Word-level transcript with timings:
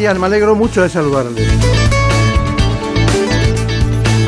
Días, 0.00 0.18
me 0.18 0.24
alegro 0.24 0.54
mucho 0.54 0.80
de 0.80 0.88
saludarles. 0.88 1.46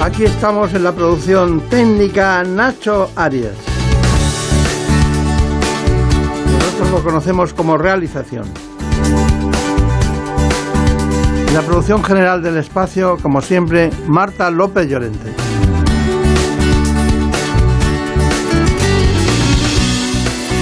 Aquí 0.03 0.25
estamos 0.25 0.75
en 0.75 0.85
la 0.85 0.93
producción 0.93 1.63
técnica 1.71 2.45
Nacho 2.45 3.11
Arias. 3.17 3.55
Nosotros 6.53 6.91
lo 6.91 7.03
conocemos 7.03 7.55
como 7.55 7.79
realización. 7.79 8.45
En 11.49 11.55
la 11.55 11.63
producción 11.63 12.05
general 12.05 12.43
del 12.43 12.59
espacio, 12.59 13.17
como 13.23 13.41
siempre, 13.41 13.91
Marta 14.09 14.51
López 14.51 14.87
Llorente. 14.91 15.33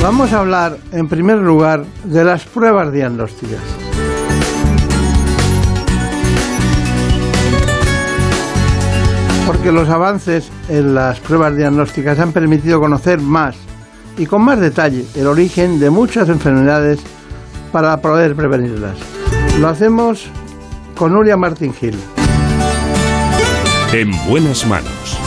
Vamos 0.00 0.33
a 0.33 0.38
hablar, 0.38 0.77
en 0.92 1.08
primer 1.08 1.38
lugar, 1.38 1.84
de 2.05 2.22
las 2.22 2.44
pruebas 2.44 2.92
diagnósticas. 2.92 3.79
Porque 9.50 9.72
los 9.72 9.88
avances 9.88 10.48
en 10.68 10.94
las 10.94 11.18
pruebas 11.18 11.56
diagnósticas 11.56 12.20
han 12.20 12.30
permitido 12.30 12.78
conocer 12.78 13.20
más 13.20 13.56
y 14.16 14.26
con 14.26 14.42
más 14.42 14.60
detalle 14.60 15.04
el 15.16 15.26
origen 15.26 15.80
de 15.80 15.90
muchas 15.90 16.28
enfermedades 16.28 17.00
para 17.72 18.00
poder 18.00 18.36
prevenirlas. 18.36 18.96
Lo 19.58 19.66
hacemos 19.66 20.28
con 20.96 21.14
Nuria 21.14 21.36
Martín 21.36 21.74
Gil. 21.74 21.98
En 23.92 24.12
buenas 24.28 24.64
manos. 24.68 25.18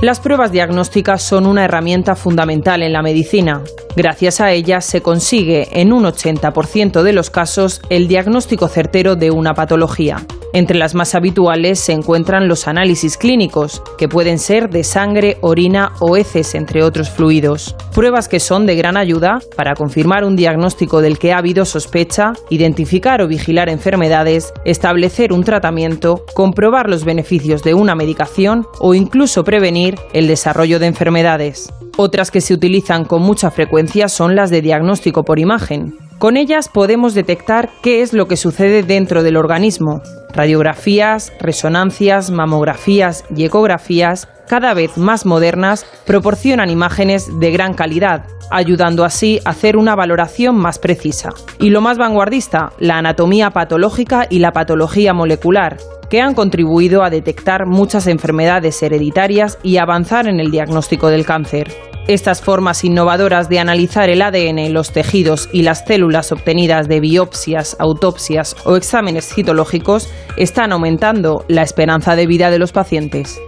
Las 0.00 0.20
pruebas 0.20 0.52
diagnósticas 0.52 1.22
son 1.22 1.44
una 1.44 1.66
herramienta 1.66 2.16
fundamental 2.16 2.82
en 2.84 2.94
la 2.94 3.02
medicina. 3.02 3.60
Gracias 3.96 4.42
a 4.42 4.52
ellas 4.52 4.84
se 4.84 5.00
consigue, 5.00 5.68
en 5.80 5.90
un 5.90 6.04
80% 6.04 7.02
de 7.02 7.14
los 7.14 7.30
casos, 7.30 7.80
el 7.88 8.08
diagnóstico 8.08 8.68
certero 8.68 9.16
de 9.16 9.30
una 9.30 9.54
patología. 9.54 10.26
Entre 10.52 10.76
las 10.76 10.94
más 10.94 11.14
habituales 11.14 11.80
se 11.80 11.92
encuentran 11.92 12.46
los 12.46 12.68
análisis 12.68 13.16
clínicos, 13.16 13.82
que 13.96 14.06
pueden 14.06 14.38
ser 14.38 14.68
de 14.68 14.84
sangre, 14.84 15.38
orina 15.40 15.92
o 16.00 16.16
heces, 16.16 16.54
entre 16.54 16.82
otros 16.82 17.08
fluidos. 17.08 17.74
Pruebas 17.94 18.28
que 18.28 18.38
son 18.38 18.66
de 18.66 18.76
gran 18.76 18.98
ayuda 18.98 19.38
para 19.56 19.74
confirmar 19.74 20.24
un 20.24 20.36
diagnóstico 20.36 21.00
del 21.00 21.18
que 21.18 21.32
ha 21.32 21.38
habido 21.38 21.64
sospecha, 21.64 22.34
identificar 22.50 23.22
o 23.22 23.28
vigilar 23.28 23.70
enfermedades, 23.70 24.52
establecer 24.66 25.32
un 25.32 25.42
tratamiento, 25.42 26.22
comprobar 26.34 26.90
los 26.90 27.06
beneficios 27.06 27.62
de 27.62 27.72
una 27.72 27.94
medicación 27.94 28.66
o 28.78 28.94
incluso 28.94 29.42
prevenir 29.42 29.94
el 30.12 30.26
desarrollo 30.26 30.78
de 30.78 30.86
enfermedades. 30.86 31.72
Otras 31.98 32.30
que 32.30 32.42
se 32.42 32.52
utilizan 32.52 33.06
con 33.06 33.22
mucha 33.22 33.50
frecuencia 33.50 33.85
son 34.08 34.36
las 34.36 34.50
de 34.50 34.62
diagnóstico 34.62 35.24
por 35.24 35.38
imagen. 35.38 35.94
Con 36.18 36.38
ellas 36.38 36.70
podemos 36.70 37.12
detectar 37.12 37.68
qué 37.82 38.00
es 38.00 38.14
lo 38.14 38.26
que 38.26 38.38
sucede 38.38 38.82
dentro 38.82 39.22
del 39.22 39.36
organismo. 39.36 40.00
Radiografías, 40.32 41.30
resonancias, 41.40 42.30
mamografías 42.30 43.24
y 43.36 43.44
ecografías, 43.44 44.26
cada 44.48 44.72
vez 44.72 44.96
más 44.96 45.26
modernas, 45.26 45.84
proporcionan 46.06 46.70
imágenes 46.70 47.28
de 47.38 47.50
gran 47.50 47.74
calidad, 47.74 48.24
ayudando 48.50 49.04
así 49.04 49.40
a 49.44 49.50
hacer 49.50 49.76
una 49.76 49.94
valoración 49.94 50.56
más 50.56 50.78
precisa. 50.78 51.30
Y 51.58 51.68
lo 51.68 51.82
más 51.82 51.98
vanguardista, 51.98 52.72
la 52.78 52.96
anatomía 52.96 53.50
patológica 53.50 54.26
y 54.30 54.38
la 54.38 54.52
patología 54.52 55.12
molecular, 55.12 55.76
que 56.08 56.22
han 56.22 56.34
contribuido 56.34 57.02
a 57.02 57.10
detectar 57.10 57.66
muchas 57.66 58.06
enfermedades 58.06 58.82
hereditarias 58.82 59.58
y 59.62 59.76
avanzar 59.76 60.28
en 60.28 60.40
el 60.40 60.50
diagnóstico 60.50 61.08
del 61.08 61.26
cáncer. 61.26 61.74
Estas 62.08 62.40
formas 62.40 62.84
innovadoras 62.84 63.48
de 63.48 63.58
analizar 63.58 64.08
el 64.08 64.22
ADN, 64.22 64.72
los 64.72 64.92
tejidos 64.92 65.48
y 65.52 65.62
las 65.62 65.84
células 65.84 66.05
obtenidas 66.32 66.88
de 66.88 67.00
biopsias, 67.00 67.76
autopsias 67.78 68.56
o 68.64 68.76
exámenes 68.76 69.32
citológicos 69.34 70.08
están 70.36 70.72
aumentando 70.72 71.44
la 71.48 71.62
esperanza 71.62 72.16
de 72.16 72.26
vida 72.26 72.50
de 72.50 72.58
los 72.58 72.72
pacientes. 72.72 73.40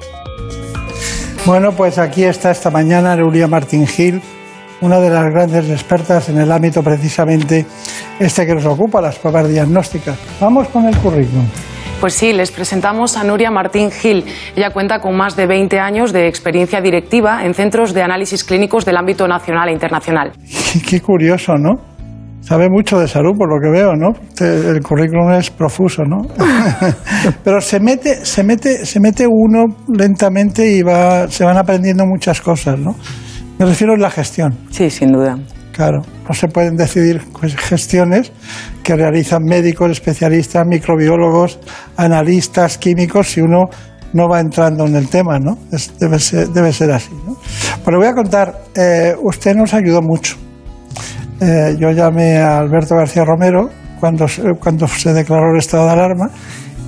Bueno, 1.46 1.72
pues 1.72 1.98
aquí 1.98 2.24
está 2.24 2.50
esta 2.50 2.70
mañana 2.70 3.16
Nuria 3.16 3.46
Martín 3.46 3.86
Gil, 3.86 4.20
una 4.80 5.00
de 5.00 5.10
las 5.10 5.24
grandes 5.32 5.70
expertas 5.70 6.28
en 6.28 6.38
el 6.38 6.52
ámbito 6.52 6.82
precisamente 6.82 7.66
este 8.20 8.46
que 8.46 8.54
nos 8.54 8.66
ocupa, 8.66 9.00
las 9.00 9.18
pruebas 9.18 9.48
diagnósticas. 9.48 10.18
Vamos 10.40 10.68
con 10.68 10.84
el 10.86 10.96
currículum. 10.98 11.46
Pues 12.00 12.14
sí, 12.14 12.32
les 12.32 12.52
presentamos 12.52 13.16
a 13.16 13.24
Nuria 13.24 13.50
Martín 13.50 13.90
Gil. 13.90 14.24
Ella 14.54 14.70
cuenta 14.70 15.00
con 15.00 15.16
más 15.16 15.34
de 15.34 15.46
20 15.46 15.80
años 15.80 16.12
de 16.12 16.28
experiencia 16.28 16.80
directiva 16.80 17.44
en 17.44 17.54
centros 17.54 17.92
de 17.92 18.02
análisis 18.02 18.44
clínicos 18.44 18.84
del 18.84 18.96
ámbito 18.96 19.26
nacional 19.26 19.68
e 19.68 19.72
internacional. 19.72 20.32
Qué 20.88 21.00
curioso, 21.00 21.54
¿no? 21.56 21.87
Sabe 22.40 22.70
mucho 22.70 22.98
de 22.98 23.06
salud, 23.08 23.36
por 23.36 23.48
lo 23.48 23.60
que 23.60 23.68
veo, 23.68 23.94
¿no? 23.94 24.12
El 24.40 24.80
currículum 24.82 25.32
es 25.32 25.50
profuso, 25.50 26.04
¿no? 26.04 26.22
Pero 27.44 27.60
se 27.60 27.78
mete, 27.78 28.24
se 28.24 28.42
mete, 28.42 28.86
se 28.86 29.00
mete 29.00 29.26
uno 29.26 29.66
lentamente 29.88 30.70
y 30.70 30.82
va, 30.82 31.28
se 31.28 31.44
van 31.44 31.58
aprendiendo 31.58 32.06
muchas 32.06 32.40
cosas, 32.40 32.78
¿no? 32.78 32.94
Me 33.58 33.66
refiero 33.66 33.94
a 33.94 33.98
la 33.98 34.10
gestión. 34.10 34.56
Sí, 34.70 34.88
sin 34.88 35.12
duda. 35.12 35.36
Claro, 35.72 36.02
no 36.28 36.34
se 36.34 36.48
pueden 36.48 36.76
decidir 36.76 37.22
pues, 37.38 37.54
gestiones 37.56 38.32
que 38.82 38.96
realizan 38.96 39.44
médicos, 39.44 39.90
especialistas, 39.90 40.66
microbiólogos, 40.66 41.60
analistas, 41.96 42.78
químicos, 42.78 43.28
si 43.28 43.40
uno 43.40 43.68
no 44.12 44.28
va 44.28 44.40
entrando 44.40 44.86
en 44.86 44.96
el 44.96 45.08
tema, 45.08 45.38
¿no? 45.38 45.58
Es, 45.70 45.98
debe, 45.98 46.18
ser, 46.18 46.48
debe 46.48 46.72
ser 46.72 46.92
así, 46.92 47.12
¿no? 47.26 47.36
Pero 47.84 47.98
voy 47.98 48.06
a 48.06 48.14
contar, 48.14 48.62
eh, 48.74 49.14
usted 49.22 49.54
nos 49.54 49.74
ayudó 49.74 50.00
mucho. 50.02 50.36
Eh, 51.40 51.76
yo 51.78 51.90
llamé 51.92 52.38
a 52.38 52.58
Alberto 52.58 52.96
García 52.96 53.24
Romero 53.24 53.70
cuando, 54.00 54.26
cuando 54.60 54.88
se 54.88 55.12
declaró 55.12 55.52
el 55.52 55.58
estado 55.58 55.86
de 55.86 55.92
alarma 55.92 56.30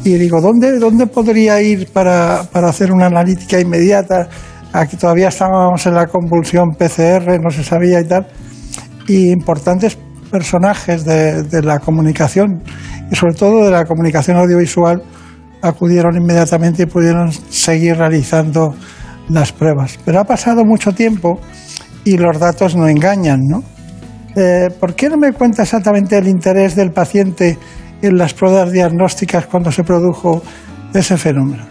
y 0.02 0.14
digo, 0.14 0.40
¿dónde, 0.40 0.78
dónde 0.78 1.06
podría 1.06 1.60
ir 1.60 1.88
para, 1.92 2.44
para 2.52 2.68
hacer 2.68 2.92
una 2.92 3.06
analítica 3.06 3.60
inmediata? 3.60 4.28
Aquí 4.72 4.96
todavía 4.96 5.28
estábamos 5.28 5.86
en 5.86 5.94
la 5.94 6.06
convulsión 6.06 6.70
PCR, 6.76 7.40
no 7.40 7.50
se 7.50 7.62
sabía 7.62 8.00
y 8.00 8.04
tal 8.04 8.26
y 9.10 9.30
importantes 9.30 9.98
personajes 10.30 11.04
de, 11.04 11.42
de, 11.42 11.62
la 11.62 11.80
comunicación 11.80 12.62
y 13.10 13.16
sobre 13.16 13.34
todo 13.34 13.64
de 13.64 13.70
la 13.72 13.84
comunicación 13.84 14.36
audiovisual 14.36 15.02
acudieron 15.62 16.16
inmediatamente 16.16 16.84
y 16.84 16.86
pudieron 16.86 17.32
seguir 17.32 17.96
realizando 17.96 18.74
las 19.28 19.52
pruebas. 19.52 19.98
Pero 20.04 20.20
ha 20.20 20.24
pasado 20.24 20.64
mucho 20.64 20.92
tiempo 20.92 21.40
y 22.04 22.16
los 22.16 22.38
datos 22.38 22.76
no 22.76 22.86
engañan, 22.88 23.40
¿no? 23.48 23.64
Eh, 24.36 24.68
¿Por 24.78 24.94
qué 24.94 25.08
no 25.08 25.16
me 25.16 25.32
cuenta 25.32 25.62
exactamente 25.62 26.16
el 26.16 26.28
interés 26.28 26.76
del 26.76 26.92
paciente 26.92 27.58
en 28.02 28.16
las 28.16 28.32
pruebas 28.34 28.70
diagnósticas 28.70 29.46
cuando 29.46 29.72
se 29.72 29.82
produjo 29.82 30.42
ese 30.94 31.16
fenómeno? 31.16 31.64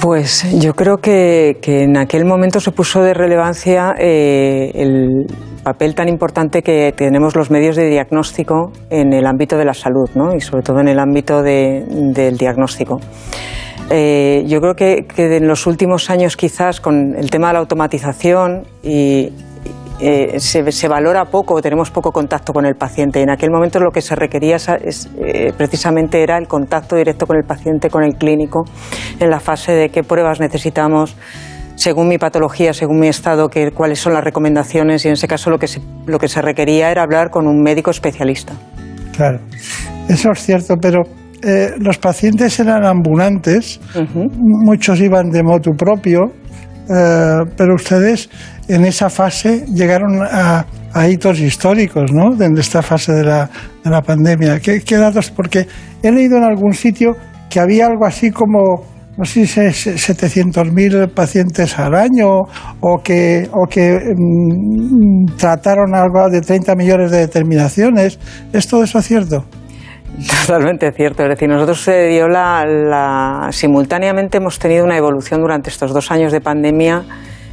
Pues 0.00 0.46
yo 0.60 0.74
creo 0.74 0.98
que, 0.98 1.58
en 1.62 1.96
aquel 1.96 2.24
momento 2.24 2.60
se 2.60 2.70
puso 2.70 3.02
de 3.02 3.12
relevancia 3.12 3.94
eh, 3.98 4.70
el 4.74 5.26
papel 5.64 5.94
tan 5.94 6.08
importante 6.08 6.62
que 6.62 6.94
tenemos 6.96 7.34
los 7.34 7.50
medios 7.50 7.76
de 7.76 7.88
diagnóstico 7.88 8.70
en 8.88 9.12
el 9.12 9.26
ámbito 9.26 9.56
de 9.56 9.64
la 9.64 9.74
salud 9.74 10.08
¿no? 10.14 10.34
y 10.34 10.40
sobre 10.40 10.62
todo 10.62 10.80
en 10.80 10.88
el 10.88 11.00
ámbito 11.00 11.42
de, 11.42 11.84
del 12.14 12.36
diagnóstico. 12.36 13.00
Eh, 13.90 14.44
yo 14.46 14.60
creo 14.60 14.74
que, 14.74 15.06
que, 15.06 15.36
en 15.36 15.48
los 15.48 15.66
últimos 15.66 16.10
años 16.10 16.36
quizás 16.36 16.80
con 16.80 17.14
el 17.16 17.30
tema 17.30 17.48
de 17.48 17.52
la 17.54 17.58
automatización 17.60 18.64
y, 18.82 19.32
eh, 20.00 20.38
se, 20.40 20.70
se, 20.72 20.88
valora 20.88 21.24
poco, 21.24 21.60
tenemos 21.62 21.90
poco 21.90 22.12
contacto 22.12 22.52
con 22.52 22.66
el 22.66 22.74
paciente. 22.74 23.22
En 23.22 23.30
aquel 23.30 23.50
momento 23.50 23.80
lo 23.80 23.90
que 23.90 24.02
se 24.02 24.14
requería 24.14 24.56
es, 24.56 24.68
es, 24.68 25.08
eh, 25.18 25.52
precisamente 25.56 26.22
era 26.22 26.36
el 26.38 26.46
contacto 26.46 26.96
directo 26.96 27.26
con 27.26 27.36
el 27.36 27.44
paciente, 27.44 27.88
con 27.88 28.02
el 28.02 28.14
clínico, 28.16 28.64
en 29.18 29.30
la 29.30 29.40
fase 29.40 29.72
de 29.72 29.88
qué 29.88 30.02
pruebas 30.02 30.40
necesitamos, 30.40 31.16
según 31.76 32.08
mi 32.08 32.18
patología, 32.18 32.72
según 32.72 32.98
mi 32.98 33.08
estado, 33.08 33.48
que, 33.48 33.70
cuáles 33.70 33.98
son 33.98 34.14
las 34.14 34.24
recomendaciones 34.24 35.04
y 35.04 35.08
en 35.08 35.14
ese 35.14 35.28
caso 35.28 35.50
lo 35.50 35.58
que, 35.58 35.68
se, 35.68 35.80
lo 36.06 36.18
que 36.18 36.28
se 36.28 36.42
requería 36.42 36.90
era 36.90 37.02
hablar 37.02 37.30
con 37.30 37.46
un 37.46 37.62
médico 37.62 37.90
especialista. 37.90 38.54
Claro, 39.14 39.40
eso 40.08 40.30
es 40.32 40.42
cierto, 40.42 40.74
pero 40.80 41.02
eh, 41.42 41.70
los 41.78 41.98
pacientes 41.98 42.58
eran 42.60 42.84
ambulantes, 42.84 43.80
muchos 44.36 45.00
iban 45.00 45.30
de 45.30 45.42
moto 45.42 45.72
propio, 45.72 46.32
eh, 46.88 47.44
pero 47.56 47.74
ustedes 47.74 48.28
en 48.68 48.84
esa 48.84 49.10
fase 49.10 49.64
llegaron 49.72 50.22
a, 50.22 50.64
hitos 51.08 51.40
históricos, 51.40 52.10
¿no? 52.10 52.42
En 52.42 52.56
esta 52.56 52.80
fase 52.80 53.12
de 53.12 53.24
la, 53.24 53.50
de 53.84 53.90
la 53.90 54.00
pandemia. 54.00 54.60
¿Qué, 54.60 54.80
¿Qué, 54.80 54.96
datos? 54.96 55.30
Porque 55.30 55.66
he 56.02 56.10
leído 56.10 56.38
en 56.38 56.44
algún 56.44 56.72
sitio 56.72 57.14
que 57.50 57.60
había 57.60 57.86
algo 57.86 58.06
así 58.06 58.30
como, 58.30 58.82
no 59.18 59.24
sé 59.26 59.46
si 59.46 59.60
es 59.60 59.86
700.000 59.86 61.12
pacientes 61.12 61.78
al 61.78 61.94
año 61.94 62.44
o 62.80 63.02
que, 63.02 63.46
o 63.52 63.66
que 63.68 64.14
mm, 64.16 65.36
trataron 65.36 65.94
algo 65.94 66.30
de 66.30 66.40
30 66.40 66.74
millones 66.76 67.10
de 67.10 67.18
determinaciones. 67.18 68.18
¿Es 68.54 68.66
todo 68.66 68.82
eso 68.82 69.02
cierto? 69.02 69.44
Totalmente 70.46 70.90
cierto. 70.92 71.22
Es 71.22 71.28
decir, 71.28 71.48
nosotros 71.48 71.80
se 71.80 72.08
dio 72.08 72.28
la, 72.28 73.48
simultáneamente 73.50 74.38
hemos 74.38 74.58
tenido 74.58 74.84
una 74.84 74.96
evolución 74.96 75.40
durante 75.40 75.70
estos 75.70 75.92
dos 75.92 76.10
años 76.10 76.32
de 76.32 76.40
pandemia. 76.40 77.04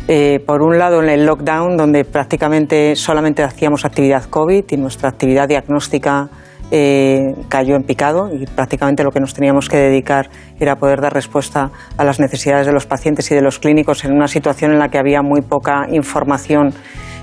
Eh, 0.08 0.40
por 0.46 0.62
un 0.62 0.78
lado, 0.78 1.02
en 1.02 1.10
el 1.10 1.26
lockdown, 1.26 1.78
donde 1.78 2.04
prácticamente 2.06 2.96
solamente 2.96 3.44
hacíamos 3.44 3.86
actividad 3.86 4.26
COVID 4.26 4.66
y 4.70 4.78
nuestra 4.78 5.10
actividad 5.10 5.48
diagnóstica 5.48 6.30
eh, 6.72 7.36
cayó 7.50 7.76
en 7.76 7.84
picado 7.84 8.30
y 8.34 8.46
prácticamente 8.46 9.04
lo 9.04 9.12
que 9.12 9.20
nos 9.20 9.34
teníamos 9.34 9.70
que 9.70 9.78
dedicar 9.78 10.30
era 10.60 10.76
poder 10.76 11.02
dar 11.02 11.14
respuesta 11.14 11.72
a 11.98 12.04
las 12.04 12.20
necesidades 12.20 12.66
de 12.66 12.74
los 12.74 12.86
pacientes 12.86 13.30
y 13.32 13.36
de 13.36 13.42
los 13.42 13.60
clínicos 13.60 14.06
en 14.06 14.14
una 14.14 14.28
situación 14.28 14.72
en 14.72 14.80
la 14.80 14.90
que 14.90 14.98
había 14.98 15.22
muy 15.22 15.42
poca 15.42 15.88
información 15.92 16.74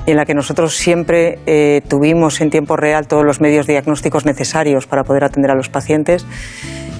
en 0.07 0.17
la 0.17 0.25
que 0.25 0.35
nosotros 0.35 0.77
siempre 0.77 1.39
eh, 1.47 1.83
tuvimos 1.89 2.41
en 2.41 2.51
tiempo 2.51 2.77
real 2.77 3.07
todos 3.07 3.25
los 3.25 3.41
medios 3.41 3.67
diagnósticos 3.67 4.25
necesarios 4.25 4.87
para 4.87 5.05
poder 5.05 5.25
atender 5.25 5.51
a 5.51 5.55
los 5.55 5.69
pacientes. 5.69 6.27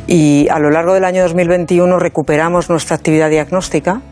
Y 0.07 0.49
a 0.51 0.59
lo 0.59 0.71
largo 0.71 0.95
del 0.95 1.05
año 1.05 1.23
2021 1.23 1.99
recuperamos 1.99 2.69
nuestra 2.69 2.97
actividad 2.97 3.31
diagnóstica 3.31 4.03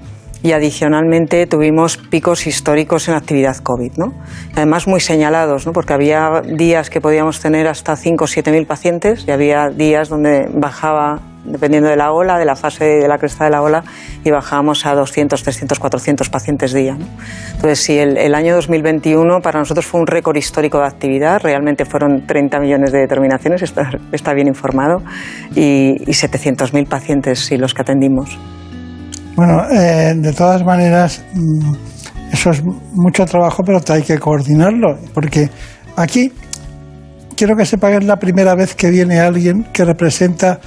y 0.43 0.52
adicionalmente 0.52 1.46
tuvimos 1.46 1.96
picos 1.96 2.46
históricos 2.46 3.08
en 3.08 3.14
actividad 3.14 3.56
COVID, 3.56 3.93
¿no? 3.96 4.14
además 4.55 4.87
muy 4.87 5.00
señalados, 5.00 5.67
¿no? 5.67 5.73
porque 5.73 5.93
había 5.93 6.43
días 6.43 6.90
que 6.90 7.00
podíamos 7.00 7.40
tener 7.40 7.67
hasta 7.67 7.96
5 7.96 8.25
o 8.25 8.26
7 8.26 8.52
mil 8.52 8.67
pacientes 8.67 9.25
y 9.26 9.31
había 9.32 9.69
días 9.70 10.08
donde 10.08 10.49
bajaba, 10.52 11.20
dependiendo 11.44 11.88
de 11.88 11.96
la 11.96 12.12
ola, 12.12 12.38
de 12.38 12.44
la 12.44 12.55
fase 12.55 12.85
de 12.85 13.08
la 13.08 13.19
cresta 13.19 13.44
de 13.44 13.50
la 13.50 13.62
ola, 13.62 13.82
y 14.25 14.31
bajábamos 14.31 14.87
a 14.87 14.94
200, 14.94 15.43
300, 15.43 15.79
400 15.79 16.29
pacientes 16.29 16.73
día. 16.73 16.94
¿no? 16.94 17.06
Entonces, 17.55 17.81
sí, 17.81 17.99
el, 17.99 18.35
año 18.35 18.55
2021 18.55 19.40
para 19.40 19.58
nosotros 19.58 19.87
fue 19.87 20.00
un 20.00 20.06
récord 20.06 20.37
histórico 20.37 20.79
de 20.79 20.87
actividad, 20.87 21.40
realmente 21.43 21.85
fueron 21.85 22.26
30 22.26 22.61
millones 22.61 22.93
de 22.93 23.00
determinaciones, 23.00 23.62
está, 23.62 23.90
está 24.12 24.35
bien 24.35 24.46
informado, 24.46 25.02
y, 25.55 25.96
y 26.06 26.12
700.000 26.12 26.87
pacientes, 26.88 27.40
sí, 27.40 27.56
los 27.56 27.75
que 27.75 27.82
atendimos. 27.82 28.38
Bueno, 29.38 29.70
eh, 29.70 30.14
de 30.17 30.32
todas 30.32 30.64
maneras, 30.64 31.23
mm, 31.32 31.73
eso 32.32 32.50
es 32.50 32.61
mucho 32.93 33.25
trabajo, 33.25 33.62
pero 33.64 33.79
hay 33.88 34.02
que 34.02 34.19
coordinarlo, 34.19 34.99
porque 35.14 35.49
aquí 35.94 36.32
quiero 37.37 37.55
que 37.55 37.64
sepa 37.64 37.88
que 37.90 37.99
es 37.99 38.05
la 38.05 38.17
primera 38.17 38.56
vez 38.56 38.75
que 38.75 38.90
viene 38.90 39.20
alguien 39.20 39.69
que 39.73 39.85
representa 39.85 40.58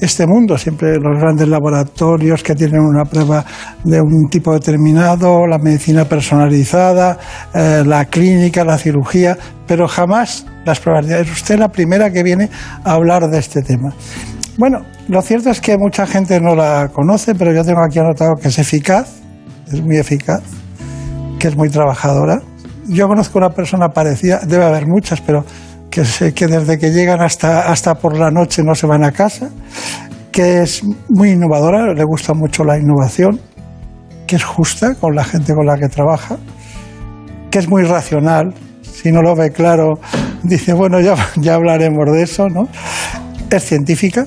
este 0.00 0.28
mundo, 0.28 0.56
siempre 0.56 0.94
los 1.00 1.18
grandes 1.18 1.48
laboratorios 1.48 2.44
que 2.44 2.54
tienen 2.54 2.82
una 2.82 3.04
prueba 3.04 3.44
de 3.82 4.00
un 4.00 4.28
tipo 4.30 4.52
determinado, 4.52 5.44
la 5.48 5.58
medicina 5.58 6.04
personalizada, 6.04 7.18
eh, 7.52 7.82
la 7.84 8.04
clínica, 8.04 8.64
la 8.64 8.78
cirugía, 8.78 9.36
pero 9.66 9.88
jamás 9.88 10.46
las 10.64 10.78
pruebas. 10.78 11.10
Es 11.10 11.32
usted 11.32 11.58
la 11.58 11.68
primera 11.68 12.12
que 12.12 12.22
viene 12.22 12.48
a 12.84 12.92
hablar 12.92 13.28
de 13.28 13.40
este 13.40 13.60
tema. 13.62 13.92
Bueno, 14.60 14.80
lo 15.08 15.22
cierto 15.22 15.48
es 15.48 15.58
que 15.58 15.78
mucha 15.78 16.06
gente 16.06 16.38
no 16.38 16.54
la 16.54 16.90
conoce, 16.92 17.34
pero 17.34 17.50
yo 17.54 17.64
tengo 17.64 17.82
aquí 17.82 17.98
anotado 17.98 18.34
que 18.34 18.48
es 18.48 18.58
eficaz, 18.58 19.08
es 19.72 19.80
muy 19.80 19.96
eficaz, 19.96 20.42
que 21.38 21.48
es 21.48 21.56
muy 21.56 21.70
trabajadora. 21.70 22.42
Yo 22.86 23.08
conozco 23.08 23.38
una 23.38 23.48
persona 23.48 23.88
parecida, 23.88 24.40
debe 24.46 24.66
haber 24.66 24.86
muchas, 24.86 25.22
pero 25.22 25.46
que 25.90 26.04
sé 26.04 26.34
que 26.34 26.46
desde 26.46 26.78
que 26.78 26.90
llegan 26.90 27.22
hasta, 27.22 27.72
hasta 27.72 27.94
por 27.94 28.18
la 28.18 28.30
noche 28.30 28.62
no 28.62 28.74
se 28.74 28.86
van 28.86 29.02
a 29.02 29.12
casa, 29.12 29.48
que 30.30 30.60
es 30.60 30.82
muy 31.08 31.30
innovadora, 31.30 31.94
le 31.94 32.04
gusta 32.04 32.34
mucho 32.34 32.62
la 32.62 32.78
innovación, 32.78 33.40
que 34.26 34.36
es 34.36 34.44
justa 34.44 34.94
con 34.94 35.14
la 35.14 35.24
gente 35.24 35.54
con 35.54 35.64
la 35.64 35.78
que 35.78 35.88
trabaja, 35.88 36.36
que 37.50 37.60
es 37.60 37.66
muy 37.66 37.84
racional, 37.84 38.52
si 38.82 39.10
no 39.10 39.22
lo 39.22 39.34
ve 39.34 39.52
claro, 39.52 39.94
dice, 40.42 40.74
bueno, 40.74 41.00
ya, 41.00 41.14
ya 41.36 41.54
hablaremos 41.54 42.04
de 42.12 42.24
eso, 42.24 42.50
¿no? 42.50 42.68
Es 43.50 43.64
científica, 43.64 44.26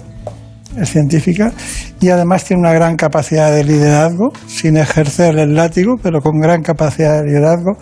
es 0.80 0.90
científica 0.90 1.52
y 2.00 2.10
además 2.10 2.46
tiene 2.46 2.62
una 2.62 2.74
gran 2.74 2.96
capacidad 2.96 3.52
de 3.52 3.64
liderazgo, 3.64 4.32
sin 4.48 4.78
ejercer 4.78 5.38
el 5.38 5.56
látigo, 5.56 5.96
pero 6.02 6.22
con 6.22 6.40
gran 6.40 6.62
capacidad 6.62 7.22
de 7.22 7.28
liderazgo 7.28 7.78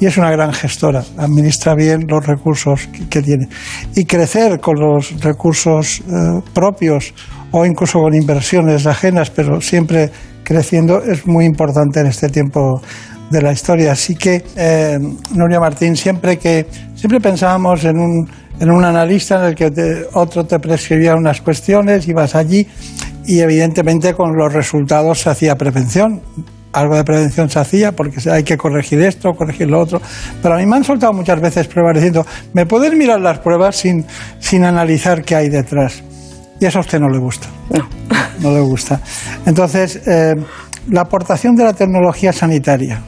y 0.00 0.06
es 0.06 0.16
una 0.16 0.30
gran 0.30 0.52
gestora, 0.52 1.04
administra 1.18 1.74
bien 1.74 2.06
los 2.08 2.26
recursos 2.26 2.88
que, 3.10 3.22
tiene. 3.22 3.48
Y 3.94 4.04
crecer 4.04 4.60
con 4.60 4.78
los 4.78 5.20
recursos 5.20 6.00
eh, 6.00 6.40
propios 6.54 7.12
o 7.50 7.64
incluso 7.64 8.00
con 8.00 8.14
inversiones 8.14 8.86
ajenas, 8.86 9.30
pero 9.30 9.60
siempre 9.60 10.10
creciendo, 10.42 11.02
es 11.02 11.26
muy 11.26 11.44
importante 11.44 12.00
en 12.00 12.06
este 12.06 12.28
tiempo 12.28 12.80
de 13.30 13.42
la 13.42 13.52
historia. 13.52 13.92
Así 13.92 14.14
que, 14.14 14.44
eh, 14.56 14.98
Nuria 15.34 15.60
Martín, 15.60 15.96
siempre 15.96 16.38
que 16.38 16.66
siempre 16.94 17.20
pensábamos 17.20 17.84
en 17.84 17.98
un 17.98 18.28
en 18.60 18.70
un 18.70 18.84
analista 18.84 19.38
en 19.38 19.44
el 19.46 19.54
que 19.54 20.06
otro 20.14 20.44
te 20.44 20.58
prescribía 20.58 21.14
unas 21.14 21.40
cuestiones, 21.40 22.08
ibas 22.08 22.34
allí 22.34 22.66
y 23.26 23.40
evidentemente 23.40 24.14
con 24.14 24.36
los 24.36 24.52
resultados 24.52 25.20
se 25.20 25.30
hacía 25.30 25.56
prevención. 25.56 26.22
Algo 26.72 26.94
de 26.94 27.04
prevención 27.04 27.48
se 27.48 27.58
hacía 27.58 27.92
porque 27.92 28.18
hay 28.30 28.42
que 28.42 28.56
corregir 28.56 29.00
esto, 29.00 29.32
corregir 29.32 29.68
lo 29.68 29.80
otro. 29.80 30.00
Pero 30.42 30.54
a 30.54 30.58
mí 30.58 30.66
me 30.66 30.76
han 30.76 30.84
soltado 30.84 31.12
muchas 31.12 31.40
veces 31.40 31.66
pruebas 31.66 31.94
diciendo, 31.94 32.26
¿me 32.52 32.66
puedes 32.66 32.94
mirar 32.94 33.20
las 33.20 33.38
pruebas 33.38 33.76
sin, 33.76 34.04
sin 34.40 34.64
analizar 34.64 35.22
qué 35.22 35.36
hay 35.36 35.48
detrás? 35.48 36.02
Y 36.60 36.66
eso 36.66 36.78
a 36.78 36.80
usted 36.82 37.00
no 37.00 37.08
le 37.08 37.18
gusta. 37.18 37.48
No, 37.70 37.88
no 38.40 38.54
le 38.54 38.60
gusta. 38.60 39.00
Entonces, 39.46 40.00
eh, 40.06 40.34
la 40.90 41.02
aportación 41.02 41.54
de 41.56 41.64
la 41.64 41.72
tecnología 41.72 42.32
sanitaria 42.32 43.00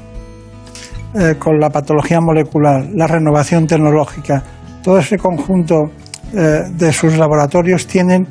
eh, 1.14 1.36
con 1.38 1.58
la 1.58 1.70
patología 1.70 2.20
molecular, 2.20 2.86
la 2.94 3.06
renovación 3.06 3.66
tecnológica, 3.66 4.42
todo 4.82 4.98
ese 4.98 5.16
conjunto 5.16 5.90
eh, 6.34 6.64
de 6.70 6.92
sus 6.92 7.16
laboratorios 7.16 7.86
tienen 7.86 8.26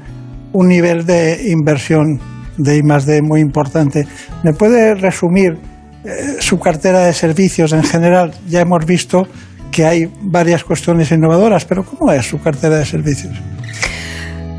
un 0.54 0.68
nivel 0.68 1.06
de 1.06 1.50
inversión 1.50 2.20
de 2.58 2.78
I 2.78 3.22
muy 3.22 3.42
importante. 3.42 4.08
¿Me 4.44 4.54
puede 4.54 4.96
resumir 4.96 5.58
eh, 6.04 6.36
su 6.40 6.60
cartera 6.60 7.00
de 7.00 7.14
servicios 7.14 7.74
en 7.74 7.84
general? 7.84 8.34
Ya 8.48 8.62
hemos 8.62 8.86
visto 8.86 9.28
que 9.72 9.86
hay 9.86 10.12
varias 10.22 10.64
cuestiones 10.64 11.12
innovadoras, 11.12 11.66
pero 11.66 11.84
¿cómo 11.84 12.12
es 12.12 12.26
su 12.26 12.40
cartera 12.40 12.78
de 12.78 12.86
servicios? 12.86 13.34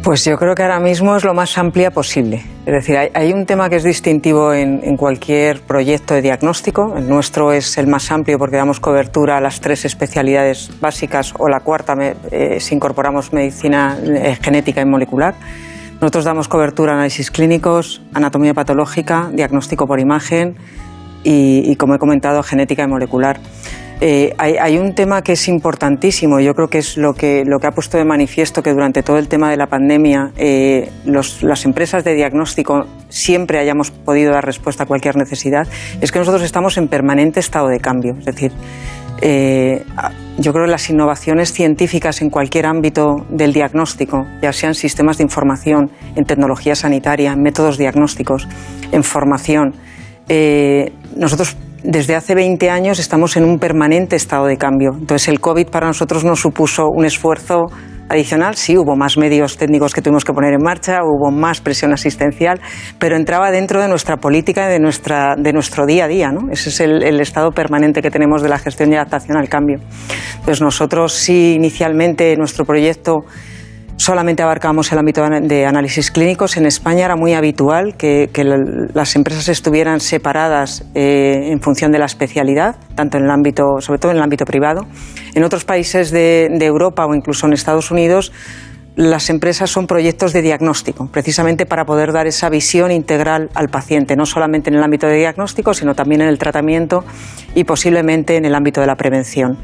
Pues 0.08 0.24
yo 0.24 0.38
creo 0.38 0.54
que 0.54 0.62
ahora 0.62 0.80
mismo 0.80 1.16
es 1.16 1.22
lo 1.22 1.34
más 1.34 1.58
amplia 1.58 1.90
posible. 1.90 2.42
Es 2.64 2.72
decir, 2.72 2.96
hay, 2.96 3.30
un 3.34 3.44
tema 3.44 3.68
que 3.68 3.76
es 3.76 3.84
distintivo 3.84 4.54
en, 4.54 4.96
cualquier 4.96 5.60
proyecto 5.60 6.14
de 6.14 6.22
diagnóstico. 6.22 6.94
El 6.96 7.10
nuestro 7.10 7.52
es 7.52 7.76
el 7.76 7.88
más 7.88 8.10
amplio 8.10 8.38
porque 8.38 8.56
damos 8.56 8.80
cobertura 8.80 9.36
a 9.36 9.42
las 9.42 9.60
tres 9.60 9.84
especialidades 9.84 10.70
básicas 10.80 11.34
o 11.38 11.50
la 11.50 11.60
cuarta 11.60 11.94
eh, 12.30 12.58
si 12.58 12.74
incorporamos 12.74 13.34
medicina 13.34 13.98
eh, 14.02 14.38
genética 14.40 14.80
y 14.80 14.86
molecular. 14.86 15.34
Nosotros 16.00 16.24
damos 16.24 16.48
cobertura 16.48 16.92
a 16.92 16.94
análisis 16.94 17.30
clínicos, 17.30 18.00
anatomía 18.14 18.54
patológica, 18.54 19.28
diagnóstico 19.30 19.86
por 19.86 20.00
imagen 20.00 20.56
y, 21.22 21.70
y 21.70 21.76
como 21.76 21.94
he 21.96 21.98
comentado, 21.98 22.42
genética 22.42 22.82
y 22.82 22.86
molecular. 22.86 23.40
Eh, 24.00 24.33
hay, 24.38 24.78
un 24.78 24.95
tema 24.95 25.23
que 25.23 25.33
es 25.33 25.49
importantísimo, 25.49 26.38
yo 26.38 26.55
creo 26.55 26.69
que 26.69 26.78
es 26.78 26.97
lo 26.97 27.14
que, 27.14 27.43
lo 27.45 27.59
que 27.59 27.67
ha 27.67 27.73
puesto 27.73 27.99
de 27.99 28.05
manifiesto 28.05 28.62
que 28.62 28.73
durante 28.73 29.02
todo 29.02 29.19
el 29.19 29.26
tema 29.26 29.50
de 29.50 29.57
la 29.57 29.67
pandemia 29.67 30.31
eh, 30.37 30.88
las 31.05 31.64
empresas 31.64 32.05
de 32.05 32.14
diagnóstico 32.14 32.87
siempre 33.09 33.59
hayamos 33.59 33.90
podido 33.90 34.33
dar 34.33 34.47
respuesta 34.47 34.85
a 34.85 34.87
cualquier 34.87 35.17
necesidad, 35.17 35.67
es 36.00 36.12
que 36.12 36.21
nosotros 36.21 36.43
estamos 36.45 36.76
en 36.78 36.87
permanente 36.87 37.40
estado 37.40 37.67
de 37.67 37.81
cambio. 37.81 38.14
Es 38.21 38.26
decir, 38.26 38.52
eh, 39.21 39.83
yo 40.38 40.52
creo 40.52 40.67
que 40.67 40.71
las 40.71 40.88
innovaciones 40.90 41.52
científicas 41.52 42.23
en 42.23 42.31
cualquier 42.31 42.67
ámbito 42.67 43.26
del 43.31 43.52
diagnóstico, 43.52 44.28
ya 44.40 44.52
sean 44.52 44.75
sistemas 44.75 45.17
de 45.19 45.25
información, 45.25 45.90
en 46.14 46.25
tecnología 46.25 46.76
sanitaria, 46.76 47.33
en 47.33 47.43
métodos 47.43 47.78
diagnósticos, 47.78 48.47
en 48.93 49.02
formación, 49.02 49.75
nosotros 51.17 51.57
desde 51.82 52.14
hace 52.14 52.35
20 52.35 52.70
años 52.70 52.99
estamos 52.99 53.37
en 53.37 53.44
un 53.44 53.58
permanente 53.58 54.16
estado 54.16 54.47
de 54.47 54.56
cambio. 54.56 54.90
Entonces 54.99 55.28
el 55.28 55.40
COVID 55.40 55.68
para 55.68 55.87
nosotros 55.87 56.25
no 56.25 56.37
supuso 56.37 56.88
un 56.88 57.04
esfuerzo 57.04 57.66
adicional, 58.08 58.56
sí, 58.56 58.76
hubo 58.76 58.97
más 58.97 59.18
medios 59.18 59.58
técnicos 59.58 59.92
que 59.92 60.00
tuvimos 60.00 60.25
que 60.25 60.32
poner 60.32 60.54
en 60.54 60.62
marcha, 60.62 61.00
hubo 61.04 61.30
más 61.30 61.61
presión 61.61 61.92
asistencial, 61.92 62.61
pero 62.99 63.16
entraba 63.16 63.50
dentro 63.50 63.82
de 63.82 63.88
nuestra 63.88 64.16
política 64.16 64.66
de, 64.68 64.80
nuestra, 64.80 65.37
de 65.37 65.52
nuestro 65.52 65.85
día 65.85 66.06
a 66.06 66.08
día. 66.08 66.32
Ese 66.50 66.70
es 66.70 66.80
el, 66.80 67.02
el, 67.02 67.20
estado 67.20 67.50
permanente 67.50 68.00
que 68.00 68.11
tenemos 68.11 68.42
de 68.42 68.49
la 68.49 68.58
gestión 68.58 68.90
y 68.92 68.97
adaptación 68.97 69.37
al 69.37 69.49
cambio. 69.49 69.78
Entonces 70.37 70.62
nosotros 70.62 71.12
sí, 71.12 71.54
inicialmente 71.54 72.35
nuestro 72.37 72.64
proyecto 72.64 73.25
solamente 73.99 74.43
abarcamos 74.43 74.90
el 74.93 74.99
ámbito 74.99 75.23
de 75.28 75.67
análisis 75.67 76.11
clínicos. 76.11 76.57
En 76.57 76.64
España 76.64 77.05
era 77.05 77.17
muy 77.17 77.35
habitual 77.35 77.97
que, 77.97 78.31
las 78.95 79.17
empresas 79.17 79.49
estuvieran 79.49 80.00
separadas 80.00 80.85
eh, 80.95 81.50
en 81.50 81.61
función 81.61 81.93
de 81.93 81.99
la 81.99 82.07
especialidad, 82.07 82.76
tanto 82.95 83.19
en 83.19 83.25
el 83.25 83.31
ámbito, 83.31 83.81
sobre 83.81 83.99
todo 83.99 84.12
en 84.12 84.19
el 84.19 84.23
ámbito 84.23 84.47
privado. 84.47 84.87
En 85.35 85.45
otros 85.45 85.64
países 85.64 86.11
de, 86.11 86.47
Europa 86.69 87.07
o 87.07 87.14
incluso 87.14 87.47
en 87.47 87.52
Estados 87.52 87.90
Unidos, 87.90 88.33
las 88.95 89.31
empresas 89.31 89.71
son 89.71 89.87
proyectos 89.87 90.33
de 90.33 90.43
diagnóstico, 90.43 91.09
precisamente 91.11 91.67
para 91.67 91.85
poder 91.85 92.12
dar 92.12 92.26
esa 92.26 92.49
visión 92.49 92.90
integral 92.90 93.50
al 93.55 93.69
paciente, 93.69 94.17
no 94.17 94.26
solamente 94.26 94.71
en 94.71 94.76
el 94.76 94.83
ámbito 94.83 95.07
de 95.07 95.17
diagnóstico, 95.17 95.75
sino 95.75 95.95
también 95.95 96.21
en 96.21 96.28
el 96.28 96.38
tratamiento 96.38 97.05
y 97.55 97.64
posiblemente 97.64 98.37
en 98.37 98.45
el 98.45 98.55
ámbito 98.55 98.81
de 98.81 98.87
la 98.87 98.97
prevención. 98.97 99.59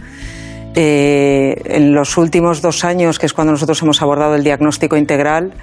Eh, 0.76 1.54
en 1.66 1.94
los 1.94 2.16
últimos 2.16 2.60
dos 2.60 2.84
años, 2.84 3.18
que 3.18 3.26
es 3.26 3.32
cuando 3.32 3.52
nosotros 3.52 3.80
hemos 3.82 4.02
abordado 4.02 4.34
el 4.34 4.42
diagnóstico 4.42 4.96
integral, 4.96 5.54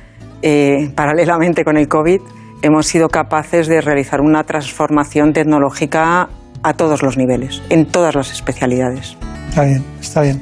eh, 0.42 0.90
paralelamente 0.96 1.66
con 1.66 1.78
el 1.78 1.90
COVID, 1.90 2.22
hemos 2.62 2.88
sido 2.88 3.10
capaces 3.10 3.68
de 3.68 3.82
realizar 3.82 4.22
una 4.22 4.44
transformación 4.46 5.34
tecnológica 5.34 6.30
a 6.64 6.74
todos 6.74 7.04
los 7.04 7.18
niveles, 7.18 7.62
en 7.70 7.88
todas 7.88 8.16
las 8.16 8.32
especialidades. 8.32 9.18
Está 9.50 9.64
bien, 9.66 9.84
está 10.00 10.22
bien. 10.22 10.42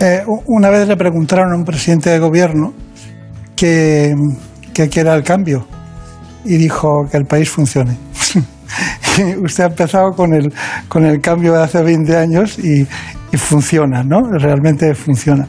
Eh, 0.00 0.24
una 0.46 0.70
vez 0.70 0.88
le 0.88 0.96
preguntaron 0.96 1.52
a 1.52 1.56
un 1.56 1.64
presidente 1.64 2.10
de 2.10 2.18
gobierno 2.18 2.72
que, 3.54 4.14
que 4.74 5.00
era 5.00 5.14
el 5.14 5.22
cambio 5.22 5.66
y 6.44 6.56
dijo 6.56 7.06
que 7.08 7.18
el 7.18 7.24
país 7.24 7.50
funcione. 7.50 7.96
Usted 9.44 9.64
ha 9.64 9.66
empezado 9.68 10.12
con 10.12 10.32
el, 10.34 10.52
con 10.88 11.04
el 11.04 11.20
cambio 11.20 11.52
de 11.52 11.62
hace 11.62 11.82
20 11.82 12.16
años 12.16 12.58
y, 12.58 12.86
y 13.32 13.36
funciona, 13.36 14.02
¿no? 14.02 14.22
Realmente 14.38 14.94
funciona. 14.94 15.46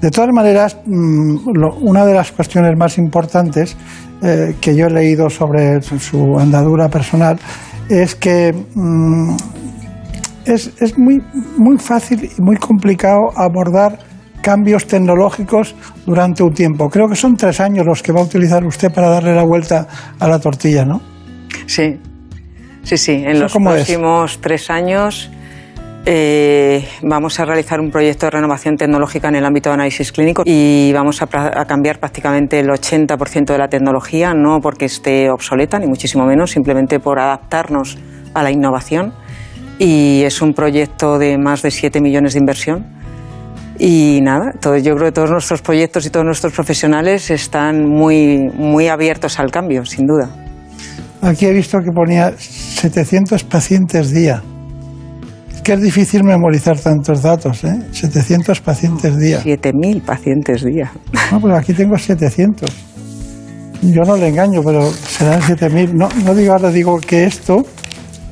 De 0.00 0.10
todas 0.10 0.30
maneras, 0.32 0.76
mm, 0.84 1.48
una 1.82 2.04
de 2.04 2.14
las 2.14 2.32
cuestiones 2.32 2.76
más 2.76 2.98
importantes 2.98 3.76
eh, 4.22 4.56
que 4.60 4.74
yo 4.74 4.86
he 4.86 4.90
leído 4.90 5.30
sobre 5.30 5.80
su 5.82 6.38
andadura 6.38 6.88
personal 6.88 7.38
es 7.88 8.14
que 8.14 8.52
mm, 8.74 9.36
es, 10.44 10.72
es 10.80 10.98
muy, 10.98 11.22
muy 11.56 11.78
fácil 11.78 12.30
y 12.36 12.42
muy 12.42 12.56
complicado 12.56 13.30
abordar 13.36 13.98
cambios 14.42 14.86
tecnológicos 14.86 15.74
durante 16.04 16.42
un 16.42 16.52
tiempo. 16.52 16.88
Creo 16.90 17.08
que 17.08 17.14
son 17.16 17.36
tres 17.36 17.60
años 17.60 17.86
los 17.86 18.02
que 18.02 18.12
va 18.12 18.20
a 18.20 18.24
utilizar 18.24 18.64
usted 18.64 18.92
para 18.92 19.08
darle 19.08 19.34
la 19.34 19.44
vuelta 19.44 19.86
a 20.18 20.28
la 20.28 20.38
tortilla, 20.40 20.84
¿no? 20.84 21.00
Sí, 21.66 21.98
sí, 22.82 22.96
sí. 22.96 23.22
En 23.24 23.38
los 23.38 23.52
próximos 23.52 24.40
tres 24.40 24.68
años 24.68 25.30
eh, 26.04 26.84
vamos 27.02 27.38
a 27.38 27.44
realizar 27.44 27.80
un 27.80 27.90
proyecto 27.90 28.26
de 28.26 28.30
renovación 28.30 28.76
tecnológica 28.76 29.28
en 29.28 29.36
el 29.36 29.44
ámbito 29.44 29.70
de 29.70 29.74
análisis 29.74 30.10
clínico 30.10 30.42
y 30.44 30.90
vamos 30.92 31.22
a, 31.22 31.26
cambiar 31.66 32.00
prácticamente 32.00 32.58
el 32.58 32.68
80% 32.68 33.46
de 33.46 33.58
la 33.58 33.68
tecnología, 33.68 34.34
no 34.34 34.58
porque 34.60 34.86
esté 34.86 35.30
obsoleta, 35.30 35.78
ni 35.78 35.86
muchísimo 35.86 36.26
menos, 36.26 36.50
simplemente 36.50 36.98
por 36.98 37.20
adaptarnos 37.20 37.98
a 38.34 38.42
la 38.42 38.50
innovación. 38.50 39.12
Y 39.78 40.22
es 40.24 40.42
un 40.42 40.54
proyecto 40.54 41.18
de 41.18 41.38
más 41.38 41.62
de 41.62 41.70
7 41.70 42.00
millones 42.00 42.34
de 42.34 42.40
inversión. 42.40 42.84
Y 43.78 44.20
nada, 44.22 44.52
todo, 44.60 44.76
yo 44.76 44.94
creo 44.94 45.06
que 45.06 45.12
todos 45.12 45.30
nuestros 45.30 45.62
proyectos 45.62 46.04
y 46.06 46.10
todos 46.10 46.26
nuestros 46.26 46.52
profesionales 46.52 47.30
están 47.30 47.88
muy, 47.88 48.50
muy 48.54 48.88
abiertos 48.88 49.38
al 49.38 49.50
cambio, 49.50 49.84
sin 49.84 50.06
duda. 50.06 50.28
Aquí 51.20 51.46
he 51.46 51.52
visto 51.52 51.78
que 51.78 51.92
ponía 51.92 52.32
700 52.36 53.44
pacientes 53.44 54.10
día 54.12 54.42
que 55.62 55.72
es 55.74 55.80
difícil 55.80 56.24
memorizar 56.24 56.78
tantos 56.78 57.22
datos, 57.22 57.64
¿eh? 57.64 57.78
700 57.92 58.60
pacientes 58.60 59.18
día. 59.18 59.42
7.000 59.42 60.02
pacientes 60.02 60.64
día. 60.64 60.92
No, 61.30 61.40
pues 61.40 61.54
aquí 61.54 61.72
tengo 61.72 61.96
700. 61.96 62.70
Yo 63.82 64.02
no 64.02 64.16
le 64.16 64.28
engaño, 64.28 64.62
pero 64.62 64.90
serán 64.90 65.40
7.000. 65.40 65.92
No, 65.92 66.08
no 66.24 66.34
digo 66.34 66.52
ahora, 66.52 66.70
digo 66.70 66.98
que 66.98 67.24
esto, 67.24 67.64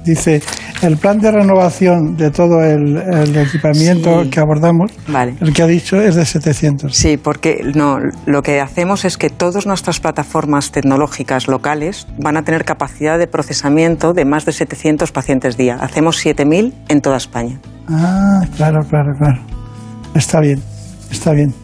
dice, 0.05 0.43
el 0.83 0.97
plan 0.97 1.19
de 1.19 1.31
renovación 1.31 2.17
de 2.17 2.31
todo 2.31 2.63
el, 2.63 2.97
equipamiento 3.37 4.25
que 4.31 4.41
abordamos, 4.41 4.93
el 5.41 5.53
que 5.53 5.63
ha 5.63 5.67
dicho 5.67 6.01
es 6.01 6.15
de 6.15 6.25
700. 6.25 6.95
Sí, 6.95 7.17
porque 7.17 7.61
no, 7.75 7.99
lo 8.27 8.43
que 8.43 8.61
hacemos 8.61 9.05
es 9.05 9.17
que 9.17 9.31
todas 9.31 9.67
nuestras 9.67 10.01
plataformas 10.01 10.73
tecnológicas 10.73 11.49
locales 11.49 12.07
van 12.19 12.37
a 12.37 12.43
tener 12.43 12.65
capacidad 12.65 13.19
de 13.19 13.27
procesamiento 13.27 14.13
de 14.13 14.25
más 14.25 14.45
de 14.45 14.53
700 14.53 15.13
pacientes 15.13 15.57
día. 15.57 15.77
Hacemos 15.77 16.25
7.000 16.25 16.73
en 16.89 17.01
toda 17.01 17.17
España. 17.17 17.61
Ah, 17.89 18.43
claro, 18.57 18.81
claro, 18.89 19.13
claro. 19.19 19.41
Está 20.15 20.41
bien, 20.41 20.63
está 21.11 21.33
bien. 21.33 21.55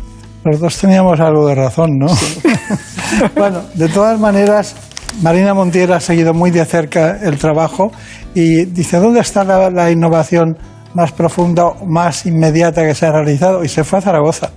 Los 0.45 0.61
dos 0.61 0.79
teníamos 0.79 1.19
algo 1.19 1.49
de 1.49 1.55
razón, 1.55 1.99
¿no? 1.99 2.07
bueno, 3.37 3.63
de 3.75 3.89
todas 3.89 4.21
maneras, 4.21 4.77
Marina 5.23 5.55
Montiel 5.55 5.93
ha 5.93 6.01
seguido 6.01 6.35
muy 6.35 6.51
de 6.51 6.65
cerca 6.65 7.19
el 7.23 7.39
trabajo 7.39 7.91
y 8.37 8.67
dice, 8.67 8.99
¿dónde 8.99 9.21
está 9.21 9.45
la, 9.45 9.91
innovación 9.91 10.59
más 10.93 11.11
profunda, 11.11 11.73
más 11.87 12.27
inmediata 12.27 12.85
que 12.85 12.95
se 12.95 13.07
ha 13.07 13.13
realizado? 13.13 13.65
Y 13.65 13.69
se 13.69 13.83
fue 13.83 13.99
a 13.99 14.03
Zaragoza. 14.03 14.51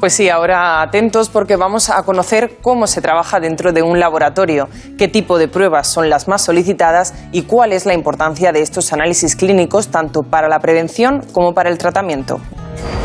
Pues 0.00 0.14
sí, 0.14 0.30
ahora 0.30 0.80
atentos 0.80 1.28
porque 1.28 1.56
vamos 1.56 1.90
a 1.90 2.02
conocer 2.04 2.56
cómo 2.62 2.86
se 2.86 3.02
trabaja 3.02 3.38
dentro 3.38 3.70
de 3.72 3.82
un 3.82 4.00
laboratorio, 4.00 4.66
qué 4.96 5.08
tipo 5.08 5.36
de 5.36 5.46
pruebas 5.46 5.88
son 5.88 6.08
las 6.08 6.26
más 6.26 6.40
solicitadas 6.40 7.12
y 7.32 7.42
cuál 7.42 7.74
es 7.74 7.84
la 7.84 7.92
importancia 7.92 8.50
de 8.50 8.62
estos 8.62 8.94
análisis 8.94 9.36
clínicos 9.36 9.88
tanto 9.88 10.22
para 10.22 10.48
la 10.48 10.58
prevención 10.58 11.20
como 11.32 11.52
para 11.52 11.68
el 11.68 11.76
tratamiento. 11.76 12.40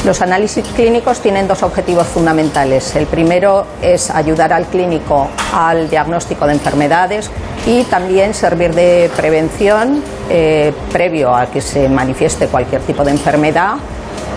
Los 0.06 0.22
análisis 0.22 0.64
clínicos 0.70 1.20
tienen 1.20 1.50
dos 1.50 1.64
objetivos 1.64 2.08
fundamentales. 2.08 2.96
El 2.96 3.08
primero 3.08 3.66
es 3.82 4.10
ayudar 4.10 4.54
al 4.54 4.66
clínico 4.66 5.28
al 5.54 5.90
diagnóstico 5.90 6.48
de 6.48 6.54
enfermedades 6.54 7.30
y 7.66 7.84
también 7.84 8.34
servir 8.34 8.74
de 8.74 9.12
prevención 9.18 10.02
eh, 10.30 10.72
previo 10.94 11.36
a 11.36 11.48
que 11.48 11.60
se 11.60 11.90
manifieste 11.90 12.48
cualquier 12.48 12.84
tipo 12.84 13.04
de 13.04 13.12
enfermedad 13.12 13.74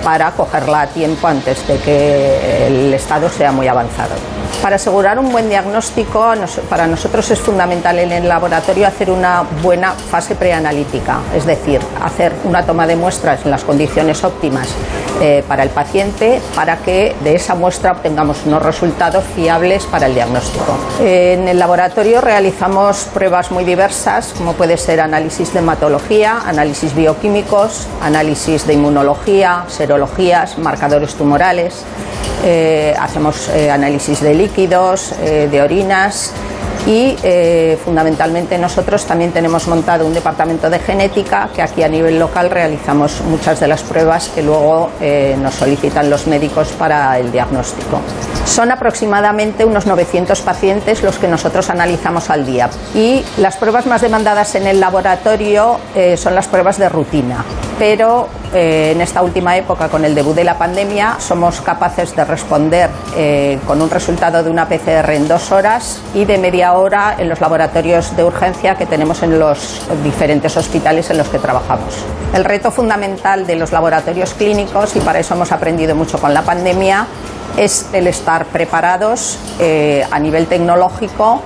para 0.03 0.31
cogerla 0.33 0.83
a 0.83 0.87
tiempo 0.87 1.27
antes 1.29 1.67
de 1.67 1.79
que 1.79 2.67
el 2.67 2.95
estado 2.95 3.29
sea 3.29 3.53
muy 3.53 3.69
avanzado. 3.69 4.38
Para 4.63 4.77
asegurar 4.77 5.19
un 5.19 5.31
buen 5.31 5.49
diagnóstico, 5.49 6.33
para 6.69 6.87
nosotros 6.87 7.31
es 7.31 7.39
fundamental 7.39 7.99
en 7.99 8.13
el 8.13 8.29
laboratorio 8.29 8.87
hacer 8.87 9.11
una 9.11 9.45
buena 9.63 9.93
fase 9.93 10.35
preanalítica, 10.35 11.19
es 11.35 11.47
decir, 11.47 11.81
hacer 12.03 12.33
una 12.45 12.65
toma 12.67 12.87
de 12.87 12.97
muestras 12.97 13.45
en 13.45 13.51
las 13.51 13.65
condiciones 13.65 14.25
óptimas 14.25 14.69
eh, 15.21 15.45
para 15.49 15.63
el 15.65 15.71
paciente 15.71 16.41
para 16.55 16.77
que 16.79 17.17
de 17.25 17.35
esa 17.35 17.55
muestra 17.55 17.93
obtengamos 17.93 18.39
unos 18.47 18.63
resultados 18.63 19.25
fiables 19.35 19.85
para 19.87 20.07
el 20.07 20.15
diagnóstico. 20.15 20.77
En 21.01 21.49
el 21.49 21.59
laboratorio 21.59 22.21
realizamos 22.21 23.09
pruebas 23.13 23.51
muy 23.51 23.65
diversas, 23.65 24.33
como 24.37 24.53
puede 24.53 24.77
ser 24.77 25.01
análisis 25.01 25.53
de 25.53 25.59
hematología, 25.59 26.43
análisis 26.47 26.95
bioquímicos, 26.95 27.87
análisis 28.01 28.67
de 28.67 28.75
inmunología, 28.75 29.65
serologías, 29.69 30.59
marcadores 30.59 31.15
tumorales. 31.15 31.85
Eh, 32.45 32.95
hacemos 32.99 33.49
eh, 33.49 33.71
análisis 33.71 34.21
de 34.21 34.35
líquidos, 34.39 35.13
eh, 35.21 35.49
de 35.51 35.61
orinas 35.63 36.33
y 36.87 37.17
fundamentalmente 37.85 38.57
nosotros 38.57 39.05
también 39.05 39.31
tenemos 39.31 39.69
montado 39.69 40.07
un 40.07 40.15
departamento 40.15 40.71
de 40.71 40.79
genética 40.79 41.51
que 41.55 41.61
aquí 41.61 41.83
a 41.83 41.89
nivel 41.89 42.19
local 42.19 42.49
realizamos 42.49 43.21
muchas 43.29 43.61
de 43.61 43.69
las 43.69 43.83
pruebas 43.83 44.31
que 44.35 44.43
luego 44.43 44.89
nos 45.39 45.55
solicitan 45.55 46.09
los 46.09 46.27
médicos 46.27 46.69
para 46.79 47.19
el 47.19 47.31
diagnóstico. 47.31 48.01
Son 48.47 48.71
aproximadamente 48.71 49.67
unos 49.67 49.85
900 49.85 50.41
pacientes 50.41 51.03
los 51.03 51.19
que 51.19 51.29
nosotros 51.29 51.69
analizamos 51.69 52.31
al 52.31 52.47
día 52.47 52.71
y 52.95 53.23
las 53.37 53.59
pruebas 53.59 53.85
más 53.85 54.01
demandadas 54.01 54.55
en 54.55 54.67
el 54.67 54.81
laboratorio 54.81 55.79
son 56.17 56.35
las 56.35 56.47
pruebas 56.47 56.79
de 56.79 56.89
rutina, 56.89 57.45
pero 57.79 58.29
en 58.53 59.01
esta 59.01 59.23
última 59.23 59.57
época 59.57 59.89
con 59.89 60.05
el 60.05 60.15
debut 60.15 60.35
de 60.35 60.45
la 60.45 60.57
pandemia 60.57 61.17
somos 61.19 61.61
capaces 61.61 62.15
de 62.17 62.25
responder 62.25 62.91
eh, 63.17 63.59
con 63.67 63.83
un 63.83 63.91
resultado 63.91 64.43
de 64.43 64.51
una 64.51 64.69
PCR 64.69 65.11
en 65.11 65.29
dos 65.29 65.53
horas 65.53 66.01
y 66.15 66.25
de 66.25 66.39
media 66.39 66.73
hora 66.73 67.17
en 67.19 67.29
los 67.29 67.41
laboratorios 67.41 68.17
de 68.17 68.25
urgencia 68.25 68.75
que 68.77 68.87
tenemos 68.87 69.23
en 69.23 69.39
los 69.39 69.83
diferentes 70.03 70.57
hospitales 70.57 71.11
en 71.11 71.19
los 71.19 71.29
que 71.29 71.39
trabajamos. 71.39 71.95
El 72.35 72.45
reto 72.45 72.71
fundamental 72.71 73.47
de 73.47 73.57
los 73.57 73.73
laboratorios 73.73 74.35
clínicos, 74.35 74.97
y 74.97 75.01
para 75.01 75.19
eso 75.19 75.35
hemos 75.35 75.53
aprendido 75.53 75.95
mucho 75.95 76.19
con 76.19 76.33
la 76.33 76.43
pandemia, 76.43 77.07
es 77.57 77.87
el 77.93 78.07
estar 78.07 78.47
preparados 78.47 79.39
eh, 79.59 80.07
a 80.11 80.19
nivel 80.19 80.47
tecnológico 80.47 81.43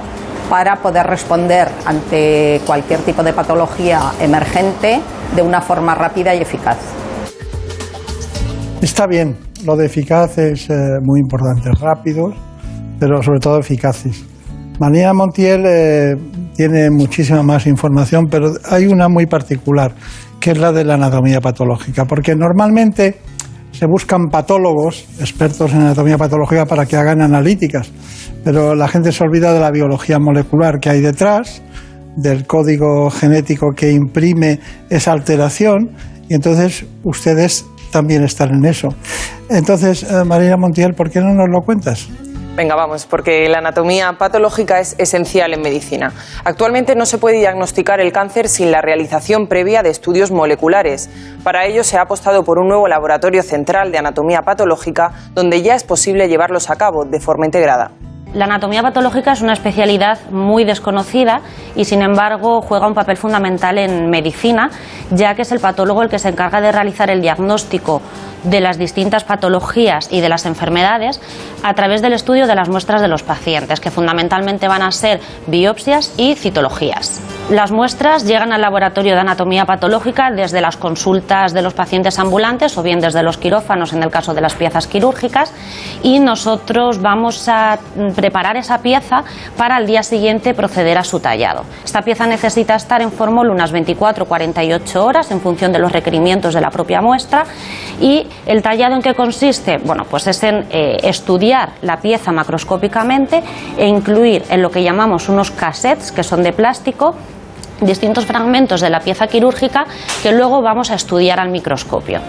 para 0.50 0.76
poder 0.76 1.06
responder 1.06 1.68
ante 1.86 2.60
cualquier 2.66 3.00
tipo 3.00 3.22
de 3.22 3.32
patología 3.32 4.12
emergente 4.20 5.00
de 5.34 5.42
una 5.42 5.60
forma 5.60 5.94
rápida 5.94 6.34
y 6.34 6.42
eficaz. 6.42 6.78
Está 8.80 9.06
bien, 9.06 9.36
lo 9.64 9.76
de 9.76 9.86
eficaz 9.86 10.38
es 10.38 10.68
eh, 10.68 10.74
muy 11.02 11.20
importante, 11.20 11.70
rápidos, 11.80 12.34
pero 12.98 13.22
sobre 13.22 13.38
todo 13.38 13.58
eficaces. 13.58 14.24
Manía 14.80 15.12
Montiel 15.12 15.64
eh, 15.66 16.16
tiene 16.56 16.90
muchísima 16.90 17.42
más 17.42 17.66
información, 17.66 18.26
pero 18.30 18.52
hay 18.68 18.86
una 18.86 19.08
muy 19.08 19.26
particular, 19.26 19.92
que 20.40 20.50
es 20.50 20.58
la 20.58 20.72
de 20.72 20.84
la 20.84 20.94
anatomía 20.94 21.40
patológica, 21.40 22.04
porque 22.04 22.34
normalmente 22.34 23.20
se 23.70 23.86
buscan 23.86 24.28
patólogos, 24.28 25.06
expertos 25.20 25.72
en 25.72 25.82
anatomía 25.82 26.18
patológica, 26.18 26.66
para 26.66 26.84
que 26.84 26.96
hagan 26.96 27.22
analíticas. 27.22 27.90
Pero 28.44 28.74
la 28.74 28.88
gente 28.88 29.12
se 29.12 29.24
olvida 29.24 29.52
de 29.52 29.60
la 29.60 29.70
biología 29.70 30.18
molecular 30.18 30.78
que 30.80 30.90
hay 30.90 31.00
detrás, 31.00 31.62
del 32.16 32.46
código 32.46 33.10
genético 33.10 33.72
que 33.74 33.90
imprime 33.90 34.60
esa 34.90 35.12
alteración, 35.12 35.90
y 36.28 36.34
entonces 36.34 36.84
ustedes 37.02 37.64
también 37.90 38.24
están 38.24 38.54
en 38.54 38.64
eso. 38.64 38.88
Entonces, 39.48 40.02
eh, 40.02 40.24
Marina 40.24 40.56
Montiel, 40.56 40.94
¿por 40.94 41.10
qué 41.10 41.20
no 41.20 41.34
nos 41.34 41.48
lo 41.48 41.62
cuentas? 41.62 42.08
Venga, 42.54 42.74
vamos, 42.74 43.06
porque 43.06 43.48
la 43.48 43.58
anatomía 43.58 44.12
patológica 44.18 44.78
es 44.78 44.94
esencial 44.98 45.54
en 45.54 45.62
medicina. 45.62 46.12
Actualmente 46.44 46.94
no 46.94 47.06
se 47.06 47.16
puede 47.16 47.38
diagnosticar 47.38 47.98
el 47.98 48.12
cáncer 48.12 48.46
sin 48.50 48.70
la 48.70 48.82
realización 48.82 49.46
previa 49.46 49.82
de 49.82 49.88
estudios 49.88 50.30
moleculares. 50.30 51.08
Para 51.44 51.64
ello 51.64 51.82
se 51.82 51.96
ha 51.96 52.02
apostado 52.02 52.44
por 52.44 52.58
un 52.58 52.68
nuevo 52.68 52.88
laboratorio 52.88 53.42
central 53.42 53.90
de 53.90 53.98
anatomía 53.98 54.42
patológica 54.42 55.12
donde 55.34 55.62
ya 55.62 55.74
es 55.74 55.84
posible 55.84 56.28
llevarlos 56.28 56.68
a 56.68 56.76
cabo 56.76 57.06
de 57.06 57.20
forma 57.20 57.46
integrada. 57.46 57.90
La 58.34 58.46
anatomía 58.46 58.82
patológica 58.82 59.32
es 59.32 59.42
una 59.42 59.52
especialidad 59.52 60.18
muy 60.30 60.64
desconocida 60.64 61.42
y, 61.76 61.84
sin 61.84 62.00
embargo, 62.00 62.62
juega 62.62 62.86
un 62.86 62.94
papel 62.94 63.18
fundamental 63.18 63.76
en 63.76 64.08
medicina, 64.08 64.70
ya 65.10 65.34
que 65.34 65.42
es 65.42 65.52
el 65.52 65.60
patólogo 65.60 66.02
el 66.02 66.08
que 66.08 66.18
se 66.18 66.30
encarga 66.30 66.62
de 66.62 66.72
realizar 66.72 67.10
el 67.10 67.20
diagnóstico 67.20 68.00
de 68.44 68.60
las 68.60 68.78
distintas 68.78 69.24
patologías 69.24 70.08
y 70.10 70.20
de 70.20 70.28
las 70.28 70.46
enfermedades 70.46 71.20
a 71.62 71.74
través 71.74 72.02
del 72.02 72.12
estudio 72.12 72.46
de 72.46 72.54
las 72.54 72.68
muestras 72.68 73.00
de 73.00 73.08
los 73.08 73.22
pacientes, 73.22 73.80
que 73.80 73.90
fundamentalmente 73.90 74.68
van 74.68 74.82
a 74.82 74.90
ser 74.90 75.20
biopsias 75.46 76.12
y 76.16 76.34
citologías. 76.34 77.20
Las 77.50 77.70
muestras 77.70 78.24
llegan 78.24 78.52
al 78.52 78.60
laboratorio 78.60 79.14
de 79.14 79.20
anatomía 79.20 79.66
patológica 79.66 80.30
desde 80.30 80.60
las 80.60 80.76
consultas 80.76 81.52
de 81.52 81.62
los 81.62 81.74
pacientes 81.74 82.18
ambulantes 82.18 82.78
o 82.78 82.82
bien 82.82 83.00
desde 83.00 83.22
los 83.22 83.36
quirófanos 83.36 83.92
en 83.92 84.02
el 84.02 84.10
caso 84.10 84.32
de 84.32 84.40
las 84.40 84.54
piezas 84.54 84.86
quirúrgicas 84.86 85.52
y 86.02 86.18
nosotros 86.18 87.02
vamos 87.02 87.48
a 87.48 87.78
preparar 88.14 88.56
esa 88.56 88.78
pieza 88.78 89.24
para 89.56 89.76
al 89.76 89.86
día 89.86 90.02
siguiente 90.02 90.54
proceder 90.54 90.98
a 90.98 91.04
su 91.04 91.20
tallado. 91.20 91.64
Esta 91.84 92.02
pieza 92.02 92.26
necesita 92.26 92.74
estar 92.74 93.02
en 93.02 93.12
fórmula 93.12 93.50
unas 93.50 93.72
24 93.72 94.24
o 94.24 94.28
48 94.28 95.04
horas 95.04 95.30
en 95.30 95.40
función 95.40 95.72
de 95.72 95.78
los 95.78 95.92
requerimientos 95.92 96.54
de 96.54 96.60
la 96.60 96.70
propia 96.70 97.00
muestra 97.00 97.44
y 98.00 98.26
el 98.46 98.62
tallado 98.62 98.94
en 98.94 99.02
qué 99.02 99.14
consiste? 99.14 99.78
Bueno, 99.78 100.04
pues 100.08 100.26
es 100.26 100.42
en 100.42 100.66
eh, 100.70 100.98
estudiar 101.02 101.70
la 101.82 101.98
pieza 101.98 102.32
macroscópicamente 102.32 103.42
e 103.76 103.86
incluir 103.86 104.44
en 104.50 104.62
lo 104.62 104.70
que 104.70 104.82
llamamos 104.82 105.28
unos 105.28 105.50
cassettes 105.50 106.12
que 106.12 106.22
son 106.22 106.42
de 106.42 106.52
plástico 106.52 107.14
distintos 107.80 108.26
fragmentos 108.26 108.80
de 108.80 108.90
la 108.90 109.00
pieza 109.00 109.26
quirúrgica 109.26 109.84
que 110.22 110.32
luego 110.32 110.62
vamos 110.62 110.90
a 110.90 110.94
estudiar 110.94 111.40
al 111.40 111.50
microscopio. 111.50 112.20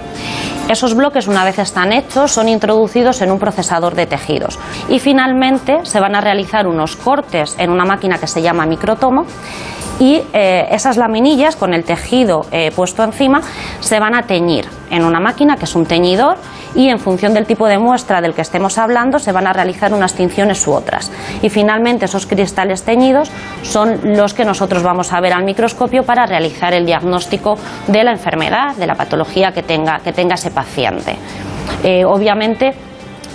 Esos 0.70 0.96
bloques, 0.96 1.28
una 1.28 1.44
vez 1.44 1.60
están 1.60 1.92
hechos, 1.92 2.32
son 2.32 2.48
introducidos 2.48 3.22
en 3.22 3.32
un 3.32 3.40
procesador 3.40 3.96
de 3.96 4.06
tejidos 4.06 4.58
y 4.90 5.00
finalmente 5.00 5.80
se 5.84 6.00
van 6.00 6.16
a 6.16 6.22
realizar 6.22 6.68
unos 6.68 6.96
cortes 6.96 7.56
en 7.60 7.70
una 7.70 7.86
máquina 7.86 8.18
que 8.18 8.28
se 8.28 8.42
llama 8.42 8.66
microtomo 8.66 9.26
y 10.00 10.22
eh, 10.34 10.68
esas 10.72 10.98
laminillas 10.98 11.56
con 11.56 11.74
el 11.74 11.84
tejido 11.84 12.46
eh, 12.52 12.72
puesto 12.76 13.04
encima 13.04 13.42
se 13.80 14.00
van 14.00 14.16
a 14.16 14.24
teñir 14.24 14.68
en 14.90 15.04
una 15.04 15.20
máquina 15.20 15.58
que 15.58 15.66
es 15.66 15.76
un 15.76 15.86
teñidor 15.86 16.38
y 16.76 16.90
en 16.90 17.00
función 17.00 17.34
del 17.34 17.46
tipo 17.46 17.68
de 17.68 17.78
muestra 17.78 18.22
del 18.22 18.34
que 18.34 18.42
estemos 18.42 18.78
hablando 18.78 19.20
se 19.20 19.32
van 19.32 19.48
a 19.48 19.54
realizar 19.54 19.94
unas 19.94 20.14
tinciones 20.14 20.66
u 20.68 20.74
otras. 20.74 21.12
Y 21.42 21.50
finalmente 21.50 22.06
esos 22.06 22.26
cristales 22.26 22.84
teñidos 22.84 23.32
son 23.62 24.16
los 24.16 24.34
que 24.34 24.46
nosotros 24.46 24.84
vamos 24.84 25.14
a 25.14 25.20
ver 25.20 25.34
al 25.34 25.44
microscopio 25.44 26.04
para 26.04 26.26
realizar 26.26 26.74
el 26.74 26.86
diagnóstico 26.86 27.58
de 27.88 28.04
la 28.04 28.12
enfermedad, 28.12 28.76
de 28.76 28.88
la 28.88 28.96
patología 28.96 29.52
que 29.52 29.64
tenga, 29.64 30.00
que 30.00 30.14
tenga 30.14 30.36
ese 30.36 30.52
paciente. 30.52 31.16
Eh, 31.84 32.06
obviamente, 32.06 32.74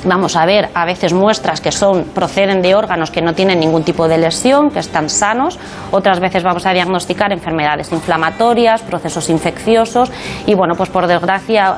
Vamos 0.04 0.36
a 0.36 0.46
ver 0.46 0.68
a 0.74 0.84
veces 0.84 1.12
muestras 1.12 1.60
que 1.60 1.72
son 1.72 2.04
proceden 2.14 2.62
de 2.62 2.76
órganos 2.76 3.10
que 3.10 3.20
no 3.20 3.34
tienen 3.34 3.58
ningún 3.58 3.82
tipo 3.82 4.06
de 4.06 4.16
lesión, 4.16 4.70
que 4.70 4.78
están 4.78 5.10
sanos. 5.10 5.58
Otras 5.90 6.20
veces 6.20 6.44
vamos 6.44 6.66
a 6.66 6.72
diagnosticar 6.72 7.32
enfermedades 7.32 7.90
inflamatorias, 7.90 8.82
procesos 8.82 9.28
infecciosos 9.28 10.12
y 10.46 10.54
bueno, 10.54 10.74
pues 10.76 10.88
por 10.90 11.08
desgracia 11.08 11.74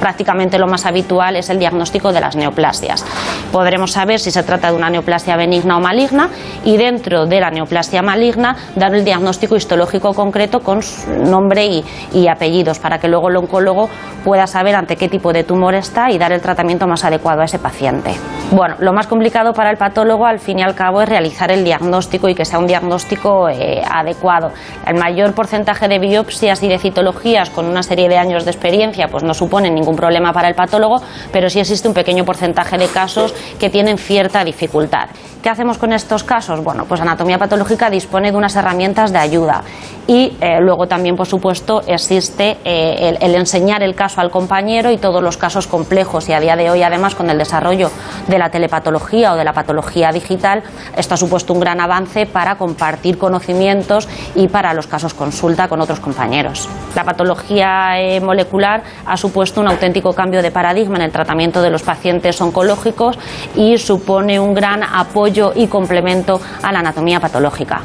prácticamente 0.00 0.58
lo 0.58 0.66
más 0.66 0.86
habitual 0.86 1.36
es 1.36 1.50
el 1.50 1.60
diagnóstico 1.60 2.12
de 2.12 2.20
las 2.20 2.34
neoplasias. 2.34 3.04
Podremos 3.52 3.92
saber 3.92 4.18
si 4.18 4.32
se 4.32 4.42
trata 4.42 4.70
de 4.70 4.76
una 4.76 4.90
neoplasia 4.90 5.36
benigna 5.36 5.76
o 5.76 5.80
maligna 5.80 6.30
y 6.64 6.76
dentro 6.78 7.26
de 7.26 7.40
la 7.40 7.50
neoplasia 7.50 8.02
maligna 8.02 8.56
dar 8.74 8.92
el 8.92 9.04
diagnóstico 9.04 9.54
histológico 9.54 10.14
concreto 10.14 10.60
con 10.60 10.80
nombre 11.24 11.64
y, 11.64 11.84
y 12.12 12.26
apellidos 12.26 12.80
para 12.80 12.98
que 12.98 13.06
luego 13.06 13.28
el 13.28 13.36
oncólogo 13.36 13.88
pueda 14.24 14.48
saber 14.48 14.74
ante 14.74 14.96
qué 14.96 15.08
tipo 15.08 15.32
de 15.32 15.44
tumor 15.44 15.74
está 15.74 16.10
y 16.10 16.18
dar 16.18 16.32
el 16.32 16.40
tratamiento 16.40 16.86
más 16.88 17.04
adecuado 17.04 17.19
a 17.28 17.44
ese 17.44 17.58
paciente. 17.58 18.14
Bueno, 18.50 18.76
lo 18.78 18.92
más 18.92 19.06
complicado 19.06 19.52
para 19.52 19.70
el 19.70 19.76
patólogo 19.76 20.26
al 20.26 20.40
fin 20.40 20.58
y 20.58 20.62
al 20.62 20.74
cabo 20.74 21.02
es 21.02 21.08
realizar 21.08 21.52
el 21.52 21.64
diagnóstico 21.64 22.28
y 22.28 22.34
que 22.34 22.44
sea 22.44 22.58
un 22.58 22.66
diagnóstico 22.66 23.48
eh, 23.48 23.82
adecuado. 23.88 24.52
El 24.86 24.96
mayor 24.96 25.34
porcentaje 25.34 25.86
de 25.88 25.98
biopsias 25.98 26.62
y 26.62 26.68
de 26.68 26.78
citologías 26.78 27.50
con 27.50 27.66
una 27.66 27.82
serie 27.82 28.08
de 28.08 28.16
años 28.16 28.44
de 28.44 28.50
experiencia 28.50 29.08
pues 29.08 29.22
no 29.22 29.34
supone 29.34 29.70
ningún 29.70 29.96
problema 29.96 30.32
para 30.32 30.48
el 30.48 30.54
patólogo, 30.54 31.00
pero 31.32 31.50
sí 31.50 31.60
existe 31.60 31.86
un 31.86 31.94
pequeño 31.94 32.24
porcentaje 32.24 32.78
de 32.78 32.88
casos 32.88 33.34
que 33.58 33.70
tienen 33.70 33.98
cierta 33.98 34.42
dificultad. 34.44 35.10
¿Qué 35.42 35.48
hacemos 35.48 35.78
con 35.78 35.94
estos 35.94 36.22
casos? 36.22 36.62
Bueno, 36.62 36.84
pues 36.84 37.00
Anatomía 37.00 37.38
Patológica 37.38 37.88
dispone 37.88 38.30
de 38.30 38.36
unas 38.36 38.54
herramientas 38.56 39.10
de 39.10 39.18
ayuda 39.18 39.62
y 40.06 40.36
eh, 40.38 40.58
luego 40.60 40.86
también, 40.86 41.16
por 41.16 41.26
supuesto, 41.26 41.80
existe 41.86 42.58
eh, 42.62 43.16
el, 43.18 43.34
enseñar 43.34 43.82
el 43.82 43.94
caso 43.94 44.20
al 44.20 44.30
compañero 44.30 44.90
y 44.90 44.98
todos 44.98 45.22
los 45.22 45.38
casos 45.38 45.66
complejos 45.66 46.28
y 46.28 46.34
a 46.34 46.40
día 46.40 46.56
de 46.56 46.68
hoy, 46.68 46.82
además, 46.82 47.14
con 47.14 47.30
el 47.30 47.38
desarrollo 47.38 47.90
de 48.28 48.38
la 48.38 48.50
telepatología 48.50 49.32
o 49.32 49.36
de 49.36 49.44
la 49.44 49.54
patología 49.54 50.12
digital, 50.12 50.62
esto 50.94 51.14
ha 51.14 51.16
supuesto 51.16 51.54
un 51.54 51.60
gran 51.60 51.80
avance 51.80 52.26
para 52.26 52.56
compartir 52.56 53.16
conocimientos 53.16 54.10
y 54.34 54.48
para 54.48 54.74
los 54.74 54.86
casos 54.86 55.14
consulta 55.14 55.68
con 55.68 55.80
otros 55.80 56.00
compañeros. 56.00 56.68
La 56.94 57.04
patología 57.04 57.98
eh, 57.98 58.20
molecular 58.20 58.82
ha 59.06 59.16
supuesto 59.16 59.62
un 59.62 59.68
auténtico 59.68 60.12
cambio 60.12 60.42
de 60.42 60.50
paradigma 60.50 60.96
en 60.96 61.02
el 61.02 61.12
tratamiento 61.12 61.62
de 61.62 61.70
los 61.70 61.82
pacientes 61.82 62.38
oncológicos 62.42 63.18
y 63.54 63.78
supone 63.78 64.38
un 64.38 64.52
gran 64.52 64.82
apoyo 64.82 65.29
y 65.54 65.66
complemento 65.66 66.40
a 66.62 66.72
la 66.72 66.80
anatomía 66.80 67.20
patológica. 67.20 67.80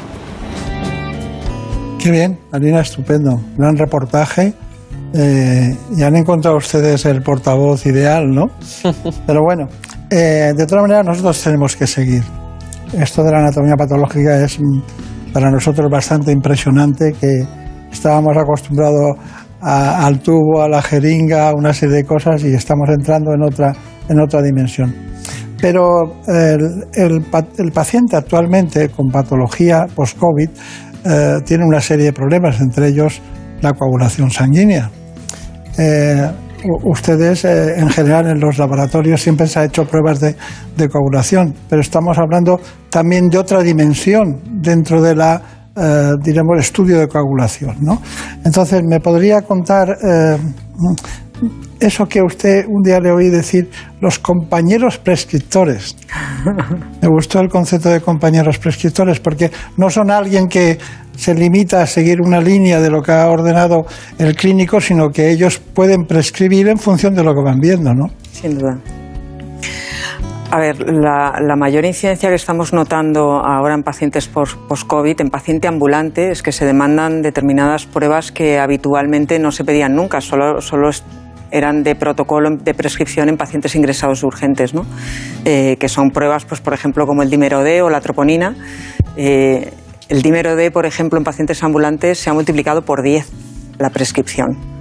Qué 1.98 2.10
bien, 2.10 2.38
Alina, 2.52 2.80
estupendo. 2.80 3.40
Gran 3.56 3.76
reportaje. 3.76 4.54
Eh, 5.12 5.76
ya 5.92 6.08
han 6.08 6.16
encontrado 6.16 6.56
ustedes 6.56 7.04
el 7.06 7.22
portavoz 7.22 7.86
ideal, 7.86 8.28
¿no? 8.28 8.50
Pero 9.26 9.42
bueno, 9.42 9.68
eh, 10.10 10.52
de 10.56 10.66
todas 10.66 10.82
maneras 10.82 11.06
nosotros 11.06 11.42
tenemos 11.42 11.76
que 11.76 11.86
seguir. 11.86 12.22
Esto 12.92 13.24
de 13.24 13.32
la 13.32 13.38
anatomía 13.38 13.76
patológica 13.76 14.44
es 14.44 14.60
mm, 14.60 15.32
para 15.32 15.50
nosotros 15.50 15.90
bastante 15.90 16.32
impresionante, 16.32 17.12
que 17.20 17.46
estábamos 17.90 18.36
acostumbrados 18.36 19.16
al 19.60 20.20
tubo, 20.20 20.62
a 20.62 20.68
la 20.68 20.82
jeringa, 20.82 21.48
a 21.48 21.54
una 21.54 21.72
serie 21.72 21.96
de 21.96 22.04
cosas 22.04 22.44
y 22.44 22.54
estamos 22.54 22.88
entrando 22.90 23.32
en 23.32 23.42
otra, 23.42 23.72
en 24.08 24.20
otra 24.20 24.42
dimensión. 24.42 24.94
Pero 25.60 26.22
el, 26.26 27.70
paciente 27.72 28.16
actualmente 28.16 28.90
con 28.90 29.08
patología 29.08 29.86
post-COVID 29.94 30.48
eh, 31.04 31.34
tiene 31.44 31.64
una 31.64 31.80
serie 31.80 32.06
de 32.06 32.12
problemas, 32.12 32.60
entre 32.60 32.88
ellos 32.88 33.20
la 33.62 33.72
coagulación 33.72 34.30
sanguínea. 34.30 34.90
Eh, 35.78 36.30
ustedes, 36.84 37.44
eh, 37.44 37.78
en 37.78 37.88
general, 37.88 38.26
en 38.28 38.40
los 38.40 38.58
laboratorios 38.58 39.22
siempre 39.22 39.46
se 39.46 39.58
han 39.58 39.66
hecho 39.66 39.84
pruebas 39.84 40.20
de, 40.20 40.34
coagulación, 40.88 41.54
pero 41.68 41.80
estamos 41.80 42.18
hablando 42.18 42.60
también 42.90 43.28
de 43.28 43.38
otra 43.38 43.62
dimensión 43.62 44.40
dentro 44.60 45.00
de 45.00 45.14
la, 45.14 45.42
diremos, 46.22 46.58
estudio 46.58 46.98
de 46.98 47.08
coagulación. 47.08 47.76
¿no? 47.80 48.00
Entonces, 48.44 48.82
¿me 48.82 49.00
podría 49.00 49.42
contar 49.42 49.96
eso 51.80 52.06
que 52.06 52.22
usted 52.22 52.64
un 52.68 52.82
día 52.82 53.00
le 53.00 53.10
oí 53.10 53.28
decir, 53.28 53.68
los 54.00 54.18
compañeros 54.18 54.98
prescriptores. 54.98 55.96
Me 57.02 57.08
gustó 57.08 57.40
el 57.40 57.48
concepto 57.48 57.90
de 57.90 58.00
compañeros 58.00 58.58
prescriptores 58.58 59.20
porque 59.20 59.50
no 59.76 59.90
son 59.90 60.10
alguien 60.10 60.48
que 60.48 60.78
se 61.16 61.34
limita 61.34 61.82
a 61.82 61.86
seguir 61.86 62.20
una 62.20 62.40
línea 62.40 62.80
de 62.80 62.90
lo 62.90 63.02
que 63.02 63.12
ha 63.12 63.26
ordenado 63.28 63.86
el 64.18 64.34
clínico, 64.34 64.80
sino 64.80 65.10
que 65.10 65.30
ellos 65.30 65.58
pueden 65.58 66.04
prescribir 66.04 66.68
en 66.68 66.78
función 66.78 67.14
de 67.14 67.22
lo 67.22 67.34
que 67.34 67.42
van 67.42 67.58
viendo, 67.58 67.94
¿no? 67.94 68.08
Sin 68.32 68.58
duda. 68.58 68.78
A 70.50 70.58
ver, 70.58 70.88
la, 70.88 71.56
mayor 71.56 71.84
incidencia 71.84 72.28
que 72.28 72.36
estamos 72.36 72.72
notando 72.72 73.44
ahora 73.44 73.74
en 73.74 73.82
pacientes 73.82 74.28
post-COVID, 74.28 75.20
en 75.20 75.28
paciente 75.28 75.66
ambulante, 75.66 76.30
es 76.30 76.42
que 76.42 76.52
se 76.52 76.64
demandan 76.64 77.20
determinadas 77.20 77.86
pruebas 77.86 78.30
que 78.30 78.58
habitualmente 78.58 79.38
no 79.40 79.50
se 79.50 79.64
pedían 79.64 79.96
nunca, 79.96 80.20
solo, 80.20 80.60
solo 80.60 80.90
eran 81.50 81.82
de 81.82 81.96
protocolo 81.96 82.50
de 82.50 82.74
prescripción 82.74 83.28
en 83.28 83.36
pacientes 83.36 83.74
ingresados 83.74 84.22
urgentes, 84.22 84.72
¿no? 84.72 84.86
Eh, 85.44 85.76
que 85.80 85.88
son 85.88 86.10
pruebas, 86.10 86.44
pues, 86.44 86.60
por 86.60 86.74
ejemplo, 86.74 87.06
como 87.06 87.22
el 87.22 87.30
dímero 87.30 87.62
D 87.62 87.82
o 87.82 87.90
la 87.90 88.00
troponina. 88.00 88.54
Eh, 89.16 89.72
el 90.08 90.22
dímero 90.22 90.54
D, 90.54 90.70
por 90.70 90.86
ejemplo, 90.86 91.18
en 91.18 91.24
pacientes 91.24 91.62
ambulantes 91.64 92.18
se 92.18 92.30
ha 92.30 92.34
multiplicado 92.34 92.82
por 92.82 93.02
10 93.02 93.28
la 93.78 93.90
prescripción. 93.90 94.75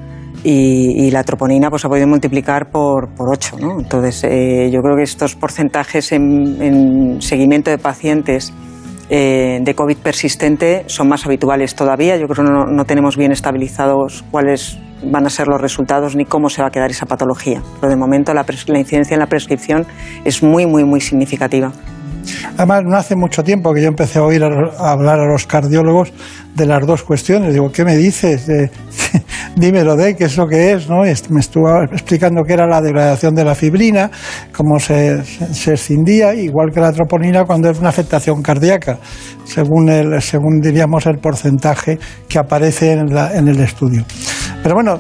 Y, 0.48 1.10
la 1.10 1.24
troponina 1.24 1.70
pues, 1.70 1.84
ha 1.86 1.90
podido 1.90 2.08
multiplicar 2.08 2.70
por, 2.70 3.10
por 3.10 3.30
8. 3.30 3.58
¿no? 3.60 3.80
Entonces, 3.80 4.24
eh, 4.24 4.70
yo 4.72 4.82
creo 4.82 4.96
que 4.96 5.04
estos 5.04 5.36
porcentajes 5.36 6.12
en, 6.12 7.18
seguimiento 7.20 7.72
de 7.72 7.80
pacientes 7.80 8.54
eh, 9.10 9.60
de 9.62 9.76
COVID 9.76 9.98
persistente 9.98 10.84
son 10.86 11.08
más 11.08 11.26
habituales 11.26 11.74
todavía. 11.74 12.18
Yo 12.18 12.28
creo 12.28 12.46
que 12.46 12.52
no, 12.52 12.66
no, 12.66 12.86
tenemos 12.86 13.18
bien 13.18 13.32
estabilizados 13.32 14.24
cuáles 14.30 14.78
van 15.04 15.26
a 15.26 15.30
ser 15.30 15.48
los 15.48 15.60
resultados 15.60 16.16
ni 16.16 16.26
cómo 16.26 16.50
se 16.50 16.62
va 16.62 16.68
a 16.68 16.72
quedar 16.72 16.92
esa 16.92 17.08
patología. 17.08 17.64
Pero 17.82 17.90
de 17.90 17.98
momento 17.98 18.34
la, 18.34 18.46
la 18.68 18.80
incidencia 18.80 19.16
en 19.16 19.20
la 19.20 19.28
prescripción 19.28 19.88
es 20.26 20.44
muy, 20.44 20.68
muy, 20.68 20.84
muy 20.84 21.02
significativa. 21.02 21.72
Además, 22.58 22.84
no 22.86 22.98
hace 22.98 23.16
mucho 23.16 23.44
tiempo 23.44 23.74
que 23.74 23.82
yo 23.82 23.88
empecé 23.88 24.20
a 24.20 24.24
oír 24.24 24.44
a, 24.44 24.92
hablar 24.92 25.20
a 25.20 25.26
los 25.26 25.46
cardiólogos 25.46 26.14
de 26.56 26.66
las 26.66 26.86
dos 26.86 27.04
cuestiones. 27.04 27.54
Digo, 27.54 27.72
¿qué 27.72 27.84
me 27.84 27.96
dices? 27.96 28.48
dímelo 29.56 29.96
de 29.96 30.16
qué 30.16 30.26
es 30.26 30.38
lo 30.38 30.48
que 30.48 30.74
es, 30.74 30.90
¿no? 30.90 31.04
me 31.30 31.40
estuvo 31.40 31.84
explicando 31.84 32.44
que 32.44 32.54
era 32.54 32.68
la 32.68 32.82
degradación 32.82 33.36
de 33.36 33.44
la 33.44 33.56
fibrina, 33.56 34.12
cómo 34.56 34.80
se, 34.80 35.24
se 35.24 35.74
escindía, 35.74 36.34
igual 36.34 36.72
que 36.74 36.80
la 36.80 36.92
troponina 36.92 37.46
cuando 37.46 37.70
es 37.70 37.80
una 37.80 37.90
afectación 37.90 38.42
cardíaca, 38.42 39.00
según, 39.46 39.90
el, 39.90 40.22
según 40.22 40.60
diríamos 40.60 41.06
el 41.06 41.18
porcentaje 41.20 41.98
que 42.28 42.40
aparece 42.40 42.94
en, 42.94 43.18
en 43.18 43.48
el 43.48 43.60
estudio. 43.60 44.04
Pero 44.62 44.76
bueno, 44.76 45.00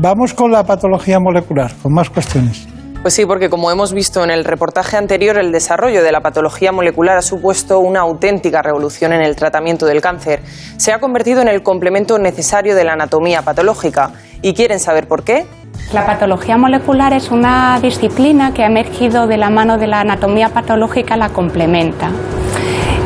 vamos 0.00 0.34
con 0.34 0.50
la 0.50 0.64
patología 0.64 1.18
molecular, 1.18 1.72
con 1.82 1.92
más 1.92 2.10
cuestiones. 2.10 2.71
Pues 3.02 3.14
sí, 3.14 3.26
porque 3.26 3.50
como 3.50 3.68
hemos 3.72 3.92
visto 3.92 4.22
en 4.22 4.30
el 4.30 4.44
reportaje 4.44 4.96
anterior, 4.96 5.36
el 5.36 5.50
desarrollo 5.50 6.04
de 6.04 6.12
la 6.12 6.20
patología 6.20 6.70
molecular 6.70 7.16
ha 7.16 7.22
supuesto 7.22 7.80
una 7.80 7.98
auténtica 7.98 8.62
revolución 8.62 9.12
en 9.12 9.22
el 9.22 9.34
tratamiento 9.34 9.86
del 9.86 10.00
cáncer. 10.00 10.40
Se 10.76 10.92
ha 10.92 11.00
convertido 11.00 11.42
en 11.42 11.48
el 11.48 11.64
complemento 11.64 12.16
necesario 12.20 12.76
de 12.76 12.84
la 12.84 12.92
anatomía 12.92 13.42
patológica. 13.42 14.12
¿Y 14.40 14.54
quieren 14.54 14.78
saber 14.78 15.08
por 15.08 15.24
qué? 15.24 15.46
La 15.92 16.06
patología 16.06 16.56
molecular 16.56 17.12
es 17.12 17.32
una 17.32 17.80
disciplina 17.82 18.54
que 18.54 18.62
ha 18.62 18.66
emergido 18.66 19.26
de 19.26 19.36
la 19.36 19.50
mano 19.50 19.78
de 19.78 19.88
la 19.88 20.00
anatomía 20.00 20.50
patológica, 20.50 21.16
la 21.16 21.30
complementa. 21.30 22.12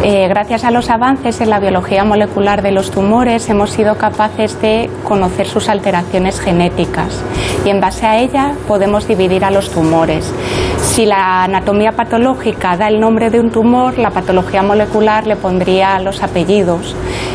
Eh, 0.03 0.29
gracias 0.29 0.65
a 0.65 0.71
los 0.71 0.91
avances 0.91 1.41
en 1.41 1.51
la 1.51 1.59
biología 1.59 2.05
molecular 2.05 2.63
de 2.63 2.71
los 2.71 2.91
tumores 2.91 3.49
hemos 3.49 3.71
sido 3.71 3.97
capaces 3.97 4.61
de 4.61 4.91
conocer 5.05 5.47
sus 5.47 5.69
alteraciones 5.69 6.39
genéticas 6.39 7.23
y 7.65 7.71
en 7.71 7.81
base 7.81 8.07
a 8.07 8.19
ella 8.19 8.53
podemos 8.69 9.09
dividir 9.09 9.45
a 9.45 9.51
los 9.51 9.71
tumores. 9.71 10.33
Si 10.81 11.07
la 11.07 11.45
anatomía 11.45 11.93
patológica 11.93 12.77
da 12.77 12.89
el 12.89 13.01
nombre 13.01 13.31
de 13.31 13.41
un 13.41 13.51
tumor, 13.51 13.99
la 13.99 14.11
patología 14.11 14.63
molecular 14.63 15.27
le 15.27 15.37
pondría 15.37 15.99
los 15.99 16.23
apellidos 16.23 16.95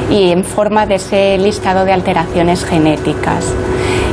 y 0.09 0.31
en 0.31 0.43
forma 0.43 0.85
de 0.85 0.95
ese 0.95 1.37
listado 1.37 1.83
de 1.83 1.93
alteraciones 1.93 2.63
genéticas. 2.63 3.53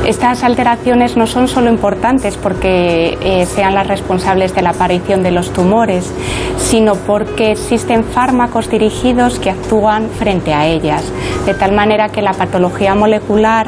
Estas 0.09 0.43
alteraciones 0.43 1.17
no 1.17 1.27
son 1.27 1.47
solo 1.47 1.69
importantes 1.69 2.35
porque 2.35 3.15
eh, 3.21 3.45
sean 3.45 3.75
las 3.75 3.85
responsables 3.85 4.55
de 4.55 4.63
la 4.63 4.71
aparición 4.71 5.21
de 5.21 5.29
los 5.29 5.53
tumores, 5.53 6.11
sino 6.57 6.95
porque 6.95 7.51
existen 7.51 8.03
fármacos 8.03 8.71
dirigidos 8.71 9.37
que 9.37 9.51
actúan 9.51 10.09
frente 10.09 10.51
a 10.51 10.65
ellas, 10.65 11.03
de 11.45 11.53
tal 11.53 11.73
manera 11.73 12.09
que 12.09 12.23
la 12.23 12.33
patología 12.33 12.95
molecular 12.95 13.67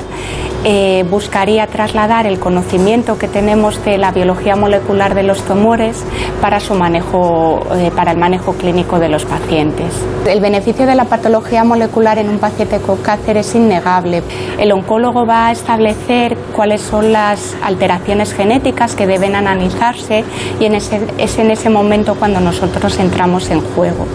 eh, 0.64 1.04
buscaría 1.10 1.66
trasladar 1.68 2.28
el 2.28 2.40
conocimiento 2.40 3.18
que 3.18 3.28
tenemos 3.28 3.84
de 3.84 3.98
la 3.98 4.12
biología 4.12 4.56
molecular 4.56 5.16
de 5.16 5.24
los 5.24 5.44
tumores 5.44 6.04
para 6.40 6.60
su 6.60 6.76
manejo, 6.76 7.66
eh, 7.76 7.92
para 7.96 8.12
el 8.12 8.18
manejo 8.18 8.54
clínico 8.54 9.00
de 9.00 9.10
los 9.10 9.26
pacientes. 9.26 9.88
El 10.28 10.40
beneficio 10.40 10.86
de 10.86 10.96
la 10.96 11.06
patología 11.06 11.64
molecular 11.64 12.20
en 12.20 12.30
un 12.30 12.38
paciente 12.38 12.80
con 12.80 12.98
cáncer 12.98 13.38
es 13.38 13.56
innegable. 13.56 14.22
El 14.60 14.72
oncólogo 14.72 15.26
va 15.26 15.48
a 15.48 15.52
establecer 15.52 16.38
cuáles 16.56 16.82
son 16.82 17.12
las 17.12 17.56
alteraciones 17.64 18.34
genéticas 18.34 18.96
que 18.96 19.08
deben 19.08 19.36
analizarse 19.36 20.24
y 20.60 20.66
en 20.66 20.76
ese, 20.76 21.02
es 21.18 21.40
en 21.40 21.50
ese 21.50 21.70
momento 21.70 22.16
cuando 22.16 22.40
nosotros 22.40 23.00
entramos 23.00 23.50
en 23.50 23.62
juego 23.62 24.06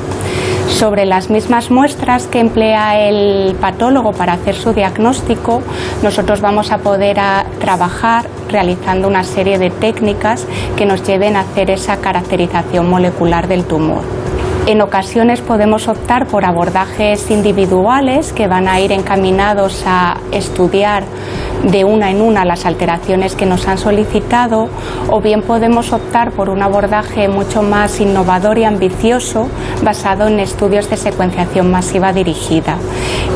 sobre 0.68 1.06
las 1.06 1.30
mismas 1.30 1.70
muestras 1.70 2.26
que 2.26 2.40
emplea 2.40 3.00
el 3.08 3.54
patólogo 3.54 4.12
para 4.12 4.34
hacer 4.34 4.54
su 4.54 4.72
diagnóstico, 4.72 5.62
nosotros 6.02 6.40
vamos 6.40 6.70
a 6.72 6.78
poder 6.78 7.18
trabajar 7.60 8.26
realizando 8.48 9.08
una 9.08 9.24
serie 9.24 9.58
de 9.58 9.70
técnicas 9.70 10.46
que 10.76 10.86
nos 10.86 11.02
lleven 11.02 11.36
a 11.36 11.40
hacer 11.40 11.70
esa 11.70 11.96
caracterización 11.98 12.88
molecular 12.88 13.48
del 13.48 13.64
tumor. 13.64 14.25
En 14.66 14.82
ocasiones 14.82 15.40
podemos 15.42 15.86
optar 15.86 16.26
por 16.26 16.44
abordajes 16.44 17.30
individuales 17.30 18.32
que 18.32 18.48
van 18.48 18.66
a 18.66 18.80
ir 18.80 18.90
encaminados 18.90 19.84
a 19.86 20.16
estudiar 20.32 21.04
de 21.62 21.84
una 21.84 22.10
en 22.10 22.20
una 22.20 22.44
las 22.44 22.66
alteraciones 22.66 23.36
que 23.36 23.46
nos 23.46 23.68
han 23.68 23.78
solicitado 23.78 24.68
o 25.08 25.20
bien 25.20 25.42
podemos 25.42 25.92
optar 25.92 26.32
por 26.32 26.50
un 26.50 26.62
abordaje 26.62 27.28
mucho 27.28 27.62
más 27.62 28.00
innovador 28.00 28.58
y 28.58 28.64
ambicioso 28.64 29.46
basado 29.84 30.26
en 30.26 30.40
estudios 30.40 30.90
de 30.90 30.96
secuenciación 30.96 31.70
masiva 31.70 32.12
dirigida 32.12 32.76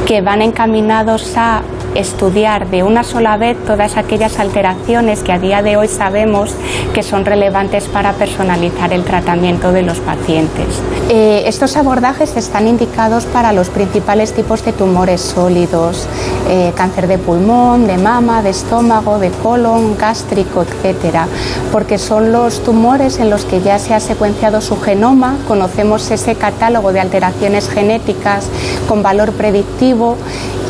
que 0.07 0.23
van 0.23 0.43
encaminados 0.43 1.37
a 1.37 1.63
estudiar 1.95 2.69
de 2.69 2.83
una 2.83 3.03
sola 3.03 3.37
vez 3.37 3.57
todas 3.65 3.97
aquellas 3.97 4.39
alteraciones 4.39 5.23
que 5.23 5.33
a 5.33 5.39
día 5.39 5.63
de 5.63 5.77
hoy 5.77 5.89
sabemos 5.89 6.55
que 6.95 7.03
son 7.03 7.25
relevantes 7.25 7.85
para 7.85 8.13
personalizar 8.13 8.93
el 8.93 9.05
tratamiento 9.05 9.73
de 9.73 9.83
los 9.83 9.99
pacientes. 9.99 10.83
Estos 11.21 11.77
abordajes 11.77 12.37
están 12.37 12.67
indicados 12.67 13.27
para 13.27 13.53
los 13.53 13.69
principales 13.69 14.33
tipos 14.33 14.65
de 14.65 14.73
tumores 14.73 15.21
sólidos, 15.21 16.07
eh, 16.49 16.73
cáncer 16.75 17.09
de 17.09 17.19
pulmón, 17.19 17.87
de 17.87 17.99
mama, 17.99 18.43
de 18.43 18.51
estómago, 18.51 19.19
de 19.19 19.31
colon, 19.31 19.97
gástrico, 19.99 20.63
etcétera, 20.63 21.27
porque 21.73 21.99
son 21.99 22.33
los 22.33 22.65
tumores 22.65 23.19
en 23.19 23.29
los 23.29 23.45
que 23.45 23.61
ya 23.61 23.79
se 23.79 23.93
ha 23.93 24.01
secuenciado 24.01 24.61
su 24.61 24.81
genoma, 24.81 25.37
conocemos 25.47 26.11
ese 26.11 26.37
catálogo 26.37 26.93
de 26.93 27.01
alteraciones 27.01 27.69
genéticas 27.69 28.47
con 28.89 29.03
valor 29.03 29.33
predictivo 29.33 30.17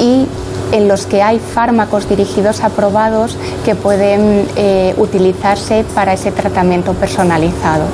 y 0.01 0.27
en 0.73 0.89
los 0.89 1.07
que 1.07 1.23
hay 1.23 1.39
fármacos 1.39 2.09
dirigidos 2.09 2.63
aprobados 2.63 3.37
que 3.65 3.75
pueden 3.75 4.49
eh, 4.57 4.95
utilizarse 4.97 5.85
para 5.95 6.13
ese 6.13 6.33
tratamiento 6.33 6.95
personalizado. 6.95 7.85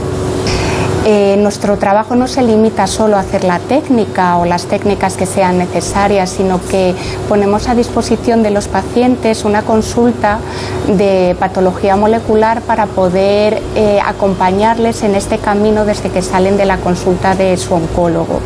Eh, 1.09 1.37
nuestro 1.39 1.77
trabajo 1.79 2.17
no 2.17 2.27
se 2.27 2.43
limita 2.43 2.89
solo 2.89 3.17
a 3.17 3.21
hacer 3.21 3.45
la 3.45 3.61
técnica 3.61 4.39
o 4.39 4.45
las 4.45 4.67
técnicas 4.67 5.17
que 5.17 5.25
sean 5.25 5.57
necesarias, 5.57 6.31
sino 6.31 6.61
que 6.61 6.97
ponemos 7.29 7.69
a 7.69 7.77
disposición 7.77 8.43
de 8.43 8.51
los 8.51 8.67
pacientes 8.67 9.45
una 9.45 9.63
consulta 9.63 10.41
de 10.89 11.37
patología 11.39 11.95
molecular 11.95 12.61
para 12.63 12.87
poder 12.87 13.63
eh, 13.77 14.01
acompañarles 14.05 15.05
en 15.05 15.15
este 15.15 15.39
camino 15.39 15.85
desde 15.85 16.11
que 16.11 16.23
salen 16.23 16.57
de 16.57 16.65
la 16.65 16.79
consulta 16.79 17.37
de 17.37 17.57
su 17.57 17.75
oncólogo. 17.75 18.41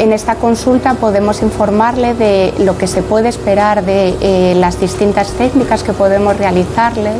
En 0.00 0.12
esta 0.12 0.34
consulta 0.34 0.94
podemos 0.94 1.40
informarle 1.42 2.14
de 2.14 2.52
lo 2.58 2.76
que 2.76 2.88
se 2.88 3.02
puede 3.02 3.28
esperar 3.28 3.84
de 3.84 4.14
eh, 4.20 4.54
las 4.56 4.80
distintas 4.80 5.30
técnicas 5.32 5.84
que 5.84 5.92
podemos 5.92 6.36
realizarle 6.36 7.12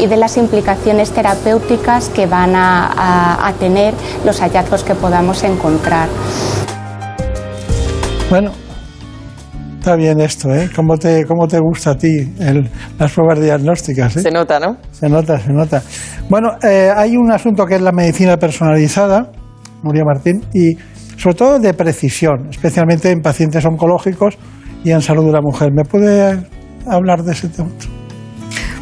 y 0.00 0.06
de 0.06 0.16
las 0.16 0.36
implicaciones 0.38 1.10
terapéuticas 1.10 2.08
que 2.08 2.26
van 2.26 2.54
a, 2.56 3.52
tener 3.60 3.94
los 4.24 4.40
hallazgos 4.40 4.82
que 4.82 4.94
podamos 4.94 5.44
encontrar. 5.44 6.08
Bueno, 8.30 8.50
está 9.78 9.94
bien 9.94 10.20
esto, 10.20 10.52
¿eh? 10.52 10.70
¿Cómo 10.74 10.96
te, 10.96 11.24
cómo 11.26 11.46
te 11.46 11.58
gusta 11.60 11.90
a 11.90 11.96
ti 11.96 12.34
las 12.98 13.12
pruebas 13.12 13.40
diagnósticas? 13.40 14.16
¿eh? 14.16 14.22
Se 14.22 14.30
nota, 14.30 14.58
¿no? 14.58 14.78
Se 14.90 15.08
nota, 15.08 15.38
se 15.38 15.52
nota. 15.52 15.82
Bueno, 16.28 16.48
eh, 16.62 16.90
hay 16.94 17.16
un 17.16 17.30
asunto 17.30 17.66
que 17.66 17.76
es 17.76 17.82
la 17.82 17.92
medicina 17.92 18.38
personalizada, 18.38 19.30
Nuria 19.82 20.04
Martín, 20.04 20.42
y 20.52 20.74
sobre 21.24 21.36
todo 21.36 21.58
de 21.58 21.72
precisión, 21.72 22.48
especialmente 22.50 23.10
en 23.10 23.22
pacientes 23.22 23.64
oncológicos 23.64 24.36
y 24.84 24.90
en 24.90 25.00
salud 25.00 25.24
de 25.24 25.32
la 25.32 25.40
mujer. 25.40 25.70
¿Me 25.72 25.82
puede 25.82 26.38
hablar 26.86 27.22
de 27.22 27.32
ese 27.32 27.48
tema? 27.48 27.70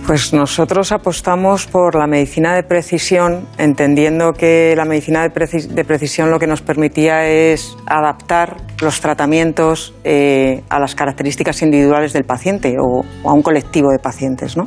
Pues 0.08 0.32
nosotros 0.34 0.90
apostamos 0.90 1.68
por 1.68 1.94
la 1.94 2.08
medicina 2.08 2.56
de 2.56 2.64
precisión, 2.64 3.46
entendiendo 3.58 4.32
que 4.32 4.74
la 4.76 4.84
medicina 4.84 5.22
de, 5.22 5.84
precisión 5.84 6.32
lo 6.32 6.40
que 6.40 6.48
nos 6.48 6.62
permitía 6.62 7.28
es 7.28 7.76
adaptar 7.86 8.56
los 8.80 9.00
tratamientos 9.00 9.94
eh, 10.02 10.64
a 10.68 10.80
las 10.80 10.96
características 10.96 11.62
individuales 11.62 12.12
del 12.12 12.24
paciente 12.24 12.74
o, 12.80 13.04
o 13.22 13.30
a 13.30 13.32
un 13.32 13.42
colectivo 13.42 13.92
de 13.92 14.00
pacientes. 14.00 14.56
¿no? 14.56 14.64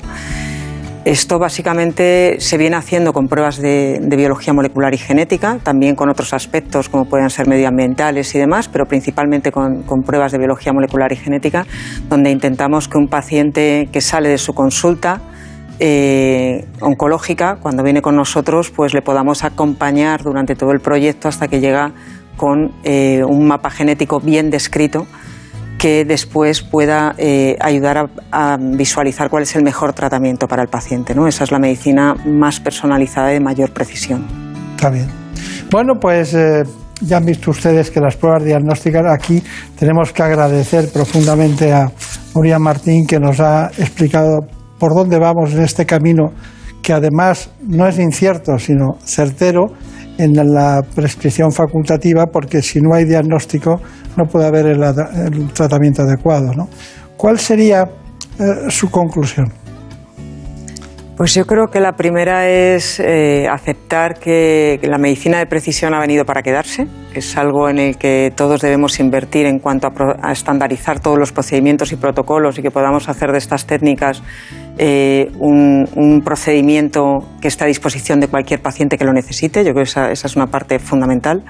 Esto 1.05 1.37
básicamente 1.37 2.37
se 2.39 2.57
viene 2.57 2.77
haciendo 2.77 3.13
con 3.13 3.27
pruebas 3.27 3.61
de, 3.61 3.99
biología 4.17 4.53
molecular 4.53 4.91
y 4.95 4.97
genética, 4.97 5.59
también 5.61 5.95
con 5.95 6.09
otros 6.09 6.33
aspectos 6.33 6.89
como 6.89 7.05
pueden 7.05 7.29
ser 7.29 7.47
medioambientales 7.47 8.33
y 8.33 8.39
demás, 8.39 8.67
pero 8.67 8.87
principalmente 8.87 9.51
con, 9.51 9.83
pruebas 10.03 10.31
de 10.31 10.39
biología 10.39 10.73
molecular 10.73 11.11
y 11.11 11.15
genética, 11.15 11.67
donde 12.09 12.31
intentamos 12.31 12.87
que 12.87 12.97
un 12.97 13.07
paciente 13.07 13.87
que 13.91 14.01
sale 14.01 14.29
de 14.29 14.39
su 14.39 14.53
consulta 14.53 15.21
eh, 15.77 16.65
oncológica, 16.81 17.57
cuando 17.61 17.83
viene 17.83 18.01
con 18.01 18.15
nosotros, 18.15 18.71
pues 18.71 18.95
le 18.95 19.03
podamos 19.03 19.43
acompañar 19.43 20.23
durante 20.23 20.55
todo 20.55 20.71
el 20.71 20.79
proyecto 20.79 21.27
hasta 21.27 21.47
que 21.47 21.59
llega 21.59 21.91
con 22.35 22.71
eh, 22.83 23.23
un 23.23 23.45
mapa 23.45 23.69
genético 23.69 24.19
bien 24.19 24.49
descrito 24.49 25.05
que 25.85 26.03
después 26.03 26.63
pueda 26.63 27.13
eh, 27.15 27.57
ayudar 27.59 28.09
a, 28.31 28.57
visualizar 28.59 29.29
cuál 29.29 29.43
es 29.43 29.55
el 29.55 29.61
mejor 29.61 29.93
tratamiento 29.93 30.47
para 30.47 30.63
el 30.63 30.67
paciente. 30.67 31.13
¿no? 31.13 31.27
Esa 31.27 31.43
es 31.43 31.51
la 31.51 31.59
medicina 31.59 32.15
más 32.25 32.59
personalizada 32.59 33.29
y 33.29 33.35
de 33.35 33.39
mayor 33.39 33.71
precisión. 33.71 34.25
Está 34.75 34.89
bien. 34.89 35.05
Bueno, 35.69 35.93
pues 36.01 36.33
eh, 36.33 36.63
ya 37.01 37.17
han 37.17 37.25
visto 37.25 37.51
ustedes 37.51 37.91
que 37.91 37.99
las 37.99 38.15
pruebas 38.15 38.43
diagnósticas 38.43 39.03
aquí 39.13 39.43
tenemos 39.77 40.11
que 40.11 40.23
agradecer 40.23 40.91
profundamente 40.91 41.71
a 41.71 41.91
Nuria 42.33 42.57
Martín 42.57 43.05
que 43.05 43.19
nos 43.19 43.39
ha 43.39 43.67
explicado 43.77 44.39
por 44.79 44.95
dónde 44.95 45.19
vamos 45.19 45.53
en 45.53 45.61
este 45.61 45.85
camino 45.85 46.31
que 46.81 46.93
además 46.93 47.51
no 47.61 47.87
es 47.87 47.99
incierto, 47.99 48.57
sino 48.57 48.97
certero 49.03 49.67
en 50.17 50.33
la 50.33 50.81
prescripción 50.95 51.51
facultativa, 51.51 52.25
porque 52.31 52.63
si 52.63 52.79
no 52.79 52.95
hay 52.95 53.05
diagnóstico 53.05 53.81
no 54.17 54.25
puede 54.25 54.47
haber 54.47 54.65
el, 54.67 54.79
tratamiento 55.53 56.03
adecuado. 56.03 56.53
¿no? 56.55 56.67
¿Cuál 57.17 57.39
sería 57.39 57.83
eh, 58.39 58.69
su 58.69 58.89
conclusión? 58.89 59.51
Pues 61.17 61.33
yo 61.33 61.45
creo 61.45 61.67
que 61.67 61.79
la 61.79 61.93
primera 61.93 62.49
es 62.49 62.99
eh, 62.99 63.47
aceptar 63.49 64.19
que 64.19 64.77
la 64.83 64.97
medicina 64.97 65.37
de 65.39 65.45
precisión 65.45 65.93
ha 65.93 65.99
venido 66.01 66.25
para 66.25 66.41
quedarse, 66.41 66.87
que 67.13 67.19
es 67.19 67.37
algo 67.37 67.69
en 67.69 67.79
el 67.79 67.97
que 67.97 68.33
todos 68.35 68.59
debemos 68.59 68.99
invertir 68.99 69.45
en 69.45 69.59
cuanto 69.59 69.87
a, 69.87 70.31
estandarizar 70.33 70.99
todos 70.99 71.17
los 71.17 71.31
procedimientos 71.31 71.93
y 71.93 71.95
protocolos 71.95 72.59
y 72.59 72.61
que 72.61 72.69
podamos 72.69 73.07
hacer 73.07 73.31
de 73.31 73.37
estas 73.37 73.65
técnicas 73.65 74.21
eh, 74.77 75.31
un, 75.39 76.21
procedimiento 76.25 77.19
que 77.39 77.47
esté 77.47 77.63
a 77.63 77.67
disposición 77.67 78.19
de 78.19 78.27
cualquier 78.27 78.61
paciente 78.61 78.97
que 78.97 79.05
lo 79.05 79.13
necesite. 79.13 79.63
Yo 79.63 79.71
creo 79.71 79.85
que 79.85 79.89
esa, 79.89 80.11
es 80.11 80.35
una 80.35 80.47
parte 80.47 80.79
fundamental. 80.79 81.45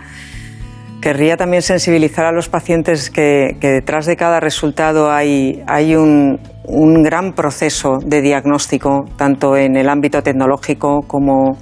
Querría 1.05 1.37
también 1.37 1.61
sensibilizar 1.61 2.25
a 2.25 2.31
los 2.31 2.49
pacientes 2.49 3.11
que, 3.11 3.55
detrás 3.61 4.07
de 4.07 4.15
cada 4.15 4.39
resultado 4.39 5.11
hay, 5.11 5.61
un, 5.95 6.39
un 6.63 7.03
gran 7.03 7.33
proceso 7.33 7.99
de 8.03 8.23
diagnóstico, 8.23 9.05
tanto 9.15 9.55
en 9.55 9.75
el 9.75 9.87
ámbito 9.87 10.23
tecnológico 10.23 11.03
como 11.03 11.59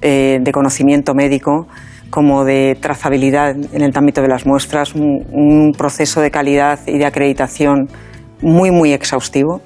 eh, 0.00 0.38
de 0.40 0.50
conocimiento 0.50 1.12
médico, 1.12 1.68
como 2.08 2.46
de 2.46 2.78
trazabilidad 2.80 3.50
en 3.50 3.82
el 3.82 3.92
ámbito 3.94 4.22
de 4.22 4.28
las 4.28 4.46
muestras, 4.46 4.94
un, 4.94 5.74
proceso 5.76 6.22
de 6.22 6.30
calidad 6.30 6.78
y 6.86 6.96
de 6.96 7.04
acreditación 7.04 7.90
muy, 8.40 8.70
muy 8.70 8.94
exhaustivo 8.94 9.60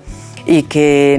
y 0.45 0.65
que 0.65 1.19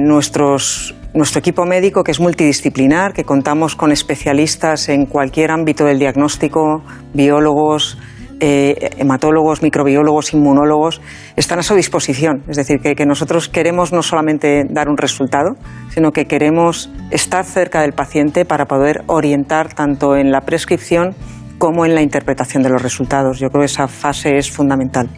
nuestro 1.14 1.40
equipo 1.40 1.64
médico, 1.64 2.02
que 2.04 2.12
es 2.12 2.20
multidisciplinar, 2.20 3.12
que 3.12 3.24
contamos 3.24 3.76
con 3.76 3.92
especialistas 3.92 4.88
en 4.88 5.06
cualquier 5.06 5.50
ámbito 5.50 5.84
del 5.84 5.98
diagnóstico, 5.98 6.82
biólogos, 7.12 7.98
eh, 8.40 8.90
hematólogos, 8.98 9.62
microbiólogos, 9.62 10.32
inmunólogos, 10.34 11.00
están 11.36 11.60
a 11.60 11.62
su 11.62 11.74
disposición. 11.74 12.42
Es 12.48 12.56
decir, 12.56 12.80
que, 12.80 13.06
nosotros 13.06 13.48
queremos 13.48 13.92
no 13.92 14.02
solamente 14.02 14.64
dar 14.68 14.88
un 14.88 14.96
resultado, 14.96 15.54
sino 15.90 16.10
que 16.10 16.24
queremos 16.24 16.90
estar 17.10 17.44
cerca 17.44 17.82
del 17.82 17.92
paciente 17.92 18.44
para 18.44 18.64
poder 18.66 19.04
orientar 19.06 19.74
tanto 19.74 20.16
en 20.16 20.32
la 20.32 20.40
prescripción 20.40 21.14
como 21.58 21.86
en 21.86 21.94
la 21.94 22.02
interpretación 22.02 22.64
de 22.64 22.70
los 22.70 22.82
resultados. 22.82 23.38
Yo 23.38 23.48
creo 23.50 23.60
que 23.60 23.66
esa 23.66 23.86
fase 23.86 24.36
es 24.36 24.50
fundamental. 24.50 25.08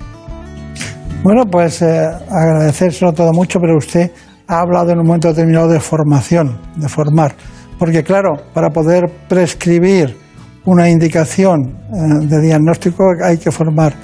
Bueno, 1.23 1.47
pues 1.47 1.81
eh, 1.81 2.07
agradecérselo 2.29 3.15
todo 3.15 3.33
mucho, 3.33 3.59
pero 3.59 3.79
usted 3.79 4.11
ha 4.47 4.61
hablado 4.61 4.93
en 4.93 4.99
un 4.99 5.07
momento 5.07 5.29
determinado 5.29 5.69
de 5.69 5.81
formación, 5.81 6.59
de 6.77 6.89
formar. 6.89 7.35
Porque 7.79 8.03
claro, 8.03 8.37
para 8.53 8.71
poder 8.71 9.05
prescribir 9.29 10.17
una 10.65 10.89
indicación 10.89 11.77
eh, 11.93 12.27
de 12.27 12.41
diagnóstico 12.41 13.05
hay 13.23 13.39
que 13.39 13.51
formar. 13.51 13.95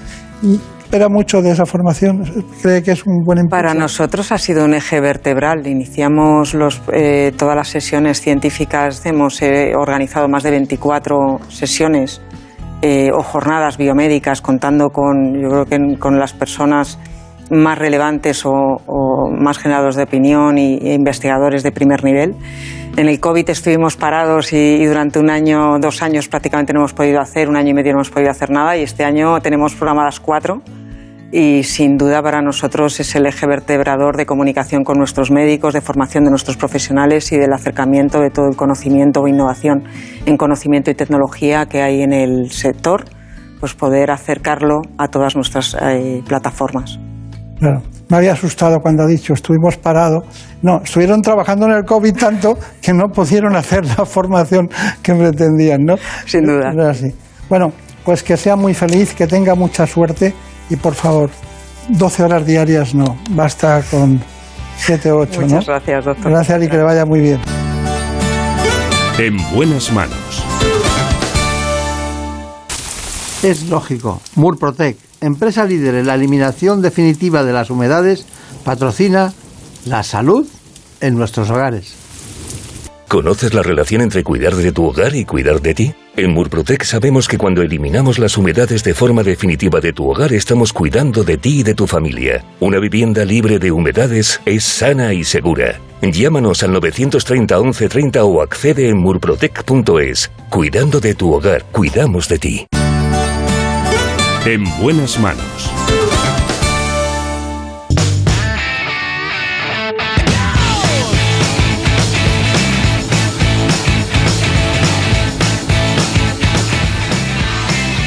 Y 0.43 0.59
espera 0.83 1.09
mucho 1.09 1.41
de 1.41 1.53
esa 1.53 1.65
formación, 1.65 2.23
cree 2.63 2.83
que 2.83 2.93
es 2.93 3.07
un 3.07 3.25
buen 3.25 3.39
impulso. 3.39 3.63
Para 3.63 3.75
nosotros 3.75 4.33
ha 4.33 4.39
sido 4.39 4.65
un 4.65 4.75
eje 4.75 5.01
vertebral. 5.01 5.67
Iniciamos 5.67 6.55
los, 6.55 6.83
eh, 6.93 7.33
todas 7.37 7.57
las 7.57 7.69
sesiones 7.69 8.21
científicas, 8.21 9.05
hemos 9.07 9.41
eh, 9.43 9.73
organizado 9.77 10.29
más 10.29 10.43
de 10.43 10.51
24 10.51 11.41
sesiones 11.49 12.21
o 13.13 13.23
jornadas 13.23 13.77
biomédicas 13.77 14.41
contando 14.41 14.89
con, 14.89 15.39
yo 15.39 15.51
creo 15.51 15.67
que 15.67 15.99
con 15.99 16.19
las 16.19 16.33
personas 16.33 16.99
más 17.51 17.79
relevantes 17.79 18.43
o, 18.45 19.31
más 19.31 19.59
generados 19.59 19.97
de 19.97 20.05
opinión 20.05 20.59
y, 20.59 20.79
e 20.79 20.95
investigadores 20.95 21.63
de 21.63 21.73
primer 21.73 22.05
nivel. 22.05 22.35
En 22.97 23.09
el 23.09 23.21
COVID 23.21 23.49
estuvimos 23.51 23.97
parados 23.97 24.53
y, 24.53 24.85
durante 24.85 25.19
un 25.19 25.31
año, 25.31 25.79
dos 25.81 26.03
años 26.03 26.29
prácticamente 26.29 26.73
no 26.73 26.81
hemos 26.81 26.93
podido 26.93 27.21
hacer, 27.21 27.49
un 27.49 27.57
año 27.57 27.71
y 27.71 27.75
medio 27.75 27.93
no 27.93 27.99
hemos 27.99 28.11
podido 28.11 28.31
hacer 28.31 28.51
nada 28.51 28.77
y 28.77 28.83
este 28.83 29.05
año 29.05 29.41
tenemos 29.41 29.75
programadas 29.75 30.21
cuatro 30.21 30.63
y 31.33 31.63
sin 31.63 31.97
duda 31.97 32.23
para 32.23 32.43
nosotros 32.43 32.99
es 32.99 33.15
el 33.15 33.27
eje 33.27 33.47
vertebrador 33.47 34.17
de 34.17 34.27
comunicación 34.27 34.83
con 34.83 34.99
nuestros 34.99 35.31
médicos, 35.31 35.75
de 35.75 35.81
formación 35.81 36.25
de 36.25 36.31
nuestros 36.31 36.57
profesionales 36.57 37.31
y 37.33 37.39
del 37.39 37.53
acercamiento 37.53 38.21
de 38.21 38.31
todo 38.31 38.49
el 38.49 38.57
conocimiento 38.57 39.21
o 39.21 39.29
innovación 39.29 39.85
en 40.27 40.37
conocimiento 40.37 40.91
y 40.91 40.95
tecnología 40.95 41.67
que 41.67 41.83
hay 41.83 42.03
en 42.03 42.13
el 42.13 42.51
sector, 42.51 43.05
pues 43.61 43.75
poder 43.75 44.11
acercarlo 44.11 44.83
a 44.99 45.09
todas 45.09 45.37
nuestras 45.37 45.77
eh, 45.81 46.23
plataformas. 46.27 46.99
Claro. 47.61 47.83
Me 48.09 48.17
había 48.17 48.33
asustado 48.33 48.79
cuando 48.81 49.05
ha 49.05 49.07
dicho 49.07 49.35
estuvimos 49.35 49.77
parados. 49.77 50.25
No, 50.63 50.81
estuvieron 50.83 51.23
trabajando 51.23 51.67
en 51.67 51.73
el 51.73 51.85
COVID 51.85 52.17
tanto 52.17 52.59
que 52.83 52.93
no 52.93 53.09
pudieron 53.09 53.55
hacer 53.55 53.85
la 53.87 54.05
formación 54.05 54.69
que 55.03 55.15
pretendían, 55.15 55.85
¿no? 55.85 55.95
Sin 56.27 56.45
duda. 56.45 56.91
así. 56.91 57.15
Bueno, 57.49 57.73
pues 58.05 58.23
que 58.23 58.37
sea 58.37 58.57
muy 58.57 58.75
feliz, 58.75 59.15
que 59.15 59.27
tenga 59.27 59.55
mucha 59.55 59.87
suerte 59.87 60.35
y 60.71 60.77
por 60.77 60.95
favor, 60.95 61.31
12 61.89 62.25
horas 62.25 62.47
diarias 62.47 62.95
no, 62.95 63.17
basta 63.31 63.83
con 63.91 64.21
7 64.79 65.13
o 65.13 65.19
8, 65.19 65.41
Muchas 65.43 65.67
gracias, 65.67 66.05
doctor. 66.05 66.33
Gracias 66.33 66.63
y 66.65 66.69
que 66.69 66.77
le 66.77 66.83
vaya 66.83 67.05
muy 67.05 67.21
bien. 67.21 67.41
En 69.19 69.37
buenas 69.55 69.93
manos. 69.93 70.45
Es 73.43 73.69
lógico. 73.69 74.21
Murprotec 74.35 75.10
empresa 75.21 75.65
líder 75.65 75.95
en 75.95 76.07
la 76.07 76.15
eliminación 76.15 76.83
definitiva 76.83 77.45
de 77.45 77.53
las 77.53 77.71
humedades, 77.71 78.27
patrocina 78.65 79.33
la 79.87 80.03
salud 80.03 80.47
en 81.01 81.17
nuestros 81.17 81.51
hogares. 81.51 81.95
¿Conoces 83.09 83.55
la 83.55 83.65
relación 83.65 84.03
entre 84.03 84.23
cuidar 84.23 84.55
de 84.55 84.71
tu 84.71 84.85
hogar 84.85 85.17
y 85.17 85.25
cuidar 85.25 85.61
de 85.61 85.75
ti? 85.75 85.95
En 86.17 86.33
Murprotec 86.33 86.85
sabemos 86.85 87.27
que 87.27 87.39
cuando 87.39 87.61
eliminamos 87.61 88.21
las 88.21 88.37
humedades 88.37 88.85
de 88.85 88.95
forma 88.95 89.25
definitiva 89.25 89.81
de 89.81 89.93
tu 89.93 90.09
hogar 90.09 90.33
estamos 90.33 90.73
cuidando 90.73 91.25
de 91.25 91.37
ti 91.37 91.61
y 91.61 91.63
de 91.65 91.75
tu 91.75 91.89
familia. 91.89 92.45
Una 92.61 92.79
vivienda 92.79 93.25
libre 93.25 93.59
de 93.59 93.73
humedades 93.73 94.41
es 94.45 94.63
sana 94.63 95.13
y 95.13 95.25
segura. 95.25 95.81
Llámanos 96.03 96.63
al 96.63 96.73
930 96.73 97.59
1130 97.59 98.25
o 98.25 98.43
accede 98.43 98.89
en 98.89 98.99
murprotec.es. 98.99 100.31
Cuidando 100.49 101.01
de 101.01 101.15
tu 101.15 101.33
hogar, 101.33 101.65
cuidamos 101.73 102.29
de 102.29 102.39
ti. 102.39 102.67
En 104.47 104.65
buenas 104.81 105.19
manos. 105.21 105.71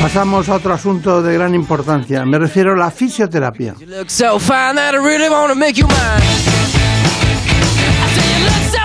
Pasamos 0.01 0.49
a 0.49 0.55
otro 0.55 0.73
asunto 0.73 1.21
de 1.21 1.33
gran 1.35 1.53
importancia. 1.53 2.25
Me 2.25 2.39
refiero 2.39 2.73
a 2.73 2.75
la 2.75 2.91
fisioterapia. 2.91 3.75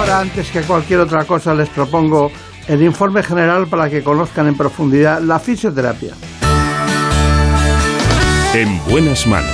ahora, 0.00 0.20
antes 0.20 0.50
que 0.50 0.62
cualquier 0.62 1.00
otra 1.00 1.24
cosa, 1.24 1.54
les 1.54 1.68
propongo 1.68 2.32
el 2.68 2.82
informe 2.82 3.22
general 3.22 3.66
para 3.66 3.90
que 3.90 4.02
conozcan 4.02 4.46
en 4.46 4.56
profundidad 4.56 5.20
la 5.20 5.38
fisioterapia. 5.38 6.14
En 8.54 8.82
buenas 8.84 9.26
manos. 9.26 9.50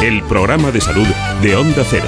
El 0.00 0.22
programa 0.24 0.70
de 0.70 0.80
salud 0.80 1.06
de 1.42 1.56
Onda 1.56 1.82
Cero. 1.88 2.06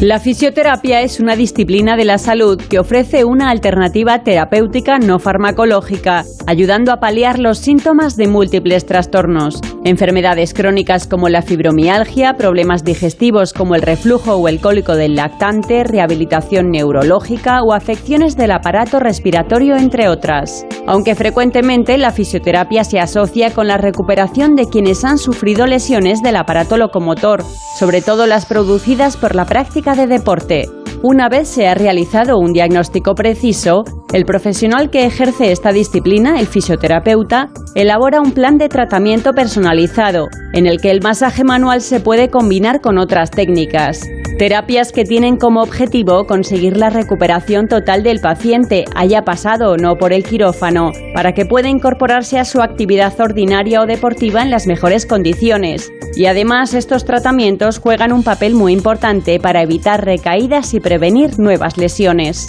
La 0.00 0.20
fisioterapia 0.20 1.00
es 1.00 1.18
una 1.18 1.34
disciplina 1.34 1.96
de 1.96 2.04
la 2.04 2.18
salud 2.18 2.56
que 2.56 2.78
ofrece 2.78 3.24
una 3.24 3.50
alternativa 3.50 4.22
terapéutica 4.22 5.00
no 5.00 5.18
farmacológica, 5.18 6.24
ayudando 6.46 6.92
a 6.92 7.00
paliar 7.00 7.40
los 7.40 7.58
síntomas 7.58 8.14
de 8.14 8.28
múltiples 8.28 8.86
trastornos. 8.86 9.60
Enfermedades 9.84 10.54
crónicas 10.54 11.08
como 11.08 11.28
la 11.28 11.42
fibromialgia, 11.42 12.34
problemas 12.34 12.84
digestivos 12.84 13.52
como 13.52 13.74
el 13.74 13.82
reflujo 13.82 14.36
o 14.36 14.46
el 14.46 14.60
cólico 14.60 14.94
del 14.94 15.16
lactante, 15.16 15.82
rehabilitación 15.82 16.70
neurológica 16.70 17.62
o 17.64 17.72
afecciones 17.72 18.36
del 18.36 18.52
aparato 18.52 19.00
respiratorio, 19.00 19.74
entre 19.74 20.08
otras. 20.08 20.64
Aunque 20.86 21.16
frecuentemente 21.16 21.98
la 21.98 22.12
fisioterapia 22.12 22.84
se 22.84 23.00
asocia 23.00 23.52
con 23.52 23.66
la 23.66 23.78
recuperación 23.78 24.54
de 24.54 24.66
quienes 24.66 25.04
han 25.04 25.18
sufrido 25.18 25.66
lesiones 25.66 26.22
del 26.22 26.36
aparato 26.36 26.76
locomotor, 26.76 27.42
sobre 27.76 28.00
todo 28.00 28.26
las 28.26 28.46
producidas 28.46 29.16
por 29.16 29.34
la 29.34 29.44
práctica 29.44 29.87
de 29.94 30.06
deporte. 30.06 30.68
Una 31.02 31.28
vez 31.28 31.48
se 31.48 31.66
ha 31.66 31.74
realizado 31.74 32.38
un 32.38 32.52
diagnóstico 32.52 33.14
preciso, 33.14 33.84
el 34.12 34.24
profesional 34.24 34.90
que 34.90 35.04
ejerce 35.04 35.52
esta 35.52 35.72
disciplina, 35.72 36.40
el 36.40 36.46
fisioterapeuta, 36.46 37.50
elabora 37.74 38.20
un 38.20 38.32
plan 38.32 38.56
de 38.56 38.68
tratamiento 38.68 39.34
personalizado, 39.34 40.28
en 40.54 40.66
el 40.66 40.80
que 40.80 40.90
el 40.90 41.02
masaje 41.02 41.44
manual 41.44 41.82
se 41.82 42.00
puede 42.00 42.30
combinar 42.30 42.80
con 42.80 42.96
otras 42.96 43.30
técnicas. 43.30 44.08
Terapias 44.38 44.92
que 44.92 45.04
tienen 45.04 45.36
como 45.36 45.62
objetivo 45.62 46.24
conseguir 46.26 46.76
la 46.76 46.90
recuperación 46.90 47.66
total 47.66 48.02
del 48.02 48.20
paciente, 48.20 48.84
haya 48.94 49.22
pasado 49.22 49.72
o 49.72 49.76
no 49.76 49.96
por 49.96 50.12
el 50.12 50.22
quirófano, 50.22 50.92
para 51.12 51.32
que 51.32 51.44
pueda 51.44 51.68
incorporarse 51.68 52.38
a 52.38 52.44
su 52.44 52.62
actividad 52.62 53.20
ordinaria 53.20 53.82
o 53.82 53.86
deportiva 53.86 54.42
en 54.42 54.50
las 54.50 54.66
mejores 54.66 55.06
condiciones. 55.06 55.92
Y 56.14 56.26
además 56.26 56.72
estos 56.72 57.04
tratamientos 57.04 57.78
juegan 57.78 58.12
un 58.12 58.22
papel 58.22 58.54
muy 58.54 58.72
importante 58.72 59.38
para 59.38 59.62
evitar 59.62 60.04
recaídas 60.04 60.72
y 60.72 60.80
prevenir 60.80 61.38
nuevas 61.38 61.76
lesiones. 61.76 62.46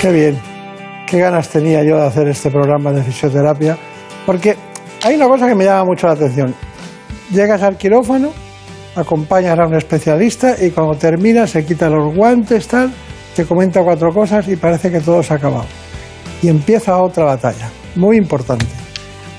Qué 0.00 0.12
bien, 0.12 0.38
qué 1.06 1.18
ganas 1.18 1.48
tenía 1.48 1.82
yo 1.82 1.96
de 1.96 2.06
hacer 2.06 2.28
este 2.28 2.50
programa 2.50 2.92
de 2.92 3.02
fisioterapia, 3.02 3.76
porque 4.26 4.56
hay 5.02 5.14
una 5.16 5.26
cosa 5.26 5.48
que 5.48 5.54
me 5.54 5.64
llama 5.64 5.84
mucho 5.84 6.06
la 6.06 6.12
atención. 6.12 6.54
Llegas 7.32 7.62
al 7.62 7.76
quirófano, 7.76 8.30
acompañas 8.94 9.58
a 9.58 9.66
un 9.66 9.74
especialista 9.74 10.54
y 10.62 10.70
cuando 10.70 10.94
termina 10.96 11.46
se 11.46 11.64
quita 11.64 11.88
los 11.88 12.14
guantes, 12.14 12.68
tal, 12.68 12.92
te 13.34 13.44
comenta 13.44 13.82
cuatro 13.82 14.12
cosas 14.12 14.46
y 14.48 14.56
parece 14.56 14.90
que 14.90 15.00
todo 15.00 15.22
se 15.22 15.32
ha 15.32 15.36
acabado. 15.36 15.64
Y 16.42 16.48
empieza 16.48 16.96
otra 16.98 17.24
batalla, 17.24 17.68
muy 17.96 18.16
importante, 18.18 18.66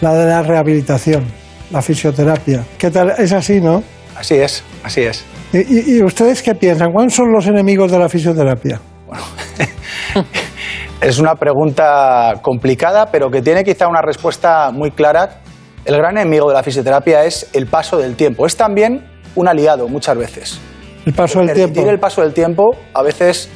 la 0.01 0.13
de 0.15 0.25
la 0.25 0.41
rehabilitación, 0.43 1.23
la 1.71 1.81
fisioterapia. 1.81 2.65
¿Qué 2.77 2.89
tal? 2.89 3.13
Es 3.17 3.31
así, 3.31 3.61
¿no? 3.61 3.83
Así 4.17 4.33
es, 4.35 4.63
así 4.83 5.01
es. 5.01 5.23
¿Y, 5.53 5.59
y- 5.93 5.97
y 5.97 6.03
ustedes 6.03 6.41
qué 6.41 6.55
piensan? 6.55 6.91
¿Cuáles 6.91 7.13
son 7.13 7.31
los 7.31 7.45
enemigos 7.45 7.91
de 7.91 7.99
la 7.99 8.09
fisioterapia? 8.09 8.81
Es 10.99 11.19
una 11.19 11.35
pregunta 11.35 12.39
complicada, 12.41 13.11
pero 13.11 13.29
que 13.29 13.41
tiene 13.41 13.63
quizá 13.63 13.87
una 13.87 14.01
respuesta 14.01 14.71
muy 14.71 14.89
clara. 14.91 15.41
El 15.85 15.95
gran 15.95 16.17
enemigo 16.17 16.47
de 16.47 16.55
la 16.55 16.63
fisioterapia 16.63 17.23
es 17.23 17.49
el 17.53 17.67
paso 17.67 17.97
del 17.97 18.15
tiempo. 18.15 18.47
Es 18.47 18.57
también 18.57 19.05
un 19.35 19.47
aliado 19.47 19.87
muchas 19.87 20.17
veces. 20.17 20.59
El 21.05 21.13
paso 21.13 21.39
del 21.39 21.53
tiempo. 21.53 21.87
el 21.87 21.99
paso 21.99 22.21
del 22.21 22.33
tiempo 22.33 22.75
a 22.93 23.03
veces 23.03 23.49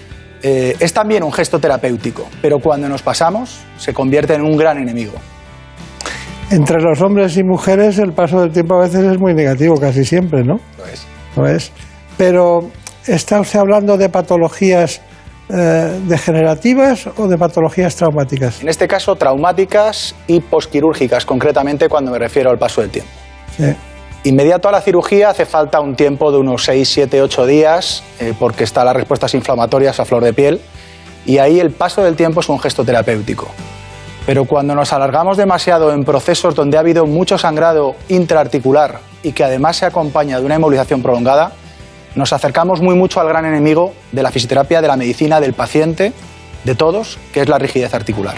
eh, 0.44 0.76
es 0.80 0.94
también 0.94 1.24
un 1.24 1.34
gesto 1.34 1.60
terapéutico, 1.60 2.28
pero 2.42 2.60
cuando 2.60 2.88
nos 2.88 3.02
pasamos 3.02 3.60
se 3.78 3.94
convierte 3.94 4.36
en 4.36 4.44
un 4.44 4.56
gran 4.56 4.78
enemigo. 4.78 5.14
Entre 6.52 6.80
los 6.80 7.02
hombres 7.02 7.36
y 7.38 7.44
mujeres 7.44 7.98
el 7.98 8.14
paso 8.14 8.40
del 8.42 8.52
tiempo 8.52 8.76
a 8.76 8.82
veces 8.82 9.04
es 9.04 9.20
muy 9.20 9.34
negativo, 9.34 9.76
casi 9.76 10.06
siempre, 10.06 10.44
¿no? 10.44 10.60
Lo 10.78 10.86
es. 10.86 11.08
Lo 11.36 11.48
es. 11.48 11.72
Pero, 12.18 12.70
¿está 13.08 13.40
usted 13.42 13.60
hablando 13.60 13.98
de 13.98 14.10
patologías 14.10 15.02
eh, 15.54 16.00
degenerativas 16.04 17.08
o 17.18 17.28
de 17.28 17.38
patologías 17.38 17.96
traumáticas? 17.96 18.62
En 18.62 18.70
este 18.70 18.88
caso, 18.88 19.16
traumáticas 19.16 20.16
y 20.28 20.40
posquirúrgicas, 20.40 21.26
concretamente 21.26 21.90
cuando 21.90 22.12
me 22.12 22.20
refiero 22.20 22.50
al 22.50 22.58
paso 22.58 22.82
del 22.82 22.90
tiempo. 22.90 23.12
Sí. 23.58 23.66
Inmediato 24.24 24.70
a 24.70 24.72
la 24.72 24.82
cirugía 24.82 25.30
hace 25.30 25.46
falta 25.46 25.80
un 25.80 25.96
tiempo 25.96 26.32
de 26.32 26.38
unos 26.38 26.64
6, 26.66 26.88
7, 26.88 27.22
8 27.22 27.46
días, 27.48 28.04
eh, 28.20 28.34
porque 28.40 28.64
están 28.64 28.86
las 28.86 28.96
respuestas 28.96 29.34
inflamatorias 29.34 30.00
a 30.00 30.06
flor 30.06 30.24
de 30.24 30.32
piel, 30.32 30.62
y 31.26 31.40
ahí 31.40 31.60
el 31.60 31.72
paso 31.72 32.04
del 32.04 32.16
tiempo 32.16 32.40
es 32.42 32.50
un 32.50 32.60
gesto 32.60 32.86
terapéutico. 32.86 33.48
Pero 34.26 34.46
cuando 34.46 34.76
nos 34.76 34.94
alargamos 34.94 35.38
demasiado 35.38 35.92
en 35.92 36.04
procesos 36.04 36.54
donde 36.54 36.78
ha 36.78 36.82
habido 36.82 37.08
mucho 37.08 37.40
sangrado 37.40 37.96
intraarticular 38.10 39.00
y 39.24 39.32
que 39.32 39.44
además 39.44 39.78
se 39.78 39.86
acompaña 39.86 40.40
de 40.40 40.46
una 40.46 40.56
inmovilización 40.56 41.02
prolongada, 41.02 41.54
nos 42.16 42.34
acercamos 42.34 42.82
muy 42.82 42.96
mucho 42.96 43.20
al 43.20 43.28
gran 43.28 43.46
enemigo 43.46 43.94
de 44.12 44.24
la 44.24 44.32
fisioterapia, 44.32 44.82
de 44.82 44.88
la 44.88 44.98
medicina, 44.98 45.40
del 45.40 45.54
paciente, 45.54 46.14
de 46.64 46.76
todos, 46.76 47.18
que 47.34 47.42
es 47.42 47.50
la 47.50 47.58
rigidez 47.58 47.94
articular. 47.94 48.36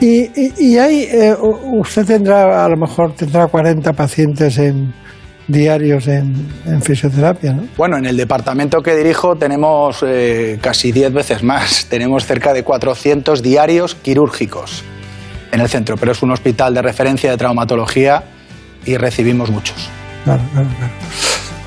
Y, 0.00 0.22
y- 0.40 0.52
y 0.58 0.78
hay, 0.78 1.02
eh, 1.04 1.34
usted 1.40 2.04
tendrá, 2.04 2.64
a 2.64 2.68
lo 2.68 2.76
mejor 2.76 3.14
tendrá 3.14 3.46
40 3.46 3.92
pacientes 3.92 4.58
en, 4.58 4.92
diarios 5.48 6.06
en, 6.08 6.48
en 6.66 6.82
fisioterapia, 6.82 7.52
¿no? 7.52 7.64
Bueno, 7.76 7.96
en 7.98 8.06
el 8.06 8.16
departamento 8.16 8.80
que 8.80 8.94
dirijo 8.96 9.36
tenemos 9.36 10.02
eh, 10.06 10.58
casi 10.60 10.92
10 10.92 11.12
veces 11.12 11.42
más. 11.42 11.86
Tenemos 11.90 12.26
cerca 12.26 12.52
de 12.52 12.62
400 12.64 13.42
diarios 13.42 13.94
quirúrgicos 13.94 14.82
en 15.52 15.60
el 15.60 15.68
centro, 15.68 15.96
pero 15.96 16.12
es 16.12 16.22
un 16.22 16.30
hospital 16.30 16.74
de 16.74 16.82
referencia 16.82 17.30
de 17.30 17.36
traumatología 17.36 18.22
y 18.86 18.96
recibimos 18.96 19.50
muchos. 19.50 19.88
Claro, 20.24 20.42
claro, 20.52 20.68
claro. 20.78 20.92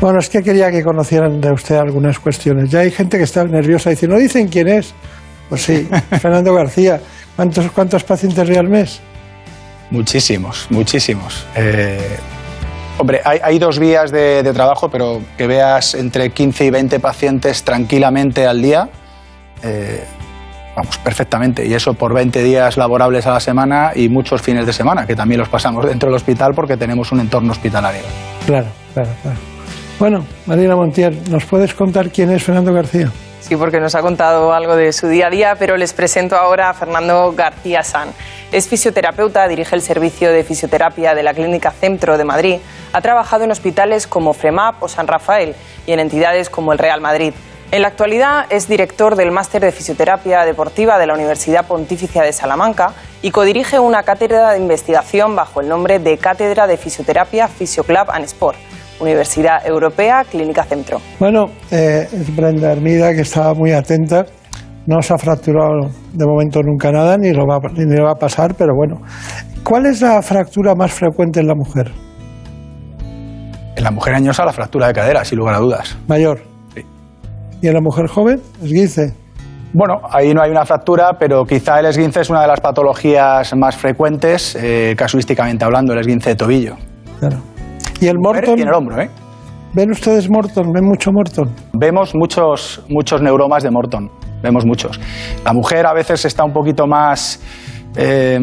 Bueno, 0.02 0.20
es 0.20 0.30
que 0.30 0.44
quería 0.44 0.70
que 0.70 0.84
conocieran 0.84 1.40
de 1.40 1.52
usted 1.52 1.76
algunas 1.76 2.20
cuestiones. 2.20 2.70
Ya 2.70 2.80
hay 2.80 2.92
gente 2.92 3.18
que 3.18 3.24
está 3.24 3.44
nerviosa 3.46 3.90
y 3.90 3.96
dice, 3.96 4.08
¿no 4.08 4.18
dicen 4.18 4.48
quién 4.48 4.68
es? 4.68 4.94
Pues 5.50 5.64
sí, 5.64 5.88
Fernando 6.22 6.54
García. 6.54 7.00
¿Cuántos, 7.36 7.72
cuántos 7.72 8.04
pacientes 8.04 8.48
ve 8.48 8.58
al 8.58 8.70
mes? 8.70 9.02
Muchísimos, 9.92 10.68
muchísimos. 10.70 11.46
Eh, 11.56 12.18
hombre, 12.98 13.22
hay, 13.24 13.40
hay 13.44 13.60
dos 13.60 13.80
vías 13.80 14.12
de, 14.12 14.44
de 14.44 14.54
trabajo, 14.54 14.90
pero 14.90 15.22
que 15.38 15.48
veas 15.48 15.96
entre 15.96 16.30
15 16.30 16.66
y 16.66 16.70
20 16.72 17.00
pacientes 17.00 17.64
tranquilamente 17.64 18.46
al 18.46 18.62
día, 18.62 18.90
eh, 19.64 20.04
vamos, 20.76 20.98
perfectamente. 21.00 21.66
Y 21.66 21.74
eso 21.74 21.94
por 21.94 22.14
20 22.14 22.44
días 22.44 22.78
laborables 22.78 23.28
a 23.28 23.32
la 23.32 23.40
semana 23.40 23.92
y 23.96 24.10
muchos 24.10 24.42
fines 24.42 24.66
de 24.66 24.74
semana, 24.74 25.06
que 25.06 25.16
también 25.16 25.40
los 25.40 25.50
pasamos 25.50 25.86
dentro 25.86 26.10
del 26.10 26.16
hospital 26.16 26.54
porque 26.54 26.78
tenemos 26.78 27.12
un 27.12 27.20
entorno 27.20 27.52
hospitalario. 27.52 28.04
Claro, 28.46 28.68
claro, 28.94 29.10
claro. 29.22 29.55
Bueno, 29.98 30.26
Marina 30.46 30.76
Montiel, 30.76 31.32
¿nos 31.32 31.46
puedes 31.46 31.74
contar 31.74 32.10
quién 32.10 32.30
es 32.30 32.44
Fernando 32.44 32.74
García? 32.74 33.10
Sí, 33.40 33.56
porque 33.56 33.80
nos 33.80 33.96
ha 33.96 34.02
contado 34.02 34.54
algo 34.54 34.76
de 34.76 34.92
su 34.92 35.08
día 35.08 35.28
a 35.28 35.30
día, 35.30 35.56
pero 35.58 35.78
les 35.78 35.94
presento 35.94 36.36
ahora 36.36 36.70
a 36.70 36.74
Fernando 36.74 37.34
García 37.34 37.82
San. 37.82 38.10
Es 38.52 38.68
fisioterapeuta, 38.68 39.48
dirige 39.48 39.74
el 39.74 39.82
servicio 39.82 40.32
de 40.32 40.44
fisioterapia 40.44 41.16
de 41.16 41.24
la 41.24 41.34
Clínica 41.34 41.72
Centro 41.72 42.18
de 42.18 42.26
Madrid. 42.26 42.58
Ha 42.92 43.02
trabajado 43.02 43.46
en 43.46 43.52
hospitales 43.52 44.06
como 44.06 44.34
FREMAP 44.34 44.84
o 44.84 44.90
San 44.90 45.08
Rafael 45.08 45.56
y 45.88 45.94
en 45.94 46.02
entidades 46.02 46.50
como 46.50 46.74
el 46.74 46.80
Real 46.80 47.00
Madrid. 47.00 47.34
En 47.72 47.82
la 47.82 47.88
actualidad 47.88 48.48
es 48.50 48.68
director 48.68 49.16
del 49.16 49.32
Máster 49.32 49.62
de 49.62 49.72
Fisioterapia 49.72 50.44
Deportiva 50.44 50.98
de 50.98 51.08
la 51.08 51.14
Universidad 51.14 51.66
Pontificia 51.66 52.22
de 52.22 52.34
Salamanca 52.34 52.94
y 53.22 53.32
codirige 53.32 53.80
una 53.80 54.04
cátedra 54.04 54.52
de 54.52 54.60
investigación 54.60 55.36
bajo 55.36 55.62
el 55.62 55.70
nombre 55.70 56.00
de 56.00 56.18
Cátedra 56.18 56.68
de 56.68 56.78
Fisioterapia 56.78 57.48
Fisioclub 57.48 58.12
and 58.12 58.26
Sport, 58.26 58.58
Universidad 59.00 59.66
Europea 59.66 60.24
Clínica 60.30 60.64
Centro. 60.64 61.00
Bueno, 61.20 61.46
eh, 61.72 62.08
es 62.12 62.36
Brenda 62.36 62.72
Hermida, 62.72 63.14
que 63.14 63.22
estaba 63.22 63.54
muy 63.54 63.72
atenta. 63.72 64.26
No 64.88 65.02
se 65.02 65.14
ha 65.14 65.18
fracturado 65.18 65.90
de 66.14 66.26
momento 66.26 66.62
nunca 66.62 66.92
nada, 66.92 67.18
ni, 67.18 67.32
lo 67.32 67.46
va, 67.46 67.60
ni 67.74 67.86
le 67.86 68.02
va 68.02 68.12
a 68.12 68.16
pasar, 68.16 68.56
pero 68.56 68.74
bueno. 68.76 69.02
¿Cuál 69.64 69.88
es 69.88 70.02
la 70.02 70.22
fractura 70.22 70.76
más 70.76 70.94
frecuente 70.94 71.40
en 71.40 71.48
la 71.48 71.56
mujer? 71.56 71.92
En 73.76 73.84
la 73.84 73.92
mujer 73.92 74.14
añosa 74.14 74.46
la 74.46 74.54
fractura 74.54 74.88
de 74.88 74.94
cadera, 74.94 75.26
sin 75.26 75.40
lugar 75.40 75.56
a 75.56 75.60
dudas. 75.60 75.98
Mayor. 76.08 76.40
Sí. 76.76 76.82
¿Y 77.62 77.68
en 77.68 77.74
la 77.74 77.82
mujer 77.82 78.08
joven? 78.08 78.40
Esguince. 78.64 79.14
Bueno, 79.74 79.96
ahí 80.10 80.34
no 80.34 80.42
hay 80.42 80.52
una 80.52 80.64
fractura, 80.66 81.18
pero 81.20 81.44
quizá 81.44 81.80
el 81.80 81.88
esguince 81.88 82.22
es 82.22 82.30
una 82.30 82.42
de 82.42 82.48
las 82.48 82.62
patologías 82.62 83.54
más 83.58 83.76
frecuentes, 83.76 84.56
eh, 84.56 84.96
casuísticamente 84.98 85.66
hablando, 85.66 85.92
el 85.92 86.00
esguince 86.00 86.30
de 86.30 86.36
tobillo. 86.38 86.76
Claro. 87.20 87.55
¿Y 88.00 88.08
el 88.08 88.18
Morton? 88.20 88.60
En 88.60 88.68
el 88.68 88.74
hombro, 88.74 89.02
¿eh? 89.02 89.10
¿Ven 89.74 89.92
ustedes 89.92 90.30
Morton? 90.30 90.72
¿Ven 90.72 90.86
mucho 90.86 91.12
Morton? 91.12 91.50
Vemos 91.74 92.14
muchos, 92.14 92.84
muchos 92.90 93.22
neuromas 93.22 93.64
de 93.64 93.72
Morton, 93.72 94.10
vemos 94.42 94.66
muchos. 94.66 95.00
La 95.44 95.54
mujer 95.54 95.86
a 95.86 95.94
veces 95.94 96.24
está 96.26 96.44
un 96.44 96.54
poquito 96.54 96.88
más 96.88 97.42
eh, 97.96 98.40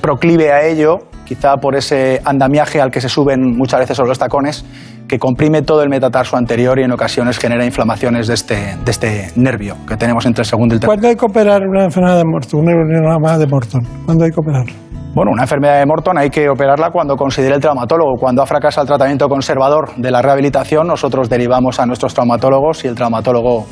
proclive 0.00 0.52
a 0.52 0.64
ello, 0.66 0.98
quizá 1.24 1.56
por 1.56 1.76
ese 1.76 2.20
andamiaje 2.24 2.80
al 2.80 2.90
que 2.90 3.00
se 3.00 3.08
suben 3.08 3.56
muchas 3.56 3.80
veces 3.80 3.96
sobre 3.96 4.08
los 4.08 4.18
tacones, 4.18 4.64
que 5.08 5.18
comprime 5.18 5.62
todo 5.62 5.82
el 5.82 5.88
metatarso 5.88 6.36
anterior 6.36 6.78
y 6.78 6.82
en 6.82 6.92
ocasiones 6.92 7.38
genera 7.38 7.64
inflamaciones 7.64 8.26
de 8.26 8.34
este, 8.34 8.76
de 8.84 8.90
este 8.90 9.32
nervio 9.36 9.76
que 9.86 9.96
tenemos 9.96 10.24
entre 10.26 10.42
el 10.42 10.46
segundo 10.46 10.74
y 10.74 10.76
el 10.76 10.80
tercer. 10.80 10.88
¿Cuándo 10.88 11.08
hay 11.08 11.16
que 11.16 11.24
operar 11.24 11.62
una 11.66 11.84
enfermedad 11.84 12.16
de 12.16 12.24
Morton? 12.24 12.60
Un 12.60 12.66
de 12.66 13.46
Morton. 13.46 13.82
¿Cuándo 14.04 14.24
hay 14.24 14.30
que 14.30 14.40
operarlo? 14.40 14.72
Bueno, 15.14 15.30
una 15.30 15.42
enfermedad 15.42 15.78
de 15.78 15.86
Morton 15.86 16.18
hay 16.18 16.28
que 16.28 16.48
operarla 16.48 16.90
cuando 16.90 17.14
considere 17.16 17.54
el 17.54 17.60
traumatólogo. 17.60 18.16
Cuando 18.18 18.42
ha 18.42 18.46
fracasado 18.46 18.82
el 18.82 18.88
tratamiento 18.88 19.28
conservador 19.28 19.94
de 19.96 20.10
la 20.10 20.20
rehabilitación, 20.20 20.88
nosotros 20.88 21.30
derivamos 21.30 21.78
a 21.78 21.86
nuestros 21.86 22.14
traumatólogos 22.14 22.84
y 22.84 22.88
el 22.88 22.96
traumatólogo 22.96 23.64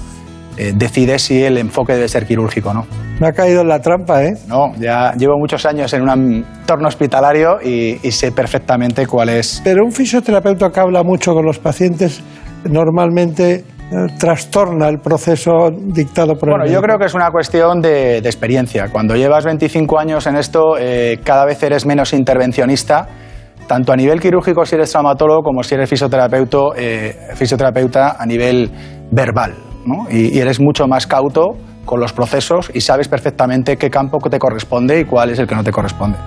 eh, 0.57 0.73
decide 0.75 1.19
si 1.19 1.43
el 1.43 1.59
enfoque 1.59 1.95
debe 1.95 2.09
ser 2.09 2.27
quirúrgico 2.27 2.71
o 2.71 2.75
no. 2.75 2.87
Me 3.21 3.29
ha 3.29 3.33
caído 3.33 3.63
en 3.63 3.69
la 3.69 3.81
trampa, 3.81 4.25
¿eh? 4.25 4.33
No, 4.49 4.75
ya 4.79 5.13
llevo 5.15 5.39
muchos 5.39 5.65
años 5.67 5.93
en 5.93 6.03
un 6.03 6.11
entorno 6.11 6.89
hospitalario 6.89 7.59
y, 7.63 7.99
y 8.03 8.11
sé 8.13 8.33
perfectamente 8.33 9.07
cuál 9.07 9.29
es. 9.29 9.61
Pero 9.65 9.85
un 9.85 9.93
fisioterapeuta 9.93 10.71
que 10.71 10.81
habla 10.81 11.03
mucho 11.03 11.33
con 11.35 11.45
los 11.45 11.59
pacientes 11.59 12.23
normalmente 12.65 13.65
eh, 13.93 14.07
trastorna 14.19 14.89
el 14.89 15.01
proceso 15.01 15.71
dictado 15.71 16.35
por 16.35 16.49
el 16.49 16.57
Bueno, 16.57 16.73
yo 16.73 16.81
creo 16.81 16.99
que 16.99 17.07
es 17.07 17.15
una 17.15 17.31
cuestión 17.31 17.83
de, 17.83 18.23
de 18.23 18.29
experiencia. 18.29 18.89
Cuando 18.91 19.15
llevas 19.17 19.45
25 19.45 19.99
años 19.99 20.27
en 20.27 20.37
esto, 20.37 20.79
eh, 20.79 21.21
cada 21.23 21.45
vez 21.45 21.63
eres 21.63 21.85
menos 21.85 22.15
intervencionista, 22.15 23.07
tanto 23.67 23.93
a 23.93 23.97
nivel 23.97 24.19
quirúrgico 24.19 24.65
si 24.65 24.77
eres 24.77 24.91
traumatólogo 24.91 25.43
como 25.43 25.63
si 25.63 25.75
eres 25.75 25.91
fisioterapeuta, 25.91 26.59
eh, 26.77 27.15
fisioterapeuta 27.35 28.17
a 28.19 28.25
nivel 28.25 28.71
verbal. 29.11 29.72
¿No? 29.87 30.07
Y, 30.11 30.37
y 30.37 30.39
eres 30.39 30.61
mucho 30.61 30.87
más 30.87 31.07
cauto 31.07 31.57
con 31.85 32.01
los 32.01 32.13
procesos 32.13 32.71
y 32.75 32.81
sabes 32.81 33.09
perfectamente 33.09 33.77
qué 33.77 33.91
campo 33.91 34.19
te 34.19 34.39
corresponde 34.39 35.01
y 35.01 35.05
cuál 35.05 35.31
es 35.31 35.39
el 35.39 35.47
que 35.47 35.55
no 35.55 35.65
te 35.65 35.73
corresponde. 35.73 36.19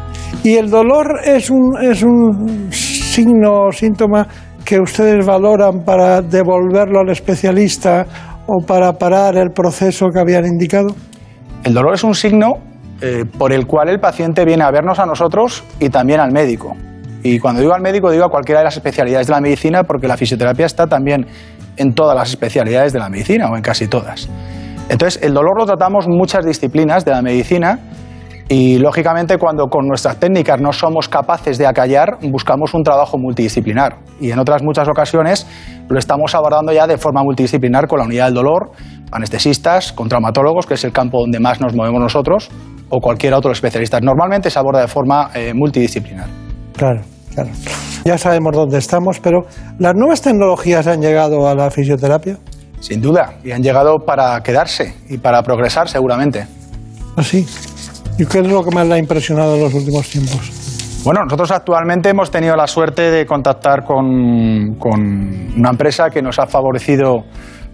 ¿Y 0.44 0.56
el 0.56 0.70
dolor 0.70 1.20
es 1.24 1.50
un, 1.50 1.78
es 1.82 2.04
un 2.04 2.72
signo 2.72 3.68
o 3.68 3.72
síntoma 3.72 4.28
que 4.64 4.80
ustedes 4.80 5.26
valoran 5.26 5.84
para 5.86 6.22
devolverlo 6.22 7.00
al 7.00 7.10
especialista 7.10 8.06
o 8.48 8.66
para 8.66 8.94
parar 8.94 9.38
el 9.38 9.52
proceso 9.52 10.08
que 10.14 10.20
habían 10.20 10.46
indicado? 10.46 10.88
El 11.64 11.74
dolor 11.74 11.96
es 11.96 12.04
un 12.04 12.14
signo 12.14 12.56
eh, 13.02 13.26
por 13.38 13.54
el 13.54 13.66
cual 13.66 13.90
el 13.90 14.00
paciente 14.00 14.46
viene 14.46 14.64
a 14.64 14.72
vernos 14.72 15.00
a 15.00 15.06
nosotros 15.06 15.64
y 15.80 15.90
también 15.90 16.20
al 16.20 16.32
médico. 16.32 16.76
Y 17.24 17.40
cuando 17.40 17.62
digo 17.62 17.74
al 17.74 17.82
médico 17.82 18.12
digo 18.12 18.26
a 18.26 18.30
cualquiera 18.30 18.60
de 18.60 18.66
las 18.66 18.78
especialidades 18.78 19.26
de 19.26 19.34
la 19.34 19.42
medicina 19.42 19.84
porque 19.84 20.08
la 20.08 20.16
fisioterapia 20.16 20.68
está 20.68 20.86
también 20.86 21.26
en 21.78 21.94
todas 21.94 22.16
las 22.16 22.30
especialidades 22.30 22.94
de 22.94 23.00
la 23.00 23.10
medicina 23.10 23.50
o 23.50 23.56
en 23.56 23.62
casi 23.62 23.88
todas. 23.88 24.30
Entonces, 24.90 25.22
el 25.24 25.34
dolor 25.34 25.58
lo 25.58 25.66
tratamos 25.66 26.08
muchas 26.08 26.46
disciplinas 26.46 27.06
de 27.06 27.12
la 27.12 27.22
medicina 27.22 27.80
y, 28.48 28.78
lógicamente, 28.78 29.38
cuando 29.40 29.68
con 29.68 29.88
nuestras 29.88 30.20
técnicas 30.20 30.62
no 30.62 30.72
somos 30.72 31.10
capaces 31.10 31.58
de 31.58 31.66
acallar, 31.66 32.20
buscamos 32.22 32.76
un 32.76 32.84
trabajo 32.84 33.18
multidisciplinar. 33.18 33.98
Y 34.20 34.30
en 34.30 34.38
otras 34.38 34.62
muchas 34.62 34.88
ocasiones 34.88 35.48
lo 35.90 35.98
estamos 35.98 36.36
abordando 36.36 36.72
ya 36.72 36.86
de 36.86 36.98
forma 36.98 37.24
multidisciplinar 37.24 37.88
con 37.88 38.00
la 38.00 38.06
unidad 38.06 38.26
del 38.26 38.36
dolor, 38.36 38.72
anestesistas, 39.12 39.92
con 39.94 40.10
traumatólogos, 40.10 40.68
que 40.68 40.76
es 40.76 40.84
el 40.84 40.92
campo 40.92 41.20
donde 41.22 41.40
más 41.40 41.60
nos 41.60 41.74
movemos 41.74 42.00
nosotros, 42.00 42.52
o 42.90 43.00
cualquier 43.00 43.34
otro 43.34 43.52
especialista. 43.52 44.00
Normalmente 44.00 44.52
se 44.52 44.60
aborda 44.60 44.82
de 44.82 44.88
forma 44.88 45.32
eh, 45.34 45.54
multidisciplinar. 45.56 46.28
Claro, 46.78 47.02
claro. 47.36 47.52
Ya 48.06 48.18
sabemos 48.18 48.54
dónde 48.56 48.78
estamos, 48.78 49.20
pero 49.20 49.46
¿las 49.78 49.94
nuevas 49.96 50.22
tecnologías 50.22 50.88
han 50.88 51.02
llegado 51.02 51.48
a 51.48 51.56
la 51.56 51.70
fisioterapia? 51.70 52.38
Sin 52.80 53.02
duda, 53.02 53.36
y 53.44 53.52
han 53.52 53.62
llegado 53.62 53.98
para 54.06 54.42
quedarse 54.42 54.96
y 55.10 55.18
para 55.18 55.42
progresar 55.44 55.90
seguramente. 55.90 56.48
Así. 57.16 57.46
¿Y 58.18 58.26
qué 58.26 58.40
es 58.40 58.48
lo 58.48 58.64
que 58.64 58.74
más 58.74 58.88
le 58.88 58.96
ha 58.96 58.98
impresionado 58.98 59.56
en 59.56 59.62
los 59.62 59.74
últimos 59.74 60.10
tiempos? 60.10 61.02
Bueno, 61.04 61.22
nosotros 61.24 61.52
actualmente 61.52 62.10
hemos 62.10 62.32
tenido 62.32 62.56
la 62.56 62.68
suerte 62.68 63.12
de 63.12 63.26
contactar 63.26 63.84
con, 63.84 64.76
con 64.80 65.54
una 65.56 65.70
empresa 65.70 66.10
que 66.10 66.22
nos 66.22 66.40
ha 66.40 66.48
favorecido 66.48 67.26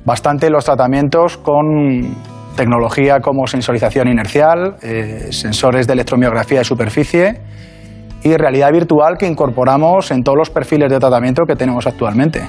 bastante 0.03 0.49
los 0.49 0.65
tratamientos 0.65 1.37
con 1.37 2.15
tecnología 2.55 3.19
como 3.21 3.47
sensorización 3.47 4.07
inercial, 4.09 4.75
eh, 4.81 5.27
sensores 5.31 5.87
de 5.87 5.93
electromiografía 5.93 6.59
de 6.59 6.65
superficie 6.65 7.41
y 8.23 8.35
realidad 8.37 8.71
virtual 8.71 9.17
que 9.17 9.27
incorporamos 9.27 10.11
en 10.11 10.23
todos 10.23 10.37
los 10.37 10.49
perfiles 10.49 10.91
de 10.91 10.99
tratamiento 10.99 11.43
que 11.45 11.55
tenemos 11.55 11.87
actualmente. 11.87 12.41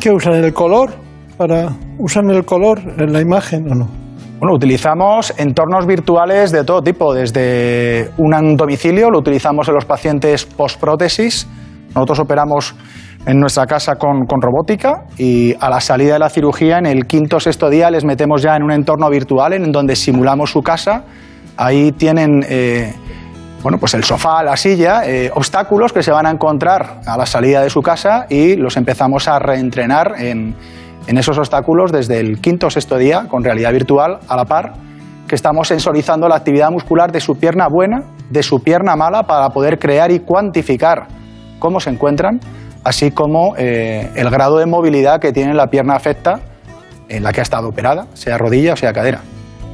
¿Qué 0.00 0.10
usan 0.10 0.34
el 0.34 0.52
color? 0.52 0.90
Para, 1.36 1.70
¿Usan 1.98 2.30
el 2.30 2.44
color 2.44 2.80
en 2.98 3.12
la 3.12 3.20
imagen 3.20 3.70
o 3.70 3.74
no? 3.74 3.88
Bueno, 4.38 4.54
utilizamos 4.54 5.34
entornos 5.36 5.84
virtuales 5.84 6.52
de 6.52 6.62
todo 6.62 6.80
tipo, 6.80 7.12
desde 7.12 8.10
un 8.18 8.56
domicilio, 8.56 9.10
lo 9.10 9.18
utilizamos 9.18 9.68
en 9.68 9.74
los 9.74 9.84
pacientes 9.84 10.46
post-prótesis. 10.46 11.48
Nosotros 11.94 12.20
operamos 12.20 12.74
en 13.26 13.40
nuestra 13.40 13.66
casa 13.66 13.96
con, 13.96 14.26
con, 14.26 14.40
robótica 14.40 15.06
y 15.18 15.54
a 15.58 15.68
la 15.68 15.80
salida 15.80 16.12
de 16.12 16.18
la 16.20 16.28
cirugía, 16.28 16.78
en 16.78 16.86
el 16.86 17.06
quinto 17.06 17.38
o 17.38 17.40
sexto 17.40 17.68
día, 17.68 17.90
les 17.90 18.04
metemos 18.04 18.40
ya 18.40 18.54
en 18.54 18.62
un 18.62 18.70
entorno 18.70 19.10
virtual 19.10 19.54
en 19.54 19.72
donde 19.72 19.96
simulamos 19.96 20.52
su 20.52 20.62
casa. 20.62 21.02
Ahí 21.56 21.90
tienen 21.90 22.44
eh, 22.48 22.94
bueno, 23.62 23.78
pues 23.78 23.94
el 23.94 24.04
sofá, 24.04 24.42
la 24.42 24.56
silla, 24.56 25.02
eh, 25.04 25.30
obstáculos 25.34 25.92
que 25.92 26.02
se 26.02 26.12
van 26.12 26.26
a 26.26 26.30
encontrar 26.30 27.00
a 27.06 27.16
la 27.16 27.26
salida 27.26 27.62
de 27.62 27.70
su 27.70 27.82
casa 27.82 28.26
y 28.28 28.56
los 28.56 28.76
empezamos 28.76 29.26
a 29.26 29.38
reentrenar 29.38 30.14
en, 30.18 30.54
en 31.06 31.18
esos 31.18 31.38
obstáculos 31.38 31.90
desde 31.90 32.20
el 32.20 32.40
quinto 32.40 32.68
o 32.68 32.70
sexto 32.70 32.96
día 32.98 33.26
con 33.28 33.42
realidad 33.42 33.72
virtual 33.72 34.18
a 34.28 34.36
la 34.36 34.44
par 34.44 34.74
que 35.28 35.34
estamos 35.34 35.68
sensorizando 35.68 36.28
la 36.28 36.36
actividad 36.36 36.70
muscular 36.70 37.12
de 37.12 37.20
su 37.20 37.36
pierna 37.36 37.68
buena, 37.68 38.02
de 38.30 38.42
su 38.42 38.60
pierna 38.60 38.96
mala, 38.96 39.24
para 39.24 39.50
poder 39.50 39.78
crear 39.78 40.10
y 40.10 40.20
cuantificar 40.20 41.06
cómo 41.58 41.80
se 41.80 41.90
encuentran, 41.90 42.40
así 42.82 43.10
como 43.10 43.54
eh, 43.58 44.10
el 44.16 44.30
grado 44.30 44.58
de 44.58 44.66
movilidad 44.66 45.20
que 45.20 45.32
tiene 45.32 45.52
la 45.52 45.66
pierna 45.66 45.94
afecta 45.94 46.40
en 47.08 47.22
la 47.22 47.32
que 47.32 47.40
ha 47.40 47.42
estado 47.42 47.68
operada, 47.68 48.06
sea 48.14 48.38
rodilla 48.38 48.72
o 48.72 48.76
sea 48.76 48.92
cadera. 48.92 49.20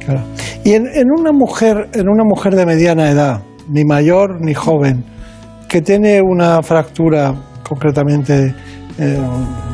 Claro. 0.05 0.21
Y 0.63 0.73
en, 0.73 0.87
en, 0.87 1.09
una 1.09 1.31
mujer, 1.31 1.89
en 1.93 2.09
una 2.09 2.23
mujer 2.23 2.55
de 2.55 2.65
mediana 2.65 3.09
edad, 3.09 3.41
ni 3.67 3.83
mayor 3.85 4.41
ni 4.41 4.53
joven, 4.53 5.03
que 5.67 5.81
tiene 5.81 6.21
una 6.21 6.61
fractura 6.61 7.33
concretamente 7.67 8.55
eh, 8.97 9.19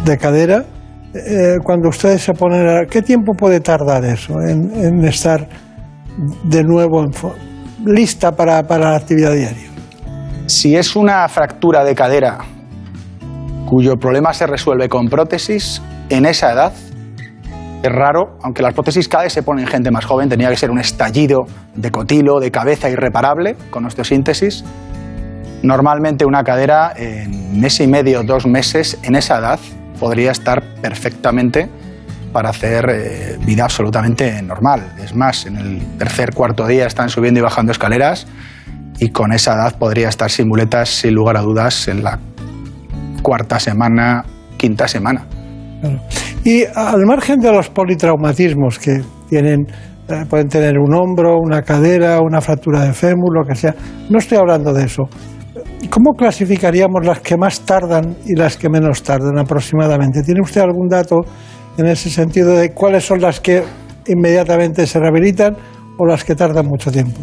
de 0.05 0.17
cadera, 0.17 0.65
eh, 1.13 1.57
cuando 1.63 1.89
ustedes 1.89 2.21
se 2.21 2.33
ponen 2.33 2.67
a... 2.67 2.85
¿Qué 2.85 3.01
tiempo 3.01 3.33
puede 3.33 3.59
tardar 3.59 4.05
eso 4.05 4.39
en, 4.41 4.71
en 4.73 5.03
estar 5.03 5.47
de 6.43 6.63
nuevo 6.63 7.03
en 7.03 7.11
lista 7.85 8.31
para, 8.31 8.63
para 8.63 8.91
la 8.91 8.97
actividad 8.97 9.33
diaria? 9.33 9.69
Si 10.47 10.75
es 10.75 10.95
una 10.95 11.27
fractura 11.27 11.83
de 11.83 11.95
cadera 11.95 12.39
cuyo 13.69 13.95
problema 13.95 14.33
se 14.33 14.47
resuelve 14.47 14.89
con 14.89 15.07
prótesis, 15.07 15.81
en 16.09 16.25
esa 16.25 16.51
edad 16.51 16.73
es 17.83 17.91
raro, 17.91 18.37
aunque 18.43 18.61
las 18.61 18.73
prótesis 18.73 19.07
cada 19.07 19.23
vez 19.23 19.33
se 19.33 19.43
ponen 19.43 19.65
en 19.65 19.71
gente 19.71 19.91
más 19.91 20.05
joven, 20.05 20.29
tenía 20.29 20.49
que 20.49 20.55
ser 20.55 20.69
un 20.69 20.79
estallido 20.79 21.45
de 21.73 21.89
cotilo, 21.91 22.39
de 22.39 22.51
cabeza 22.51 22.89
irreparable 22.89 23.55
con 23.69 23.85
osteosíntesis. 23.85 24.63
Normalmente 25.63 26.25
una 26.25 26.43
cadera 26.43 26.93
en 26.95 27.59
mes 27.59 27.79
y 27.79 27.87
medio, 27.87 28.23
dos 28.23 28.45
meses, 28.45 28.97
en 29.03 29.15
esa 29.15 29.39
edad, 29.39 29.59
podría 29.99 30.31
estar 30.31 30.63
perfectamente 30.81 31.69
para 32.31 32.49
hacer 32.49 32.89
eh, 32.89 33.37
vida 33.45 33.63
absolutamente 33.63 34.41
normal. 34.41 34.93
Es 35.03 35.15
más, 35.15 35.45
en 35.45 35.57
el 35.57 35.97
tercer, 35.97 36.33
cuarto 36.33 36.67
día 36.67 36.85
están 36.85 37.09
subiendo 37.09 37.39
y 37.39 37.43
bajando 37.43 37.71
escaleras 37.71 38.27
y 38.99 39.09
con 39.09 39.33
esa 39.33 39.55
edad 39.55 39.77
podría 39.77 40.09
estar 40.09 40.29
sin 40.29 40.47
muletas, 40.47 40.89
sin 40.89 41.13
lugar 41.13 41.35
a 41.37 41.41
dudas, 41.41 41.87
en 41.87 42.03
la 42.03 42.19
cuarta 43.21 43.59
semana, 43.59 44.23
quinta 44.57 44.87
semana. 44.87 45.25
Y 46.43 46.63
al 46.63 47.05
margen 47.05 47.39
de 47.39 47.51
los 47.51 47.69
politraumatismos 47.69 48.79
que 48.79 49.01
tienen, 49.29 49.67
eh, 50.09 50.25
pueden 50.29 50.47
tener 50.47 50.79
un 50.79 50.93
hombro, 50.93 51.37
una 51.37 51.61
cadera, 51.61 52.19
una 52.19 52.41
fractura 52.41 52.81
de 52.83 52.93
fémur, 52.93 53.33
lo 53.33 53.47
que 53.47 53.55
sea, 53.55 53.75
no 54.09 54.17
estoy 54.17 54.37
hablando 54.37 54.73
de 54.73 54.85
eso. 54.85 55.03
¿Cómo 55.89 56.13
clasificaríamos 56.13 57.05
las 57.05 57.19
que 57.19 57.37
más 57.37 57.61
tardan 57.61 58.15
y 58.25 58.35
las 58.35 58.57
que 58.57 58.69
menos 58.69 59.03
tardan 59.03 59.37
aproximadamente? 59.37 60.21
¿Tiene 60.23 60.41
usted 60.41 60.61
algún 60.61 60.87
dato 60.87 61.21
en 61.77 61.87
ese 61.87 62.09
sentido 62.09 62.55
de 62.55 62.71
cuáles 62.71 63.05
son 63.05 63.21
las 63.21 63.39
que 63.39 63.63
inmediatamente 64.07 64.85
se 64.87 64.99
rehabilitan 64.99 65.55
o 65.97 66.05
las 66.05 66.23
que 66.23 66.35
tardan 66.35 66.67
mucho 66.67 66.91
tiempo? 66.91 67.19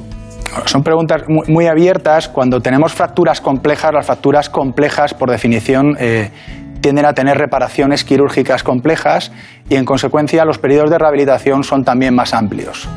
Son 0.64 0.82
preguntas 0.82 1.22
muy, 1.28 1.46
muy 1.48 1.66
abiertas. 1.66 2.28
Cuando 2.28 2.60
tenemos 2.60 2.92
fracturas 2.92 3.40
complejas, 3.40 3.92
las 3.92 4.06
fracturas 4.06 4.48
complejas, 4.48 5.14
por 5.14 5.30
definición, 5.30 5.96
eh, 5.98 6.30
tienden 6.80 7.04
a 7.04 7.12
tener 7.12 7.38
reparaciones 7.38 8.04
quirúrgicas 8.04 8.62
complejas 8.62 9.32
y, 9.68 9.76
en 9.76 9.84
consecuencia, 9.84 10.44
los 10.44 10.58
periodos 10.58 10.90
de 10.90 10.98
rehabilitación 10.98 11.64
son 11.64 11.84
también 11.84 12.14
más 12.14 12.34
amplios. 12.34 12.88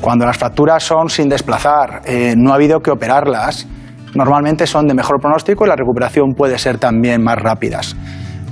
Cuando 0.00 0.26
las 0.26 0.36
fracturas 0.36 0.82
son 0.82 1.08
sin 1.08 1.28
desplazar, 1.28 2.02
eh, 2.04 2.34
no 2.36 2.52
ha 2.52 2.56
habido 2.56 2.80
que 2.80 2.90
operarlas, 2.90 3.66
normalmente 4.14 4.66
son 4.66 4.88
de 4.88 4.94
mejor 4.94 5.20
pronóstico 5.20 5.64
y 5.64 5.68
la 5.68 5.76
recuperación 5.76 6.34
puede 6.34 6.58
ser 6.58 6.78
también 6.78 7.22
más 7.22 7.38
rápidas. 7.38 7.96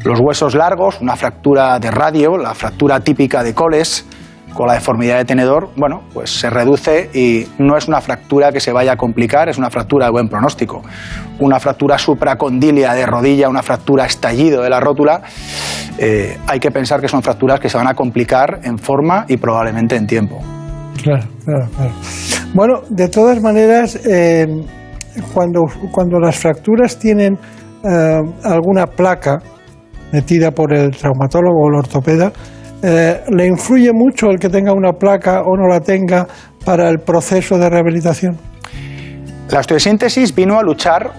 Los 0.05 0.21
huesos 0.21 0.55
largos, 0.55 1.01
una 1.01 1.17
fractura 1.17 1.79
de 1.79 1.91
radio, 1.91 2.39
la 2.39 2.55
fractura 2.55 3.01
típica 3.01 3.43
de 3.43 3.55
coles, 3.55 4.07
con 4.55 4.66
la 4.66 4.74
deformidad 4.74 5.18
de 5.18 5.24
tenedor, 5.24 5.70
bueno, 5.76 6.03
pues 6.12 6.30
se 6.30 6.51
reduce 6.51 7.11
y 7.14 7.46
no 7.59 7.76
es 7.76 7.88
una 7.88 8.01
fractura 8.01 8.53
que 8.53 8.61
se 8.61 8.72
vaya 8.72 8.92
a 8.92 8.96
complicar, 8.96 9.48
es 9.48 9.59
una 9.59 9.70
fractura 9.70 10.07
de 10.07 10.12
buen 10.12 10.28
pronóstico. 10.28 10.82
Una 11.38 11.59
fractura 11.59 11.98
supracondilia 11.98 12.92
de 12.94 13.07
rodilla, 13.07 13.48
una 13.48 13.62
fractura 13.62 14.05
estallido 14.05 14.62
de 14.62 14.70
la 14.70 14.80
rótula, 14.80 15.22
eh, 15.98 16.38
hay 16.46 16.61
que 16.61 16.70
pensar 16.70 17.01
que 17.01 17.09
son 17.09 17.22
fracturas 17.22 17.61
que 17.61 17.68
se 17.68 17.76
van 17.76 17.86
a 17.86 17.94
complicar 17.94 18.61
en 18.62 18.78
forma 18.78 19.24
y 19.28 19.36
probablemente 19.36 19.96
en 19.96 20.07
tiempo. 20.07 20.40
Claro, 21.03 21.26
claro, 21.44 21.68
claro. 21.76 21.92
Bueno, 22.55 22.80
de 22.90 23.09
todas 23.09 23.40
maneras, 23.40 23.98
eh, 24.07 24.46
cuando, 25.32 25.62
cuando 25.92 26.18
las 26.18 26.38
fracturas 26.38 26.98
tienen 26.98 27.38
eh, 27.84 28.20
alguna 28.44 28.86
placa 28.86 29.38
metida 30.12 30.51
por 30.51 30.74
el 30.74 30.90
traumatólogo 30.90 31.62
o 31.62 31.68
el 31.68 31.76
ortopeda, 31.76 32.32
eh, 32.83 33.20
¿le 33.28 33.47
influye 33.47 33.93
mucho 33.93 34.31
el 34.31 34.39
que 34.39 34.49
tenga 34.49 34.72
una 34.72 34.93
placa 34.93 35.43
o 35.43 35.57
no 35.57 35.68
la 35.68 35.81
tenga 35.81 36.26
para 36.64 36.89
el 36.89 37.01
proceso 37.01 37.59
de 37.59 37.68
rehabilitación? 37.68 38.39
La 39.51 39.61
osteosíntesis 39.61 40.35
vino 40.35 40.59
a 40.59 40.62
luchar 40.62 41.11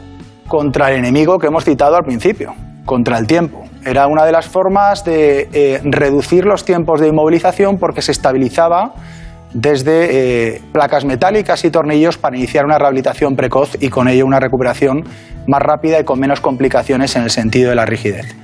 contra 0.47 0.89
el 0.89 0.97
enemigo 0.97 1.38
que 1.38 1.47
hemos 1.47 1.64
citado 1.66 1.95
al 1.95 2.03
principio, 2.03 2.53
contra 2.86 3.18
el 3.18 3.28
tiempo. 3.28 3.64
Era 3.86 4.07
una 4.07 4.26
de 4.26 4.32
las 4.32 4.47
formas 4.47 5.03
de 5.03 5.49
eh, 5.53 5.82
reducir 5.84 6.45
los 6.45 6.66
tiempos 6.66 6.99
de 6.99 7.07
inmovilización 7.07 7.78
porque 7.78 8.01
se 8.01 8.12
estabilizaba 8.12 8.93
desde 9.53 10.55
eh, 10.55 10.62
placas 10.72 11.03
metálicas 11.05 11.64
y 11.66 11.72
tornillos 11.72 12.18
para 12.18 12.38
iniciar 12.38 12.66
una 12.66 12.78
rehabilitación 12.78 13.36
precoz 13.36 13.78
y 13.80 13.89
con 13.89 14.07
ello 14.07 14.26
una 14.26 14.39
recuperación 14.39 15.03
más 15.47 15.62
rápida 15.62 15.99
y 15.99 16.03
con 16.03 16.20
menos 16.20 16.41
complicaciones 16.41 17.16
en 17.16 17.24
el 17.24 17.30
sentido 17.30 17.70
de 17.70 17.76
la 17.76 17.86
rigidez. 17.86 18.36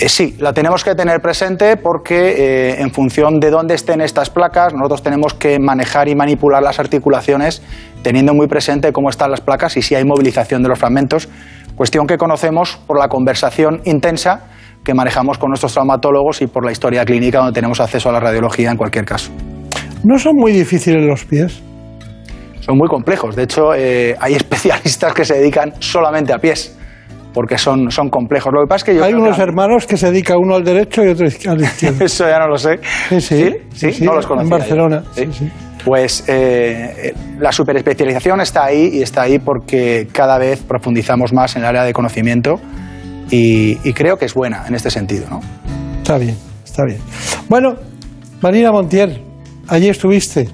Eh, 0.00 0.08
sí, 0.08 0.36
la 0.40 0.52
tenemos 0.52 0.82
que 0.82 0.96
tener 0.96 1.20
presente 1.20 1.76
porque 1.76 2.16
eh, 2.16 2.80
en 2.80 2.90
función 2.90 3.38
de 3.38 3.50
dónde 3.50 3.74
estén 3.74 4.00
estas 4.00 4.28
placas, 4.28 4.74
nosotros 4.74 5.04
tenemos 5.04 5.34
que 5.34 5.60
manejar 5.60 6.08
y 6.08 6.16
manipular 6.16 6.62
las 6.62 6.80
articulaciones 6.80 7.62
teniendo 8.02 8.34
muy 8.34 8.48
presente 8.48 8.92
cómo 8.92 9.08
están 9.08 9.30
las 9.30 9.40
placas 9.40 9.76
y 9.76 9.82
si 9.82 9.94
hay 9.94 10.04
movilización 10.04 10.64
de 10.64 10.68
los 10.68 10.80
fragmentos, 10.80 11.28
cuestión 11.76 12.08
que 12.08 12.18
conocemos 12.18 12.76
por 12.88 12.98
la 12.98 13.08
conversación 13.08 13.82
intensa 13.84 14.46
que 14.82 14.94
manejamos 14.94 15.38
con 15.38 15.50
nuestros 15.50 15.72
traumatólogos 15.72 16.42
y 16.42 16.48
por 16.48 16.64
la 16.64 16.72
historia 16.72 17.04
clínica 17.04 17.38
donde 17.38 17.52
tenemos 17.52 17.80
acceso 17.80 18.08
a 18.08 18.12
la 18.12 18.20
radiología 18.20 18.72
en 18.72 18.76
cualquier 18.76 19.04
caso. 19.04 19.30
¿No 20.02 20.18
son 20.18 20.34
muy 20.34 20.50
difíciles 20.50 21.04
los 21.06 21.24
pies? 21.24 21.62
Son 22.60 22.76
muy 22.76 22.88
complejos. 22.88 23.36
De 23.36 23.44
hecho, 23.44 23.74
eh, 23.74 24.16
hay 24.20 24.34
especialistas 24.34 25.14
que 25.14 25.24
se 25.24 25.34
dedican 25.34 25.72
solamente 25.78 26.32
a 26.32 26.38
pies 26.38 26.76
porque 27.34 27.58
son, 27.58 27.90
son 27.90 28.08
complejos. 28.08 28.52
Lo 28.54 28.62
que 28.62 28.68
pasa 28.68 28.76
es 28.76 28.84
que 28.84 28.94
yo 28.94 29.04
Hay 29.04 29.12
unos 29.12 29.38
hermanos 29.38 29.86
que 29.86 29.96
se 29.96 30.10
dedican 30.10 30.38
uno 30.38 30.54
al 30.54 30.64
derecho 30.64 31.04
y 31.04 31.08
otro 31.08 31.26
al 31.26 31.60
izquierdo. 31.60 31.64
Eso 32.04 32.26
ya 32.26 32.38
no 32.38 32.46
lo 32.46 32.56
sé. 32.56 32.78
Sí, 33.08 33.20
sí. 33.20 33.56
¿Sí? 33.74 33.92
¿Sí? 33.92 34.04
no 34.04 34.14
los 34.14 34.26
conocía. 34.26 34.44
En 34.44 34.50
Barcelona. 34.60 35.02
Sí. 35.12 35.50
Pues 35.84 36.24
eh, 36.28 37.12
la 37.38 37.52
superespecialización 37.52 38.40
está 38.40 38.64
ahí 38.64 38.90
y 38.94 39.02
está 39.02 39.22
ahí 39.22 39.38
porque 39.38 40.08
cada 40.12 40.38
vez 40.38 40.62
profundizamos 40.62 41.32
más 41.34 41.56
en 41.56 41.62
el 41.62 41.68
área 41.68 41.84
de 41.84 41.92
conocimiento 41.92 42.54
y, 43.30 43.78
y 43.84 43.92
creo 43.92 44.16
que 44.16 44.24
es 44.24 44.32
buena 44.32 44.64
en 44.66 44.74
este 44.74 44.90
sentido. 44.90 45.26
¿no? 45.28 45.40
Está 45.98 46.16
bien, 46.16 46.36
está 46.64 46.84
bien. 46.84 47.00
Bueno, 47.48 47.74
Marina 48.40 48.72
Montiel, 48.72 49.22
allí 49.68 49.88
estuviste. 49.88 50.48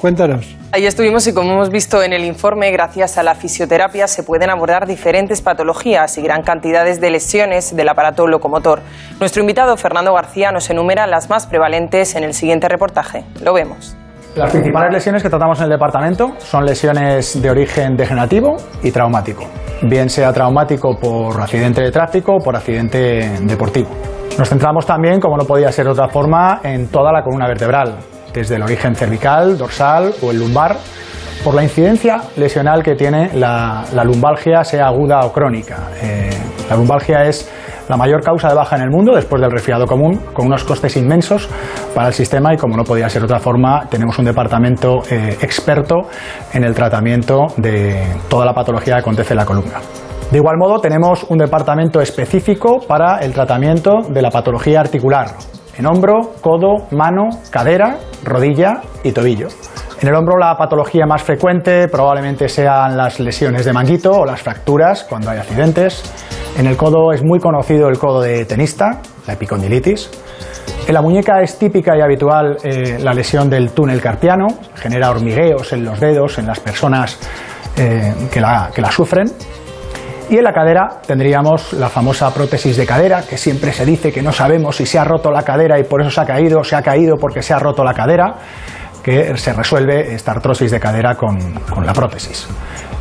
Cuéntanos. 0.00 0.56
Ahí 0.70 0.86
estuvimos 0.86 1.26
y 1.26 1.34
como 1.34 1.52
hemos 1.52 1.70
visto 1.70 2.02
en 2.02 2.12
el 2.12 2.24
informe, 2.24 2.70
gracias 2.70 3.18
a 3.18 3.22
la 3.22 3.34
fisioterapia 3.34 4.06
se 4.06 4.22
pueden 4.22 4.50
abordar 4.50 4.86
diferentes 4.86 5.42
patologías 5.42 6.16
y 6.18 6.22
gran 6.22 6.42
cantidades 6.42 7.00
de 7.00 7.10
lesiones 7.10 7.74
del 7.74 7.88
aparato 7.88 8.26
locomotor. 8.26 8.80
Nuestro 9.18 9.40
invitado 9.40 9.76
Fernando 9.76 10.14
García 10.14 10.52
nos 10.52 10.70
enumera 10.70 11.06
las 11.06 11.28
más 11.28 11.46
prevalentes 11.46 12.14
en 12.14 12.24
el 12.24 12.34
siguiente 12.34 12.68
reportaje. 12.68 13.24
Lo 13.42 13.52
vemos. 13.54 13.96
Las 14.36 14.52
principales 14.52 14.92
lesiones 14.92 15.22
que 15.22 15.30
tratamos 15.30 15.58
en 15.58 15.64
el 15.64 15.70
departamento 15.70 16.32
son 16.38 16.64
lesiones 16.64 17.42
de 17.42 17.50
origen 17.50 17.96
degenerativo 17.96 18.56
y 18.82 18.92
traumático, 18.92 19.44
bien 19.82 20.08
sea 20.08 20.32
traumático 20.32 20.96
por 21.00 21.40
accidente 21.40 21.80
de 21.80 21.90
tráfico 21.90 22.36
o 22.36 22.38
por 22.38 22.54
accidente 22.54 23.30
deportivo. 23.40 23.88
Nos 24.38 24.48
centramos 24.48 24.86
también, 24.86 25.18
como 25.18 25.36
no 25.36 25.44
podía 25.44 25.72
ser 25.72 25.86
de 25.86 25.92
otra 25.92 26.08
forma, 26.08 26.60
en 26.62 26.86
toda 26.86 27.10
la 27.10 27.24
columna 27.24 27.48
vertebral, 27.48 27.96
desde 28.32 28.56
el 28.56 28.62
origen 28.62 28.94
cervical, 28.94 29.58
dorsal 29.58 30.14
o 30.22 30.30
el 30.30 30.38
lumbar, 30.38 30.76
por 31.44 31.54
la 31.54 31.62
incidencia 31.62 32.22
lesional 32.36 32.82
que 32.82 32.94
tiene 32.94 33.30
la, 33.34 33.84
la 33.94 34.04
lumbalgia, 34.04 34.64
sea 34.64 34.86
aguda 34.86 35.20
o 35.24 35.32
crónica. 35.32 35.90
Eh, 36.02 36.30
la 36.68 36.76
lumbalgia 36.76 37.24
es 37.24 37.48
la 37.88 37.96
mayor 37.96 38.22
causa 38.22 38.48
de 38.48 38.54
baja 38.54 38.76
en 38.76 38.82
el 38.82 38.90
mundo 38.90 39.14
después 39.14 39.40
del 39.40 39.50
resfriado 39.50 39.86
común, 39.86 40.20
con 40.34 40.46
unos 40.46 40.64
costes 40.64 40.96
inmensos 40.96 41.48
para 41.94 42.08
el 42.08 42.14
sistema 42.14 42.52
y 42.52 42.56
como 42.56 42.76
no 42.76 42.84
podía 42.84 43.08
ser 43.08 43.24
otra 43.24 43.38
forma, 43.38 43.86
tenemos 43.88 44.18
un 44.18 44.26
departamento 44.26 44.98
eh, 45.10 45.38
experto 45.40 46.02
en 46.52 46.64
el 46.64 46.74
tratamiento 46.74 47.46
de 47.56 48.04
toda 48.28 48.44
la 48.44 48.52
patología 48.52 48.94
que 48.94 49.00
acontece 49.00 49.32
en 49.32 49.38
la 49.38 49.46
columna. 49.46 49.80
De 50.30 50.36
igual 50.36 50.58
modo, 50.58 50.78
tenemos 50.80 51.24
un 51.30 51.38
departamento 51.38 52.02
específico 52.02 52.80
para 52.86 53.18
el 53.20 53.32
tratamiento 53.32 54.02
de 54.10 54.20
la 54.20 54.30
patología 54.30 54.80
articular, 54.80 55.28
en 55.78 55.86
hombro, 55.86 56.32
codo, 56.40 56.88
mano, 56.90 57.28
cadera, 57.50 57.98
rodilla 58.24 58.82
y 59.04 59.12
tobillo. 59.12 59.48
En 60.00 60.08
el 60.08 60.14
hombro 60.14 60.36
la 60.36 60.56
patología 60.56 61.06
más 61.06 61.22
frecuente 61.22 61.88
probablemente 61.88 62.48
sean 62.48 62.96
las 62.96 63.18
lesiones 63.20 63.64
de 63.64 63.72
manguito 63.72 64.10
o 64.10 64.24
las 64.24 64.42
fracturas 64.42 65.04
cuando 65.08 65.30
hay 65.30 65.38
accidentes. 65.38 66.02
En 66.56 66.66
el 66.66 66.76
codo 66.76 67.12
es 67.12 67.22
muy 67.24 67.38
conocido 67.38 67.88
el 67.88 67.98
codo 67.98 68.20
de 68.20 68.44
tenista, 68.44 69.00
la 69.26 69.34
epicondilitis. 69.34 70.10
En 70.86 70.94
la 70.94 71.02
muñeca 71.02 71.40
es 71.42 71.58
típica 71.58 71.96
y 71.96 72.00
habitual 72.00 72.56
eh, 72.64 72.98
la 73.00 73.12
lesión 73.12 73.48
del 73.48 73.70
túnel 73.70 74.00
carpiano, 74.00 74.46
genera 74.74 75.10
hormigueos 75.10 75.72
en 75.72 75.84
los 75.84 76.00
dedos 76.00 76.38
en 76.38 76.46
las 76.46 76.58
personas 76.60 77.18
eh, 77.76 78.14
que, 78.32 78.40
la, 78.40 78.70
que 78.74 78.80
la 78.80 78.90
sufren. 78.90 79.30
Y 80.30 80.36
en 80.36 80.44
la 80.44 80.52
cadera 80.52 81.00
tendríamos 81.06 81.72
la 81.72 81.88
famosa 81.88 82.32
prótesis 82.34 82.76
de 82.76 82.84
cadera, 82.84 83.22
que 83.22 83.38
siempre 83.38 83.72
se 83.72 83.86
dice 83.86 84.12
que 84.12 84.20
no 84.20 84.30
sabemos 84.30 84.76
si 84.76 84.84
se 84.84 84.98
ha 84.98 85.04
roto 85.04 85.30
la 85.30 85.42
cadera 85.42 85.78
y 85.78 85.84
por 85.84 86.02
eso 86.02 86.10
se 86.10 86.20
ha 86.20 86.26
caído, 86.26 86.60
o 86.60 86.64
se 86.64 86.76
ha 86.76 86.82
caído 86.82 87.16
porque 87.16 87.40
se 87.40 87.54
ha 87.54 87.58
roto 87.58 87.82
la 87.82 87.94
cadera, 87.94 88.34
que 89.02 89.34
se 89.38 89.54
resuelve 89.54 90.12
esta 90.14 90.32
artrosis 90.32 90.70
de 90.70 90.78
cadera 90.78 91.14
con, 91.14 91.38
la 91.82 91.94
prótesis. 91.94 92.46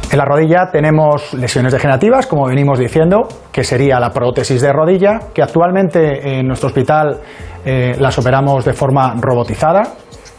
En 0.10 0.18
la 0.18 0.24
rodilla 0.24 0.70
tenemos 0.72 1.34
lesiones 1.34 1.74
degenerativas, 1.74 2.28
como 2.28 2.48
venimos 2.48 2.80
diciendo, 2.80 3.28
que 3.52 3.66
sería 3.66 4.00
la 4.00 4.12
prótesis 4.12 4.62
de 4.62 4.72
rodilla, 4.72 5.20
que 5.34 5.44
actualmente 5.44 6.40
en 6.40 6.48
nuestro 6.48 6.68
hospital 6.68 7.20
eh, 7.66 7.94
las 8.00 8.18
operamos 8.18 8.64
de 8.64 8.72
forma 8.72 9.16
robotizada, 9.20 9.84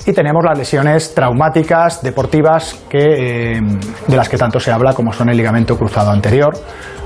y 0.09 0.13
tenemos 0.15 0.43
las 0.43 0.57
lesiones 0.57 1.15
traumáticas 1.15 2.03
deportivas 2.03 2.83
que, 2.89 3.57
eh, 3.57 3.61
de 4.07 4.17
las 4.17 4.27
que 4.27 4.39
tanto 4.39 4.59
se 4.59 4.73
habla, 4.73 4.95
como 4.95 5.13
son 5.13 5.29
el 5.29 5.37
ligamento 5.37 5.77
cruzado 5.77 6.11
anterior, 6.11 6.55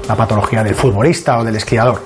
la 0.08 0.14
patología 0.14 0.62
del 0.62 0.76
futbolista 0.76 1.38
o 1.38 1.44
del 1.44 1.56
esquiador. 1.56 2.00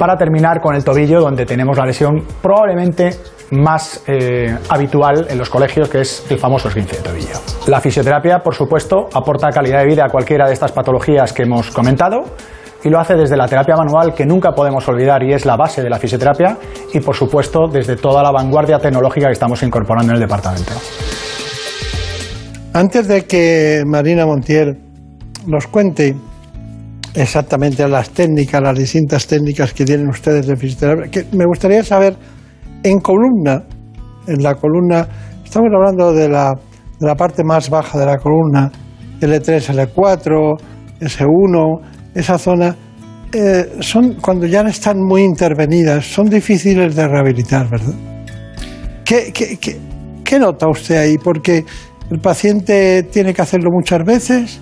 Para 0.00 0.16
terminar 0.16 0.60
con 0.60 0.74
el 0.74 0.82
tobillo, 0.82 1.20
donde 1.20 1.46
tenemos 1.46 1.78
la 1.78 1.86
lesión 1.86 2.24
probablemente 2.42 3.10
más 3.52 4.02
eh, 4.08 4.58
habitual 4.68 5.28
en 5.30 5.38
los 5.38 5.48
colegios, 5.48 5.88
que 5.88 6.00
es 6.00 6.26
el 6.28 6.38
famoso 6.38 6.66
esguince 6.66 6.96
de 6.96 7.02
tobillo. 7.02 7.38
La 7.68 7.80
fisioterapia, 7.80 8.40
por 8.40 8.56
supuesto, 8.56 9.08
aporta 9.14 9.50
calidad 9.50 9.78
de 9.78 9.86
vida 9.86 10.06
a 10.06 10.08
cualquiera 10.08 10.48
de 10.48 10.54
estas 10.54 10.72
patologías 10.72 11.32
que 11.32 11.44
hemos 11.44 11.70
comentado 11.70 12.24
y 12.82 12.88
lo 12.88 12.98
hace 12.98 13.14
desde 13.14 13.36
la 13.36 13.46
terapia 13.46 13.76
manual 13.76 14.14
que 14.14 14.24
nunca 14.24 14.52
podemos 14.52 14.86
olvidar 14.88 15.22
y 15.22 15.32
es 15.32 15.44
la 15.44 15.56
base 15.56 15.82
de 15.82 15.90
la 15.90 15.98
fisioterapia 15.98 16.56
y 16.92 17.00
por 17.00 17.14
supuesto 17.14 17.66
desde 17.70 17.96
toda 17.96 18.22
la 18.22 18.30
vanguardia 18.30 18.78
tecnológica 18.78 19.26
que 19.26 19.32
estamos 19.32 19.62
incorporando 19.62 20.12
en 20.12 20.16
el 20.16 20.20
departamento. 20.20 20.72
Antes 22.72 23.08
de 23.08 23.26
que 23.26 23.82
Marina 23.86 24.24
Montiel 24.26 24.78
nos 25.46 25.66
cuente 25.66 26.14
exactamente 27.14 27.86
las 27.88 28.10
técnicas, 28.10 28.62
las 28.62 28.78
distintas 28.78 29.26
técnicas 29.26 29.72
que 29.72 29.84
tienen 29.84 30.08
ustedes 30.08 30.46
de 30.46 30.56
fisioterapia, 30.56 31.10
que 31.10 31.26
me 31.36 31.44
gustaría 31.44 31.82
saber 31.82 32.16
en 32.82 33.00
columna, 33.00 33.64
en 34.26 34.42
la 34.42 34.54
columna, 34.54 35.06
estamos 35.44 35.68
hablando 35.74 36.12
de 36.12 36.28
la, 36.28 36.54
de 36.98 37.06
la 37.06 37.14
parte 37.14 37.42
más 37.42 37.68
baja 37.68 37.98
de 37.98 38.06
la 38.06 38.18
columna, 38.18 38.70
L3, 39.20 39.74
L4, 39.74 40.60
S1, 41.00 41.80
esa 42.14 42.38
zona, 42.38 42.76
eh, 43.32 43.76
son 43.80 44.14
cuando 44.14 44.46
ya 44.46 44.62
están 44.62 44.98
muy 44.98 45.22
intervenidas, 45.22 46.04
son 46.04 46.28
difíciles 46.28 46.96
de 46.96 47.06
rehabilitar, 47.06 47.68
¿verdad? 47.68 47.94
¿Qué, 49.04 49.32
qué, 49.32 49.58
qué, 50.24 50.38
nota 50.38 50.68
usted 50.68 50.96
ahí? 50.96 51.16
Porque 51.18 51.64
el 52.10 52.18
paciente 52.18 53.04
tiene 53.04 53.32
que 53.32 53.42
hacerlo 53.42 53.70
muchas 53.72 54.04
veces, 54.04 54.60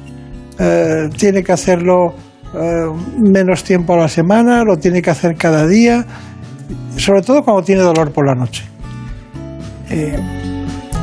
eh, 0.58 1.08
tiene 1.16 1.42
que 1.42 1.52
hacerlo 1.52 2.14
eh, 2.54 2.86
menos 3.18 3.64
tiempo 3.64 3.94
a 3.94 3.98
la 3.98 4.08
semana, 4.08 4.64
lo 4.64 4.76
tiene 4.76 5.00
que 5.00 5.10
hacer 5.10 5.34
cada 5.36 5.66
día, 5.66 6.04
sobre 6.96 7.22
todo 7.22 7.42
cuando 7.42 7.62
tiene 7.62 7.82
dolor 7.82 8.12
por 8.12 8.26
la 8.26 8.34
noche. 8.34 8.64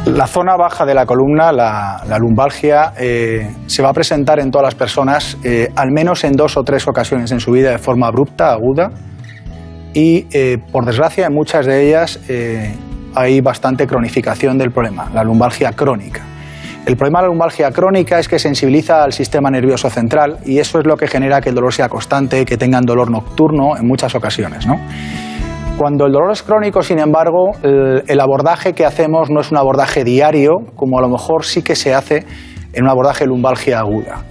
La 0.06 0.28
zona 0.28 0.56
baja 0.56 0.86
de 0.86 0.94
la 0.94 1.06
columna, 1.08 1.52
la, 1.52 2.18
lumbalgia, 2.20 2.94
eh, 2.98 3.50
se 3.66 3.82
va 3.82 3.90
a 3.90 3.94
presentar 3.94 4.40
en 4.40 4.52
todas 4.52 4.66
las 4.66 4.76
personas 4.76 5.36
eh, 5.44 5.72
al 5.76 5.92
menos 5.92 6.24
en 6.24 6.34
dos 6.34 6.58
o 6.58 6.64
tres 6.64 6.88
ocasiones 6.88 7.32
en 7.32 7.40
su 7.40 7.52
vida 7.52 7.72
de 7.72 7.80
forma 7.80 8.08
abrupta, 8.08 8.52
aguda, 8.52 8.92
y 9.94 10.28
eh, 10.32 10.60
por 10.72 10.86
desgracia 10.86 11.26
en 11.26 11.34
muchas 11.34 11.66
de 11.66 11.88
ellas 11.88 12.20
hay 13.16 13.42
bastante 13.42 13.88
cronificación 13.88 14.58
del 14.60 14.72
problema, 14.72 15.10
la 15.12 15.24
lumbalgia 15.24 15.72
crónica. 15.74 16.22
El 16.86 16.98
problema 16.98 17.20
de 17.20 17.24
la 17.24 17.30
lumbalgia 17.30 17.72
crónica 17.72 18.20
es 18.20 18.28
que 18.28 18.38
sensibiliza 18.38 19.04
al 19.04 19.12
sistema 19.12 19.50
nervioso 19.50 19.90
central 19.90 20.38
y 20.46 20.60
eso 20.60 20.80
es 20.80 20.86
lo 20.86 20.98
que 20.98 21.08
genera 21.08 21.42
que 21.42 21.50
el 21.50 21.56
dolor 21.56 21.74
sea 21.74 21.90
constante, 21.90 22.46
que 22.46 22.58
tengan 22.58 22.86
dolor 22.86 23.10
nocturno 23.10 23.76
en 23.76 23.88
muchas 23.88 24.14
ocasiones. 24.14 24.68
¿no? 24.68 24.80
Cuando 25.78 26.06
el 26.06 26.14
dolor 26.14 26.32
es 26.32 26.42
crónico, 26.42 26.82
sin 26.82 27.00
embargo, 27.00 27.52
el, 27.62 28.04
el, 28.08 28.20
abordaje 28.22 28.74
que 28.74 28.86
hacemos 28.86 29.30
no 29.30 29.42
es 29.42 29.52
un 29.52 29.58
abordaje 29.58 30.06
diario, 30.06 30.52
como 30.76 30.98
a 31.00 31.02
lo 31.02 31.10
mejor 31.10 31.44
sí 31.44 31.64
que 31.64 31.76
se 31.76 31.94
hace 31.94 32.24
en 32.72 32.84
un 32.84 32.90
abordaje 32.90 33.26
lumbalgia 33.26 33.80
aguda. 33.80 34.24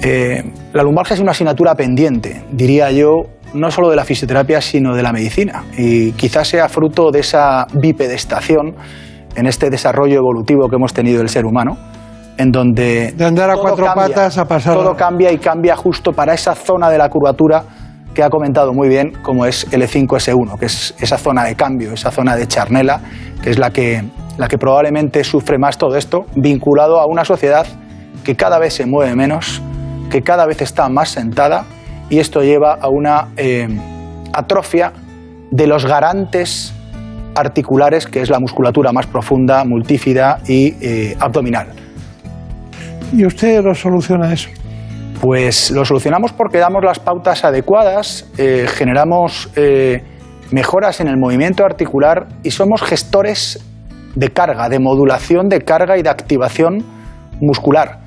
Eh, 0.00 0.44
la 0.72 0.82
lumbalgia 0.82 1.14
es 1.14 1.20
una 1.20 1.32
asignatura 1.32 1.74
pendiente, 1.74 2.42
diría 2.52 2.90
yo, 2.90 3.22
no 3.54 3.70
solo 3.70 3.90
de 3.90 3.96
la 3.96 4.04
fisioterapia, 4.04 4.60
sino 4.60 4.94
de 4.94 5.02
la 5.02 5.12
medicina. 5.12 5.64
Y 5.76 6.12
quizás 6.12 6.48
sea 6.48 6.68
fruto 6.68 7.10
de 7.10 7.20
esa 7.20 7.66
bipedestación 7.72 8.74
en 9.34 9.46
este 9.46 9.70
desarrollo 9.70 10.18
evolutivo 10.18 10.68
que 10.68 10.76
hemos 10.76 10.92
tenido 10.92 11.22
el 11.22 11.28
ser 11.28 11.46
humano, 11.46 11.78
en 12.36 12.52
donde... 12.52 13.12
De 13.16 13.24
andar 13.24 13.50
a 13.50 13.56
cuatro 13.56 13.86
patas 13.94 14.38
a 14.38 14.44
pasar... 14.44 14.76
Todo 14.76 14.94
cambia 14.94 15.32
y 15.32 15.38
cambia 15.38 15.74
justo 15.74 16.12
para 16.12 16.34
esa 16.34 16.54
zona 16.54 16.90
de 16.90 16.98
la 16.98 17.08
curvatura 17.08 17.64
que 18.14 18.22
ha 18.22 18.30
comentado 18.30 18.72
muy 18.72 18.88
bien, 18.88 19.12
como 19.22 19.44
es 19.44 19.70
L5S1, 19.70 20.58
que 20.58 20.66
es 20.66 20.94
esa 21.00 21.18
zona 21.18 21.44
de 21.44 21.56
cambio, 21.56 21.92
esa 21.92 22.10
zona 22.10 22.36
de 22.36 22.46
charnela, 22.46 23.00
que 23.42 23.50
es 23.50 23.58
la 23.58 23.70
que, 23.70 24.04
la 24.38 24.48
que 24.48 24.56
probablemente 24.56 25.24
sufre 25.24 25.58
más 25.58 25.76
todo 25.76 25.96
esto, 25.96 26.26
vinculado 26.36 27.00
a 27.00 27.06
una 27.06 27.24
sociedad 27.24 27.66
que 28.22 28.36
cada 28.36 28.58
vez 28.58 28.74
se 28.74 28.86
mueve 28.86 29.14
menos, 29.14 29.60
que 30.10 30.22
cada 30.22 30.46
vez 30.46 30.62
está 30.62 30.88
más 30.88 31.10
sentada, 31.10 31.64
y 32.08 32.18
esto 32.18 32.42
lleva 32.42 32.74
a 32.74 32.88
una 32.88 33.28
eh, 33.36 33.68
atrofia 34.32 34.92
de 35.50 35.66
los 35.66 35.84
garantes 35.84 36.72
articulares, 37.34 38.06
que 38.06 38.20
es 38.20 38.30
la 38.30 38.38
musculatura 38.38 38.92
más 38.92 39.06
profunda, 39.06 39.64
multífida 39.64 40.38
y 40.46 40.74
eh, 40.80 41.16
abdominal. 41.18 41.68
¿Y 43.12 43.26
usted 43.26 43.62
lo 43.62 43.74
soluciona 43.74 44.32
eso? 44.32 44.48
Pues 45.24 45.70
lo 45.70 45.86
solucionamos 45.86 46.34
porque 46.34 46.58
damos 46.58 46.84
las 46.84 46.98
pautas 46.98 47.46
adecuadas, 47.46 48.30
eh, 48.36 48.66
generamos 48.68 49.48
eh, 49.56 50.04
mejoras 50.50 51.00
en 51.00 51.08
el 51.08 51.16
movimiento 51.16 51.64
articular 51.64 52.26
y 52.42 52.50
somos 52.50 52.82
gestores 52.82 53.64
de 54.14 54.28
carga, 54.28 54.68
de 54.68 54.78
modulación 54.78 55.48
de 55.48 55.62
carga 55.62 55.96
y 55.96 56.02
de 56.02 56.10
activación 56.10 56.84
muscular. 57.40 58.00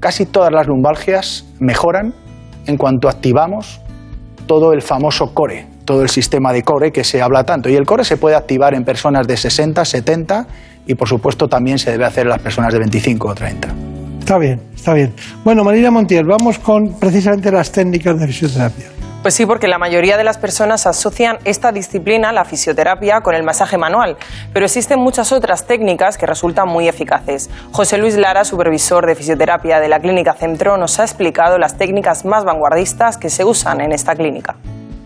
Casi 0.00 0.26
todas 0.26 0.52
las 0.52 0.66
lumbalgias 0.66 1.46
mejoran 1.60 2.12
en 2.66 2.76
cuanto 2.76 3.08
activamos 3.08 3.80
todo 4.48 4.72
el 4.72 4.82
famoso 4.82 5.32
core, 5.32 5.68
todo 5.84 6.02
el 6.02 6.08
sistema 6.08 6.52
de 6.52 6.64
core 6.64 6.90
que 6.90 7.04
se 7.04 7.22
habla 7.22 7.44
tanto. 7.44 7.68
Y 7.68 7.76
el 7.76 7.86
core 7.86 8.02
se 8.02 8.16
puede 8.16 8.34
activar 8.34 8.74
en 8.74 8.82
personas 8.82 9.28
de 9.28 9.36
60, 9.36 9.84
70 9.84 10.46
y 10.88 10.96
por 10.96 11.08
supuesto 11.08 11.46
también 11.46 11.78
se 11.78 11.92
debe 11.92 12.04
hacer 12.04 12.24
en 12.24 12.30
las 12.30 12.42
personas 12.42 12.72
de 12.72 12.80
25 12.80 13.28
o 13.28 13.34
30. 13.36 14.03
Está 14.24 14.38
bien, 14.38 14.58
está 14.74 14.94
bien. 14.94 15.12
Bueno, 15.44 15.64
Marina 15.64 15.90
Montiel, 15.90 16.24
vamos 16.24 16.58
con 16.58 16.98
precisamente 16.98 17.52
las 17.52 17.70
técnicas 17.70 18.18
de 18.18 18.26
fisioterapia. 18.26 18.86
Pues 19.20 19.34
sí, 19.34 19.44
porque 19.44 19.68
la 19.68 19.76
mayoría 19.76 20.16
de 20.16 20.24
las 20.24 20.38
personas 20.38 20.86
asocian 20.86 21.36
esta 21.44 21.72
disciplina, 21.72 22.32
la 22.32 22.46
fisioterapia, 22.46 23.20
con 23.20 23.34
el 23.34 23.42
masaje 23.42 23.76
manual, 23.76 24.16
pero 24.54 24.64
existen 24.64 24.98
muchas 24.98 25.30
otras 25.30 25.66
técnicas 25.66 26.16
que 26.16 26.24
resultan 26.24 26.70
muy 26.70 26.88
eficaces. 26.88 27.50
José 27.70 27.98
Luis 27.98 28.16
Lara, 28.16 28.46
supervisor 28.46 29.04
de 29.06 29.14
fisioterapia 29.14 29.78
de 29.78 29.88
la 29.88 30.00
Clínica 30.00 30.32
Centro, 30.32 30.78
nos 30.78 30.98
ha 31.00 31.02
explicado 31.02 31.58
las 31.58 31.76
técnicas 31.76 32.24
más 32.24 32.46
vanguardistas 32.46 33.18
que 33.18 33.28
se 33.28 33.44
usan 33.44 33.82
en 33.82 33.92
esta 33.92 34.14
clínica. 34.14 34.56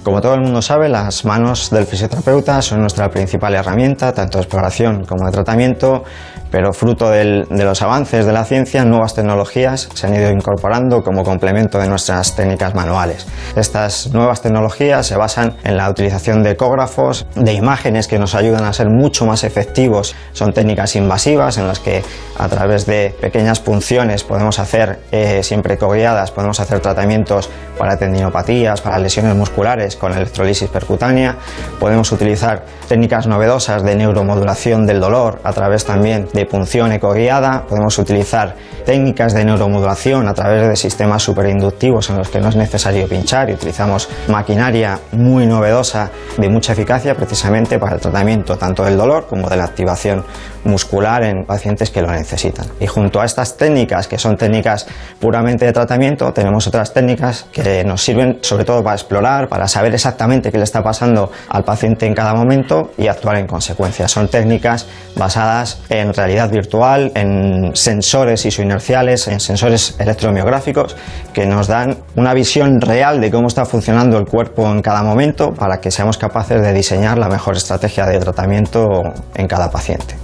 Como 0.05 0.21
todo 0.21 0.35
el 0.35 0.41
mundo 0.41 0.63
sabe, 0.63 0.89
las 0.89 1.25
manos 1.25 1.71
del 1.71 1.85
fisioterapeuta 1.85 2.63
son 2.63 2.81
nuestra 2.81 3.11
principal 3.11 3.55
herramienta, 3.55 4.15
tanto 4.15 4.39
de 4.39 4.45
exploración 4.45 5.05
como 5.05 5.27
de 5.27 5.33
tratamiento, 5.33 6.05
pero 6.51 6.73
fruto 6.73 7.11
de 7.11 7.45
los 7.49 7.83
avances 7.83 8.27
de 8.27 8.33
la 8.33 8.45
ciencia, 8.45 8.85
nuevas 8.85 9.15
tecnologías 9.15 9.89
se 9.93 10.07
han 10.07 10.15
ido 10.15 10.31
incorporando 10.31 11.03
como 11.03 11.25
complemento 11.25 11.79
de 11.79 11.89
nuestras 11.89 12.35
técnicas 12.37 12.75
manuales. 12.75 13.27
Estas 13.57 14.13
nuevas 14.13 14.43
tecnologías 14.43 15.07
se 15.07 15.17
basan 15.17 15.57
en 15.65 15.77
la 15.77 15.91
utilización 15.91 16.43
de 16.43 16.53
ecógrafos, 16.53 17.27
de 17.35 17.53
imágenes 17.53 18.09
que 18.09 18.19
nos 18.19 18.35
ayudan 18.35 18.65
a 18.65 18.73
ser 18.73 18.89
mucho 18.89 19.27
más 19.27 19.45
efectivos. 19.45 20.15
Son 20.33 20.53
técnicas 20.53 20.97
invasivas 20.97 21.59
en 21.59 21.67
las 21.67 21.81
que 21.81 22.03
a 22.39 22.49
través 22.49 22.87
de 22.87 23.15
pequeñas 23.21 23.61
punciones 23.61 24.25
podemos 24.25 24.59
hacer, 24.59 25.01
eh, 25.13 25.43
siempre 25.43 25.77
coguiadas, 25.77 26.31
podemos 26.31 26.61
hacer 26.61 26.81
tratamientos 26.81 27.51
para 27.79 27.97
tendinopatías, 27.97 28.81
para 28.81 28.99
lesiones 28.99 29.35
musculares 29.37 29.97
con 29.97 30.13
electrolisis 30.13 30.69
percutánea. 30.69 31.37
Podemos 31.79 32.11
utilizar 32.13 32.65
técnicas 32.89 33.27
novedosas 33.27 33.83
de 33.83 33.95
neuromodulación 33.95 34.87
del 34.87 35.01
dolor 35.01 35.41
a 35.45 35.53
través 35.53 35.85
también 35.85 36.29
punción 36.47 36.93
ecoguiada. 36.93 37.67
Podemos 37.67 37.99
utilizar 37.99 38.55
técnicas 38.85 39.35
de 39.35 39.45
neuromodulación 39.45 40.29
a 40.29 40.35
través 40.35 40.69
de 40.69 40.77
sistemas 40.77 41.23
superinductivos 41.23 42.09
en 42.11 42.17
los 42.17 42.29
que 42.29 42.41
no 42.41 42.49
es 42.49 42.57
necesario 42.57 43.07
pinchar 43.09 43.51
y 43.51 43.55
utilizamos 43.55 44.09
maquinaria 44.29 44.99
muy 45.13 45.47
novedosa 45.47 46.11
de 46.37 46.49
mucha 46.49 46.73
eficacia 46.73 47.15
precisamente 47.15 47.79
para 47.79 47.97
el 47.97 48.01
tratamiento 48.01 48.57
tanto 48.57 48.85
del 48.85 48.97
dolor 48.97 49.27
como 49.27 49.49
de 49.49 49.57
la 49.57 49.65
activación 49.65 50.25
muscular 50.65 51.23
en 51.23 51.45
pacientes 51.45 51.91
que 51.91 52.03
lo 52.03 52.11
necesitan. 52.11 52.67
Y 52.81 52.87
junto 52.87 53.21
a 53.21 53.25
estas 53.25 53.57
técnicas, 53.57 54.09
que 54.09 54.19
son 54.19 54.37
técnicas 54.37 54.87
puramente 55.21 55.65
de 55.65 55.73
tratamiento, 55.73 56.33
tenemos 56.33 56.67
otras 56.67 56.93
técnicas 56.93 57.47
que 57.53 57.85
nos 57.85 58.03
sirven 58.03 58.39
sobre 58.43 58.65
todo 58.65 58.83
para 58.83 58.97
explorar, 58.97 59.49
para 59.49 59.69
saber 59.69 59.95
exactamente 59.95 60.51
qué 60.51 60.59
le 60.59 60.65
está 60.65 60.83
pasando 60.83 61.31
al 61.49 61.65
paciente 61.65 62.07
en 62.07 62.15
cada 62.15 62.35
momento 62.35 62.93
y 62.97 63.09
actuar 63.09 63.37
en 63.37 63.47
consecuencia. 63.47 64.09
Son 64.09 64.29
técnicas 64.29 64.87
basadas 65.17 65.81
en 65.89 66.13
realidad 66.13 66.28
virtual, 66.51 67.13
en 67.15 67.75
sensores 67.75 68.45
isoinerciales, 68.45 69.29
en 69.29 69.41
sensores 69.41 69.97
electromiográficos 69.99 70.97
que 71.33 71.47
nos 71.47 71.69
dan 71.69 71.97
una 72.17 72.35
visión 72.35 72.81
real 72.81 73.21
de 73.21 73.31
cómo 73.31 73.49
está 73.49 73.65
funcionando 73.65 74.19
el 74.19 74.27
cuerpo 74.27 74.71
en 74.71 74.83
cada 74.83 75.03
momento 75.03 75.53
para 75.53 75.81
que 75.81 75.91
seamos 75.91 76.19
capaces 76.19 76.61
de 76.61 76.73
diseñar 76.73 77.19
la 77.19 77.29
mejor 77.29 77.57
estrategia 77.57 78.07
de 78.07 78.19
tratamiento 78.19 78.87
en 79.35 79.47
cada 79.47 79.71
paciente. 79.71 80.15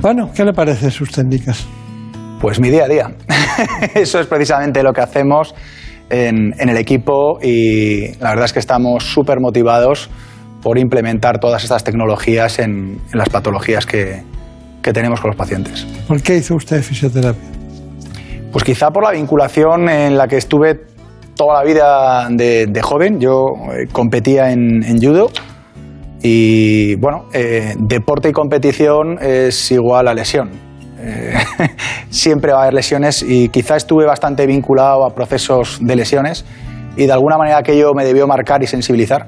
Bueno, 0.00 0.30
¿qué 0.34 0.44
le 0.44 0.52
parece 0.52 0.90
sus 0.90 1.10
técnicas? 1.10 1.66
Pues 2.40 2.60
mi 2.60 2.70
día 2.70 2.84
a 2.84 2.88
día. 2.88 3.10
Eso 3.94 4.20
es 4.20 4.26
precisamente 4.26 4.82
lo 4.82 4.92
que 4.92 5.00
hacemos 5.00 5.54
en, 6.10 6.54
el 6.58 6.76
equipo 6.76 7.38
y 7.42 8.14
la 8.18 8.30
verdad 8.30 8.44
es 8.44 8.52
que 8.52 8.58
estamos 8.58 9.04
súper 9.04 9.40
motivados 9.40 10.10
por 10.62 10.78
implementar 10.78 11.38
todas 11.38 11.62
estas 11.62 11.84
tecnologías 11.84 12.58
en, 12.58 13.00
las 13.12 13.28
patologías 13.28 13.86
que, 13.86 14.22
tenemos 14.92 15.20
con 15.20 15.30
los 15.30 15.36
pacientes. 15.36 15.84
¿Por 16.06 16.22
qué 16.22 16.36
hizo 16.36 16.54
usted 16.54 16.80
fisioterapia? 16.80 17.42
Pues 18.52 18.62
quizá 18.62 18.92
por 18.92 19.02
la 19.02 19.10
vinculación 19.10 19.88
en 19.88 20.16
la 20.16 20.28
que 20.28 20.36
estuve 20.36 20.80
toda 21.34 21.54
la 21.58 21.64
vida 21.64 22.28
de, 22.30 22.80
joven. 22.82 23.18
Yo 23.18 23.48
eh, 23.72 23.86
competía 23.90 24.52
en, 24.52 24.82
judo 25.00 25.30
y 26.22 26.94
bueno, 26.96 27.26
eh, 27.32 27.74
deporte 27.78 28.28
y 28.28 28.32
competición 28.32 29.18
es 29.20 29.70
igual 29.72 30.08
a 30.08 30.14
lesión. 30.14 30.50
Eh, 30.98 31.34
siempre 32.10 32.52
va 32.52 32.60
a 32.60 32.62
haber 32.62 32.74
lesiones 32.74 33.22
y 33.22 33.48
quizá 33.48 33.76
estuve 33.76 34.06
bastante 34.06 34.46
vinculado 34.46 35.04
a 35.04 35.14
procesos 35.14 35.78
de 35.80 35.94
lesiones 35.94 36.44
y 36.96 37.06
de 37.06 37.12
alguna 37.12 37.36
manera 37.36 37.58
aquello 37.58 37.92
me 37.94 38.04
debió 38.04 38.26
marcar 38.26 38.62
y 38.62 38.66
sensibilizar. 38.66 39.26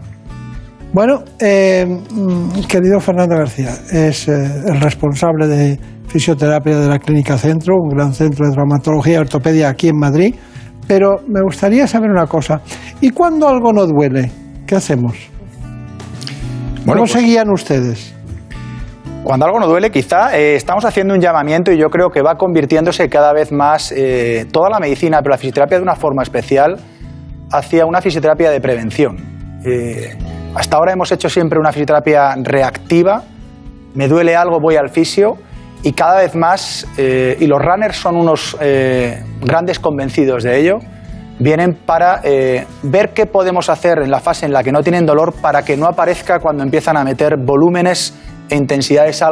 Bueno, 0.93 1.23
eh, 1.39 1.85
mm, 1.87 2.61
querido 2.67 2.99
Fernando 2.99 3.37
García, 3.37 3.71
es 3.93 4.27
eh, 4.27 4.33
el 4.67 4.81
responsable 4.81 5.47
de 5.47 5.79
fisioterapia 6.07 6.79
de 6.79 6.89
la 6.89 6.99
Clínica 6.99 7.37
Centro, 7.37 7.75
un 7.77 7.91
gran 7.91 8.15
centro 8.15 8.47
de 8.47 8.53
traumatología 8.53 9.15
y 9.15 9.17
ortopedia 9.19 9.69
aquí 9.69 9.89
en 9.89 9.99
Madrid, 9.99 10.35
pero 10.87 11.17
me 11.29 11.43
gustaría 11.43 11.87
saber 11.87 12.11
una 12.11 12.27
cosa. 12.27 12.63
¿Y 13.03 13.11
cuando 13.11 13.47
algo 13.47 13.71
no 13.75 13.87
duele? 13.87 14.31
¿Qué 14.67 14.77
hacemos? 14.77 15.13
¿Cómo 16.87 17.01
pues 17.01 17.13
se 17.13 17.21
guían 17.21 17.51
ustedes? 17.51 18.15
Cuando 19.25 19.45
algo 19.45 19.61
no 19.61 19.67
duele, 19.67 19.91
quizá 19.91 20.39
eh, 20.39 20.57
estamos 20.57 20.87
haciendo 20.87 21.13
un 21.13 21.21
llamamiento 21.21 21.71
y 21.71 21.77
yo 21.77 21.91
creo 21.91 22.09
que 22.09 22.23
va 22.23 22.37
convirtiéndose 22.37 23.11
cada 23.11 23.35
vez 23.35 23.53
más 23.53 23.95
toda 24.51 24.71
la 24.71 24.81
medicina, 24.81 25.19
pero 25.19 25.33
la 25.33 25.39
fisioterapia 25.39 25.77
de 25.77 25.83
una 25.83 25.97
forma 25.97 26.23
especial, 26.23 26.79
hacia 27.53 27.85
una 27.85 28.01
fisioterapia 28.01 28.51
de 28.51 28.61
prevención. 28.63 29.17
Hasta 30.55 30.77
ahora 30.77 30.93
hemos 30.93 31.13
hecho 31.13 31.29
siempre 31.29 31.59
una 31.59 31.73
fisioterapia 31.73 32.35
reactiva, 32.37 33.23
me 33.95 34.09
duele 34.09 34.35
algo, 34.35 34.61
voy 34.61 34.77
al 34.77 34.89
fisio 34.89 35.37
y 35.83 35.93
cada 35.93 36.21
vez 36.21 36.35
más, 36.35 36.87
eh, 36.97 37.37
y 37.39 37.47
los 37.47 37.61
runners 37.61 37.97
son 37.97 38.17
unos 38.17 38.57
eh, 38.61 39.23
grandes 39.41 39.79
convencidos 39.79 40.43
de 40.43 40.59
ello, 40.59 40.79
vienen 41.39 41.75
para 41.75 42.21
eh, 42.25 42.67
ver 42.83 43.13
qué 43.13 43.27
podemos 43.27 43.69
hacer 43.69 43.99
en 43.99 44.11
la 44.11 44.21
fase 44.21 44.47
en 44.47 44.53
la 44.53 44.65
que 44.65 44.73
no 44.73 44.83
tienen 44.83 45.07
dolor 45.07 45.35
para 45.35 45.65
que 45.65 45.77
no 45.77 45.87
aparezca 45.87 46.41
cuando 46.41 46.65
empiezan 46.65 46.97
a 46.97 47.05
meter 47.05 47.37
volúmenes 47.37 48.15
e 48.49 48.57
intensidades 48.57 49.23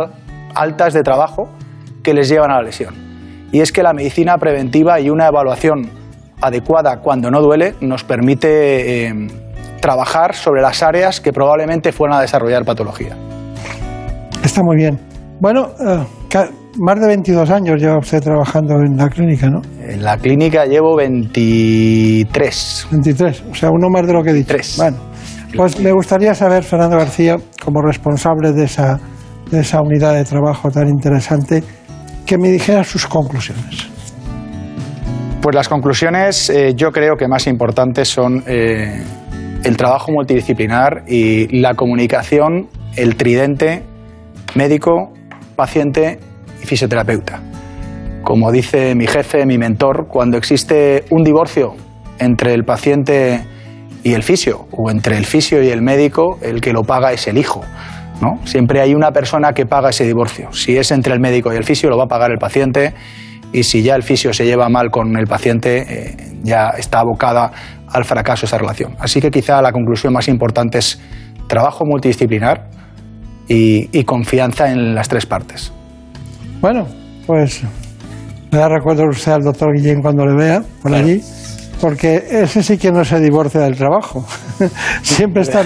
altas 0.55 0.95
de 0.95 1.03
trabajo 1.03 1.49
que 2.03 2.15
les 2.15 2.29
llevan 2.29 2.51
a 2.51 2.57
la 2.57 2.63
lesión. 2.63 2.95
Y 3.51 3.61
es 3.61 3.73
que 3.73 3.83
la 3.83 3.93
medicina 3.93 4.37
preventiva 4.39 5.01
y 5.01 5.11
una 5.11 5.27
evaluación 5.27 5.91
adecuada 6.41 7.01
cuando 7.01 7.31
no 7.31 7.41
duele 7.41 7.75
nos 7.81 8.05
permite 8.05 9.46
trabajar 9.87 10.35
sobre 10.35 10.63
las 10.63 10.83
áreas 10.83 11.21
que 11.21 11.33
probablemente 11.33 11.93
fueran 11.93 12.19
a 12.19 12.21
desarrollar 12.21 12.65
patología. 12.65 13.17
Está 14.43 14.61
muy 14.65 14.75
bien. 14.75 14.99
Bueno, 15.39 15.69
eh, 15.79 16.05
más 16.79 17.01
de 17.01 17.07
22 17.07 17.49
años 17.51 17.81
lleva 17.81 17.97
usted 17.97 18.21
trabajando 18.21 18.81
en 18.81 18.97
la 18.97 19.09
clínica, 19.09 19.49
¿no? 19.49 19.63
En 19.81 20.03
la 20.03 20.17
clínica 20.19 20.67
llevo 20.67 20.97
23. 20.97 22.89
23, 22.91 23.45
o 23.49 23.55
sea, 23.55 23.71
uno 23.71 23.89
más 23.89 24.05
de 24.09 24.13
lo 24.13 24.25
que 24.25 24.31
he 24.31 24.35
dicho. 24.35 24.57
Bueno, 24.77 24.97
pues 25.57 25.79
me 25.79 25.93
gustaría 25.93 26.35
saber, 26.35 26.65
Fernando 26.65 26.97
García, 26.97 27.37
como 27.65 27.81
responsable 27.81 28.51
de 28.51 28.65
esa, 28.65 28.99
de 29.53 29.61
esa 29.61 29.81
unidad 29.83 30.15
de 30.15 30.25
trabajo 30.25 30.69
tan 30.69 30.89
interesante, 30.89 31.63
que 32.27 32.37
me 32.39 32.51
dijera 32.51 32.83
sus 32.83 33.07
conclusiones. 33.07 33.87
Pues 35.41 35.55
las 35.55 35.69
conclusiones 35.69 36.51
eh, 36.51 36.75
yo 36.75 36.91
creo 36.91 37.15
que 37.17 37.29
más 37.29 37.47
importantes 37.47 38.09
son 38.09 38.43
eh, 38.49 39.01
el 39.65 39.77
trabajo 39.77 40.13
multidisciplinar 40.13 41.05
y 41.07 41.61
la 41.61 41.75
comunicación, 41.75 42.69
el 42.97 43.17
tridente 43.17 43.83
médico, 44.55 45.13
paciente 45.57 46.19
y 46.63 46.67
fisioterapeuta. 46.67 47.41
Como 48.23 48.51
dice 48.51 48.95
mi 48.95 49.07
jefe, 49.07 49.47
mi 49.47 49.59
mentor, 49.59 50.07
cuando 50.09 50.37
existe 50.37 51.05
un 51.11 51.23
divorcio 51.23 51.75
entre 52.19 52.55
el 52.55 52.65
paciente 52.65 53.45
y 54.03 54.15
el 54.15 54.23
fisio, 54.23 54.67
o 54.73 54.91
entre 54.91 55.17
el 55.17 55.27
fisio 55.27 55.63
y 55.63 55.69
el 55.69 55.83
médico, 55.83 56.39
el 56.43 56.61
que 56.61 56.73
lo 56.73 56.83
paga 56.83 57.13
es 57.13 57.27
el 57.29 57.39
hijo. 57.39 57.63
¿no? 58.21 58.41
Siempre 58.47 58.81
hay 58.81 58.95
una 58.95 59.11
persona 59.11 59.53
que 59.53 59.67
paga 59.67 59.91
ese 59.91 60.05
divorcio. 60.05 60.53
Si 60.53 60.77
es 60.77 60.91
entre 60.91 61.13
el 61.13 61.21
médico 61.21 61.53
y 61.53 61.57
el 61.57 61.65
fisio, 61.65 61.91
lo 61.91 61.99
va 61.99 62.05
a 62.05 62.09
pagar 62.09 62.31
el 62.31 62.39
paciente, 62.39 62.95
y 63.53 63.63
si 63.63 63.83
ya 63.83 63.95
el 63.95 64.03
fisio 64.03 64.33
se 64.33 64.45
lleva 64.45 64.69
mal 64.69 64.91
con 64.91 65.17
el 65.17 65.27
paciente, 65.27 65.85
eh, 65.89 66.17
ya 66.43 66.71
está 66.71 67.01
abocada 67.01 67.53
al 67.89 68.05
fracaso 68.05 68.47
esa 68.47 68.59
relación. 68.59 68.97
Así 68.99 69.21
que 69.21 69.31
quizá 69.31 69.61
la 69.63 69.73
conclusión 69.73 70.13
más 70.13 70.29
importante 70.29 70.79
es 70.79 71.01
trabajo 71.47 71.85
multidisciplinar 71.85 72.69
y, 73.49 73.89
y 73.97 74.05
confianza 74.05 74.71
en 74.71 74.95
las 74.95 75.09
tres 75.09 75.27
partes. 75.27 75.73
Bueno, 76.61 76.87
pues 77.27 77.63
me 78.51 78.59
da 78.59 78.69
recuerdo 78.69 79.05
usted 79.09 79.33
al 79.33 79.43
doctor 79.43 79.75
Guillén 79.75 80.01
cuando 80.01 80.25
le 80.25 80.35
vea 80.35 80.63
por 80.83 80.95
allí, 80.95 81.21
porque 81.81 82.25
ese 82.31 82.63
sí 82.63 82.79
que 82.79 82.91
no 82.91 83.05
se 83.05 83.21
divorcia 83.21 83.61
del 83.61 83.77
trabajo. 83.77 84.25
siempre, 85.03 85.43
está, 85.43 85.63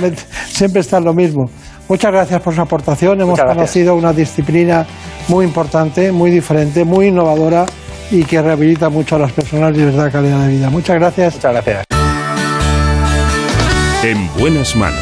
siempre 0.46 0.80
está 0.80 0.98
lo 1.00 1.14
mismo. 1.14 1.44
Muchas 1.88 2.12
gracias 2.12 2.40
por 2.40 2.54
su 2.54 2.60
aportación. 2.60 3.20
Hemos 3.20 3.40
conocido 3.40 3.94
una 3.94 4.12
disciplina 4.12 4.86
muy 5.28 5.44
importante, 5.44 6.12
muy 6.12 6.30
diferente, 6.30 6.84
muy 6.84 7.08
innovadora 7.08 7.66
y 8.10 8.24
que 8.24 8.40
rehabilita 8.40 8.88
mucho 8.88 9.16
a 9.16 9.18
las 9.20 9.32
personas 9.32 9.76
y 9.76 9.80
les 9.80 9.94
da 9.94 10.10
calidad 10.10 10.46
de 10.46 10.48
vida. 10.48 10.70
Muchas 10.70 10.96
gracias. 10.96 11.34
Muchas 11.34 11.52
gracias. 11.52 11.99
En 14.02 14.16
buenas 14.38 14.76
manos. 14.76 14.98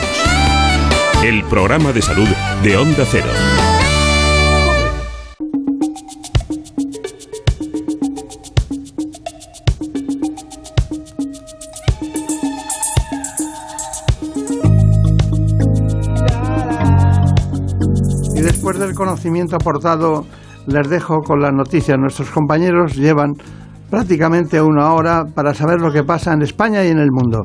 El 1.24 1.44
programa 1.44 1.92
de 1.92 2.02
salud 2.02 2.26
de 2.64 2.76
Onda 2.76 3.04
Cero. 3.08 3.28
Y 18.34 18.40
después 18.40 18.80
del 18.80 18.94
conocimiento 18.94 19.54
aportado, 19.54 20.26
les 20.66 20.88
dejo 20.88 21.20
con 21.20 21.40
las 21.40 21.52
noticias. 21.52 21.96
Nuestros 21.96 22.30
compañeros 22.30 22.96
llevan 22.96 23.34
prácticamente 23.90 24.60
una 24.60 24.92
hora 24.92 25.22
para 25.32 25.54
saber 25.54 25.80
lo 25.80 25.92
que 25.92 26.02
pasa 26.02 26.32
en 26.32 26.42
España 26.42 26.84
y 26.84 26.88
en 26.88 26.98
el 26.98 27.12
mundo. 27.12 27.44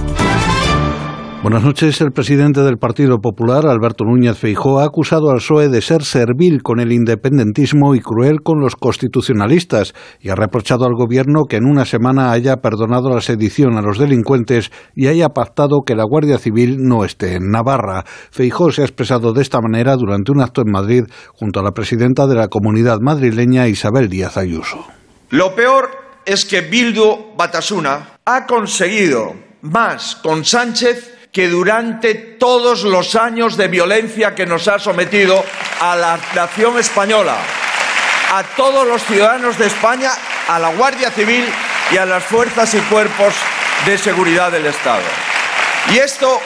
Buenas 1.41 1.63
noches. 1.63 1.99
El 2.01 2.11
presidente 2.11 2.61
del 2.61 2.77
Partido 2.77 3.17
Popular, 3.19 3.65
Alberto 3.65 4.03
Núñez 4.03 4.37
Feijóo, 4.37 4.79
ha 4.79 4.85
acusado 4.85 5.31
al 5.31 5.37
PSOE 5.37 5.69
de 5.69 5.81
ser 5.81 6.03
servil 6.03 6.61
con 6.61 6.79
el 6.79 6.91
independentismo 6.91 7.95
y 7.95 7.99
cruel 7.99 8.43
con 8.43 8.59
los 8.59 8.75
constitucionalistas 8.75 9.95
y 10.19 10.29
ha 10.29 10.35
reprochado 10.35 10.85
al 10.85 10.93
gobierno 10.93 11.45
que 11.49 11.55
en 11.55 11.65
una 11.65 11.85
semana 11.85 12.31
haya 12.31 12.57
perdonado 12.57 13.09
la 13.09 13.21
sedición 13.21 13.75
a 13.75 13.81
los 13.81 13.97
delincuentes 13.97 14.71
y 14.95 15.07
haya 15.07 15.29
pactado 15.29 15.81
que 15.83 15.95
la 15.95 16.03
Guardia 16.03 16.37
Civil 16.37 16.77
no 16.77 17.05
esté 17.05 17.33
en 17.33 17.49
Navarra. 17.49 18.03
Feijóo 18.29 18.71
se 18.71 18.83
ha 18.83 18.85
expresado 18.85 19.33
de 19.33 19.41
esta 19.41 19.61
manera 19.61 19.95
durante 19.95 20.31
un 20.31 20.41
acto 20.41 20.61
en 20.61 20.71
Madrid 20.71 21.05
junto 21.33 21.59
a 21.59 21.63
la 21.63 21.71
presidenta 21.71 22.27
de 22.27 22.35
la 22.35 22.49
comunidad 22.49 22.99
madrileña, 23.01 23.67
Isabel 23.67 24.09
Díaz 24.09 24.37
Ayuso. 24.37 24.85
Lo 25.31 25.55
peor 25.55 25.89
es 26.23 26.45
que 26.45 26.61
Bildu 26.61 27.35
Batasuna 27.35 28.09
ha 28.25 28.45
conseguido 28.45 29.33
más 29.63 30.17
con 30.17 30.45
Sánchez 30.45 31.20
que 31.31 31.47
durante 31.47 32.13
todos 32.13 32.83
los 32.83 33.15
años 33.15 33.55
de 33.57 33.67
violencia 33.67 34.35
que 34.35 34.45
nos 34.45 34.67
ha 34.67 34.79
sometido 34.79 35.43
a 35.79 35.95
la 35.95 36.19
nación 36.35 36.77
española, 36.77 37.37
a 38.33 38.43
todos 38.55 38.87
los 38.87 39.03
ciudadanos 39.03 39.57
de 39.57 39.67
España, 39.67 40.11
a 40.47 40.59
la 40.59 40.73
Guardia 40.73 41.09
Civil 41.11 41.45
y 41.91 41.97
a 41.97 42.05
las 42.05 42.23
fuerzas 42.23 42.73
y 42.73 42.79
cuerpos 42.81 43.33
de 43.85 43.97
seguridad 43.97 44.51
del 44.51 44.65
Estado. 44.65 45.03
Y 45.93 45.97
esto 45.97 46.39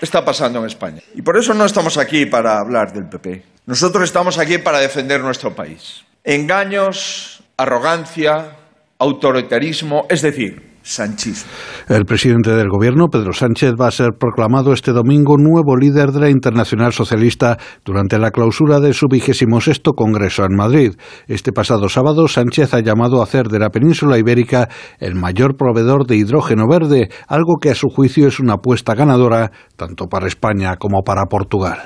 está 0.00 0.24
pasando 0.24 0.60
en 0.60 0.66
España. 0.66 1.00
Y 1.14 1.22
por 1.22 1.36
eso 1.38 1.54
no 1.54 1.64
estamos 1.64 1.96
aquí 1.98 2.26
para 2.26 2.58
hablar 2.58 2.92
del 2.92 3.08
PP. 3.08 3.44
Nosotros 3.66 4.04
estamos 4.04 4.38
aquí 4.38 4.58
para 4.58 4.80
defender 4.80 5.20
nuestro 5.20 5.54
país. 5.54 6.04
Engaños, 6.24 7.42
arrogancia, 7.56 8.56
autoritarismo, 8.98 10.06
es 10.08 10.22
decir, 10.22 10.71
sanchismo. 10.82 11.50
El 11.88 12.04
presidente 12.04 12.50
del 12.50 12.68
gobierno, 12.68 13.08
Pedro 13.08 13.32
Sánchez, 13.32 13.72
va 13.80 13.88
a 13.88 13.90
ser 13.90 14.10
proclamado 14.18 14.72
este 14.72 14.92
domingo 14.92 15.36
nuevo 15.38 15.76
líder 15.76 16.10
de 16.10 16.20
la 16.20 16.30
Internacional 16.30 16.92
Socialista 16.92 17.58
durante 17.84 18.18
la 18.18 18.30
clausura 18.30 18.80
de 18.80 18.92
su 18.92 19.06
vigésimo 19.08 19.60
sexto 19.60 19.92
Congreso 19.92 20.44
en 20.44 20.56
Madrid. 20.56 20.92
Este 21.28 21.52
pasado 21.52 21.88
sábado, 21.88 22.28
Sánchez 22.28 22.74
ha 22.74 22.80
llamado 22.80 23.20
a 23.20 23.24
hacer 23.24 23.48
de 23.48 23.58
la 23.58 23.70
península 23.70 24.18
ibérica 24.18 24.68
el 24.98 25.14
mayor 25.14 25.56
proveedor 25.56 26.06
de 26.06 26.16
hidrógeno 26.16 26.66
verde, 26.68 27.08
algo 27.28 27.56
que 27.60 27.70
a 27.70 27.74
su 27.74 27.88
juicio 27.88 28.26
es 28.26 28.40
una 28.40 28.54
apuesta 28.54 28.94
ganadora 28.94 29.52
tanto 29.76 30.06
para 30.06 30.26
España 30.26 30.76
como 30.76 31.02
para 31.02 31.26
Portugal. 31.26 31.78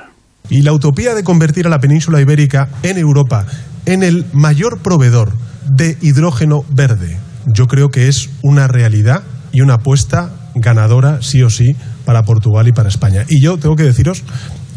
Y 0.48 0.62
la 0.62 0.72
utopía 0.72 1.14
de 1.14 1.24
convertir 1.24 1.66
a 1.66 1.70
la 1.70 1.80
península 1.80 2.20
ibérica 2.20 2.68
en 2.82 2.98
Europa 2.98 3.46
en 3.84 4.02
el 4.02 4.24
mayor 4.32 4.78
proveedor 4.78 5.32
de 5.68 5.96
hidrógeno 6.00 6.62
verde 6.70 7.25
yo 7.46 7.66
creo 7.66 7.88
que 7.90 8.08
es 8.08 8.30
una 8.42 8.68
realidad 8.68 9.22
y 9.52 9.60
una 9.60 9.74
apuesta 9.74 10.30
ganadora, 10.54 11.22
sí 11.22 11.42
o 11.42 11.50
sí, 11.50 11.76
para 12.04 12.24
Portugal 12.24 12.68
y 12.68 12.72
para 12.72 12.88
España. 12.88 13.24
Y 13.28 13.40
yo 13.40 13.58
tengo 13.58 13.76
que 13.76 13.84
deciros 13.84 14.22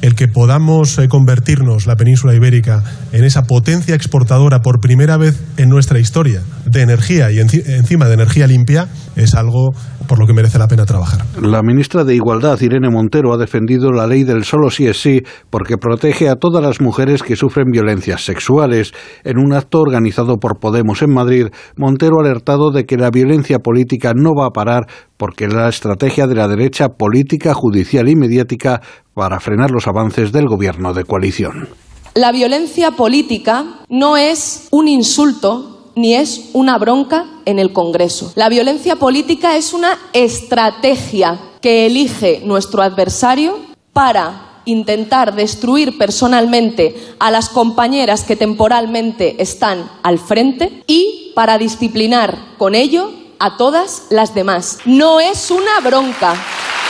el 0.02 0.16
que 0.16 0.28
podamos 0.28 0.98
eh, 0.98 1.08
convertirnos 1.08 1.86
la 1.86 1.96
península 1.96 2.34
ibérica 2.34 2.84
en 3.12 3.26
esa 3.26 3.44
potencia 3.44 3.96
exportadora 3.96 4.62
por 4.62 4.80
primera 4.80 5.18
vez 5.18 5.38
en 5.58 5.70
nuestra 5.70 6.00
historia 6.00 6.42
de 6.66 6.82
energía 6.82 7.32
y 7.32 7.40
encima 7.40 8.08
de 8.08 8.14
energía 8.14 8.48
limpia 8.48 8.88
es 9.16 9.36
algo 9.36 9.74
por 10.10 10.20
lo 10.20 10.26
que 10.26 10.34
merece 10.34 10.58
la 10.58 10.68
pena 10.68 10.88
trabajar. 10.88 11.24
La 11.40 11.62
ministra 11.62 12.04
de 12.04 12.16
Igualdad, 12.16 12.60
Irene 12.62 12.90
Montero, 12.90 13.32
ha 13.32 13.38
defendido 13.38 13.92
la 13.92 14.08
ley 14.08 14.24
del 14.24 14.44
solo 14.44 14.72
sí 14.72 14.88
es 14.88 15.00
sí 15.00 15.22
porque 15.52 15.78
protege 15.78 16.30
a 16.30 16.36
todas 16.36 16.64
las 16.64 16.82
mujeres 16.82 17.22
que 17.22 17.36
sufren 17.36 17.70
violencias 17.72 18.26
sexuales. 18.26 18.92
En 19.24 19.38
un 19.38 19.54
acto 19.54 19.80
organizado 19.80 20.38
por 20.38 20.60
Podemos 20.60 21.04
en 21.04 21.14
Madrid, 21.14 21.50
Montero 21.78 22.18
ha 22.18 22.26
alertado 22.26 22.72
de 22.72 22.86
que 22.86 22.98
la 22.98 23.12
violencia 23.12 23.60
política 23.60 24.14
no 24.16 24.34
va 24.34 24.48
a 24.48 24.52
parar 24.52 24.88
porque 25.16 25.48
la 25.48 25.70
estrategia 25.70 26.26
de 26.26 26.34
la 26.34 26.48
derecha 26.48 26.90
política, 26.90 27.54
judicial 27.54 28.10
y 28.10 28.16
mediática 28.16 28.82
para 29.14 29.40
frenar 29.40 29.70
los 29.70 29.88
avances 29.88 30.32
del 30.32 30.48
gobierno 30.48 30.94
de 30.94 31.04
coalición. 31.04 31.70
La 32.16 32.32
violencia 32.32 32.92
política 32.92 33.86
no 33.90 34.18
es 34.18 34.68
un 34.72 34.88
insulto 34.88 35.79
ni 35.96 36.16
es 36.16 36.50
una 36.54 36.78
bronca 36.78 37.26
en 37.46 37.60
el 37.60 37.74
Congreso. 37.74 38.32
La 38.36 38.50
violencia 38.50 38.96
política 38.96 39.58
es 39.58 39.74
una 39.74 39.98
estrategia 40.14 41.40
que 41.62 41.86
elige 41.86 42.42
nuestro 42.46 42.82
adversario 42.82 43.58
para 43.94 44.62
intentar 44.66 45.36
destruir 45.36 45.98
personalmente 45.98 46.96
a 47.20 47.32
las 47.32 47.50
compañeras 47.50 48.24
que 48.24 48.36
temporalmente 48.36 49.42
están 49.42 49.90
al 50.04 50.20
frente 50.20 50.84
y 50.88 51.32
para 51.36 51.58
disciplinar 51.58 52.38
con 52.58 52.76
ello 52.76 53.12
a 53.40 53.58
todas 53.58 54.08
las 54.10 54.36
demás. 54.36 54.80
No 54.86 55.20
es 55.20 55.50
una 55.50 55.80
bronca, 55.82 56.34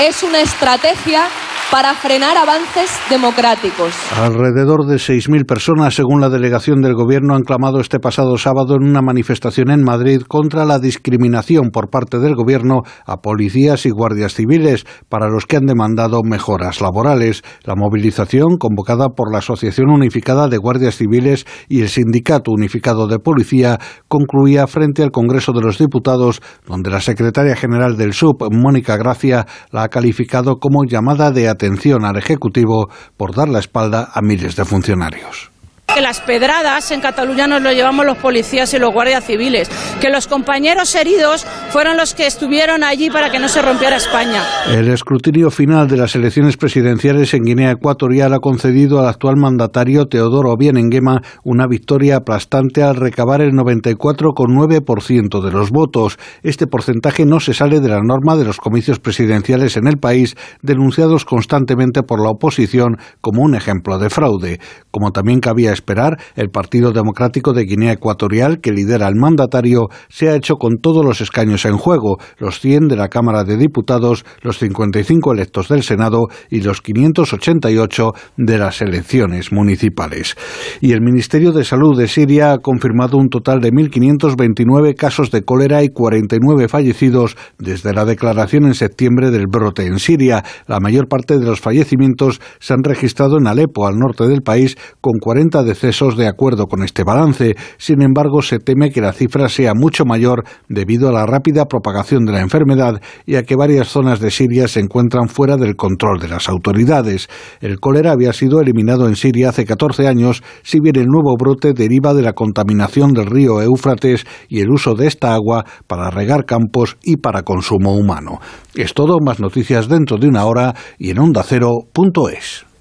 es 0.01 0.23
una 0.23 0.41
estrategia 0.41 1.27
para 1.71 1.93
frenar 1.93 2.35
avances 2.35 2.89
democráticos. 3.11 3.93
Alrededor 4.17 4.87
de 4.87 4.95
6.000 4.95 5.45
personas, 5.45 5.93
según 5.93 6.19
la 6.19 6.29
delegación 6.29 6.81
del 6.81 6.95
Gobierno, 6.95 7.35
han 7.35 7.43
clamado 7.43 7.79
este 7.79 7.99
pasado 7.99 8.37
sábado 8.37 8.75
en 8.75 8.89
una 8.89 9.03
manifestación 9.03 9.69
en 9.69 9.83
Madrid 9.83 10.21
contra 10.27 10.65
la 10.65 10.79
discriminación 10.79 11.69
por 11.71 11.89
parte 11.91 12.17
del 12.17 12.33
Gobierno 12.33 12.81
a 13.05 13.17
policías 13.17 13.85
y 13.85 13.91
guardias 13.91 14.33
civiles, 14.33 14.85
para 15.09 15.29
los 15.29 15.45
que 15.45 15.57
han 15.57 15.67
demandado 15.67 16.21
mejoras 16.23 16.81
laborales. 16.81 17.43
La 17.63 17.75
movilización, 17.75 18.57
convocada 18.57 19.09
por 19.09 19.31
la 19.31 19.39
Asociación 19.39 19.91
Unificada 19.91 20.47
de 20.47 20.57
Guardias 20.57 20.95
Civiles 20.95 21.45
y 21.67 21.81
el 21.81 21.89
Sindicato 21.89 22.51
Unificado 22.51 23.07
de 23.07 23.19
Policía, 23.19 23.77
concluía 24.07 24.65
frente 24.65 25.03
al 25.03 25.11
Congreso 25.11 25.51
de 25.53 25.61
los 25.61 25.77
Diputados, 25.77 26.38
donde 26.67 26.89
la 26.89 27.01
secretaria 27.01 27.55
general 27.55 27.97
del 27.97 28.13
SUB, 28.13 28.51
Mónica 28.51 28.97
Gracia, 28.97 29.45
la 29.71 29.83
ha 29.83 29.89
calificado 29.89 30.57
como 30.57 30.83
llamada 30.85 31.31
de 31.31 31.49
atención 31.49 32.05
al 32.05 32.17
Ejecutivo 32.17 32.89
por 33.17 33.35
dar 33.35 33.49
la 33.49 33.59
espalda 33.59 34.09
a 34.13 34.21
miles 34.21 34.55
de 34.55 34.65
funcionarios 34.65 35.51
que 35.93 36.01
las 36.01 36.21
pedradas 36.21 36.91
en 36.91 37.01
Cataluña 37.01 37.47
nos 37.47 37.61
lo 37.61 37.71
llevamos 37.71 38.05
los 38.05 38.17
policías 38.17 38.73
y 38.73 38.79
los 38.79 38.93
guardias 38.93 39.25
civiles, 39.25 39.69
que 39.99 40.09
los 40.09 40.27
compañeros 40.27 40.93
heridos 40.95 41.45
fueron 41.71 41.97
los 41.97 42.13
que 42.13 42.27
estuvieron 42.27 42.83
allí 42.83 43.09
para 43.09 43.29
que 43.29 43.39
no 43.39 43.47
se 43.47 43.61
rompiera 43.61 43.95
España. 43.95 44.43
El 44.69 44.89
escrutinio 44.89 45.51
final 45.51 45.87
de 45.87 45.97
las 45.97 46.15
elecciones 46.15 46.57
presidenciales 46.57 47.33
en 47.33 47.43
Guinea 47.43 47.71
Ecuatorial 47.71 48.33
ha 48.33 48.39
concedido 48.39 48.99
al 48.99 49.07
actual 49.07 49.35
mandatario 49.37 50.07
Teodoro 50.07 50.55
Bienenguema 50.57 51.21
una 51.43 51.67
victoria 51.67 52.17
aplastante 52.17 52.83
al 52.83 52.95
recabar 52.95 53.41
el 53.41 53.53
94,9% 53.53 55.43
de 55.43 55.51
los 55.51 55.71
votos. 55.71 56.17
Este 56.43 56.67
porcentaje 56.67 57.25
no 57.25 57.39
se 57.39 57.53
sale 57.53 57.79
de 57.79 57.89
la 57.89 58.01
norma 58.01 58.35
de 58.35 58.45
los 58.45 58.57
comicios 58.57 58.99
presidenciales 58.99 59.77
en 59.77 59.87
el 59.87 59.97
país, 59.97 60.35
denunciados 60.61 61.25
constantemente 61.25 62.03
por 62.03 62.21
la 62.21 62.29
oposición 62.29 62.97
como 63.21 63.41
un 63.41 63.55
ejemplo 63.55 63.97
de 63.97 64.09
fraude. 64.09 64.59
Como 64.91 65.11
también 65.11 65.39
cabía 65.39 65.71
esperar, 65.79 66.17
el 66.35 66.49
Partido 66.49 66.91
Democrático 66.91 67.53
de 67.53 67.63
Guinea 67.63 67.93
Ecuatorial, 67.93 68.59
que 68.59 68.71
lidera 68.71 69.07
el 69.07 69.15
mandatario, 69.15 69.87
se 70.09 70.29
ha 70.29 70.35
hecho 70.35 70.55
con 70.55 70.77
todos 70.77 71.03
los 71.03 71.21
escaños 71.21 71.65
en 71.65 71.77
juego, 71.77 72.17
los 72.37 72.59
100 72.59 72.87
de 72.87 72.95
la 72.95 73.07
Cámara 73.07 73.43
de 73.43 73.57
Diputados, 73.57 74.25
los 74.41 74.59
55 74.59 75.33
electos 75.33 75.69
del 75.69 75.83
Senado 75.83 76.27
y 76.49 76.61
los 76.61 76.81
588 76.81 78.11
de 78.37 78.57
las 78.57 78.81
elecciones 78.81 79.51
municipales. 79.51 80.35
Y 80.81 80.91
el 80.91 81.01
Ministerio 81.01 81.51
de 81.51 81.63
Salud 81.63 81.97
de 81.97 82.07
Siria 82.07 82.53
ha 82.53 82.57
confirmado 82.59 83.17
un 83.17 83.29
total 83.29 83.59
de 83.59 83.71
1.529 83.71 84.95
casos 84.95 85.31
de 85.31 85.43
cólera 85.43 85.83
y 85.83 85.89
49 85.89 86.67
fallecidos 86.67 87.37
desde 87.57 87.93
la 87.93 88.05
declaración 88.05 88.65
en 88.65 88.73
septiembre 88.73 89.31
del 89.31 89.47
brote 89.47 89.85
en 89.85 89.99
Siria. 89.99 90.43
La 90.67 90.79
mayor 90.79 91.07
parte 91.07 91.37
de 91.37 91.45
los 91.45 91.61
fallecimientos 91.61 92.41
se 92.59 92.73
han 92.73 92.83
registrado 92.83 93.37
en 93.37 93.47
Alepo, 93.47 93.87
al 93.87 93.97
norte 93.97 94.27
del 94.27 94.41
país, 94.41 94.77
con 95.01 95.19
40 95.19 95.63
decesos 95.69 96.17
de 96.17 96.27
acuerdo 96.27 96.65
con 96.65 96.83
este 96.83 97.03
balance. 97.03 97.55
Sin 97.77 98.01
embargo, 98.01 98.41
se 98.41 98.57
teme 98.57 98.89
que 98.89 99.01
la 99.01 99.13
cifra 99.13 99.47
sea 99.49 99.73
mucho 99.75 100.03
mayor 100.03 100.43
debido 100.67 101.09
a 101.09 101.11
la 101.11 101.27
rápida 101.27 101.65
propagación 101.65 102.25
de 102.25 102.31
la 102.31 102.41
enfermedad 102.41 103.01
y 103.27 103.35
a 103.35 103.43
que 103.43 103.55
varias 103.55 103.89
zonas 103.89 104.19
de 104.19 104.31
Siria 104.31 104.67
se 104.67 104.79
encuentran 104.79 105.29
fuera 105.29 105.57
del 105.57 105.75
control 105.75 106.19
de 106.19 106.27
las 106.27 106.49
autoridades. 106.49 107.29
El 107.61 107.79
cólera 107.79 108.13
había 108.13 108.33
sido 108.33 108.61
eliminado 108.61 109.07
en 109.07 109.15
Siria 109.15 109.49
hace 109.49 109.65
14 109.65 110.07
años, 110.07 110.41
si 110.63 110.79
bien 110.79 110.95
el 110.95 111.05
nuevo 111.05 111.35
brote 111.37 111.73
deriva 111.73 112.13
de 112.15 112.23
la 112.23 112.33
contaminación 112.33 113.13
del 113.13 113.27
río 113.27 113.61
Éufrates 113.61 114.25
y 114.47 114.61
el 114.61 114.71
uso 114.71 114.95
de 114.95 115.05
esta 115.05 115.35
agua 115.35 115.65
para 115.85 116.09
regar 116.09 116.45
campos 116.45 116.97
y 117.03 117.17
para 117.17 117.43
consumo 117.43 117.95
humano. 117.95 118.39
Es 118.73 118.95
todo, 118.95 119.17
más 119.23 119.39
noticias 119.39 119.87
dentro 119.87 120.17
de 120.17 120.27
una 120.27 120.45
hora 120.45 120.73
y 120.97 121.11
en 121.11 121.19
ondacero.es. 121.19 122.68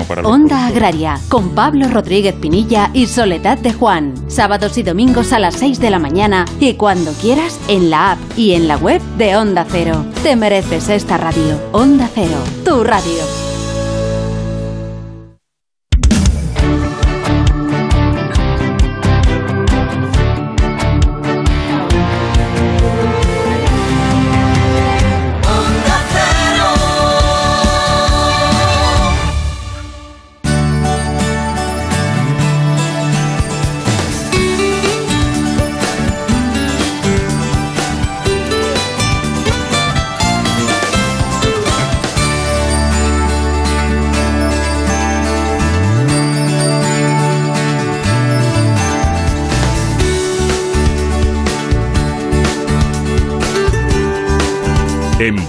para 0.00 0.22
los 0.22 0.32
Onda 0.32 0.66
Agraria, 0.66 1.18
con 1.28 1.50
Pablo 1.50 1.88
Rodríguez 1.88 2.34
Pinilla 2.34 2.90
y 2.92 3.06
Soledad 3.06 3.58
de 3.58 3.72
Juan. 3.72 4.14
Sábados 4.28 4.78
y 4.78 4.82
domingos 4.82 5.32
a 5.32 5.38
las 5.38 5.54
6 5.56 5.78
de 5.80 5.90
la 5.90 5.98
mañana 5.98 6.46
y 6.58 6.74
cuando 6.74 7.12
quieras 7.12 7.60
en 7.68 7.90
la 7.90 8.12
app 8.12 8.18
y 8.36 8.52
en 8.52 8.68
la 8.68 8.76
web 8.76 9.02
de 9.18 9.36
Onda 9.36 9.66
Cero. 9.68 10.04
Te 10.22 10.34
mereces 10.36 10.88
esta 10.88 11.18
radio. 11.18 11.58
Onda 11.72 12.08
Cero, 12.14 12.38
tu 12.64 12.82
radio. 12.82 13.51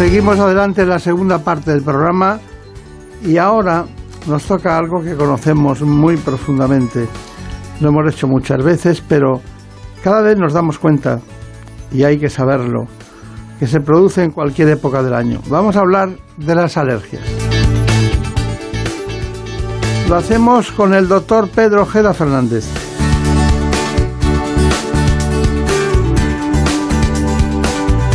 Seguimos 0.00 0.38
adelante 0.38 0.80
en 0.80 0.88
la 0.88 0.98
segunda 0.98 1.44
parte 1.44 1.72
del 1.72 1.82
programa 1.82 2.40
y 3.22 3.36
ahora 3.36 3.84
nos 4.26 4.46
toca 4.46 4.78
algo 4.78 5.02
que 5.02 5.14
conocemos 5.14 5.82
muy 5.82 6.16
profundamente. 6.16 7.06
Lo 7.82 7.90
hemos 7.90 8.14
hecho 8.14 8.26
muchas 8.26 8.64
veces, 8.64 9.02
pero 9.06 9.42
cada 10.02 10.22
vez 10.22 10.38
nos 10.38 10.54
damos 10.54 10.78
cuenta, 10.78 11.20
y 11.92 12.04
hay 12.04 12.18
que 12.18 12.30
saberlo, 12.30 12.86
que 13.58 13.66
se 13.66 13.80
produce 13.80 14.22
en 14.22 14.30
cualquier 14.30 14.70
época 14.70 15.02
del 15.02 15.12
año. 15.12 15.42
Vamos 15.50 15.76
a 15.76 15.80
hablar 15.80 16.08
de 16.38 16.54
las 16.54 16.78
alergias. 16.78 17.22
Lo 20.08 20.16
hacemos 20.16 20.72
con 20.72 20.94
el 20.94 21.08
doctor 21.08 21.50
Pedro 21.50 21.82
Ojeda 21.82 22.14
Fernández. 22.14 22.89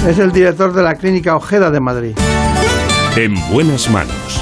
Es 0.08 0.20
el 0.20 0.32
director 0.32 0.72
de 0.72 0.84
la 0.84 0.94
Clínica 0.94 1.36
Ojeda 1.36 1.72
de 1.72 1.80
Madrid. 1.80 2.16
En 3.18 3.34
buenas 3.52 3.90
manos. 3.90 4.40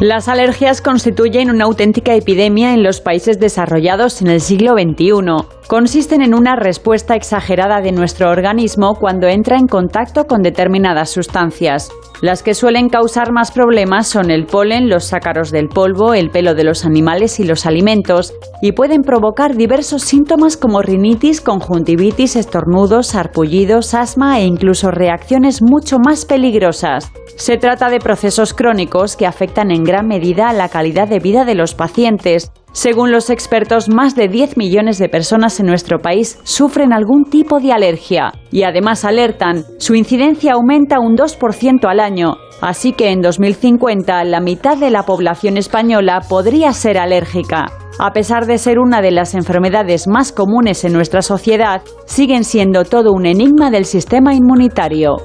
Las 0.00 0.28
alergias 0.28 0.80
constituyen 0.80 1.50
una 1.50 1.64
auténtica 1.64 2.14
epidemia 2.14 2.72
en 2.72 2.82
los 2.82 3.02
países 3.02 3.38
desarrollados 3.38 4.22
en 4.22 4.28
el 4.28 4.40
siglo 4.40 4.72
XXI. 4.72 5.46
Consisten 5.66 6.20
en 6.20 6.34
una 6.34 6.56
respuesta 6.56 7.16
exagerada 7.16 7.80
de 7.80 7.90
nuestro 7.90 8.30
organismo 8.30 8.96
cuando 9.00 9.28
entra 9.28 9.56
en 9.56 9.66
contacto 9.66 10.26
con 10.26 10.42
determinadas 10.42 11.08
sustancias. 11.10 11.90
Las 12.20 12.42
que 12.42 12.54
suelen 12.54 12.90
causar 12.90 13.32
más 13.32 13.50
problemas 13.50 14.06
son 14.06 14.30
el 14.30 14.44
polen, 14.44 14.90
los 14.90 15.14
ácaros 15.14 15.50
del 15.50 15.68
polvo, 15.68 16.12
el 16.12 16.30
pelo 16.30 16.54
de 16.54 16.64
los 16.64 16.84
animales 16.84 17.40
y 17.40 17.44
los 17.44 17.64
alimentos, 17.64 18.34
y 18.60 18.72
pueden 18.72 19.00
provocar 19.00 19.56
diversos 19.56 20.02
síntomas 20.02 20.58
como 20.58 20.82
rinitis, 20.82 21.40
conjuntivitis, 21.40 22.36
estornudos, 22.36 23.08
sarpullidos, 23.08 23.94
asma 23.94 24.40
e 24.40 24.44
incluso 24.44 24.90
reacciones 24.90 25.62
mucho 25.62 25.98
más 25.98 26.26
peligrosas. 26.26 27.10
Se 27.36 27.56
trata 27.56 27.88
de 27.88 28.00
procesos 28.00 28.52
crónicos 28.52 29.16
que 29.16 29.26
afectan 29.26 29.70
en 29.70 29.82
gran 29.82 30.06
medida 30.06 30.50
a 30.50 30.52
la 30.52 30.68
calidad 30.68 31.08
de 31.08 31.20
vida 31.20 31.44
de 31.44 31.54
los 31.54 31.74
pacientes. 31.74 32.52
Según 32.74 33.12
los 33.12 33.30
expertos, 33.30 33.88
más 33.88 34.16
de 34.16 34.26
10 34.26 34.56
millones 34.56 34.98
de 34.98 35.08
personas 35.08 35.60
en 35.60 35.66
nuestro 35.66 36.00
país 36.00 36.40
sufren 36.42 36.92
algún 36.92 37.24
tipo 37.24 37.60
de 37.60 37.72
alergia 37.72 38.32
y 38.50 38.64
además 38.64 39.04
alertan, 39.04 39.64
su 39.78 39.94
incidencia 39.94 40.54
aumenta 40.54 40.98
un 40.98 41.16
2% 41.16 41.88
al 41.88 42.00
año, 42.00 42.34
así 42.60 42.92
que 42.92 43.12
en 43.12 43.20
2050 43.20 44.24
la 44.24 44.40
mitad 44.40 44.76
de 44.76 44.90
la 44.90 45.04
población 45.04 45.56
española 45.56 46.20
podría 46.28 46.72
ser 46.72 46.98
alérgica. 46.98 47.66
A 48.00 48.10
pesar 48.10 48.46
de 48.46 48.58
ser 48.58 48.80
una 48.80 49.00
de 49.02 49.12
las 49.12 49.36
enfermedades 49.36 50.08
más 50.08 50.32
comunes 50.32 50.84
en 50.84 50.94
nuestra 50.94 51.22
sociedad, 51.22 51.80
siguen 52.06 52.42
siendo 52.42 52.84
todo 52.84 53.12
un 53.12 53.24
enigma 53.24 53.70
del 53.70 53.84
sistema 53.84 54.34
inmunitario. 54.34 55.18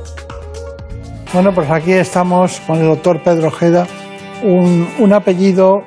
Bueno, 1.33 1.51
pues 1.51 1.67
aquí 1.71 1.93
estamos 1.93 2.59
con 2.67 2.77
el 2.77 2.89
doctor 2.89 3.23
Pedro 3.23 3.47
Ojeda, 3.47 3.87
un, 4.43 4.87
un 4.99 5.13
apellido 5.13 5.79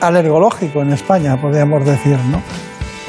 alergológico 0.00 0.82
en 0.82 0.92
España, 0.92 1.40
podríamos 1.40 1.84
decir, 1.84 2.18
¿no? 2.30 2.42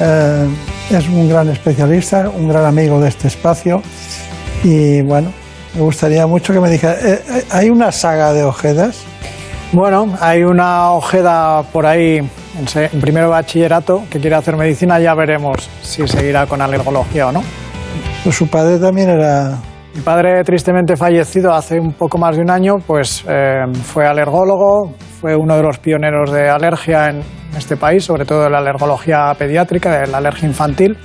Eh, 0.00 0.48
es 0.90 1.08
un 1.08 1.28
gran 1.28 1.48
especialista, 1.48 2.28
un 2.28 2.48
gran 2.48 2.64
amigo 2.64 3.00
de 3.00 3.08
este 3.08 3.28
espacio 3.28 3.82
y 4.64 5.02
bueno, 5.02 5.32
me 5.74 5.80
gustaría 5.80 6.26
mucho 6.26 6.52
que 6.52 6.60
me 6.60 6.70
dijera, 6.70 6.94
eh, 6.94 7.22
eh, 7.28 7.44
¿hay 7.50 7.70
una 7.70 7.92
saga 7.92 8.32
de 8.32 8.44
Ojedas? 8.44 9.02
Bueno, 9.72 10.16
hay 10.20 10.42
una 10.42 10.92
Ojeda 10.92 11.62
por 11.72 11.86
ahí 11.86 12.18
en, 12.18 13.00
primero 13.00 13.30
bachillerato 13.30 14.04
que 14.10 14.20
quiere 14.20 14.36
hacer 14.36 14.56
medicina, 14.56 15.00
ya 15.00 15.14
veremos 15.14 15.68
si 15.82 16.06
seguirá 16.06 16.46
con 16.46 16.60
alergología 16.60 17.28
o 17.28 17.32
no. 17.32 17.42
Pues 18.22 18.36
su 18.36 18.48
padre 18.48 18.78
también 18.78 19.08
era... 19.08 19.58
Mi 19.94 20.00
padre, 20.00 20.42
tristemente 20.42 20.96
fallecido 20.96 21.52
hace 21.52 21.78
un 21.78 21.92
poco 21.92 22.16
más 22.16 22.36
de 22.36 22.42
un 22.42 22.50
año, 22.50 22.76
pues 22.86 23.24
eh, 23.28 23.64
fue 23.84 24.06
alergólogo, 24.06 24.94
fue 25.20 25.36
uno 25.36 25.54
de 25.56 25.62
los 25.62 25.78
pioneros 25.78 26.32
de 26.32 26.48
alergia 26.48 27.10
en 27.10 27.22
este 27.56 27.76
país, 27.76 28.04
sobre 28.04 28.24
todo 28.24 28.44
de 28.44 28.50
la 28.50 28.58
alergología 28.58 29.34
pediátrica, 29.38 30.00
de 30.00 30.06
la 30.06 30.18
alergia 30.18 30.48
infantil. 30.48 30.96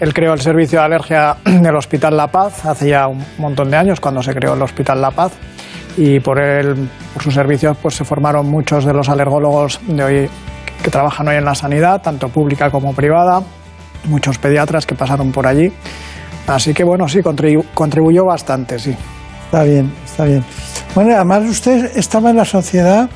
Él 0.00 0.12
creó 0.12 0.32
el 0.32 0.40
servicio 0.40 0.80
de 0.80 0.84
alergia 0.84 1.36
del 1.44 1.76
Hospital 1.76 2.16
La 2.16 2.26
Paz 2.26 2.66
hace 2.66 2.88
ya 2.88 3.06
un 3.06 3.24
montón 3.38 3.70
de 3.70 3.76
años, 3.76 4.00
cuando 4.00 4.20
se 4.20 4.34
creó 4.34 4.54
el 4.54 4.62
Hospital 4.62 5.00
La 5.00 5.12
Paz. 5.12 5.32
Y 5.96 6.18
por, 6.18 6.40
él, 6.40 6.88
por 7.14 7.22
sus 7.22 7.34
servicios 7.34 7.76
pues, 7.80 7.94
se 7.94 8.04
formaron 8.04 8.50
muchos 8.50 8.84
de 8.84 8.92
los 8.92 9.08
alergólogos 9.08 9.80
de 9.86 10.02
hoy 10.02 10.30
que 10.82 10.90
trabajan 10.90 11.28
hoy 11.28 11.36
en 11.36 11.44
la 11.44 11.54
sanidad, 11.54 12.02
tanto 12.02 12.28
pública 12.30 12.68
como 12.68 12.94
privada, 12.94 13.42
muchos 14.06 14.38
pediatras 14.38 14.86
que 14.86 14.96
pasaron 14.96 15.30
por 15.30 15.46
allí. 15.46 15.72
Así 16.46 16.74
que 16.74 16.84
bueno, 16.84 17.08
sí, 17.08 17.20
contribu- 17.20 17.64
contribuyó 17.74 18.24
bastante, 18.24 18.78
sí. 18.78 18.94
Está 19.46 19.62
bien, 19.64 19.92
está 20.04 20.24
bien. 20.24 20.44
Bueno, 20.94 21.14
además 21.14 21.44
usted 21.48 21.96
estaba 21.96 22.30
en 22.30 22.36
la 22.36 22.44
Sociedad 22.44 23.08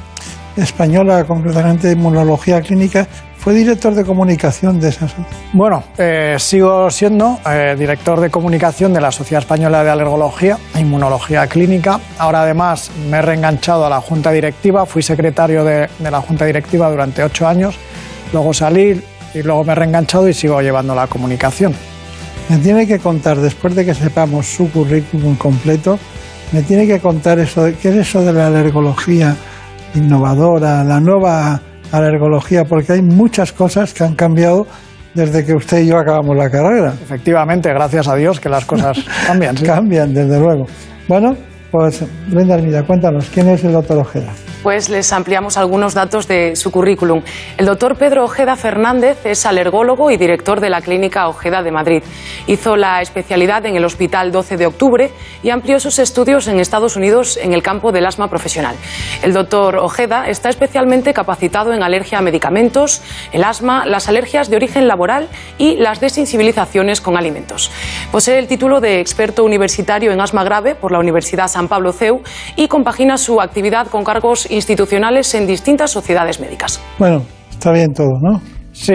Española, 0.57 1.25
concretamente 1.25 1.89
de 1.89 1.95
Inmunología 1.95 2.61
Clínica, 2.63 3.07
fue 3.39 3.53
director 3.55 3.95
de 3.95 4.05
comunicación 4.05 4.81
de 4.81 4.89
esa 4.89 5.07
sociedad. 5.09 5.29
Bueno, 5.53 5.85
eh, 5.99 6.37
sigo 6.39 6.91
siendo 6.91 7.39
eh, 7.49 7.77
director 7.79 8.19
de 8.21 8.29
comunicación 8.31 8.93
de 8.93 9.01
la 9.01 9.13
Sociedad 9.13 9.43
Española 9.43 9.85
de 9.85 9.91
Alergología 9.91 10.59
e 10.75 10.81
Inmunología 10.81 11.47
Clínica. 11.47 12.01
Ahora 12.19 12.43
además 12.43 12.91
me 13.09 13.19
he 13.19 13.23
reenganchado 13.23 13.87
a 13.87 13.91
la 13.91 14.01
Junta 14.01 14.31
Directiva, 14.33 14.85
fui 14.87 15.03
secretario 15.03 15.63
de, 15.65 15.89
de 15.99 16.11
la 16.11 16.21
Junta 16.21 16.45
Directiva 16.45 16.91
durante 16.91 17.23
ocho 17.23 17.47
años, 17.47 17.77
luego 18.33 18.53
salí 18.53 19.01
y 19.35 19.43
luego 19.43 19.63
me 19.65 19.73
he 19.73 19.77
reenganchado 19.77 20.29
y 20.29 20.35
sigo 20.35 20.61
llevando 20.61 20.95
la 20.95 21.07
comunicación. 21.07 21.75
Me 22.49 22.59
tiene 22.59 22.87
que 22.87 22.99
contar, 22.99 23.39
después 23.39 23.75
de 23.75 23.85
que 23.85 23.95
sepamos 23.95 24.47
su 24.47 24.71
currículum 24.71 25.35
completo, 25.37 25.99
me 26.53 26.63
tiene 26.63 26.87
que 26.87 27.01
contar 27.01 27.39
eso, 27.41 27.65
de- 27.65 27.75
qué 27.75 27.89
es 27.89 27.97
eso 27.97 28.23
de 28.25 28.33
la 28.33 28.47
alergología 28.47 29.35
innovadora, 29.95 30.85
la 30.85 31.01
nueva 31.01 31.61
alergología, 31.91 32.65
porque 32.65 32.93
hay 32.93 33.03
muchas 33.03 33.53
cosas 33.53 33.93
que 33.93 34.05
han 34.05 34.15
cambiado 34.15 34.67
desde 35.15 35.45
que 35.45 35.55
usted 35.55 35.81
y 35.81 35.87
yo 35.89 35.99
acabamos 35.99 36.37
la 36.37 36.51
carrera. 36.51 36.95
Efectivamente, 37.03 37.69
gracias 37.71 38.07
a 38.07 38.15
Dios 38.15 38.39
que 38.39 38.49
las 38.49 38.65
cosas 38.65 38.99
cambian. 39.27 39.57
sí. 39.57 39.65
Cambian, 39.65 40.13
desde 40.15 40.39
luego. 40.39 40.67
Bueno, 41.09 41.37
pues 41.73 42.05
Brenda 42.29 42.55
Armida, 42.55 42.85
cuéntanos, 42.85 43.29
¿quién 43.33 43.49
es 43.49 43.65
el 43.65 43.73
doctor 43.73 43.99
Ojeda? 43.99 44.33
Pues 44.67 44.89
les 44.89 45.13
ampliamos 45.13 45.59
algunos 45.59 45.95
datos 45.95 46.27
de 46.27 46.57
su 46.57 46.73
currículum. 46.73 47.23
El 47.57 47.67
doctor 47.67 47.97
Pedro 47.97 48.25
Ojeda 48.25 48.57
Fernández 48.57 49.25
es 49.25 49.47
alergólogo 49.47 50.11
y 50.11 50.17
director 50.17 50.59
de 50.59 50.71
la 50.71 50.81
Clínica 50.81 51.29
Ojeda 51.29 51.63
de 51.63 51.71
Madrid. 51.71 52.03
Hizo 52.49 52.75
la 52.75 53.01
especialidad 53.01 53.65
en 53.65 53.77
el 53.77 53.85
Hospital 53.85 54.33
12 54.33 54.57
de 54.57 54.67
Octubre 54.67 55.13
y 55.45 55.51
amplió 55.51 55.79
sus 55.79 56.01
estudios 56.01 56.49
en 56.49 56.59
Estados 56.59 56.97
Unidos 56.97 57.37
en 57.41 57.53
el 57.53 57.63
campo 57.63 57.93
del 57.93 58.07
asma 58.07 58.29
profesional. 58.29 58.75
El 59.23 59.35
doctor 59.35 59.77
Ojeda 59.77 60.29
está 60.29 60.49
especialmente 60.49 61.15
capacitado 61.15 61.73
en 61.73 61.85
alergia 61.85 62.19
a 62.19 62.23
medicamentos, 62.23 63.03
el 63.31 63.45
asma, 63.45 63.87
las 63.87 64.09
alergias 64.09 64.51
de 64.51 64.57
origen 64.57 64.89
laboral 64.89 65.29
y 65.59 65.77
las 65.77 66.01
desensibilizaciones 66.01 67.01
con 67.01 67.17
alimentos. 67.17 67.71
Posee 68.11 68.41
el 68.41 68.49
título 68.49 68.81
de 68.81 68.99
experto 68.99 69.45
universitario 69.45 70.11
en 70.11 70.21
asma 70.21 70.43
grave 70.43 70.75
por 70.75 70.91
la 70.91 70.99
Universidad 70.99 71.47
San 71.47 71.69
Pablo 71.69 71.93
CEU 71.93 72.23
y 72.57 72.67
compagina 72.67 73.17
su 73.17 73.41
actividad 73.41 73.87
con 73.87 74.03
cargos 74.03 74.51
institucionales 74.57 75.33
en 75.35 75.47
distintas 75.47 75.91
sociedades 75.91 76.41
médicas. 76.41 76.81
Bueno, 76.99 77.23
está 77.51 77.71
bien 77.73 77.93
todo, 77.93 78.19
¿no? 78.21 78.41
Sí, 78.73 78.95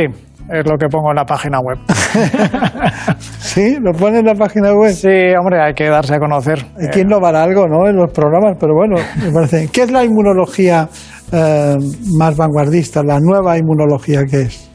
es 0.50 0.70
lo 0.70 0.78
que 0.78 0.88
pongo 0.88 1.12
en 1.12 1.16
la 1.16 1.26
página 1.26 1.60
web. 1.60 1.78
¿Sí? 3.40 3.78
¿Lo 3.80 3.94
pone 3.94 4.20
en 4.20 4.26
la 4.26 4.36
página 4.36 4.74
web? 4.74 4.92
Sí, 4.92 5.34
hombre, 5.40 5.62
hay 5.62 5.74
que 5.74 5.88
darse 5.88 6.16
a 6.16 6.20
conocer. 6.20 6.66
Hay 6.78 6.90
que 6.90 7.02
innovar 7.02 7.36
algo, 7.36 7.68
¿no? 7.68 7.88
En 7.88 7.96
los 7.96 8.12
programas, 8.12 8.58
pero 8.60 8.74
bueno, 8.74 8.96
me 9.24 9.32
parece. 9.32 9.70
¿Qué 9.72 9.84
es 9.84 9.92
la 9.92 10.04
inmunología 10.04 10.90
eh, 11.32 11.76
más 12.18 12.36
vanguardista, 12.36 13.02
la 13.04 13.20
nueva 13.20 13.58
inmunología 13.58 14.26
que 14.26 14.42
es? 14.42 14.71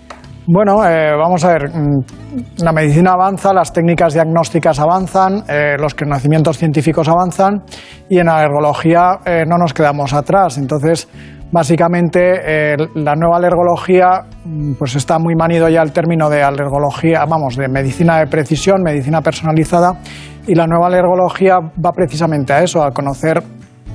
Bueno, 0.48 0.86
eh, 0.86 1.16
vamos 1.16 1.44
a 1.44 1.52
ver, 1.52 1.70
mm, 1.70 2.62
la 2.62 2.72
medicina 2.72 3.12
avanza, 3.12 3.52
las 3.52 3.72
técnicas 3.72 4.14
diagnósticas 4.14 4.78
avanzan, 4.78 5.42
eh, 5.48 5.76
los 5.78 5.94
conocimientos 5.94 6.56
científicos 6.56 7.08
avanzan 7.08 7.64
y 8.08 8.18
en 8.18 8.26
la 8.26 8.38
alergología 8.38 9.18
eh, 9.24 9.44
no 9.46 9.58
nos 9.58 9.74
quedamos 9.74 10.12
atrás. 10.12 10.58
Entonces, 10.58 11.08
Básicamente, 11.52 12.20
eh, 12.44 12.76
la 12.96 13.14
nueva 13.14 13.36
alergología, 13.36 14.24
mm, 14.44 14.72
pues 14.74 14.96
está 14.96 15.18
muy 15.18 15.36
manido 15.36 15.68
ya 15.68 15.80
el 15.80 15.92
término 15.92 16.28
de 16.28 16.42
alergología, 16.42 17.24
vamos, 17.24 17.56
de 17.56 17.68
medicina 17.68 18.18
de 18.18 18.26
precisión, 18.26 18.82
medicina 18.82 19.20
personalizada, 19.20 19.94
y 20.46 20.54
la 20.56 20.66
nueva 20.66 20.88
alergología 20.88 21.58
va 21.58 21.92
precisamente 21.92 22.52
a 22.52 22.62
eso, 22.62 22.82
a 22.82 22.90
conocer 22.90 23.42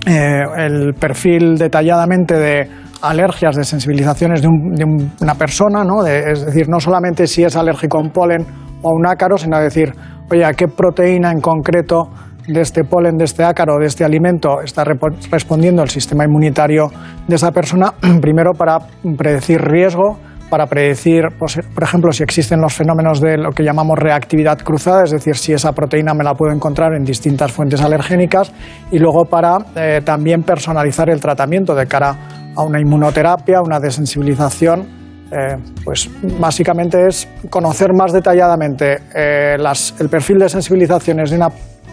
eh, 0.07 0.43
el 0.57 0.93
perfil 0.93 1.57
detalladamente 1.57 2.35
de 2.35 2.69
alergias, 3.01 3.55
de 3.55 3.63
sensibilizaciones 3.63 4.41
de, 4.41 4.47
un- 4.47 4.71
de 4.73 4.83
un- 4.83 5.11
una 5.21 5.35
persona, 5.35 5.83
¿no? 5.83 6.05
Es 6.05 6.45
decir, 6.45 6.67
no 6.69 6.79
solamente 6.79 7.27
si 7.27 7.43
es 7.43 7.55
alérgico 7.55 7.97
a 7.97 8.01
un 8.01 8.09
polen 8.11 8.45
o 8.81 8.89
a 8.89 8.93
un 8.93 9.05
ácaro, 9.07 9.37
sino 9.37 9.59
decir, 9.59 9.93
oye, 10.31 10.45
¿a 10.45 10.53
qué 10.53 10.67
proteína 10.67 11.31
en 11.31 11.41
concreto 11.41 12.09
de 12.47 12.61
este 12.61 12.83
polen, 12.83 13.17
de 13.17 13.25
este 13.25 13.43
ácaro, 13.43 13.77
de 13.79 13.85
este 13.85 14.03
alimento 14.03 14.61
está 14.63 14.83
respondiendo 15.31 15.83
el 15.83 15.89
sistema 15.89 16.25
inmunitario 16.25 16.87
de 17.27 17.35
esa 17.35 17.51
persona? 17.51 17.93
Primero 18.21 18.51
para 18.53 18.79
predecir 19.17 19.61
riesgo, 19.61 20.17
para 20.49 20.65
predecir, 20.65 21.29
pues, 21.39 21.59
por 21.73 21.83
ejemplo, 21.83 22.11
si 22.11 22.23
existen 22.23 22.59
los 22.59 22.73
fenómenos 22.73 23.21
de 23.21 23.37
lo 23.37 23.51
que 23.51 23.63
llamamos 23.63 23.97
reactividad 23.97 24.57
cruzada, 24.57 25.03
es 25.05 25.11
decir, 25.11 25.37
si 25.37 25.53
esa 25.53 25.71
proteína 25.71 26.13
me 26.13 26.25
la 26.25 26.33
puedo 26.33 26.51
encontrar 26.53 26.93
en 26.93 27.05
distintas 27.05 27.53
fuentes 27.53 27.79
alergénicas, 27.81 28.51
y 28.91 28.99
luego 28.99 29.23
para 29.23 29.59
eh, 29.77 30.01
también 30.03 30.43
personalizar 30.43 31.09
el 31.09 31.21
tratamiento 31.21 31.73
de 31.73 31.85
cara 31.87 32.09
a 32.09 32.40
una 32.57 32.79
inmunoterapia, 32.79 33.61
una 33.61 33.79
desensibilización. 33.79 34.99
eh, 35.33 35.55
pues 35.85 36.09
básicamente 36.41 37.07
es 37.07 37.25
conocer 37.49 37.93
más 37.93 38.11
detalladamente 38.11 38.97
eh, 39.15 39.55
las- 39.57 39.95
el 40.01 40.09
perfil 40.09 40.39
de 40.39 40.49
sensibilizaciones 40.49 41.29
de 41.29 41.37
una 41.37 41.47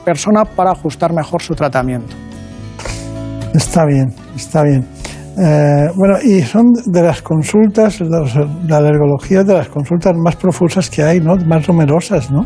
persona 0.04 0.44
para 0.44 0.72
ajustar 0.72 1.12
mejor 1.12 1.40
su 1.40 1.54
tratamiento. 1.54 2.16
Está 3.54 3.84
bien, 3.86 4.12
está 4.34 4.62
bien. 4.64 4.84
Eh, 5.38 5.88
bueno, 5.94 6.16
y 6.20 6.42
son 6.42 6.64
de 6.86 7.00
las 7.00 7.22
consultas, 7.22 8.00
los- 8.00 8.34
la 8.66 8.78
alergología 8.78 9.44
de 9.44 9.54
las 9.54 9.68
consultas 9.68 10.14
más 10.16 10.34
profusas 10.34 10.90
que 10.90 11.04
hay, 11.04 11.20
¿no? 11.20 11.36
Más 11.46 11.68
numerosas, 11.68 12.32
¿no? 12.32 12.44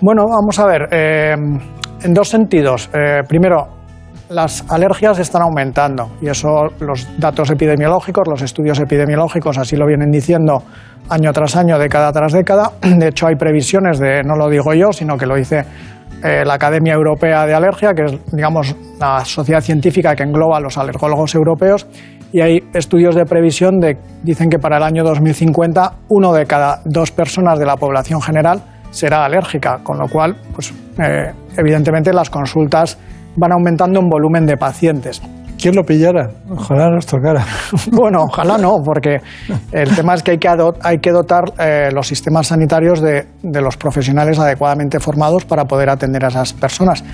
Bueno, 0.00 0.24
vamos 0.26 0.58
a 0.58 0.66
ver, 0.66 0.88
en 0.92 2.14
dos 2.14 2.28
sentidos. 2.30 2.88
Primero, 3.28 3.81
las 4.32 4.64
alergias 4.70 5.18
están 5.18 5.42
aumentando 5.42 6.10
y 6.20 6.28
eso 6.28 6.68
los 6.80 7.08
datos 7.18 7.50
epidemiológicos, 7.50 8.26
los 8.28 8.42
estudios 8.42 8.80
epidemiológicos 8.80 9.58
así 9.58 9.76
lo 9.76 9.86
vienen 9.86 10.10
diciendo 10.10 10.62
año 11.08 11.32
tras 11.32 11.56
año, 11.56 11.78
década 11.78 12.12
tras 12.12 12.32
década. 12.32 12.72
De 12.80 13.08
hecho, 13.08 13.26
hay 13.26 13.36
previsiones 13.36 13.98
de, 13.98 14.22
no 14.22 14.36
lo 14.36 14.48
digo 14.48 14.72
yo, 14.74 14.92
sino 14.92 15.16
que 15.16 15.26
lo 15.26 15.36
dice 15.36 15.64
eh, 16.24 16.44
la 16.44 16.54
Academia 16.54 16.94
Europea 16.94 17.46
de 17.46 17.54
Alergia, 17.54 17.92
que 17.94 18.04
es, 18.04 18.32
digamos, 18.32 18.74
la 18.98 19.24
sociedad 19.24 19.60
científica 19.60 20.14
que 20.14 20.22
engloba 20.22 20.58
a 20.58 20.60
los 20.60 20.78
alergólogos 20.78 21.34
europeos, 21.34 21.86
y 22.32 22.40
hay 22.40 22.60
estudios 22.72 23.14
de 23.14 23.24
previsión 23.24 23.78
de, 23.78 23.98
dicen 24.22 24.48
que 24.48 24.58
para 24.58 24.78
el 24.78 24.84
año 24.84 25.04
2050 25.04 25.92
uno 26.08 26.32
de 26.32 26.46
cada 26.46 26.80
dos 26.84 27.10
personas 27.10 27.58
de 27.58 27.66
la 27.66 27.76
población 27.76 28.22
general 28.22 28.62
será 28.90 29.24
alérgica, 29.24 29.80
con 29.82 29.98
lo 29.98 30.06
cual, 30.08 30.36
pues, 30.54 30.72
eh, 30.98 31.32
evidentemente 31.58 32.12
las 32.12 32.30
consultas 32.30 32.98
van 33.36 33.52
aumentando 33.52 34.00
en 34.00 34.08
volumen 34.08 34.46
de 34.46 34.56
pacientes. 34.56 35.22
¿Quién 35.62 35.76
lo 35.76 35.84
pillara? 35.84 36.28
Ojalá 36.50 36.90
nos 36.90 37.06
tocara. 37.06 37.44
Bueno, 37.92 38.24
ojalá 38.24 38.58
no, 38.58 38.78
porque 38.84 39.18
el 39.70 39.94
tema 39.94 40.14
es 40.14 40.22
que 40.24 40.32
hay 40.32 40.38
que, 40.38 40.48
hay 40.82 40.98
que 40.98 41.12
dotar 41.12 41.44
eh, 41.58 41.90
los 41.92 42.08
sistemas 42.08 42.48
sanitarios 42.48 43.00
de, 43.00 43.28
de 43.42 43.60
los 43.60 43.76
profesionales 43.76 44.40
adecuadamente 44.40 44.98
formados 44.98 45.44
para 45.44 45.64
poder 45.64 45.88
atender 45.88 46.24
a 46.24 46.28
esas 46.28 46.52
personas. 46.52 47.04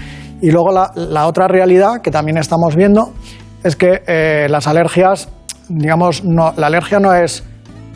Y 0.40 0.50
luego 0.50 0.72
la, 0.72 0.90
la 0.94 1.26
otra 1.26 1.46
realidad 1.46 2.00
que 2.02 2.10
también 2.10 2.38
estamos 2.38 2.74
viendo 2.74 3.12
es 3.62 3.76
que 3.76 4.02
eh, 4.06 4.46
las 4.48 4.66
alergias, 4.66 5.28
digamos, 5.68 6.24
no, 6.24 6.54
la 6.56 6.68
alergia 6.68 7.00
no 7.00 7.12
es 7.12 7.44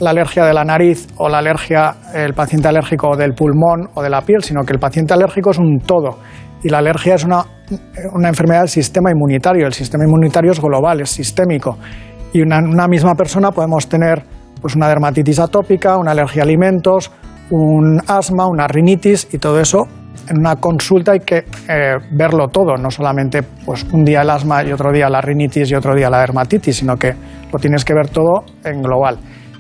la 0.01 0.11
alergia 0.11 0.45
de 0.45 0.53
la 0.53 0.65
nariz 0.65 1.07
o 1.17 1.29
la 1.29 1.39
alergia, 1.39 1.95
el 2.15 2.35
paciente 2.35 2.69
alérgico 2.69 3.17
del 3.17 3.35
pulmón 3.35 3.89
o 3.95 4.03
de 4.03 4.11
la 4.11 4.21
piel, 4.23 4.43
sino 4.43 4.65
que 4.65 4.73
el 4.73 4.81
paciente 4.81 5.15
alérgico 5.15 5.53
es 5.53 5.59
un 5.59 5.79
todo. 5.79 6.19
Y 6.63 6.69
la 6.69 6.79
alergia 6.79 7.15
es 7.15 7.25
una, 7.25 7.45
una 8.13 8.29
enfermedad 8.29 8.61
del 8.61 8.69
sistema 8.69 9.11
inmunitario. 9.11 9.67
El 9.67 9.73
sistema 9.73 10.05
inmunitario 10.05 10.53
es 10.53 10.61
global, 10.61 11.01
es 11.01 11.11
sistémico. 11.11 11.79
Y 12.33 12.41
una, 12.43 12.59
una 12.59 12.87
misma 12.89 13.15
persona 13.15 13.51
podemos 13.51 13.89
tener 13.89 14.25
pues, 14.61 14.77
una 14.77 14.89
dermatitis 14.89 15.39
atópica, 15.41 15.97
una 15.97 16.13
alergia 16.13 16.43
a 16.43 16.45
alimentos, 16.45 17.11
un 17.51 18.01
asma, 18.07 18.47
una 18.47 18.67
rinitis 18.69 19.29
y 19.33 19.39
todo 19.39 19.61
eso. 19.61 19.87
En 20.29 20.39
una 20.39 20.57
consulta 20.57 21.13
hay 21.13 21.21
que 21.21 21.45
eh, 21.69 21.97
verlo 22.13 22.49
todo, 22.49 22.77
no 22.77 22.91
solamente 22.91 23.43
pues, 23.43 23.85
un 23.93 24.05
día 24.05 24.23
el 24.23 24.31
asma 24.31 24.63
y 24.63 24.73
otro 24.73 24.93
día 24.93 25.09
la 25.09 25.21
rinitis 25.21 25.71
y 25.71 25.75
otro 25.75 25.95
día 25.95 26.09
la 26.09 26.21
dermatitis, 26.21 26.77
sino 26.77 26.97
que 26.97 27.13
lo 27.53 27.59
tienes 27.59 27.85
que 27.85 27.93
ver 27.93 28.09
todo 28.09 28.45
en 28.65 28.83
global. 28.83 29.19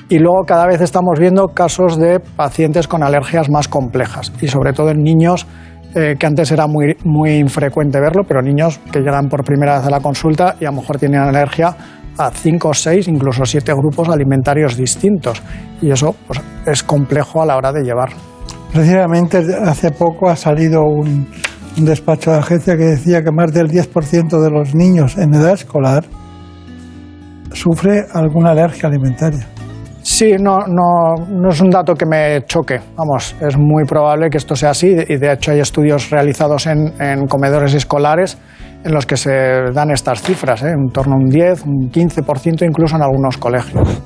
Y 0.09 0.18
luego 0.18 0.44
cada 0.46 0.66
vez 0.66 0.80
estamos 0.80 1.18
viendo 1.18 1.48
casos 1.48 1.98
de 1.98 2.20
pacientes 2.20 2.86
con 2.86 3.03
alergias 3.03 3.50
más 3.50 3.66
complejas 3.66 4.32
y 4.40 4.48
sobre 4.48 4.72
todo 4.72 4.90
en 4.90 5.03
niños 5.03 5.46
eh, 5.95 6.16
que 6.18 6.26
antes 6.26 6.51
era 6.51 6.66
muy, 6.66 6.97
muy 7.05 7.34
infrecuente 7.34 8.01
verlo, 8.01 8.22
pero 8.26 8.40
niños 8.40 8.80
que 8.90 9.01
llegan 9.01 9.28
por 9.28 9.45
primera 9.45 9.78
vez 9.78 9.86
a 9.86 9.90
la 9.90 10.01
consulta 10.01 10.57
y 10.59 10.64
a 10.64 10.70
lo 10.70 10.76
mejor 10.76 10.99
tienen 10.99 11.20
alergia 11.20 11.76
a 12.16 12.30
cinco, 12.30 12.72
seis, 12.74 13.09
incluso 13.09 13.45
siete 13.45 13.72
grupos 13.74 14.09
alimentarios 14.09 14.76
distintos. 14.76 15.43
Y 15.80 15.90
eso 15.90 16.14
pues, 16.26 16.40
es 16.66 16.82
complejo 16.82 17.43
a 17.43 17.47
la 17.47 17.57
hora 17.57 17.72
de 17.72 17.82
llevar. 17.82 18.11
Precisamente 18.72 19.38
hace 19.64 19.90
poco 19.90 20.30
ha 20.30 20.36
salido 20.36 20.82
un, 20.82 21.28
un 21.76 21.84
despacho 21.84 22.30
de 22.32 22.38
agencia 22.38 22.76
que 22.76 22.84
decía 22.84 23.22
que 23.22 23.30
más 23.30 23.53
del 23.53 23.68
10% 23.68 24.43
de 24.43 24.51
los 24.51 24.74
niños 24.74 25.18
en 25.18 25.34
edad 25.34 25.53
escolar 25.53 26.05
sufre 27.53 28.07
alguna 28.12 28.51
alergia 28.51 28.88
alimentaria. 28.88 29.47
Sí, 30.03 30.32
no, 30.38 30.66
no, 30.66 31.14
no 31.28 31.48
es 31.50 31.61
un 31.61 31.70
dato 31.70 31.94
que 31.94 32.05
me 32.05 32.44
choque. 32.46 32.80
Vamos, 32.96 33.36
es 33.40 33.57
muy 33.57 33.84
probable 33.84 34.30
que 34.30 34.38
esto 34.38 34.57
sea 34.57 34.70
así 34.70 34.88
y 34.88 35.16
de 35.16 35.33
hecho 35.33 35.53
hay 35.53 35.61
estudios 35.61 36.11
realizados 36.11 36.66
en, 36.66 36.92
en 37.00 37.26
comedores 37.26 37.72
escolares 37.74 38.37
en 38.84 38.92
los 38.92 39.07
que 39.07 39.16
se 39.16 39.30
dan 39.72 39.91
estas 39.91 40.22
cifras, 40.22 40.62
¿eh? 40.62 40.70
en 40.70 40.91
torno 40.91 41.14
a 41.14 41.18
un 41.18 41.29
10, 41.29 41.66
un 41.66 41.91
15% 41.91 42.66
incluso 42.66 42.96
en 42.96 43.03
algunos 43.03 43.37
colegios. 43.38 44.03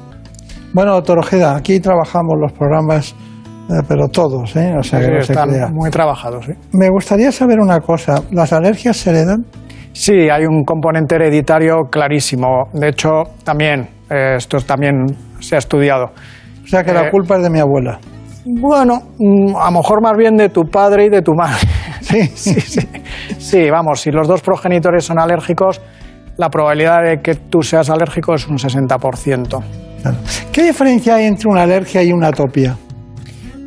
Bueno, 0.73 0.93
doctor 0.93 1.19
Ojeda, 1.19 1.57
aquí 1.57 1.81
trabajamos 1.81 2.35
los 2.39 2.53
programas, 2.53 3.15
eh, 3.71 3.83
pero 3.89 4.09
todos, 4.09 4.55
¿eh? 4.57 4.75
O 4.79 4.83
sea, 4.83 5.01
que 5.01 5.09
no 5.09 5.19
están 5.19 5.73
muy 5.73 5.91
trabajados. 5.91 6.45
¿sí? 6.45 6.53
Me 6.73 6.91
gustaría 6.91 7.33
saber 7.33 7.61
una 7.61 7.81
cosa, 7.81 8.23
¿las 8.31 8.53
alergias 8.53 8.99
se 8.99 9.11
heredan? 9.11 9.47
Sí, 9.93 10.29
hay 10.29 10.45
un 10.45 10.65
componente 10.65 11.15
hereditario 11.15 11.85
clarísimo. 11.91 12.69
De 12.75 12.89
hecho, 12.89 13.23
también, 13.45 13.89
eh, 14.11 14.35
esto 14.37 14.59
también 14.61 15.07
se 15.41 15.55
ha 15.57 15.59
estudiado. 15.59 16.07
O 16.65 16.67
sea, 16.69 16.83
que 16.85 16.93
la 16.93 17.09
Eh, 17.09 17.11
culpa 17.11 17.37
es 17.37 17.43
de 17.43 17.51
mi 17.51 17.61
abuela. 17.61 17.99
Bueno, 18.45 19.03
mm, 19.19 19.57
a 19.57 19.67
lo 19.67 19.79
mejor 19.79 20.01
más 20.03 20.17
bien 20.17 20.37
de 20.37 20.49
tu 20.49 20.63
padre 20.65 21.07
y 21.07 21.09
de 21.09 21.23
tu 21.23 21.33
madre. 21.35 21.61
Sí, 22.01 22.23
sí, 22.35 22.61
sí. 22.61 22.89
Sí, 23.39 23.71
vamos, 23.71 24.01
si 24.01 24.11
los 24.13 24.29
dos 24.29 24.41
progenitores 24.41 25.05
son 25.05 25.19
alérgicos, 25.19 25.81
la 26.37 26.49
probabilidad 26.51 27.03
de 27.03 27.19
que 27.21 27.35
tú 27.35 27.63
seas 27.63 27.91
alérgico 27.91 28.35
es 28.35 28.47
un 28.47 28.59
60%. 28.59 29.61
¿Qué 30.53 30.63
diferencia 30.63 31.17
hay 31.17 31.25
entre 31.27 31.49
una 31.49 31.63
alergia 31.63 32.03
y 32.05 32.13
una 32.13 32.29
atopia? 32.29 32.77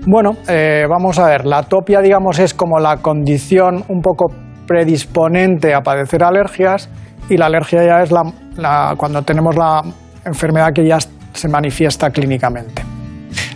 Bueno, 0.08 0.38
eh, 0.48 0.86
vamos 0.90 1.20
a 1.20 1.26
ver, 1.28 1.46
la 1.46 1.58
atopia, 1.60 2.00
digamos, 2.00 2.40
es 2.40 2.54
como 2.54 2.80
la 2.80 2.98
condición 2.98 3.84
un 3.90 4.02
poco 4.02 4.28
predisponente 4.66 5.74
a 5.74 5.82
padecer 5.82 6.24
alergias 6.24 6.90
y 7.30 7.36
la 7.36 7.48
alergia 7.48 7.84
ya 7.86 8.02
es 8.02 8.12
la, 8.12 8.24
la- 8.56 8.94
cuando 8.98 9.22
tenemos 9.24 9.56
la 9.58 9.82
enfermedad 10.26 10.70
que 10.74 10.88
ya 10.88 10.98
se 11.34 11.47
manifiesta 11.47 12.10
clínicamente. 12.10 12.84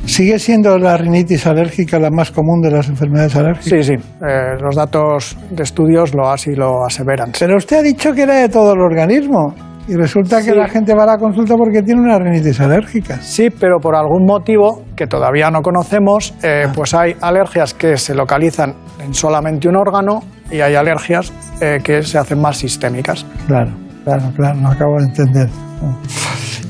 ¿Sigue 0.05 0.37
siendo 0.37 0.77
la 0.77 0.97
rinitis 0.97 1.47
alérgica 1.47 1.97
la 1.97 2.09
más 2.11 2.29
común 2.31 2.61
de 2.61 2.69
las 2.71 2.89
enfermedades 2.89 3.35
alérgicas? 3.35 3.85
Sí, 3.85 3.95
sí, 3.95 4.03
eh, 4.27 4.55
los 4.61 4.75
datos 4.75 5.37
de 5.49 5.63
estudios 5.63 6.13
lo 6.13 6.29
así 6.29 6.53
lo 6.55 6.85
aseveran. 6.85 7.31
Pero 7.39 7.55
usted 7.57 7.77
ha 7.77 7.81
dicho 7.81 8.11
que 8.13 8.23
era 8.23 8.35
de 8.35 8.49
todo 8.49 8.73
el 8.73 8.81
organismo 8.81 9.55
y 9.87 9.95
resulta 9.95 10.43
que 10.43 10.53
la 10.53 10.67
gente 10.67 10.93
va 10.93 11.03
a 11.03 11.07
la 11.07 11.17
consulta 11.17 11.55
porque 11.55 11.81
tiene 11.81 12.01
una 12.01 12.19
rinitis 12.19 12.59
alérgica. 12.59 13.17
Sí, 13.21 13.49
pero 13.49 13.79
por 13.79 13.95
algún 13.95 14.25
motivo 14.25 14.83
que 14.95 15.07
todavía 15.07 15.49
no 15.49 15.61
conocemos, 15.61 16.33
eh, 16.43 16.67
pues 16.75 16.93
hay 16.93 17.15
alergias 17.21 17.73
que 17.73 17.95
se 17.97 18.13
localizan 18.13 18.75
en 19.03 19.13
solamente 19.13 19.67
un 19.69 19.77
órgano 19.77 20.19
y 20.51 20.59
hay 20.59 20.75
alergias 20.75 21.31
eh, 21.61 21.79
que 21.83 22.03
se 22.03 22.17
hacen 22.17 22.39
más 22.41 22.57
sistémicas. 22.57 23.25
Claro, 23.47 23.71
claro, 24.03 24.23
claro, 24.35 24.59
no 24.59 24.69
acabo 24.69 24.97
de 24.99 25.05
entender. 25.05 25.49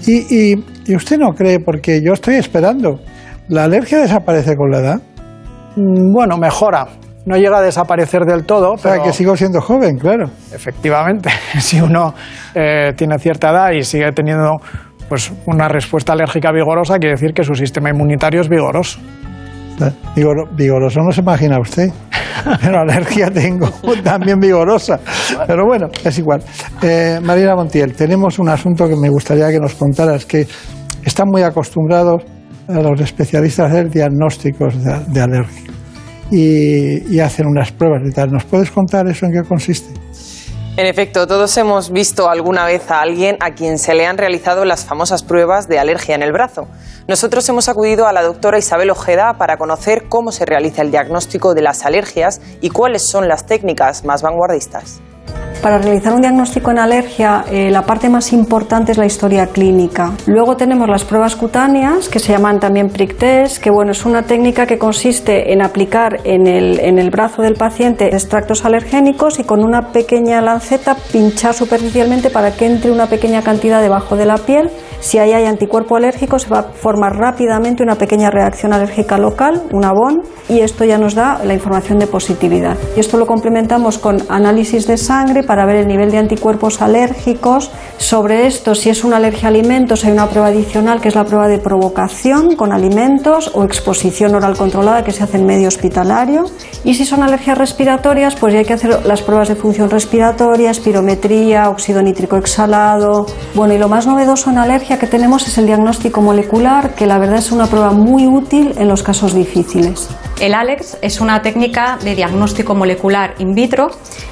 Y, 0.05 0.53
y- 0.53 0.65
y 0.85 0.95
usted 0.95 1.17
no 1.17 1.33
cree, 1.33 1.59
porque 1.59 2.01
yo 2.03 2.13
estoy 2.13 2.35
esperando, 2.35 2.99
¿la 3.47 3.63
alergia 3.65 3.99
desaparece 3.99 4.55
con 4.55 4.71
la 4.71 4.79
edad? 4.79 5.01
Mm, 5.75 6.11
Bueno, 6.13 6.37
mejora. 6.37 6.87
No 7.25 7.37
llega 7.37 7.59
a 7.59 7.61
desaparecer 7.61 8.25
del 8.25 8.45
todo, 8.45 8.73
O 8.73 8.77
sea, 8.77 8.91
pero 8.91 9.03
que 9.05 9.13
sigo 9.13 9.37
siendo 9.37 9.61
joven, 9.61 9.97
claro. 9.97 10.25
efectivamente, 10.53 11.29
si 11.59 11.79
uno 11.79 12.13
eh, 12.53 12.91
tiene 12.97 13.17
cierta 13.17 13.51
edad 13.51 13.71
y 13.71 13.83
sigue 13.83 14.11
teniendo 14.11 14.57
pues 15.07 15.31
una 15.45 15.67
respuesta 15.69 16.13
alérgica 16.13 16.51
vigorosa, 16.51 16.97
quiere 16.97 17.15
decir 17.15 17.33
que 17.33 17.43
su 17.43 17.55
sistema 17.55 17.89
inmunitario 17.89 18.41
es 18.41 18.49
vigoroso. 18.49 18.99
Vigor- 20.15 20.49
vigoroso 20.55 20.99
no 21.01 21.11
se 21.11 21.21
imagina 21.21 21.59
usted, 21.59 21.89
pero 22.61 22.81
alergia 22.81 23.29
tengo 23.31 23.69
también 24.03 24.39
vigorosa. 24.39 24.99
Pero 25.47 25.65
bueno, 25.65 25.87
es 26.03 26.17
igual. 26.19 26.43
Eh, 26.81 27.19
Marina 27.23 27.55
Montiel, 27.55 27.93
tenemos 27.93 28.39
un 28.39 28.49
asunto 28.49 28.87
que 28.87 28.95
me 28.95 29.09
gustaría 29.09 29.49
que 29.49 29.59
nos 29.59 29.73
contaras, 29.75 30.25
que 30.25 30.47
están 31.03 31.27
muy 31.29 31.41
acostumbrados 31.41 32.23
a 32.67 32.73
los 32.79 33.01
especialistas 33.01 33.65
a 33.65 33.73
hacer 33.73 33.89
diagnósticos 33.89 34.81
de, 34.83 34.99
de 35.07 35.21
alergia 35.21 35.71
y, 36.31 37.13
y 37.15 37.19
hacen 37.19 37.47
unas 37.47 37.71
pruebas 37.71 38.01
y 38.07 38.11
tal. 38.11 38.31
¿Nos 38.31 38.45
puedes 38.45 38.71
contar 38.71 39.07
eso 39.07 39.25
en 39.25 39.33
qué 39.33 39.41
consiste? 39.47 39.91
En 40.75 40.87
efecto, 40.87 41.27
todos 41.27 41.55
hemos 41.57 41.91
visto 41.91 42.29
alguna 42.29 42.65
vez 42.65 42.89
a 42.89 43.01
alguien 43.01 43.37
a 43.41 43.53
quien 43.53 43.77
se 43.77 43.93
le 43.93 44.07
han 44.07 44.17
realizado 44.17 44.65
las 44.65 44.85
famosas 44.85 45.21
pruebas 45.21 45.67
de 45.67 45.77
alergia 45.77 46.15
en 46.15 46.23
el 46.23 46.31
brazo. 46.31 46.67
Nosotros 47.07 47.47
hemos 47.47 47.69
acudido 47.69 48.07
a 48.07 48.11
la 48.11 48.23
doctora 48.23 48.57
Isabel 48.57 48.89
Ojeda 48.89 49.37
para 49.37 49.57
conocer 49.57 50.05
cómo 50.09 50.31
se 50.31 50.45
realiza 50.45 50.81
el 50.81 50.89
diagnóstico 50.89 51.53
de 51.53 51.61
las 51.61 51.85
alergias 51.85 52.41
y 52.59 52.71
cuáles 52.71 53.03
son 53.03 53.27
las 53.27 53.45
técnicas 53.45 54.03
más 54.03 54.23
vanguardistas. 54.23 54.99
Para 55.63 55.77
realizar 55.77 56.13
un 56.13 56.19
diagnóstico 56.19 56.71
en 56.71 56.77
alergia, 56.77 57.45
eh, 57.49 57.71
la 57.71 57.83
parte 57.83 58.09
más 58.09 58.33
importante 58.33 58.91
es 58.91 58.97
la 58.97 59.05
historia 59.05 59.47
clínica. 59.47 60.11
Luego 60.25 60.57
tenemos 60.57 60.89
las 60.89 61.05
pruebas 61.05 61.37
cutáneas, 61.37 62.09
que 62.09 62.19
se 62.19 62.33
llaman 62.33 62.59
también 62.59 62.89
prick 62.89 63.17
test, 63.17 63.63
que 63.63 63.71
bueno, 63.71 63.93
es 63.93 64.05
una 64.05 64.23
técnica 64.23 64.65
que 64.65 64.77
consiste 64.77 65.53
en 65.53 65.61
aplicar 65.61 66.19
en 66.25 66.47
el, 66.47 66.81
en 66.81 66.99
el 66.99 67.09
brazo 67.11 67.43
del 67.43 67.53
paciente 67.53 68.07
extractos 68.07 68.65
alergénicos 68.65 69.39
y 69.39 69.45
con 69.45 69.63
una 69.63 69.93
pequeña 69.93 70.41
lanceta 70.41 70.97
pinchar 71.13 71.53
superficialmente 71.53 72.29
para 72.29 72.51
que 72.51 72.65
entre 72.65 72.91
una 72.91 73.05
pequeña 73.05 73.41
cantidad 73.41 73.81
debajo 73.81 74.17
de 74.17 74.25
la 74.25 74.39
piel. 74.39 74.69
Si 74.99 75.17
ahí 75.17 75.33
hay 75.33 75.45
anticuerpo 75.45 75.97
alérgico, 75.97 76.39
se 76.39 76.49
va 76.49 76.59
a 76.59 76.63
formar 76.63 77.17
rápidamente 77.17 77.83
una 77.83 77.95
pequeña 77.95 78.29
reacción 78.31 78.71
alérgica 78.71 79.17
local, 79.17 79.63
una 79.73 79.91
BON, 79.91 80.23
y 80.47 80.59
esto 80.59 80.85
ya 80.85 80.97
nos 80.97 81.13
da 81.13 81.41
la 81.43 81.53
información 81.53 81.99
de 81.99 82.07
positividad. 82.07 82.77
Y 82.95 83.01
esto 83.01 83.17
lo 83.17 83.25
complementamos 83.25 83.97
con 83.97 84.23
análisis 84.29 84.87
de 84.87 84.95
sangre 84.95 85.43
para 85.43 85.52
ver 85.65 85.77
el 85.77 85.87
nivel 85.87 86.11
de 86.11 86.17
anticuerpos 86.17 86.81
alérgicos. 86.81 87.71
Sobre 87.97 88.47
esto, 88.47 88.75
si 88.75 88.89
es 88.89 89.03
una 89.03 89.17
alergia 89.17 89.47
a 89.47 89.49
alimentos, 89.49 90.03
hay 90.03 90.11
una 90.11 90.29
prueba 90.29 90.47
adicional 90.47 90.99
que 90.99 91.07
es 91.07 91.15
la 91.15 91.23
prueba 91.23 91.47
de 91.47 91.59
provocación 91.59 92.55
con 92.55 92.73
alimentos 92.73 93.51
o 93.53 93.63
exposición 93.63 94.35
oral 94.35 94.57
controlada 94.57 95.03
que 95.03 95.11
se 95.11 95.23
hace 95.23 95.37
en 95.37 95.45
medio 95.45 95.67
hospitalario. 95.67 96.45
Y 96.83 96.95
si 96.95 97.05
son 97.05 97.23
alergias 97.23 97.57
respiratorias, 97.57 98.35
pues 98.35 98.53
ya 98.53 98.59
hay 98.59 98.65
que 98.65 98.73
hacer 98.73 99.05
las 99.05 99.21
pruebas 99.21 99.47
de 99.47 99.55
función 99.55 99.89
respiratoria, 99.89 100.71
espirometría, 100.71 101.69
óxido 101.69 102.01
nítrico 102.01 102.37
exhalado. 102.37 103.25
Bueno, 103.55 103.73
y 103.73 103.77
lo 103.77 103.89
más 103.89 104.07
novedoso 104.07 104.49
en 104.49 104.57
alergia 104.57 104.99
que 104.99 105.07
tenemos 105.07 105.47
es 105.47 105.57
el 105.57 105.65
diagnóstico 105.65 106.21
molecular, 106.21 106.95
que 106.95 107.05
la 107.05 107.17
verdad 107.17 107.37
es 107.37 107.51
una 107.51 107.67
prueba 107.67 107.91
muy 107.91 108.27
útil 108.27 108.73
en 108.77 108.87
los 108.87 109.03
casos 109.03 109.33
difíciles. 109.33 110.09
El 110.43 110.55
ALEX 110.55 110.97
es 111.01 111.21
una 111.21 111.41
técnica 111.41 111.97
de 112.03 112.15
diagnóstico 112.15 112.75
molecular 112.75 113.35
in 113.39 113.55
vitro 113.55 113.91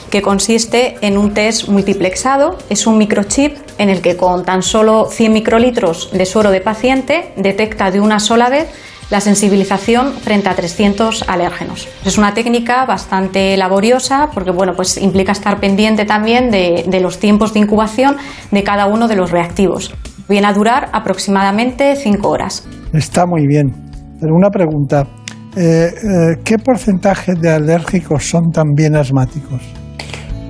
que 0.10 0.22
consiste 0.22 0.98
en 1.00 1.18
un 1.18 1.34
test 1.34 1.70
multiplexado. 1.70 2.58
Es 2.70 2.86
un 2.86 2.98
microchip 2.98 3.56
en 3.78 3.90
el 3.90 4.02
que 4.02 4.18
con 4.18 4.44
tan 4.44 4.62
solo 4.62 5.06
100 5.06 5.32
microlitros 5.32 6.12
de 6.12 6.26
suero 6.26 6.52
de 6.52 6.60
paciente 6.60 7.32
detecta 7.38 7.92
de 7.92 8.02
una 8.02 8.20
sola 8.20 8.50
vez 8.50 8.68
la 9.10 9.22
sensibilización 9.22 10.12
frente 10.12 10.50
a 10.50 10.54
300 10.54 11.30
alérgenos. 11.30 11.88
Es 12.04 12.18
una 12.18 12.34
técnica 12.34 12.86
bastante 12.86 13.56
laboriosa 13.56 14.32
porque 14.34 14.52
bueno, 14.52 14.74
pues 14.76 14.98
implica 14.98 15.32
estar 15.32 15.62
pendiente 15.62 16.04
también 16.04 16.52
de, 16.52 16.84
de 16.90 17.00
los 17.00 17.20
tiempos 17.20 17.54
de 17.54 17.62
incubación 17.62 18.18
de 18.52 18.64
cada 18.64 18.88
uno 18.88 19.08
de 19.08 19.16
los 19.16 19.32
reactivos. 19.32 19.96
Viene 20.28 20.48
a 20.48 20.52
durar 20.52 20.90
aproximadamente 20.92 21.96
5 21.96 22.28
horas. 22.28 22.68
Está 22.92 23.26
muy 23.26 23.48
bien. 23.48 23.92
Pero 24.20 24.36
una 24.36 24.50
pregunta, 24.50 25.08
eh, 25.56 25.62
eh, 25.62 26.40
¿qué 26.44 26.58
porcentaje 26.58 27.34
de 27.34 27.50
alérgicos 27.50 28.30
son 28.30 28.52
también 28.52 28.96
asmáticos? 28.96 29.62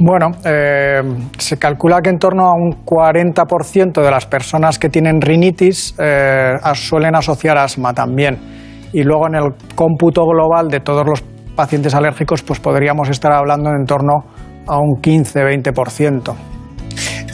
Bueno, 0.03 0.31
eh, 0.43 1.01
se 1.37 1.57
calcula 1.57 2.01
que 2.01 2.09
en 2.09 2.17
torno 2.17 2.47
a 2.47 2.53
un 2.55 2.83
40% 2.83 4.01
de 4.01 4.09
las 4.09 4.25
personas 4.25 4.79
que 4.79 4.89
tienen 4.89 5.21
rinitis 5.21 5.93
eh, 5.99 6.55
suelen 6.73 7.15
asociar 7.15 7.59
asma 7.59 7.93
también. 7.93 8.39
Y 8.93 9.03
luego 9.03 9.27
en 9.27 9.35
el 9.35 9.53
cómputo 9.75 10.25
global 10.25 10.69
de 10.69 10.79
todos 10.79 11.05
los 11.05 11.23
pacientes 11.55 11.93
alérgicos, 11.93 12.41
pues 12.41 12.59
podríamos 12.59 13.09
estar 13.09 13.31
hablando 13.31 13.69
en 13.69 13.85
torno 13.85 14.25
a 14.65 14.79
un 14.79 14.99
15-20%. 15.01 16.33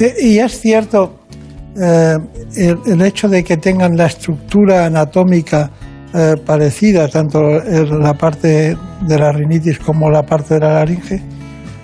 Eh, 0.01 0.13
y 0.21 0.39
es 0.39 0.59
cierto 0.59 1.19
eh, 1.81 2.17
el, 2.57 2.79
el 2.85 3.01
hecho 3.01 3.29
de 3.29 3.45
que 3.45 3.55
tengan 3.55 3.95
la 3.95 4.07
estructura 4.07 4.87
anatómica 4.87 5.71
eh, 6.13 6.35
parecida, 6.45 7.07
tanto 7.07 7.41
la 7.41 8.13
parte 8.13 8.75
de 9.01 9.19
la 9.19 9.31
rinitis 9.31 9.79
como 9.79 10.09
la 10.09 10.23
parte 10.23 10.55
de 10.55 10.59
la 10.59 10.73
laringe. 10.73 11.21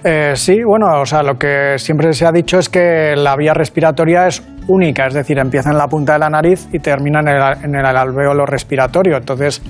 Eh, 0.04 0.34
sí, 0.36 0.64
bueno, 0.64 1.02
o 1.02 1.06
sea, 1.06 1.24
lo 1.24 1.36
que 1.36 1.76
siempre 1.78 2.12
se 2.14 2.26
ha 2.26 2.32
dicho 2.32 2.60
es 2.60 2.68
que 2.68 3.16
la 3.16 3.38
vía 3.38 3.54
respiratoria 3.54 4.28
es 4.28 4.44
única, 4.68 5.08
es 5.08 5.14
decir, 5.14 5.40
empieza 5.40 5.72
en 5.72 5.78
la 5.78 5.88
punta 5.88 6.14
de 6.14 6.20
la 6.20 6.30
nariz 6.30 6.68
y 6.74 6.80
termina 6.80 7.22
en 7.22 7.28
el, 7.30 7.42
en 7.64 7.76
el 7.76 7.86
alvéolo 7.86 8.46
respiratorio. 8.46 9.18
Entonces, 9.18 9.62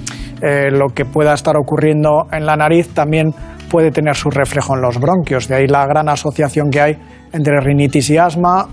eh, 0.42 0.70
lo 0.72 0.88
que 0.90 1.06
pueda 1.06 1.34
estar 1.34 1.56
ocurriendo 1.56 2.28
en 2.32 2.46
la 2.46 2.56
nariz 2.56 2.90
también 2.94 3.34
puede 3.70 3.92
tener 3.92 4.16
su 4.16 4.30
reflejo 4.30 4.76
en 4.76 4.82
los 4.82 5.00
bronquios. 5.00 5.48
De 5.48 5.56
ahí 5.56 5.68
la 5.68 5.86
gran 5.86 6.10
asociación 6.10 6.70
que 6.70 6.82
hay 6.82 6.98
entre 7.32 7.60
rinitis 7.60 8.10
y 8.10 8.18
asma. 8.18 8.68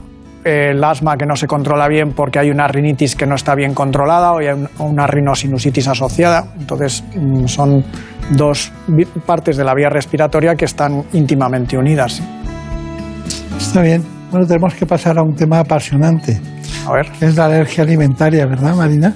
El 0.45 0.83
asma 0.83 1.17
que 1.17 1.27
no 1.27 1.37
se 1.37 1.47
controla 1.47 1.87
bien 1.89 2.13
porque 2.13 2.39
hay 2.39 2.51
una 2.51 2.67
rinitis 2.69 3.15
que 3.17 3.27
no 3.27 3.35
está 3.35 3.55
bien 3.55 3.75
controlada 3.75 4.33
o 4.33 4.39
hay 4.39 4.49
un- 4.49 4.69
una 4.79 5.07
rinosinusitis 5.07 5.89
asociada. 5.89 6.45
Entonces, 6.59 7.05
mm, 7.15 7.47
son 7.47 7.85
dos 8.31 8.73
partes 9.27 9.57
de 9.57 9.65
la 9.65 9.75
vía 9.75 9.89
respiratoria 9.91 10.55
que 10.55 10.65
están 10.65 11.05
íntimamente 11.13 11.77
unidas. 11.77 12.23
Está 13.59 13.83
bien. 13.83 14.05
Bueno, 14.31 14.47
tenemos 14.47 14.75
que 14.75 14.87
pasar 14.87 15.19
a 15.19 15.23
un 15.23 15.35
tema 15.35 15.59
apasionante. 15.59 16.41
A 16.87 16.93
ver. 16.93 17.07
Es 17.21 17.37
la 17.37 17.47
alergia 17.47 17.85
alimentaria, 17.85 18.47
¿verdad, 18.47 18.75
Marina? 18.75 19.15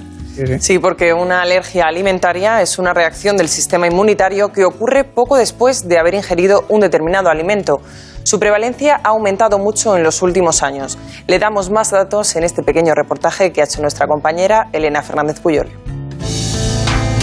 Sí, 0.59 0.79
porque 0.79 1.13
una 1.13 1.41
alergia 1.41 1.85
alimentaria 1.87 2.61
es 2.61 2.77
una 2.77 2.93
reacción 2.93 3.37
del 3.37 3.47
sistema 3.47 3.87
inmunitario 3.87 4.49
que 4.51 4.65
ocurre 4.65 5.05
poco 5.05 5.37
después 5.37 5.87
de 5.87 5.97
haber 5.97 6.13
ingerido 6.13 6.65
un 6.67 6.81
determinado 6.81 7.29
alimento. 7.29 7.79
Su 8.25 8.39
prevalencia 8.39 8.99
ha 9.03 9.09
aumentado 9.09 9.59
mucho 9.59 9.95
en 9.95 10.01
los 10.01 10.23
últimos 10.23 10.63
años. 10.63 10.97
Le 11.27 11.37
damos 11.37 11.69
más 11.69 11.91
datos 11.91 12.35
en 12.35 12.43
este 12.43 12.63
pequeño 12.63 12.95
reportaje 12.95 13.51
que 13.51 13.61
ha 13.61 13.65
hecho 13.65 13.81
nuestra 13.81 14.07
compañera 14.07 14.67
Elena 14.73 15.03
Fernández 15.03 15.39
Puyol. 15.39 15.69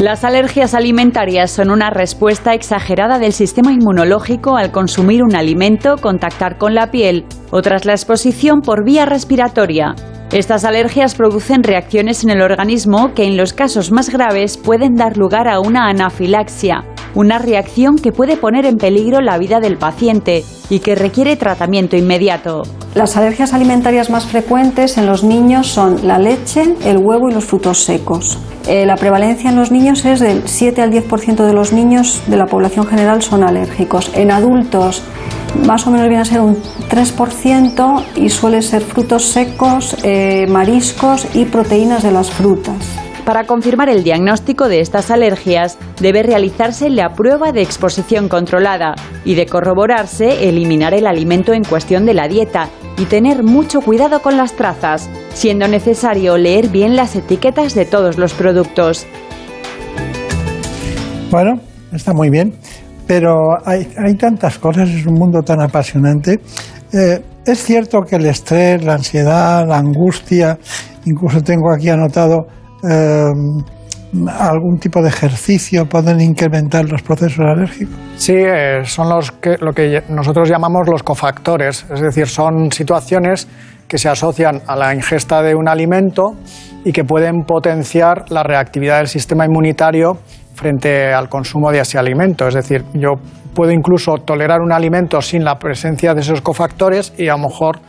Las 0.01 0.23
alergias 0.23 0.75
alimentarias 0.75 1.51
son 1.51 1.71
una 1.71 1.91
respuesta 1.91 2.55
exagerada 2.55 3.19
del 3.19 3.33
sistema 3.33 3.73
inmunológico 3.73 4.57
al 4.57 4.71
consumir 4.71 5.25
un 5.25 5.35
alimento, 5.35 5.97
contactar 5.97 6.57
con 6.57 6.77
la 6.77 6.93
piel 6.93 7.27
o 7.51 7.63
tras 7.63 7.85
la 7.85 7.95
exposición 7.95 8.61
por 8.61 8.85
vía 8.85 9.05
respiratoria. 9.05 9.97
Estas 10.31 10.65
alergias 10.65 11.17
producen 11.17 11.65
reacciones 11.65 12.23
en 12.23 12.31
el 12.31 12.43
organismo 12.43 13.13
que 13.13 13.25
en 13.25 13.37
los 13.37 13.53
casos 13.53 13.91
más 13.91 14.09
graves 14.09 14.57
pueden 14.57 14.95
dar 14.95 15.17
lugar 15.17 15.49
a 15.49 15.59
una 15.59 15.89
anafilaxia, 15.89 16.85
una 17.15 17.39
reacción 17.39 17.97
que 17.97 18.13
puede 18.13 18.37
poner 18.37 18.67
en 18.67 18.77
peligro 18.77 19.21
la 19.21 19.39
vida 19.39 19.61
del 19.61 19.79
paciente 19.79 20.45
y 20.71 20.81
que 20.81 20.95
requiere 20.95 21.37
tratamiento 21.37 21.97
inmediato. 21.97 22.63
Las 22.95 23.17
alergias 23.17 23.55
alimentarias 23.55 24.11
más 24.11 24.27
frecuentes 24.27 24.99
en 24.99 25.07
los 25.07 25.25
niños 25.25 25.67
son 25.67 26.07
la 26.07 26.19
leche, 26.19 26.75
el 26.85 26.99
huevo 26.99 27.29
y 27.29 27.33
los 27.33 27.45
frutos 27.45 27.79
secos. 27.85 28.39
Eh, 28.69 28.87
la 28.87 28.97
prevalencia 28.97 29.51
en 29.51 29.57
los 29.57 29.71
niños 29.71 30.05
es 30.05 30.21
del 30.21 30.43
7 30.47 30.83
al 30.83 30.93
10% 30.93 31.45
de 31.45 31.53
los 31.53 31.73
niños 31.73 32.23
de 32.27 32.37
la 32.37 32.47
población 32.47 32.87
general 32.87 33.23
son 33.23 33.43
alérgicos. 33.45 34.11
En 34.15 34.31
adultos 34.31 35.03
más 35.67 35.87
o 35.87 35.91
menos 35.91 36.09
viene 36.09 36.23
a 36.23 36.25
ser 36.25 36.41
un 36.41 36.57
3% 36.57 38.05
y 38.17 38.29
suele 38.31 38.63
ser 38.63 38.83
frutos 38.83 39.25
secos, 39.25 39.97
eh, 40.03 40.47
mariscos 40.49 41.27
y 41.35 41.45
proteínas 41.45 42.03
de 42.03 42.13
las 42.13 42.31
frutas. 42.31 43.02
Para 43.25 43.45
confirmar 43.47 43.89
el 43.89 44.03
diagnóstico 44.03 44.69
de 44.69 44.81
estas 44.81 45.13
alergias, 45.13 45.79
debe 46.01 46.25
realizarse 46.25 46.91
la 46.91 47.15
prueba 47.15 47.53
de 47.53 47.63
exposición 47.63 48.29
controlada 48.29 48.97
y 49.25 49.37
de 49.37 49.47
corroborarse, 49.47 50.49
eliminar 50.49 50.93
el 50.93 51.07
alimento 51.07 51.53
en 51.53 51.63
cuestión 51.63 52.05
de 52.05 52.15
la 52.15 52.27
dieta 52.27 52.69
y 52.99 53.05
tener 53.05 53.45
mucho 53.45 53.81
cuidado 53.81 54.23
con 54.23 54.37
las 54.37 54.55
trazas, 54.55 55.09
siendo 55.35 55.69
necesario 55.69 56.37
leer 56.37 56.69
bien 56.69 56.97
las 56.97 57.15
etiquetas 57.15 57.77
de 57.77 57.85
todos 57.85 58.19
los 58.19 58.35
productos. 58.35 59.07
Bueno, 61.31 61.61
está 61.93 62.13
muy 62.13 62.29
bien, 62.29 62.55
pero 63.07 63.37
hay, 63.65 64.15
tantas 64.17 64.59
cosas, 64.59 64.91
es 64.91 65.07
un 65.07 65.15
mundo 65.15 65.43
tan 65.43 65.61
apasionante. 65.63 66.41
Eh, 66.93 67.23
es 67.47 67.63
cierto 67.63 68.01
que 68.03 68.17
el 68.17 68.27
estrés, 68.27 68.85
la 68.85 68.95
ansiedad, 68.95 69.65
la 69.67 69.79
angustia, 69.79 70.59
incluso 71.05 71.41
tengo 71.41 71.73
aquí 71.73 71.89
anotado 71.89 72.49
algún 72.83 74.79
tipo 74.79 75.01
de 75.01 75.09
ejercicio 75.09 75.87
pueden 75.87 76.21
incrementar 76.21 76.85
los 76.89 77.03
procesos 77.03 77.41
alérgicos. 77.41 77.95
Sí, 78.17 78.35
eh, 78.35 78.85
son 78.85 79.09
los 79.09 79.33
que, 79.33 79.57
lo 79.59 79.73
que 79.73 80.03
nosotros 80.09 80.49
llamamos 80.49 80.87
los 80.91 81.03
cofactores, 81.03 81.87
es 81.91 82.01
decir, 82.01 82.27
son 82.27 82.71
situaciones 82.71 83.49
que 83.89 83.99
se 83.99 84.09
asocian 84.09 84.63
a 84.67 84.77
la 84.77 84.95
ingesta 84.95 85.43
de 85.43 85.55
un 85.55 85.69
alimento 85.69 86.35
y 86.85 86.93
que 86.93 87.05
pueden 87.05 87.45
potenciar 87.45 88.31
la 88.31 88.43
reactividad 88.43 88.99
del 88.99 89.09
sistema 89.09 89.45
inmunitario 89.45 90.19
frente 90.55 91.13
al 91.13 91.29
consumo 91.29 91.71
de 91.71 91.81
ese 91.81 91.99
alimento. 91.99 92.47
Es 92.47 92.55
decir, 92.55 92.85
yo 92.95 93.15
puedo 93.55 93.71
incluso 93.73 94.15
tolerar 94.17 94.61
un 94.61 94.73
alimento 94.73 95.21
sin 95.21 95.45
la 95.45 95.59
presencia 95.59 96.15
de 96.15 96.21
esos 96.21 96.41
cofactores 96.41 97.13
y 97.19 97.29
a 97.29 97.33
lo 97.33 97.49
mejor 97.49 97.81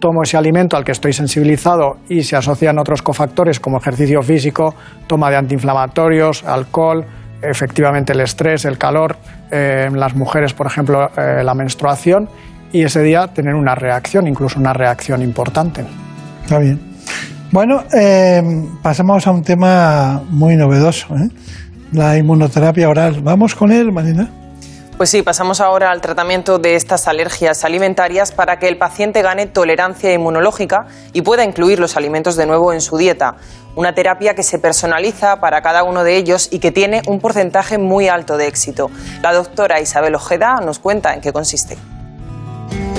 tomo 0.00 0.22
ese 0.22 0.36
alimento 0.36 0.76
al 0.76 0.84
que 0.84 0.92
estoy 0.92 1.12
sensibilizado 1.12 1.98
y 2.08 2.22
se 2.22 2.36
asocian 2.36 2.78
otros 2.78 3.02
cofactores 3.02 3.60
como 3.60 3.78
ejercicio 3.78 4.22
físico, 4.22 4.74
toma 5.06 5.30
de 5.30 5.36
antiinflamatorios, 5.36 6.42
alcohol, 6.44 7.04
efectivamente 7.42 8.12
el 8.12 8.20
estrés, 8.20 8.64
el 8.64 8.78
calor, 8.78 9.16
eh, 9.50 9.88
las 9.92 10.16
mujeres, 10.16 10.54
por 10.54 10.66
ejemplo, 10.66 11.10
eh, 11.16 11.44
la 11.44 11.54
menstruación, 11.54 12.28
y 12.72 12.82
ese 12.82 13.02
día 13.02 13.28
tener 13.28 13.54
una 13.54 13.74
reacción, 13.74 14.26
incluso 14.26 14.58
una 14.58 14.72
reacción 14.72 15.22
importante. 15.22 15.84
Está 16.42 16.58
bien. 16.58 16.80
Bueno, 17.52 17.82
eh, 17.92 18.42
pasamos 18.82 19.26
a 19.26 19.32
un 19.32 19.42
tema 19.42 20.22
muy 20.30 20.56
novedoso, 20.56 21.14
¿eh? 21.16 21.28
la 21.92 22.16
inmunoterapia 22.16 22.88
oral. 22.88 23.20
¿Vamos 23.22 23.54
con 23.54 23.72
él, 23.72 23.90
Marina? 23.92 24.39
Pues 25.00 25.08
sí, 25.08 25.22
pasamos 25.22 25.62
ahora 25.62 25.92
al 25.92 26.02
tratamiento 26.02 26.58
de 26.58 26.74
estas 26.74 27.08
alergias 27.08 27.64
alimentarias 27.64 28.32
para 28.32 28.58
que 28.58 28.68
el 28.68 28.76
paciente 28.76 29.22
gane 29.22 29.46
tolerancia 29.46 30.12
inmunológica 30.12 30.88
y 31.14 31.22
pueda 31.22 31.42
incluir 31.42 31.80
los 31.80 31.96
alimentos 31.96 32.36
de 32.36 32.44
nuevo 32.44 32.74
en 32.74 32.82
su 32.82 32.98
dieta. 32.98 33.36
Una 33.76 33.94
terapia 33.94 34.34
que 34.34 34.42
se 34.42 34.58
personaliza 34.58 35.40
para 35.40 35.62
cada 35.62 35.84
uno 35.84 36.04
de 36.04 36.18
ellos 36.18 36.50
y 36.52 36.58
que 36.58 36.70
tiene 36.70 37.00
un 37.06 37.18
porcentaje 37.18 37.78
muy 37.78 38.08
alto 38.08 38.36
de 38.36 38.46
éxito. 38.46 38.90
La 39.22 39.32
doctora 39.32 39.80
Isabel 39.80 40.14
Ojeda 40.16 40.56
nos 40.62 40.78
cuenta 40.78 41.14
en 41.14 41.22
qué 41.22 41.32
consiste. 41.32 41.78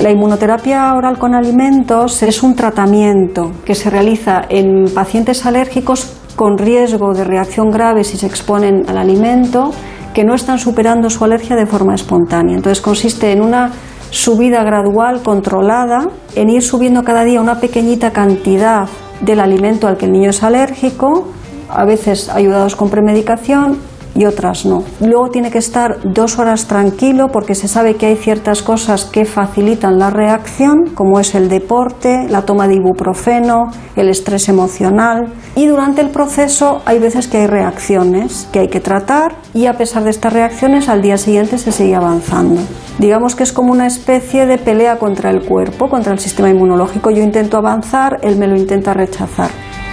La 0.02 0.10
inmunoterapia 0.10 0.96
oral 0.96 1.20
con 1.20 1.36
alimentos 1.36 2.24
es 2.24 2.42
un 2.42 2.56
tratamiento 2.56 3.52
que 3.64 3.76
se 3.76 3.92
realiza 3.92 4.42
en 4.50 4.92
pacientes 4.92 5.46
alérgicos 5.46 6.18
con 6.36 6.58
riesgo 6.58 7.14
de 7.14 7.26
reacción 7.26 7.70
grave 7.70 8.04
si 8.04 8.18
se 8.18 8.26
exponen 8.26 8.90
al 8.90 8.98
alimento 8.98 9.72
que 10.14 10.24
no 10.24 10.34
están 10.34 10.60
superando 10.60 11.10
su 11.10 11.24
alergia 11.24 11.56
de 11.56 11.66
forma 11.66 11.96
espontánea. 11.96 12.56
Entonces 12.56 12.82
consiste 12.82 13.32
en 13.32 13.42
una 13.42 13.72
subida 14.10 14.64
gradual, 14.64 15.22
controlada, 15.22 16.08
en 16.36 16.50
ir 16.50 16.62
subiendo 16.62 17.04
cada 17.04 17.24
día 17.24 17.42
una 17.42 17.60
pequeñita 17.60 18.12
cantidad 18.12 18.88
del 19.22 19.40
alimento 19.40 19.88
al 19.88 19.98
que 19.98 20.06
el 20.06 20.12
niño 20.12 20.32
es 20.32 20.44
alérgico, 20.44 21.30
a 21.70 21.86
veces 21.86 22.30
ayudados 22.30 22.76
con 22.76 22.90
premedicación 22.90 23.91
y 24.16 24.26
otras 24.26 24.66
no. 24.66 24.84
Luego 25.00 25.30
tiene 25.30 25.52
que 25.52 25.58
estar 25.58 26.00
dos 26.04 26.40
horas 26.40 26.68
tranquilo 26.68 27.30
porque 27.32 27.56
se 27.56 27.68
sabe 27.68 27.96
que 27.96 28.08
hay 28.08 28.16
ciertas 28.16 28.62
cosas 28.62 29.06
que 29.06 29.26
facilitan 29.26 30.00
la 30.00 30.10
reacción, 30.10 30.92
como 30.94 31.20
es 31.20 31.36
el 31.36 31.50
deporte, 31.50 32.28
la 32.30 32.44
toma 32.44 32.68
de 32.68 32.76
ibuprofeno, 32.76 33.72
el 33.96 34.10
estrés 34.10 34.50
emocional. 34.50 35.34
Y 35.56 35.68
durante 35.68 36.02
el 36.02 36.10
proceso 36.10 36.82
hay 36.86 37.00
veces 37.00 37.28
que 37.28 37.38
hay 37.38 37.48
reacciones 37.48 38.48
que 38.52 38.60
hay 38.60 38.68
que 38.68 38.80
tratar 38.80 39.36
y 39.54 39.66
a 39.66 39.74
pesar 39.74 40.04
de 40.04 40.10
estas 40.10 40.34
reacciones 40.34 40.90
al 40.90 41.02
día 41.02 41.18
siguiente 41.18 41.58
se 41.58 41.72
sigue 41.72 41.96
avanzando. 41.96 42.62
Digamos 43.00 43.36
que 43.36 43.44
es 43.44 43.54
como 43.54 43.72
una 43.72 43.88
especie 43.88 44.46
de 44.46 44.58
pelea 44.58 44.98
contra 44.98 45.30
el 45.30 45.44
cuerpo, 45.44 45.90
contra 45.90 46.14
el 46.14 46.20
sistema 46.20 46.50
inmunológico. 46.50 47.10
Yo 47.12 47.24
intento 47.24 47.58
avanzar, 47.58 48.20
él 48.22 48.38
me 48.38 48.48
lo 48.48 48.56
intenta 48.56 48.94
rechazar. 48.94 49.50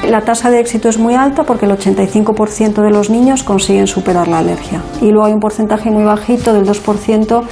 La 0.07 0.23
tasa 0.23 0.51
de 0.51 0.61
éxito 0.61 0.89
es 0.89 0.99
muy 0.99 1.15
alta 1.15 1.45
porque 1.45 1.67
el 1.67 1.73
85% 1.73 2.83
de 2.83 2.91
los 2.91 3.11
niños 3.11 3.43
consiguen 3.43 3.87
superar 3.87 4.29
la 4.29 4.39
alergia. 4.39 4.81
Y 5.03 5.11
luego 5.11 5.27
hay 5.27 5.33
un 5.33 5.41
porcentaje 5.41 5.91
muy 5.91 6.05
bajito 6.05 6.55
del 6.55 6.65
2% 6.65 7.43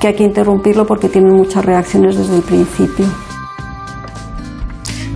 que 0.00 0.08
hay 0.08 0.14
que 0.14 0.24
interrumpirlo 0.24 0.86
porque 0.86 1.08
tienen 1.08 1.34
muchas 1.34 1.64
reacciones 1.64 2.16
desde 2.16 2.36
el 2.36 2.42
principio. 2.42 3.06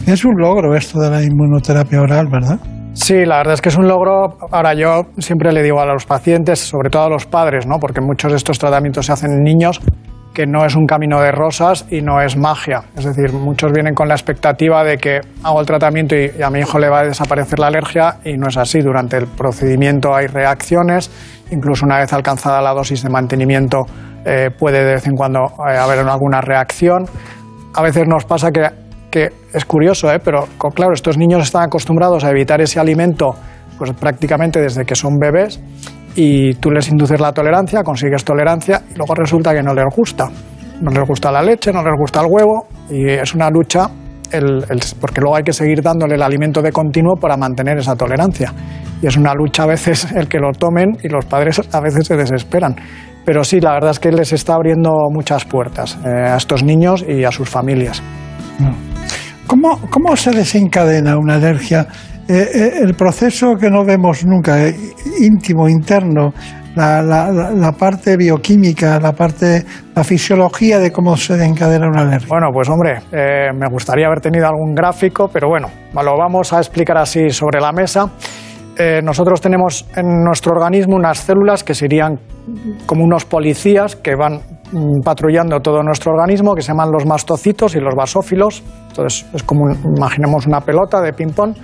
Es 0.07 0.25
un 0.25 0.35
logro 0.37 0.75
esto 0.75 0.99
de 0.99 1.11
la 1.11 1.23
inmunoterapia 1.23 2.01
oral, 2.01 2.27
¿verdad? 2.29 2.59
Sí, 2.93 3.25
la 3.25 3.39
verdad 3.39 3.55
es 3.55 3.63
que 3.63 3.69
es 3.69 3.79
un 3.79 3.87
logro. 3.87 4.37
Ahora 4.51 4.75
yo 4.75 5.05
siempre 5.19 5.53
le 5.53 5.63
digo 5.63 5.81
a 5.81 5.87
los 5.87 6.05
pacientes, 6.05 6.59
sobre 6.59 6.91
todo 6.91 7.05
a 7.05 7.09
los 7.09 7.27
padres, 7.27 7.67
¿no? 7.67 7.79
porque 7.79 8.01
muchos 8.01 8.33
de 8.33 8.37
estos 8.37 8.59
tratamientos 8.59 9.07
se 9.07 9.13
hacen 9.13 9.31
en 9.33 9.43
niños, 9.43 9.81
que 10.33 10.47
no 10.47 10.65
es 10.65 10.77
un 10.77 10.87
camino 10.87 11.21
de 11.21 11.33
rosas 11.33 11.87
y 11.91 12.03
no 12.03 12.21
es 12.21 12.37
magia. 12.37 12.83
Es 12.97 13.05
decir, 13.05 13.33
muchos 13.33 13.73
vienen 13.73 13.95
con 13.95 14.09
la 14.09 14.15
expectativa 14.15 14.85
de 14.85 14.97
que 14.97 15.21
hago 15.43 15.61
el 15.61 15.67
tratamiento 15.67 16.15
y, 16.17 16.41
a 16.43 16.51
mi 16.51 16.61
hijo 16.61 16.79
le 16.79 16.89
va 16.89 17.01
a 17.01 17.05
desaparecer 17.05 17.59
la 17.59 17.67
alergia 17.67 18.19
y 18.25 18.37
no 18.37 18.49
es 18.49 18.57
así. 18.57 18.81
Durante 18.81 19.17
el 19.17 19.27
procedimiento 19.27 20.15
hay 20.15 20.27
reacciones, 20.27 21.11
incluso 21.51 21.85
una 21.85 21.99
vez 21.99 22.13
alcanzada 22.13 22.61
la 22.61 22.73
dosis 22.73 23.03
de 23.03 23.11
mantenimiento 23.11 23.87
eh, 24.25 24.51
puede 24.57 24.85
de 24.85 24.95
vez 24.95 25.07
en 25.07 25.15
cuando 25.15 25.41
eh, 25.69 25.77
haber 25.77 25.99
alguna 25.99 26.41
reacción. 26.41 27.07
A 27.75 27.83
veces 27.83 28.07
nos 28.07 28.25
pasa 28.25 28.51
que, 28.53 28.69
que 29.11 29.29
es 29.53 29.65
curioso, 29.65 30.13
¿eh? 30.13 30.21
pero 30.25 30.47
claro, 30.75 30.93
estos 30.93 31.19
niños 31.19 31.43
están 31.43 31.65
acostumbrados 31.65 32.25
a 32.25 32.31
evitar 32.31 32.61
ese 32.61 32.79
alimento 32.79 33.35
pues 33.79 33.93
prácticamente 33.95 34.61
desde 34.61 34.85
que 34.85 34.95
son 34.95 35.19
bebés 35.19 35.59
y 36.15 36.55
tú 36.55 36.71
les 36.71 36.89
induces 36.89 37.21
la 37.21 37.33
tolerancia, 37.33 37.83
consigues 37.83 38.25
tolerancia 38.25 38.83
y 38.91 38.97
luego 38.97 39.15
resulta 39.15 39.55
que 39.55 39.63
no 39.63 39.75
les 39.75 39.87
gusta. 39.95 40.29
No 40.81 40.91
les 40.91 41.07
gusta 41.07 41.31
la 41.31 41.43
leche, 41.43 41.73
no 41.73 41.83
les 41.83 41.95
gusta 41.99 42.21
el 42.21 42.27
huevo 42.31 42.67
y 42.89 43.09
es 43.09 43.35
una 43.35 43.51
lucha 43.51 43.89
porque 45.01 45.21
luego 45.21 45.37
hay 45.37 45.43
que 45.43 45.53
seguir 45.53 45.83
dándole 45.83 46.15
el 46.15 46.23
alimento 46.23 46.63
de 46.63 46.73
continuo 46.73 47.17
para 47.17 47.37
mantener 47.37 47.79
esa 47.79 47.97
tolerancia. 47.97 48.53
Y 49.03 49.07
es 49.07 49.17
una 49.17 49.35
lucha 49.35 49.65
a 49.65 49.67
veces 49.67 50.13
el 50.13 50.29
que 50.29 50.39
lo 50.39 50.53
tomen 50.53 50.97
y 51.03 51.09
los 51.09 51.25
padres 51.25 51.61
a 51.73 51.81
veces 51.81 52.07
se 52.07 52.17
desesperan. 52.17 52.77
Pero 53.25 53.45
sí, 53.45 53.61
la 53.61 53.73
verdad 53.73 53.91
es 53.91 53.99
que 53.99 54.13
les 54.13 54.33
está 54.33 54.55
abriendo 54.55 54.91
muchas 55.11 55.45
puertas 55.45 55.99
eh, 56.05 56.09
a 56.09 56.37
estos 56.37 56.63
niños 56.63 57.05
y 57.07 57.25
a 57.25 57.31
sus 57.31 57.49
familias. 57.49 58.03
¿Cómo, 59.47 59.81
¿Cómo 59.91 60.17
se 60.17 60.31
desencadena 60.31 61.19
una 61.19 61.35
alergia 61.35 61.87
eh, 62.33 62.49
eh, 62.55 62.73
el 62.83 62.95
proceso 62.95 63.57
que 63.57 63.69
no 63.69 63.85
vemos 63.85 64.25
nunca, 64.25 64.65
eh, 64.65 64.77
íntimo, 65.19 65.69
interno, 65.69 66.33
la, 66.77 67.75
parte 67.77 68.17
bioquímica, 68.17 69.01
la 69.01 69.11
parte, 69.11 69.65
la 69.97 70.05
fisiología 70.05 70.79
de 70.79 70.93
cómo 70.93 71.17
se 71.17 71.45
encadena 71.45 71.89
una 71.89 72.03
alergia. 72.03 72.29
Bueno, 72.29 72.51
pues 72.53 72.69
hombre, 72.69 73.01
me 73.11 73.69
gustaría 73.69 74.07
haber 74.07 74.21
tenido 74.21 74.47
algún 74.47 74.77
gráfico, 74.77 75.29
pero 75.33 75.49
bueno, 75.49 75.71
lo 75.93 76.17
vamos 76.17 76.53
a 76.53 76.59
explicar 76.59 76.99
así 76.99 77.31
sobre 77.31 77.61
la 77.61 77.73
mesa. 77.73 78.09
nosotros 79.03 79.41
tenemos 79.41 79.85
en 79.97 80.23
nuestro 80.23 80.53
organismo 80.53 80.95
unas 80.95 81.19
células 81.19 81.65
que 81.65 81.75
serían 81.75 82.21
como 82.87 83.03
unos 83.03 83.25
policías 83.25 83.97
que 83.97 84.15
van 84.15 84.41
mm, 84.71 85.03
patrullando 85.05 85.59
todo 85.59 85.83
nuestro 85.83 86.13
organismo, 86.13 86.55
que 86.55 86.63
se 86.63 86.69
llaman 86.69 86.93
los 86.93 87.05
mastocitos 87.07 87.75
y 87.75 87.81
los 87.81 87.97
basófilos. 87.97 88.63
Entonces, 88.89 89.27
es 89.35 89.43
como, 89.43 89.65
imaginemos 89.97 90.47
una 90.47 90.61
pelota 90.61 91.01
de 91.01 91.13
ping-pong 91.13 91.55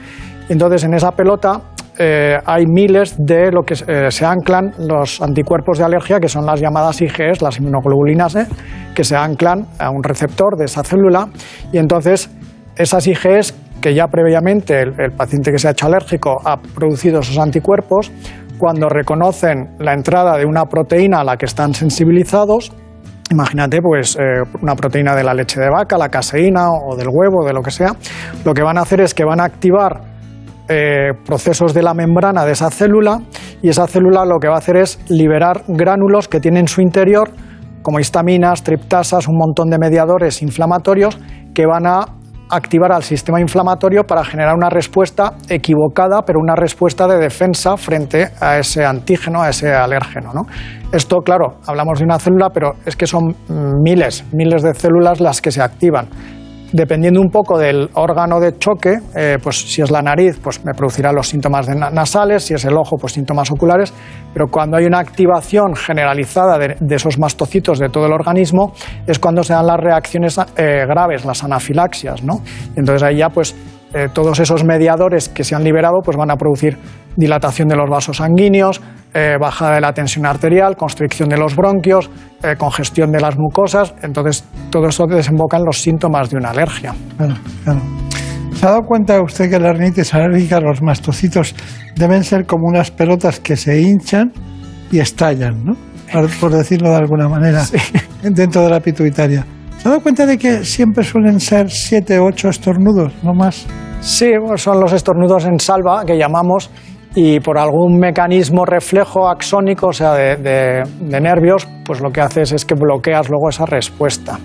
entonces, 0.49 0.85
en 0.85 0.95
esa 0.95 1.13
pelota 1.13 1.61
eh, 1.99 2.39
hay 2.45 2.67
miles 2.67 3.15
de 3.19 3.51
lo 3.51 3.63
que 3.63 3.75
eh, 3.75 4.11
se 4.11 4.27
anclan 4.27 4.73
los 4.79 5.23
anticuerpos 5.23 5.79
de 5.79 5.85
alergia, 5.85 6.21
que 6.21 6.29
son 6.29 6.45
las 6.45 6.61
llamadas 6.61 7.01
IgEs, 7.01 7.41
las 7.41 7.59
inmunoglobulinas 7.59 8.37
E, 8.37 8.47
que 8.95 9.03
se 9.03 9.17
anclan 9.17 9.67
a 9.79 9.91
un 9.91 10.03
receptor 10.03 10.57
de 10.57 10.67
esa 10.67 10.83
célula. 10.85 11.29
Y 11.73 11.79
entonces, 11.79 12.31
esas 12.77 13.07
IgEs, 13.07 13.55
que 13.81 13.95
ya 13.95 14.09
previamente 14.09 14.81
el, 14.83 15.13
paciente 15.13 15.51
que 15.51 15.59
se 15.59 15.69
ha 15.69 15.71
hecho 15.71 15.87
alérgico 15.87 16.37
ha 16.45 16.59
producido 16.59 17.21
esos 17.21 17.39
anticuerpos, 17.39 18.13
cuando 18.59 18.89
reconocen 18.89 19.77
la 19.79 19.93
entrada 19.93 20.37
de 20.37 20.45
una 20.47 20.65
proteína 20.65 21.21
a 21.21 21.25
la 21.25 21.37
que 21.37 21.47
están 21.47 21.75
sensibilizados, 21.75 22.73
Imagínate, 23.29 23.83
pues, 23.83 24.15
eh, 24.15 24.43
una 24.63 24.77
proteína 24.77 25.17
de 25.17 25.25
la 25.25 25.35
leche 25.35 25.61
de 25.61 25.69
vaca, 25.69 25.99
la 25.99 26.09
caseína 26.09 26.71
o 26.71 26.95
del 26.95 27.09
huevo, 27.11 27.45
de 27.45 27.53
lo 27.53 27.61
que 27.61 27.73
sea. 27.73 27.91
Lo 28.45 28.55
que 28.55 28.63
van 28.63 28.79
a 28.79 28.83
hacer 28.83 29.01
es 29.01 29.15
que 29.15 29.25
van 29.25 29.41
a 29.41 29.45
activar 29.45 30.01
eh, 30.69 31.13
procesos 31.25 31.73
de 31.75 31.83
la 31.83 31.95
membrana 31.95 32.45
de 32.45 32.53
esa 32.53 32.71
célula 32.71 33.21
y 33.63 33.69
esa 33.69 33.87
célula 33.87 34.25
lo 34.25 34.39
que 34.39 34.49
va 34.49 34.57
a 34.57 34.59
hacer 34.59 34.77
es 34.77 34.99
liberar 35.09 35.63
gránulos 35.69 36.29
que 36.29 36.41
tiene 36.41 36.61
en 36.61 36.69
su 36.69 36.81
interior, 36.81 37.31
como 37.83 38.01
histaminas, 38.01 38.63
triptasas, 38.63 39.29
un 39.29 39.39
montón 39.39 39.71
de 39.71 39.79
mediadores 39.79 40.43
inflamatorios 40.43 41.19
que 41.55 41.67
van 41.67 41.87
a 41.87 42.05
activar 42.49 42.93
al 42.93 43.03
sistema 43.03 43.41
inflamatorio 43.41 44.05
para 44.05 44.25
generar 44.25 44.55
una 44.55 44.69
respuesta 44.69 45.35
equivocada, 45.49 46.23
pero 46.23 46.39
una 46.41 46.55
respuesta 46.55 47.07
de 47.09 47.19
defensa 47.19 47.77
frente 47.77 48.29
a 48.41 48.59
ese 48.59 48.85
antígeno, 48.85 49.43
a 49.43 49.51
ese 49.51 49.73
alérgeno. 49.73 50.31
Esto, 50.93 51.19
claro, 51.19 51.59
hablamos 51.67 51.99
de 51.99 52.05
una 52.05 52.19
célula, 52.19 52.51
pero 52.51 52.75
es 52.85 52.97
que 52.97 53.07
son 53.07 53.35
miles, 53.49 54.25
miles 54.33 54.63
de 54.63 54.75
células 54.75 55.21
las 55.21 55.41
que 55.41 55.51
se 55.51 55.61
activan 55.61 56.09
dependiendo 56.73 57.21
un 57.21 57.31
poco 57.31 57.59
del 57.59 57.89
órgano 57.95 58.41
de 58.41 58.59
choque, 58.59 58.99
eh, 59.15 59.39
pues 59.43 59.57
si 59.73 59.83
es 59.83 59.91
la 59.91 60.03
nariz, 60.03 60.39
pues 60.43 60.65
me 60.65 60.75
producirá 60.75 61.13
los 61.13 61.29
síntomas 61.29 61.69
nasales, 61.69 62.45
si 62.45 62.55
es 62.55 62.65
el 62.65 62.77
ojo, 62.77 62.97
pues 62.97 63.13
síntomas 63.13 63.51
oculares, 63.51 63.93
pero 64.33 64.47
cuando 64.49 64.77
hay 64.77 64.85
una 64.85 64.99
activación 64.99 65.75
generalizada 65.77 66.59
de, 66.59 66.95
esos 66.95 67.19
mastocitos 67.19 67.79
de 67.79 67.89
todo 67.89 68.07
el 68.07 68.13
organismo, 68.13 68.73
es 69.07 69.19
cuando 69.19 69.43
se 69.43 69.53
dan 69.53 69.67
las 69.67 69.79
reacciones 69.79 70.39
eh, 70.57 70.85
graves, 70.87 71.25
las 71.25 71.45
anafilaxias, 71.45 72.23
¿no? 72.23 72.41
entonces 72.75 73.03
ahí 73.03 73.19
ya 73.19 73.29
pues 73.29 73.55
eh, 73.95 74.09
todos 74.13 74.41
esos 74.41 74.65
mediadores 74.65 75.29
que 75.29 75.45
se 75.45 75.55
han 75.55 75.63
liberado 75.63 76.01
pues 76.05 76.17
van 76.17 76.31
a 76.31 76.37
producir 76.37 76.77
dilatación 77.17 77.69
de 77.69 77.77
los 77.77 77.89
vasos 77.89 78.19
sanguíneos, 78.19 78.81
eh, 79.19 79.39
bajada 79.41 79.77
de 79.77 79.81
la 79.81 79.95
tensión 79.95 80.27
arterial, 80.27 80.77
constricción 80.77 81.31
de 81.31 81.39
los 81.39 81.57
bronquios, 81.57 82.11
eh, 82.43 82.55
congestión 82.59 83.11
de 83.11 83.19
las 83.19 83.39
mucosas. 83.39 83.95
Entonces, 84.03 84.45
todo 84.69 84.89
eso 84.89 85.07
desemboca 85.07 85.57
en 85.57 85.65
los 85.65 85.81
síntomas 85.81 86.29
de 86.29 86.37
una 86.37 86.51
alergia. 86.51 86.95
¿Se 88.53 88.67
ha 88.67 88.71
dado 88.71 88.83
cuenta 88.83 89.23
usted 89.23 89.49
que 89.49 89.59
la 89.59 89.73
rinitis 89.73 90.13
alérgica, 90.13 90.61
los 90.61 90.83
mastocitos, 90.83 91.55
deben 91.95 92.25
ser 92.25 92.45
como 92.45 92.69
unas 92.69 92.91
pelotas 92.91 93.41
que 93.41 93.57
se 93.57 93.81
hinchan 93.81 94.33
y 94.93 94.99
estallan, 94.99 95.65
¿no? 95.65 95.77
Por, 96.13 96.29
por 96.39 96.53
decirlo 96.53 96.91
de 96.91 96.97
alguna 96.97 97.27
manera, 97.27 97.65
dentro 98.23 98.65
de 98.65 98.69
la 98.69 98.81
pituitaria. 98.81 99.47
¿Se 99.79 99.89
ha 99.89 99.93
dado 99.93 100.03
cuenta 100.03 100.27
de 100.27 100.37
que 100.37 100.63
siempre 100.63 101.03
suelen 101.03 101.41
ser 101.41 101.71
siete 101.71 102.19
o 102.19 102.27
ocho 102.27 102.51
estornudos, 102.51 103.15
no 103.23 103.33
más? 103.33 103.67
Sí, 104.03 104.31
son 104.57 104.79
los 104.79 104.93
estornudos 104.93 105.47
en 105.47 105.59
salva 105.59 106.05
que 106.05 106.19
llamamos 106.19 106.71
y 107.17 107.41
por 107.41 107.59
algún 107.59 107.99
mecanismo 107.99 108.65
reflejo 108.65 109.27
axónico, 109.29 109.89
o 109.89 109.93
sea, 109.93 110.13
de, 110.13 110.37
de- 110.37 110.83
de 111.01 111.21
nervios, 111.21 111.67
pues 111.85 112.01
lo 112.01 112.11
que 112.11 112.21
haces 112.21 112.53
es 112.53 112.65
que 112.65 112.75
bloqueas 112.75 113.29
luego 113.29 113.49
esa 113.49 113.67
respuesta. 113.67 114.39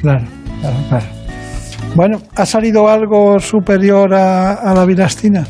Claro, 0.00 0.24
claro, 0.60 0.76
claro. 0.88 1.04
Bueno, 1.94 2.18
¿ha 2.36 2.44
salido 2.44 2.88
algo 2.88 3.38
superior 3.38 4.12
a, 4.14 4.54
a 4.54 4.74
la 4.74 4.84
vilastina? 4.84 5.44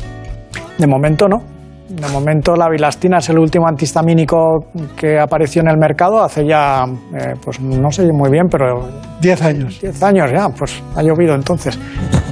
De 0.77 0.87
momento 0.87 1.27
no. 1.27 1.52
De 1.93 2.09
momento 2.09 2.55
la 2.55 2.69
bilastina 2.69 3.19
es 3.19 3.29
el 3.29 3.37
último 3.37 3.67
antihistamínico 3.67 4.65
que 4.97 5.19
apareció 5.19 5.61
en 5.61 5.69
el 5.69 5.77
mercado 5.77 6.23
hace 6.23 6.43
ya, 6.43 6.85
eh, 7.15 7.35
pues 7.43 7.59
no 7.59 7.91
sé 7.91 8.11
muy 8.11 8.31
bien, 8.31 8.47
pero... 8.49 8.89
10 9.21 9.41
años. 9.43 9.79
10 9.79 10.01
años 10.01 10.31
ya, 10.31 10.49
pues 10.49 10.81
ha 10.95 11.03
llovido 11.03 11.35
entonces. 11.35 11.77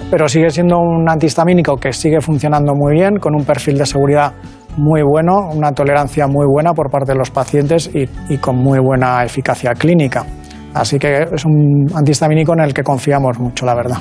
Pero 0.10 0.28
sigue 0.28 0.50
siendo 0.50 0.80
un 0.80 1.08
antihistamínico 1.08 1.78
que 1.78 1.94
sigue 1.94 2.22
funcionando 2.22 2.74
muy 2.74 2.94
bien, 2.94 3.18
con 3.18 3.36
un 3.36 3.46
perfil 3.46 3.78
de 3.78 3.86
seguridad 3.86 4.34
muy 4.78 5.04
bueno, 5.04 5.50
una 5.54 5.72
tolerancia 5.74 6.26
muy 6.26 6.48
buena 6.48 6.74
por 6.74 6.90
parte 6.90 7.12
de 7.12 7.20
los 7.20 7.30
pacientes 7.30 7.92
y, 7.94 8.10
y 8.34 8.38
con 8.40 8.56
muy 8.56 8.80
buena 8.80 9.24
eficacia 9.24 9.74
clínica. 9.74 10.26
Así 10.74 10.98
que 10.98 11.28
es 11.32 11.46
un 11.46 11.86
antihistamínico 11.94 12.54
en 12.54 12.62
el 12.62 12.74
que 12.74 12.82
confiamos 12.82 13.38
mucho, 13.38 13.68
la 13.68 13.76
verdad. 13.76 13.98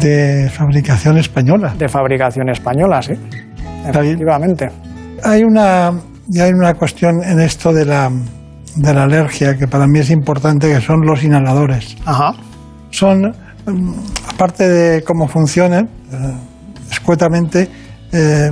De 0.00 0.48
fabricación 0.48 1.18
española. 1.18 1.74
De 1.76 1.88
fabricación 1.88 2.48
española, 2.48 3.02
sí. 3.02 3.12
Efectivamente. 3.86 4.70
Hay 5.24 5.44
una, 5.44 5.92
y 6.28 6.40
hay 6.40 6.52
una 6.52 6.74
cuestión 6.74 7.22
en 7.22 7.40
esto 7.40 7.72
de 7.72 7.84
la, 7.84 8.10
de 8.76 8.94
la 8.94 9.04
alergia 9.04 9.56
que 9.56 9.66
para 9.66 9.86
mí 9.86 9.98
es 9.98 10.10
importante, 10.10 10.68
que 10.72 10.80
son 10.80 11.00
los 11.04 11.22
inhaladores. 11.22 11.96
Ajá. 12.04 12.32
Son, 12.90 13.22
mm, 13.66 13.92
aparte 14.28 14.68
de 14.68 15.02
cómo 15.02 15.28
funcionan, 15.28 15.88
eh, 16.12 16.32
escuetamente, 16.90 17.68
eh, 18.12 18.50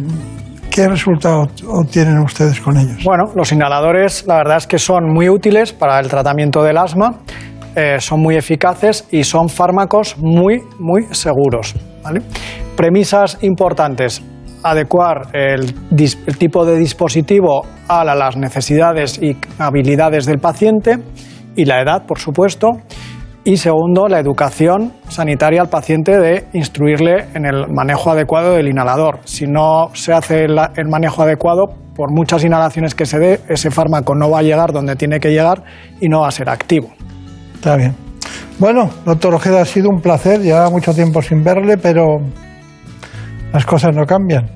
¿qué 0.70 0.88
resultado 0.88 1.48
obtienen 1.68 2.18
ustedes 2.18 2.60
con 2.60 2.76
ellos? 2.76 3.02
Bueno, 3.04 3.30
los 3.34 3.52
inhaladores 3.52 4.26
la 4.26 4.36
verdad 4.36 4.58
es 4.58 4.66
que 4.66 4.78
son 4.78 5.12
muy 5.12 5.28
útiles 5.28 5.72
para 5.72 5.98
el 6.00 6.08
tratamiento 6.08 6.62
del 6.62 6.78
asma, 6.78 7.20
eh, 7.76 7.96
son 8.00 8.20
muy 8.20 8.36
eficaces 8.36 9.06
y 9.10 9.22
son 9.24 9.48
fármacos 9.48 10.16
muy, 10.18 10.62
muy 10.78 11.06
seguros. 11.12 11.74
¿vale? 12.02 12.22
Premisas 12.76 13.38
importantes. 13.42 14.22
Adecuar 14.62 15.28
el, 15.32 15.74
tipo 16.38 16.64
de 16.64 16.76
dispositivo 16.76 17.64
a 17.88 18.04
la- 18.04 18.14
las 18.14 18.36
necesidades 18.36 19.20
y 19.22 19.36
habilidades 19.58 20.26
del 20.26 20.38
paciente 20.38 20.98
y 21.56 21.64
la 21.64 21.80
edad, 21.80 22.04
por 22.06 22.18
supuesto. 22.18 22.68
Y 23.42 23.56
segundo, 23.56 24.06
la 24.06 24.18
educación 24.18 24.92
sanitaria 25.08 25.62
al 25.62 25.70
paciente 25.70 26.18
de 26.18 26.44
instruirle 26.52 27.28
en 27.34 27.46
el 27.46 27.68
manejo 27.74 28.10
adecuado 28.10 28.52
del 28.54 28.68
inhalador. 28.68 29.20
Si 29.24 29.46
no 29.46 29.88
se 29.94 30.12
hace 30.12 30.44
el, 30.44 30.58
el 30.76 30.88
manejo 30.88 31.22
adecuado, 31.22 31.64
por 31.96 32.12
muchas 32.12 32.44
inhalaciones 32.44 32.94
que 32.94 33.06
se 33.06 33.18
dé, 33.18 33.40
ese 33.48 33.70
fármaco 33.70 34.14
no 34.14 34.30
va 34.30 34.40
a 34.40 34.42
llegar 34.42 34.72
donde 34.72 34.94
tiene 34.94 35.20
que 35.20 35.30
llegar 35.30 35.62
y 36.02 36.08
no 36.08 36.20
va 36.20 36.28
a 36.28 36.30
ser 36.30 36.50
activo. 36.50 36.90
Está 37.54 37.76
bien. 37.76 37.94
Bueno, 38.58 38.90
doctor 39.06 39.34
Ojeda, 39.34 39.62
ha 39.62 39.64
sido 39.64 39.88
un 39.88 40.00
placer. 40.02 40.40
Llevaba 40.42 40.68
mucho 40.68 40.92
tiempo 40.92 41.22
sin 41.22 41.42
verle, 41.42 41.78
pero 41.78 42.18
las 43.52 43.66
cosas 43.66 43.94
no 43.94 44.06
cambian. 44.06 44.46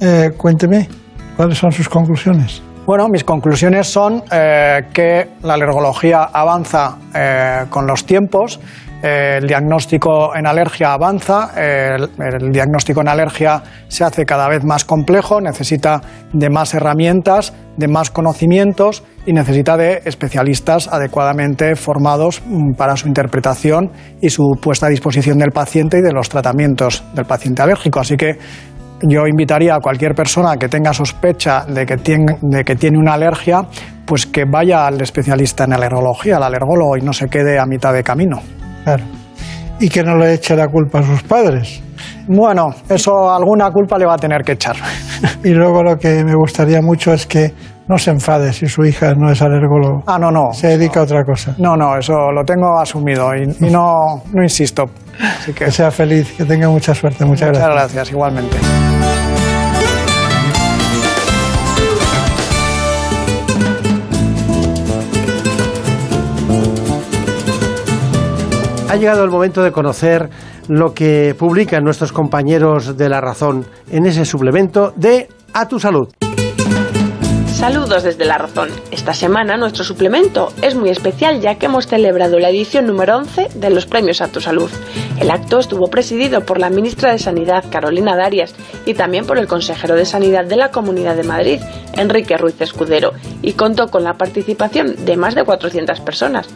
Eh, 0.00 0.32
cuénteme, 0.36 0.88
¿cuáles 1.36 1.58
son 1.58 1.72
sus 1.72 1.88
conclusiones? 1.88 2.62
Bueno, 2.86 3.08
mis 3.08 3.24
conclusiones 3.24 3.88
son 3.88 4.22
eh, 4.30 4.82
que 4.92 5.30
la 5.42 5.54
alergología 5.54 6.22
avanza 6.22 6.96
eh, 7.12 7.64
con 7.68 7.84
los 7.84 8.06
tiempos, 8.06 8.60
eh, 9.02 9.38
el 9.40 9.48
diagnóstico 9.48 10.36
en 10.36 10.46
alergia 10.46 10.92
avanza, 10.92 11.50
el, 11.56 12.08
el 12.16 12.52
diagnóstico 12.52 13.00
en 13.00 13.08
alergia 13.08 13.60
se 13.88 14.04
hace 14.04 14.24
cada 14.24 14.48
vez 14.48 14.62
más 14.62 14.84
complejo, 14.84 15.40
necesita 15.40 16.00
de 16.32 16.48
más 16.48 16.74
herramientas, 16.74 17.52
de 17.76 17.88
más 17.88 18.12
conocimientos 18.12 19.02
y 19.26 19.32
necesita 19.32 19.76
de 19.76 20.02
especialistas 20.04 20.86
adecuadamente 20.86 21.74
formados 21.74 22.40
mm, 22.46 22.74
para 22.74 22.96
su 22.96 23.08
interpretación 23.08 23.90
y 24.20 24.30
su 24.30 24.44
puesta 24.62 24.86
a 24.86 24.90
disposición 24.90 25.38
del 25.38 25.50
paciente 25.50 25.98
y 25.98 26.02
de 26.02 26.12
los 26.12 26.28
tratamientos 26.28 27.02
del 27.14 27.24
paciente 27.24 27.62
alérgico. 27.62 27.98
Así 27.98 28.16
que 28.16 28.38
yo 29.02 29.26
invitaría 29.26 29.74
a 29.74 29.80
cualquier 29.80 30.14
persona 30.14 30.56
que 30.56 30.68
tenga 30.68 30.92
sospecha 30.92 31.64
de 31.66 31.84
que 31.84 31.96
tiene, 31.96 32.38
de 32.40 32.64
que 32.64 32.76
tiene 32.76 32.98
una 32.98 33.14
alergia, 33.14 33.62
pues 34.04 34.26
que 34.26 34.44
vaya 34.44 34.86
al 34.86 35.00
especialista 35.00 35.64
en 35.64 35.72
alergología, 35.72 36.36
al 36.36 36.44
alergólogo, 36.44 36.96
y 36.96 37.02
no 37.02 37.12
se 37.12 37.26
quede 37.28 37.58
a 37.58 37.66
mitad 37.66 37.92
de 37.92 38.02
camino. 38.02 38.40
Claro. 38.84 39.04
Y 39.78 39.88
que 39.88 40.02
no 40.02 40.16
le 40.16 40.34
eche 40.34 40.56
la 40.56 40.68
culpa 40.68 41.00
a 41.00 41.02
sus 41.02 41.22
padres. 41.22 41.82
Bueno, 42.28 42.68
eso 42.88 43.30
alguna 43.30 43.70
culpa 43.70 43.98
le 43.98 44.06
va 44.06 44.14
a 44.14 44.18
tener 44.18 44.42
que 44.42 44.52
echar. 44.52 44.76
Y 45.44 45.50
luego 45.50 45.82
lo 45.82 45.96
que 45.96 46.24
me 46.24 46.34
gustaría 46.34 46.80
mucho 46.80 47.12
es 47.12 47.26
que 47.26 47.52
no 47.88 47.98
se 47.98 48.10
enfade 48.10 48.52
si 48.52 48.66
su 48.68 48.84
hija 48.84 49.14
no 49.14 49.30
es 49.30 49.40
alergólogo. 49.40 50.02
Ah, 50.06 50.18
no, 50.18 50.30
no. 50.30 50.52
Se 50.52 50.68
dedica 50.68 51.00
a 51.00 51.02
otra 51.04 51.24
cosa. 51.24 51.54
No, 51.58 51.76
no, 51.76 51.96
eso 51.96 52.32
lo 52.32 52.44
tengo 52.44 52.78
asumido 52.80 53.34
y, 53.34 53.42
y 53.60 53.70
no, 53.70 54.22
no 54.32 54.42
insisto. 54.42 54.90
Así 55.20 55.52
que, 55.52 55.66
Que 55.66 55.70
sea 55.70 55.90
feliz, 55.90 56.32
que 56.36 56.44
tenga 56.44 56.68
mucha 56.68 56.94
suerte. 56.94 57.24
Muchas, 57.24 57.48
muchas 57.48 57.62
gracias. 57.64 57.92
gracias, 57.94 58.10
igualmente. 58.10 58.56
Ha 68.88 68.96
llegado 68.96 69.24
el 69.24 69.30
momento 69.30 69.62
de 69.62 69.72
conocer 69.72 70.30
lo 70.68 70.94
que 70.94 71.34
publican 71.38 71.84
nuestros 71.84 72.12
compañeros 72.12 72.96
de 72.96 73.08
La 73.08 73.20
Razón 73.20 73.66
en 73.90 74.06
ese 74.06 74.24
suplemento 74.24 74.92
de 74.96 75.28
A 75.52 75.66
tu 75.68 75.78
Salud. 75.78 76.08
Saludos 77.66 78.04
desde 78.04 78.24
La 78.24 78.38
Razón. 78.38 78.68
Esta 78.92 79.12
semana 79.12 79.56
nuestro 79.56 79.82
suplemento 79.82 80.52
es 80.62 80.76
muy 80.76 80.88
especial 80.88 81.40
ya 81.40 81.56
que 81.56 81.66
hemos 81.66 81.88
celebrado 81.88 82.38
la 82.38 82.50
edición 82.50 82.86
número 82.86 83.16
11 83.16 83.48
de 83.56 83.70
los 83.70 83.86
premios 83.86 84.20
a 84.20 84.28
tu 84.28 84.40
salud. 84.40 84.70
El 85.18 85.32
acto 85.32 85.58
estuvo 85.58 85.88
presidido 85.88 86.46
por 86.46 86.60
la 86.60 86.70
ministra 86.70 87.10
de 87.10 87.18
Sanidad, 87.18 87.64
Carolina 87.68 88.14
Darias, 88.14 88.54
y 88.84 88.94
también 88.94 89.26
por 89.26 89.36
el 89.36 89.48
consejero 89.48 89.96
de 89.96 90.06
Sanidad 90.06 90.44
de 90.44 90.54
la 90.54 90.70
Comunidad 90.70 91.16
de 91.16 91.24
Madrid, 91.24 91.60
Enrique 91.94 92.36
Ruiz 92.36 92.60
Escudero, 92.60 93.14
y 93.42 93.54
contó 93.54 93.88
con 93.88 94.04
la 94.04 94.14
participación 94.14 95.04
de 95.04 95.16
más 95.16 95.34
de 95.34 95.42
400 95.42 95.98
personas. 96.02 96.46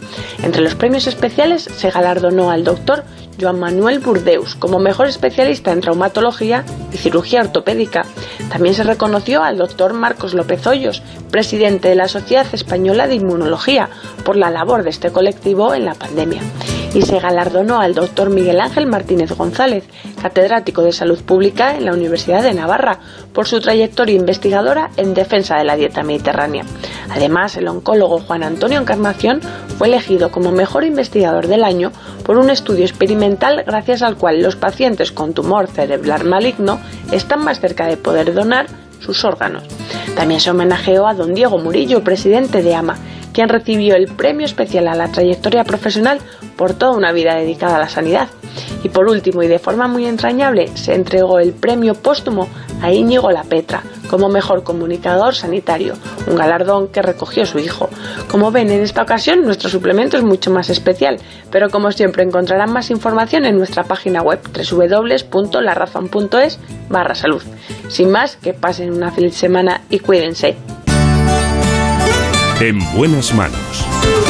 Entre 0.45 0.63
los 0.63 0.77
premios 0.77 1.09
especiales 1.09 1.65
se 1.65 1.91
galardonó 1.91 2.53
al 2.53 2.63
doctor 2.63 3.03
Joan 3.41 3.59
Manuel 3.59 4.01
Burdeus 4.01 4.55
como 4.55 4.79
mejor 4.79 5.07
especialista 5.07 5.73
en 5.73 5.81
traumatología 5.81 6.65
y 6.93 6.97
cirugía 6.97 7.41
ortopédica. 7.41 8.05
También 8.51 8.75
se 8.75 8.85
reconoció 8.85 9.43
al 9.43 9.59
doctor 9.59 9.93
Marcos 9.93 10.35
López 10.35 10.67
Hoyos, 10.67 11.03
presidente 11.31 11.89
de 11.89 11.95
la 11.95 12.09
Sociedad 12.09 12.47
Española 12.53 13.07
de 13.07 13.15
Inmunología, 13.15 13.89
por 14.25 14.37
la 14.37 14.51
labor 14.51 14.83
de 14.83 14.91
este 14.91 15.11
colectivo 15.11 15.75
en 15.75 15.85
la 15.85 15.95
pandemia. 15.95 16.43
Y 16.95 17.03
se 17.03 17.21
galardonó 17.21 17.81
al 17.81 17.95
doctor 17.95 18.31
Miguel 18.31 18.61
Ángel 18.61 18.87
Martínez 18.87 19.33
González, 19.33 19.85
catedrático 20.21 20.83
de 20.83 20.93
Salud 20.93 21.23
Pública 21.23 21.77
en 21.77 21.87
la 21.87 21.93
Universidad 21.93 22.43
de 22.43 22.55
Navarra, 22.55 23.01
por 23.33 23.49
su 23.49 23.61
trayectoria 23.61 24.15
investigadora 24.15 24.91
en 24.97 25.15
defensa 25.15 25.57
de 25.57 25.65
la 25.65 25.77
dieta 25.77 26.03
mediterránea. 26.03 26.65
Además, 27.11 27.57
el 27.57 27.69
oncólogo 27.69 28.21
Juan 28.21 28.43
Antonio 28.43 28.81
Encarnación 28.81 29.41
fue 29.79 29.89
elegido 29.89 30.31
como 30.31 30.53
mejor 30.53 30.85
investigador 30.85 31.47
del 31.47 31.65
año 31.65 31.93
por 32.25 32.39
un 32.39 32.51
estudio 32.51 32.85
experimental 32.85 33.65
gracias 33.67 34.03
al 34.03 34.17
cual 34.17 34.43
los 34.43 34.57
pacientes 34.57 35.13
con 35.13 35.35
tumor 35.35 35.69
cerebral 35.69 36.25
maligno 36.25 36.79
están 37.11 37.45
más 37.45 37.61
cerca 37.61 37.87
de 37.87 37.97
poder 37.97 38.35
donar 38.35 38.67
sus 39.01 39.25
órganos. 39.25 39.65
También 40.15 40.41
se 40.41 40.51
homenajeó 40.51 41.07
a 41.07 41.15
don 41.15 41.35
Diego 41.35 41.59
Murillo, 41.59 42.05
presidente 42.05 42.63
de 42.63 42.75
AMA, 42.75 42.99
recibió 43.49 43.97
el 43.97 44.09
premio 44.09 44.47
especial 44.47 44.89
a 44.89 44.95
la 44.95 45.11
trayectoria 45.11 45.65
profesional 45.65 46.19
por 46.57 46.75
toda 46.75 46.93
una 46.93 47.13
vida 47.13 47.37
dedicada 47.37 47.77
a 47.77 47.81
la 47.81 47.89
sanidad. 47.89 48.29
Y 48.83 48.89
por 48.89 49.09
último, 49.09 49.43
y 49.43 49.49
de 49.49 49.59
forma 49.59 49.89
muy 49.89 50.07
entrañable, 50.07 50.69
se 50.77 50.95
entregó 50.95 51.39
el 51.39 51.53
premio 51.53 51.95
póstumo 51.95 52.49
a 52.83 52.93
Íñigo 52.93 53.31
Lapetra 53.31 53.83
como 54.11 54.29
mejor 54.29 54.65
comunicador 54.65 55.37
sanitario, 55.37 55.95
un 56.27 56.35
galardón 56.35 56.89
que 56.89 57.01
recogió 57.01 57.47
su 57.47 57.61
hijo. 57.61 57.89
Como 58.29 58.51
ven, 58.51 58.71
en 58.71 58.83
esta 58.83 59.03
ocasión 59.03 59.43
nuestro 59.43 59.71
suplemento 59.71 60.17
es 60.17 60.25
mucho 60.25 60.51
más 60.51 60.69
especial, 60.69 61.19
pero 61.53 61.71
como 61.71 61.93
siempre 61.93 62.25
encontrarán 62.25 62.73
más 62.73 62.91
información 62.91 63.45
en 63.45 63.57
nuestra 63.57 63.85
página 63.85 64.21
web 64.21 64.41
www.larazón.es 64.53 66.59
barra 66.89 67.15
salud. 67.15 67.43
Sin 67.89 68.11
más, 68.11 68.37
que 68.37 68.53
pasen 68.53 68.93
una 68.93 69.13
feliz 69.13 69.37
semana 69.37 69.83
y 69.91 70.01
cuídense. 70.01 70.57
En 72.61 72.79
buenas 72.93 73.35
manos. 73.35 74.30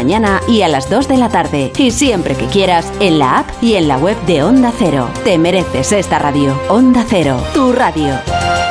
y 0.47 0.61
a 0.63 0.67
las 0.67 0.89
2 0.89 1.07
de 1.07 1.17
la 1.17 1.29
tarde. 1.29 1.71
Y 1.77 1.91
siempre 1.91 2.35
que 2.35 2.47
quieras, 2.47 2.91
en 2.99 3.19
la 3.19 3.39
app 3.39 3.49
y 3.61 3.75
en 3.75 3.87
la 3.87 3.97
web 3.97 4.19
de 4.25 4.43
Onda 4.43 4.73
Cero. 4.77 5.09
Te 5.23 5.37
mereces 5.37 5.91
esta 5.91 6.17
radio. 6.17 6.59
Onda 6.69 7.05
Cero, 7.07 7.41
tu 7.53 7.71
radio. 7.71 8.70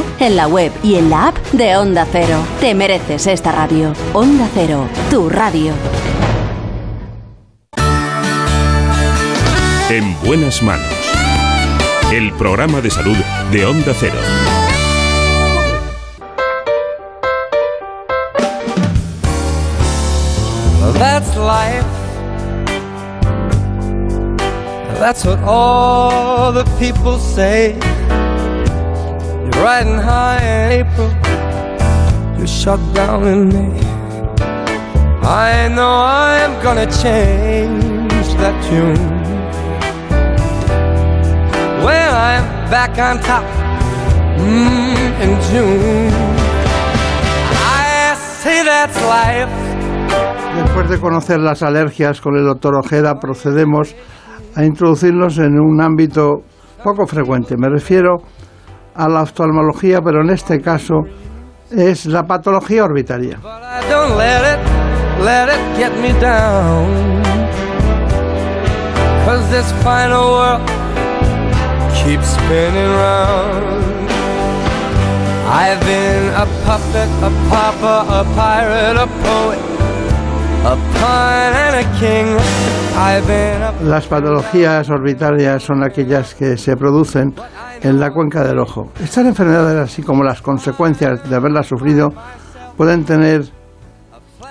en 0.19 0.35
la 0.35 0.47
web 0.47 0.71
y 0.83 0.95
en 0.95 1.09
la 1.09 1.27
app 1.27 1.37
de 1.51 1.75
Onda 1.77 2.05
Cero. 2.11 2.37
Te 2.59 2.73
mereces 2.73 3.27
esta 3.27 3.51
radio. 3.51 3.93
Onda 4.13 4.47
Cero, 4.53 4.87
tu 5.09 5.29
radio. 5.29 5.73
En 9.89 10.15
buenas 10.23 10.61
manos. 10.61 10.85
El 12.11 12.31
programa 12.33 12.81
de 12.81 12.89
salud 12.89 13.17
de 13.51 13.65
Onda 13.65 13.93
Cero. 13.93 14.19
That's 20.93 21.35
life. 21.35 21.85
That's 24.99 25.25
what 25.25 25.39
all 25.39 26.51
the 26.51 26.63
people 26.77 27.17
say. 27.17 27.75
Riding 29.61 29.99
high 29.99 30.39
in 30.41 30.71
April. 30.81 31.09
You're 32.35 32.47
shut 32.47 32.79
down 32.95 33.27
in 33.27 33.47
May. 33.49 33.79
I 35.21 35.67
know 35.67 36.01
I'm 36.01 36.59
gonna 36.63 36.87
change 36.87 38.27
that 38.41 38.57
tune. 38.65 38.97
When 41.85 42.09
I'm 42.09 42.71
back 42.71 42.97
on 42.97 43.21
top 43.21 43.43
mm, 44.39 45.21
in 45.21 45.39
June. 45.51 46.11
I 47.53 48.15
say 48.15 48.63
that's 48.63 48.97
life. 49.03 49.53
Después 50.55 50.89
de 50.89 50.99
conocer 50.99 51.39
las 51.39 51.61
alergias 51.61 52.19
con 52.19 52.35
el 52.35 52.45
doctor 52.45 52.73
Ojeda, 52.77 53.19
procedemos 53.19 53.93
a 54.55 54.65
introducirnos 54.65 55.37
en 55.37 55.59
un 55.59 55.79
ámbito 55.81 56.41
poco 56.83 57.05
frecuente. 57.05 57.57
Me 57.57 57.69
refiero 57.69 58.23
a 58.95 59.07
la 59.07 59.21
oftalmología, 59.21 59.99
pero 60.01 60.21
en 60.21 60.29
este 60.31 60.61
caso 60.61 61.01
es 61.69 62.05
la 62.05 62.23
patología 62.23 62.83
orbitaria. 62.83 63.37
I've 75.53 75.79
been 75.81 76.33
a 76.33 76.45
puppet, 76.65 77.09
a 77.21 77.29
pauper, 77.49 78.05
a 78.09 78.23
pirate, 78.35 78.97
a 78.97 79.07
poet, 79.21 79.70
Las 83.83 84.05
patologías 84.05 84.89
orbitarias 84.89 85.63
son 85.63 85.83
aquellas 85.83 86.35
que 86.35 86.55
se 86.55 86.75
producen 86.75 87.33
en 87.81 87.99
la 87.99 88.11
cuenca 88.11 88.43
del 88.43 88.59
ojo. 88.59 88.91
Estas 89.01 89.25
enfermedades, 89.25 89.75
así 89.77 90.03
como 90.03 90.23
las 90.23 90.41
consecuencias 90.41 91.27
de 91.27 91.35
haberlas 91.35 91.67
sufrido, 91.67 92.09
pueden 92.77 93.03
tener 93.05 93.41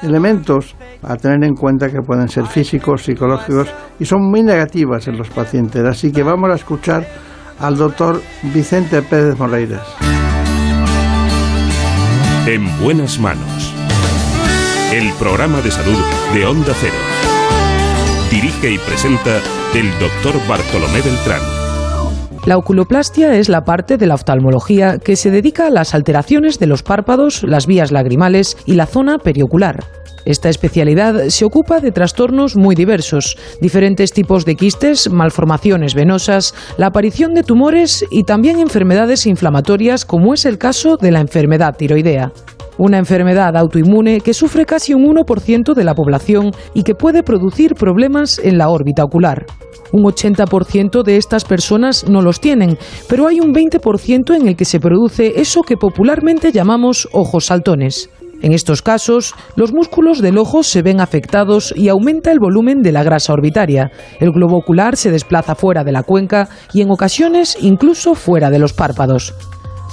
elementos 0.02 0.74
a 1.02 1.16
tener 1.16 1.44
en 1.44 1.54
cuenta 1.54 1.88
que 1.88 2.00
pueden 2.00 2.28
ser 2.28 2.46
físicos, 2.46 3.04
psicológicos 3.04 3.68
y 3.98 4.04
son 4.04 4.28
muy 4.28 4.42
negativas 4.42 5.06
en 5.08 5.16
los 5.16 5.28
pacientes. 5.30 5.84
Así 5.84 6.10
que 6.10 6.22
vamos 6.22 6.50
a 6.50 6.54
escuchar 6.54 7.06
al 7.60 7.76
doctor 7.76 8.20
Vicente 8.52 9.00
Pérez 9.02 9.38
Moreiras. 9.38 9.86
En 12.46 12.66
buenas 12.80 13.18
manos. 13.20 13.69
El 14.92 15.12
programa 15.20 15.60
de 15.60 15.70
salud 15.70 15.96
de 16.34 16.44
Onda 16.44 16.74
Cero. 16.80 16.96
Dirige 18.28 18.72
y 18.72 18.78
presenta 18.78 19.40
el 19.72 19.88
doctor 20.00 20.34
Bartolomé 20.48 21.00
Beltrán. 21.00 21.40
La 22.44 22.58
oculoplastia 22.58 23.36
es 23.36 23.48
la 23.48 23.62
parte 23.62 23.98
de 23.98 24.08
la 24.08 24.14
oftalmología 24.14 24.98
que 24.98 25.14
se 25.14 25.30
dedica 25.30 25.68
a 25.68 25.70
las 25.70 25.94
alteraciones 25.94 26.58
de 26.58 26.66
los 26.66 26.82
párpados, 26.82 27.44
las 27.44 27.68
vías 27.68 27.92
lagrimales 27.92 28.56
y 28.66 28.74
la 28.74 28.86
zona 28.86 29.18
periocular. 29.18 29.84
Esta 30.24 30.48
especialidad 30.48 31.28
se 31.28 31.44
ocupa 31.44 31.78
de 31.78 31.92
trastornos 31.92 32.56
muy 32.56 32.74
diversos, 32.74 33.38
diferentes 33.60 34.12
tipos 34.12 34.44
de 34.44 34.56
quistes, 34.56 35.08
malformaciones 35.08 35.94
venosas, 35.94 36.52
la 36.78 36.86
aparición 36.86 37.34
de 37.34 37.44
tumores 37.44 38.04
y 38.10 38.24
también 38.24 38.58
enfermedades 38.58 39.26
inflamatorias 39.26 40.04
como 40.04 40.34
es 40.34 40.44
el 40.46 40.58
caso 40.58 40.96
de 40.96 41.12
la 41.12 41.20
enfermedad 41.20 41.76
tiroidea. 41.76 42.32
Una 42.80 42.96
enfermedad 42.96 43.58
autoinmune 43.58 44.22
que 44.22 44.32
sufre 44.32 44.64
casi 44.64 44.94
un 44.94 45.04
1% 45.04 45.74
de 45.74 45.84
la 45.84 45.94
población 45.94 46.52
y 46.72 46.82
que 46.82 46.94
puede 46.94 47.22
producir 47.22 47.74
problemas 47.74 48.38
en 48.42 48.56
la 48.56 48.70
órbita 48.70 49.04
ocular. 49.04 49.44
Un 49.92 50.04
80% 50.04 51.02
de 51.02 51.18
estas 51.18 51.44
personas 51.44 52.08
no 52.08 52.22
los 52.22 52.40
tienen, 52.40 52.78
pero 53.06 53.26
hay 53.26 53.38
un 53.38 53.52
20% 53.52 54.34
en 54.34 54.48
el 54.48 54.56
que 54.56 54.64
se 54.64 54.80
produce 54.80 55.42
eso 55.42 55.60
que 55.60 55.76
popularmente 55.76 56.52
llamamos 56.52 57.06
ojos 57.12 57.44
saltones. 57.44 58.08
En 58.40 58.54
estos 58.54 58.80
casos, 58.80 59.34
los 59.56 59.74
músculos 59.74 60.22
del 60.22 60.38
ojo 60.38 60.62
se 60.62 60.80
ven 60.80 61.02
afectados 61.02 61.74
y 61.76 61.90
aumenta 61.90 62.32
el 62.32 62.38
volumen 62.38 62.80
de 62.80 62.92
la 62.92 63.02
grasa 63.02 63.34
orbitaria. 63.34 63.90
El 64.20 64.30
globo 64.30 64.56
ocular 64.56 64.96
se 64.96 65.10
desplaza 65.10 65.54
fuera 65.54 65.84
de 65.84 65.92
la 65.92 66.02
cuenca 66.02 66.48
y 66.72 66.80
en 66.80 66.90
ocasiones 66.90 67.58
incluso 67.60 68.14
fuera 68.14 68.48
de 68.48 68.58
los 68.58 68.72
párpados. 68.72 69.34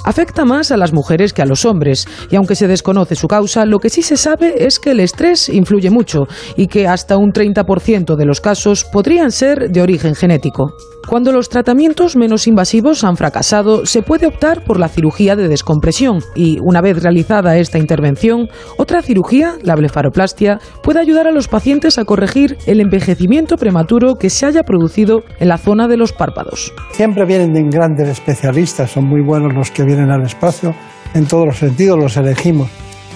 Afecta 0.04 0.44
más 0.44 0.70
a 0.70 0.76
las 0.76 0.92
mujeres 0.92 1.32
que 1.32 1.42
a 1.42 1.46
los 1.46 1.64
hombres, 1.64 2.06
y 2.30 2.36
aunque 2.36 2.54
se 2.54 2.68
desconoce 2.68 3.14
su 3.14 3.28
causa, 3.28 3.64
lo 3.66 3.78
que 3.78 3.90
sí 3.90 4.02
se 4.02 4.16
sabe 4.16 4.66
es 4.66 4.78
que 4.78 4.92
el 4.92 5.00
estrés 5.00 5.48
influye 5.48 5.90
mucho 5.90 6.26
y 6.56 6.66
que 6.66 6.86
hasta 6.86 7.16
un 7.16 7.32
30% 7.32 8.16
de 8.16 8.26
los 8.26 8.40
casos 8.40 8.84
podrían 8.84 9.30
ser 9.30 9.70
de 9.70 9.82
origen 9.82 10.14
genético. 10.14 10.74
Cuando 11.08 11.32
los 11.32 11.48
tratamientos 11.48 12.16
menos 12.16 12.46
invasivos 12.46 13.02
han 13.02 13.16
fracasado, 13.16 13.86
se 13.86 14.02
puede 14.02 14.26
optar 14.26 14.62
por 14.64 14.78
la 14.78 14.88
cirugía 14.88 15.36
de 15.36 15.48
descompresión 15.48 16.18
y, 16.34 16.58
una 16.62 16.82
vez 16.82 17.02
realizada 17.02 17.56
esta 17.56 17.78
intervención, 17.78 18.48
otra 18.76 19.00
cirugía, 19.00 19.54
la 19.62 19.74
blefaroplastia, 19.74 20.58
puede 20.82 21.00
ayudar 21.00 21.26
a 21.26 21.30
los 21.30 21.48
pacientes 21.48 21.98
a 21.98 22.04
corregir 22.04 22.58
el 22.66 22.82
envejecimiento 22.82 23.56
prematuro 23.56 24.16
que 24.16 24.28
se 24.28 24.44
haya 24.44 24.64
producido 24.64 25.22
en 25.38 25.48
la 25.48 25.56
zona 25.56 25.88
de 25.88 25.96
los 25.96 26.12
párpados. 26.12 26.74
Siempre 26.92 27.24
vienen 27.24 27.54
de 27.54 27.62
grandes 27.62 28.08
especialistas, 28.08 28.90
son 28.90 29.06
muy 29.06 29.22
buenos 29.22 29.54
los 29.54 29.70
que 29.70 29.84
vienen 29.88 30.10
al 30.10 30.22
espacio, 30.22 30.74
en 31.14 31.26
todos 31.26 31.46
los 31.46 31.58
sentidos 31.58 31.98
los 31.98 32.16
elegimos. 32.16 32.68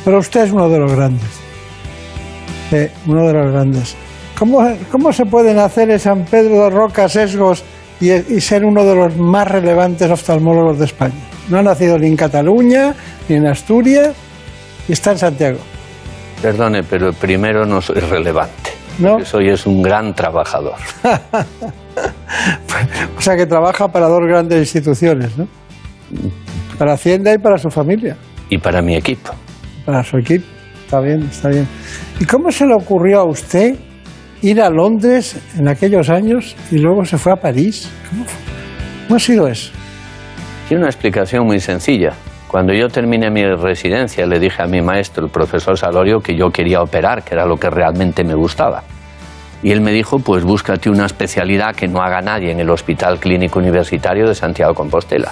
Pero 0.04 0.18
usted 0.18 0.44
es 0.44 0.52
uno 0.52 0.68
de 0.68 0.78
los 0.78 0.92
grandes. 0.92 1.30
Sí, 2.70 2.86
uno 3.06 3.26
de 3.26 3.32
los 3.32 3.52
grandes. 3.52 3.94
¿Cómo, 4.38 4.66
cómo 4.90 5.12
se 5.12 5.26
pueden 5.26 5.58
hacer 5.58 5.90
en 5.90 6.00
San 6.00 6.24
Pedro 6.24 6.64
de 6.64 6.70
Roca 6.70 7.08
sesgos 7.08 7.62
y, 8.00 8.10
y 8.10 8.40
ser 8.40 8.64
uno 8.64 8.84
de 8.84 8.94
los 8.94 9.16
más 9.16 9.46
relevantes 9.46 10.10
oftalmólogos 10.10 10.78
de 10.78 10.86
España? 10.86 11.14
No 11.48 11.58
ha 11.58 11.62
nacido 11.62 11.98
ni 11.98 12.08
en 12.08 12.16
Cataluña, 12.16 12.94
ni 13.28 13.36
en 13.36 13.46
Asturias, 13.46 14.14
y 14.88 14.92
está 14.92 15.12
en 15.12 15.18
Santiago. 15.18 15.58
Perdone, 16.40 16.82
pero 16.82 17.12
primero 17.12 17.64
no 17.66 17.80
soy 17.80 18.00
relevante. 18.00 18.70
¿No? 18.98 19.24
Soy 19.24 19.48
es 19.48 19.66
un 19.66 19.82
gran 19.82 20.14
trabajador. 20.14 20.74
O 23.16 23.20
sea 23.20 23.36
que 23.36 23.46
trabaja 23.46 23.88
para 23.88 24.08
dos 24.08 24.22
grandes 24.26 24.60
instituciones, 24.60 25.36
¿no? 25.36 25.46
Para 26.82 26.94
Hacienda 26.94 27.32
y 27.32 27.38
para 27.38 27.58
su 27.58 27.70
familia. 27.70 28.16
Y 28.50 28.58
para 28.58 28.82
mi 28.82 28.96
equipo. 28.96 29.30
para 29.86 30.02
su 30.02 30.18
equipo. 30.18 30.44
Está 30.84 30.98
bien, 30.98 31.22
está 31.30 31.48
bien. 31.48 31.68
¿Y 32.18 32.24
cómo 32.24 32.50
se 32.50 32.66
le 32.66 32.74
ocurrió 32.74 33.20
a 33.20 33.24
usted 33.24 33.76
ir 34.40 34.60
a 34.60 34.68
Londres 34.68 35.40
en 35.56 35.68
aquellos 35.68 36.10
años 36.10 36.56
y 36.72 36.78
luego 36.78 37.04
se 37.04 37.18
fue 37.18 37.34
a 37.34 37.36
París? 37.36 37.88
¿Cómo? 38.10 38.24
¿Cómo 39.06 39.14
ha 39.14 39.20
sido 39.20 39.46
eso? 39.46 39.70
Tiene 40.66 40.80
una 40.80 40.90
explicación 40.90 41.46
muy 41.46 41.60
sencilla. 41.60 42.14
Cuando 42.48 42.74
yo 42.74 42.88
terminé 42.88 43.30
mi 43.30 43.44
residencia, 43.44 44.26
le 44.26 44.40
dije 44.40 44.60
a 44.60 44.66
mi 44.66 44.82
maestro, 44.82 45.26
el 45.26 45.30
profesor 45.30 45.78
Salorio, 45.78 46.18
que 46.18 46.36
yo 46.36 46.50
quería 46.50 46.82
operar, 46.82 47.22
que 47.22 47.36
era 47.36 47.46
lo 47.46 47.58
que 47.58 47.70
realmente 47.70 48.24
me 48.24 48.34
gustaba. 48.34 48.82
Y 49.62 49.70
él 49.70 49.82
me 49.82 49.92
dijo, 49.92 50.18
pues 50.18 50.42
búscate 50.42 50.90
una 50.90 51.06
especialidad 51.06 51.76
que 51.76 51.86
no 51.86 52.02
haga 52.02 52.20
nadie 52.22 52.50
en 52.50 52.58
el 52.58 52.70
Hospital 52.70 53.20
Clínico 53.20 53.60
Universitario 53.60 54.26
de 54.26 54.34
Santiago 54.34 54.72
de 54.72 54.76
Compostela. 54.76 55.30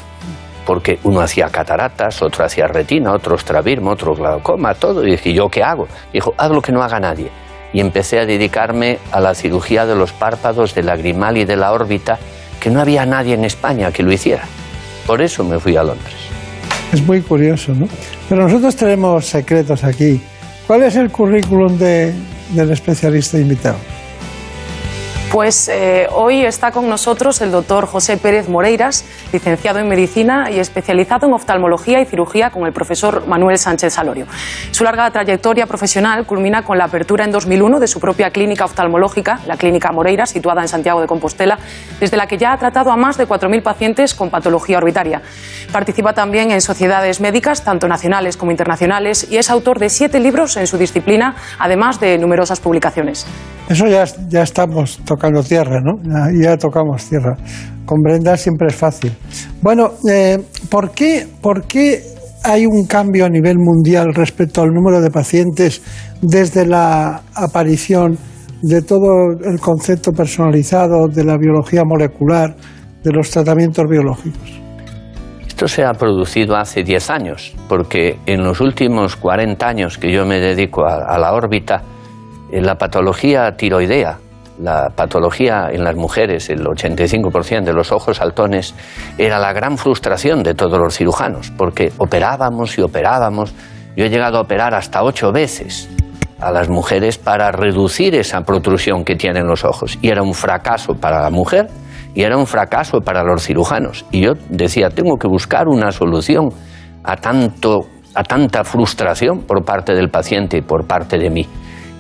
Porque 0.71 1.01
uno 1.03 1.21
hacía 1.21 1.49
cataratas, 1.49 2.23
otro 2.23 2.45
hacía 2.45 2.69
retina, 2.69 3.13
otro 3.13 3.35
estrabismo, 3.35 3.91
otro 3.91 4.15
glaucoma, 4.15 4.73
todo. 4.75 5.05
Y 5.05 5.11
dije, 5.11 5.33
¿yo 5.33 5.49
qué 5.49 5.65
hago? 5.65 5.89
Dijo, 6.13 6.33
haz 6.39 6.49
lo 6.53 6.63
que 6.63 6.71
no 6.71 6.81
haga 6.81 7.01
nadie. 7.01 7.29
Y 7.73 7.81
empecé 7.81 8.21
a 8.21 8.25
dedicarme 8.25 9.01
a 9.11 9.19
la 9.19 9.35
cirugía 9.35 9.85
de 9.85 9.97
los 9.97 10.13
párpados, 10.13 10.73
del 10.77 10.87
lagrimal 10.87 11.37
y 11.39 11.45
de 11.45 11.57
la 11.57 11.73
órbita, 11.73 12.21
que 12.61 12.71
no 12.71 12.81
había 12.81 13.05
nadie 13.05 13.35
en 13.35 13.45
España 13.45 13.91
que 13.91 14.05
lo 14.05 14.13
hiciera. 14.13 14.45
Por 15.09 15.21
eso 15.23 15.43
me 15.43 15.59
fui 15.59 15.77
a 15.77 15.83
Londres. 15.83 16.15
Es 16.93 17.05
muy 17.05 17.21
curioso, 17.21 17.75
¿no? 17.75 17.89
Pero 18.29 18.45
nosotros 18.45 18.77
tenemos 18.77 19.27
secretos 19.27 19.83
aquí. 19.83 20.23
¿Cuál 20.69 20.85
es 20.85 20.95
el 20.95 21.11
currículum 21.11 21.77
de- 21.79 22.15
del 22.51 22.71
especialista 22.71 23.39
invitado? 23.41 23.75
Pues 25.31 25.69
eh, 25.69 26.09
hoy 26.13 26.45
está 26.45 26.73
con 26.73 26.89
nosotros 26.89 27.41
el 27.41 27.53
doctor 27.53 27.87
José 27.87 28.17
Pérez 28.17 28.49
Moreiras, 28.49 29.05
licenciado 29.33 29.79
en 29.79 29.89
medicina 29.89 30.51
y 30.51 30.59
especializado 30.59 31.29
en 31.29 31.33
oftalmología 31.33 32.01
y 32.01 32.05
cirugía 32.05 32.51
con 32.51 32.67
el 32.67 32.73
profesor 32.73 33.29
Manuel 33.29 33.57
Sánchez 33.57 33.93
Salorio. 33.93 34.27
Su 34.73 34.83
larga 34.83 35.09
trayectoria 35.13 35.69
profesional 35.69 36.27
culmina 36.27 36.65
con 36.65 36.79
la 36.79 36.87
apertura 36.87 37.25
en 37.25 37.31
2001 37.31 37.79
de 37.79 37.87
su 37.87 38.01
propia 38.01 38.33
clínica 38.33 38.65
oftalmológica, 38.65 39.39
la 39.47 39.57
Clínica 39.57 39.93
Moreiras, 39.93 40.31
situada 40.31 40.63
en 40.63 40.69
Santiago 40.69 41.01
de 41.01 41.07
Compostela, 41.07 41.61
desde 42.01 42.17
la 42.17 42.27
que 42.27 42.37
ya 42.37 42.53
ha 42.53 42.59
tratado 42.59 42.91
a 42.91 42.97
más 42.97 43.17
de 43.17 43.29
4.000 43.29 43.63
pacientes 43.63 44.15
con 44.15 44.31
patología 44.31 44.79
orbitaria. 44.79 45.23
Participa 45.71 46.13
también 46.13 46.51
en 46.51 46.61
sociedades 46.61 47.21
médicas, 47.21 47.63
tanto 47.63 47.87
nacionales 47.87 48.37
como 48.37 48.51
internacionales, 48.51 49.29
y 49.31 49.37
es 49.37 49.49
autor 49.49 49.79
de 49.79 49.91
siete 49.91 50.19
libros 50.19 50.57
en 50.57 50.67
su 50.67 50.77
disciplina, 50.77 51.37
además 51.61 52.01
de 52.01 52.19
numerosas 52.19 52.59
publicaciones. 52.59 53.27
Eso 53.71 53.87
ya, 53.87 54.05
ya 54.29 54.43
estamos 54.43 54.99
tierra, 55.47 55.81
¿no? 55.81 56.01
Ya, 56.03 56.51
ya 56.51 56.57
tocamos 56.57 57.09
tierra. 57.09 57.37
Con 57.85 58.03
Brenda 58.03 58.37
siempre 58.37 58.69
es 58.69 58.75
fácil. 58.75 59.13
Bueno, 59.63 59.93
eh, 60.09 60.39
¿por, 60.69 60.91
qué, 60.93 61.27
¿por 61.41 61.67
qué 61.67 62.03
hay 62.45 62.67
un 62.67 62.87
cambio 62.87 63.27
a 63.27 63.29
nivel 63.29 63.57
mundial 63.59 64.15
respecto 64.15 64.63
al 64.63 64.71
número 64.71 65.01
de 65.01 65.11
pacientes 65.11 65.83
desde 66.23 66.67
la 66.67 67.23
aparición 67.35 68.17
de 68.63 68.83
todo 68.83 69.33
el 69.45 69.59
concepto 69.61 70.13
personalizado 70.13 71.09
de 71.09 71.25
la 71.25 71.37
biología 71.37 71.83
molecular, 71.85 72.55
de 73.03 73.13
los 73.13 73.31
tratamientos 73.31 73.85
biológicos? 73.89 74.61
Esto 75.47 75.69
se 75.69 75.85
ha 75.85 75.93
producido 75.93 76.57
hace 76.57 76.83
10 76.83 77.11
años, 77.11 77.55
porque 77.69 78.19
en 78.25 78.43
los 78.43 78.61
últimos 78.61 79.17
40 79.17 79.67
años 79.67 79.99
que 79.99 80.11
yo 80.11 80.25
me 80.25 80.39
dedico 80.41 80.87
a, 80.87 81.05
a 81.07 81.19
la 81.19 81.33
órbita, 81.33 81.83
eh, 82.51 82.63
la 82.63 82.77
patología 82.77 83.53
tiroidea, 83.57 84.19
la 84.61 84.91
patología 84.95 85.69
en 85.73 85.85
las 85.85 85.97
mujeres, 85.97 86.51
el 86.51 86.65
85% 86.65 87.65
de 87.65 87.73
los 87.73 87.93
ojos 87.93 88.19
saltones, 88.19 88.75
era 89.19 89.39
la 89.39 89.53
gran 89.53 89.79
frustración 89.79 90.43
de 90.43 90.55
todos 90.55 90.79
los 90.79 90.97
cirujanos, 90.97 91.51
porque 91.57 91.93
operábamos 91.99 92.77
y 92.79 92.83
operábamos. 92.83 93.55
Yo 93.97 94.05
he 94.05 94.11
llegado 94.11 94.39
a 94.39 94.43
operar 94.43 94.75
hasta 94.75 95.03
ocho 95.03 95.33
veces 95.33 95.89
a 96.39 96.51
las 96.51 96.69
mujeres 96.69 97.19
para 97.19 97.51
reducir 97.53 98.15
esa 98.15 98.43
protrusión 98.43 99.05
que 99.05 99.17
tienen 99.17 99.47
los 99.47 99.65
ojos. 99.65 99.99
Y 100.01 100.09
era 100.09 100.23
un 100.23 100.35
fracaso 100.35 100.95
para 100.95 101.21
la 101.21 101.31
mujer 101.31 101.69
y 102.15 102.23
era 102.23 102.37
un 102.37 102.47
fracaso 102.47 103.01
para 103.01 103.23
los 103.23 103.45
cirujanos. 103.45 104.05
Y 104.11 104.23
yo 104.23 104.33
decía, 104.49 104.89
tengo 104.91 105.17
que 105.17 105.29
buscar 105.29 105.69
una 105.69 105.93
solución 105.93 106.49
a, 107.05 107.17
tanto, 107.17 107.87
a 108.15 108.23
tanta 108.23 108.65
frustración 108.65 109.41
por 109.41 109.65
parte 109.65 109.95
del 109.95 110.09
paciente 110.09 110.59
y 110.59 110.63
por 110.63 110.87
parte 110.87 111.19
de 111.19 111.31
mí. 111.31 111.47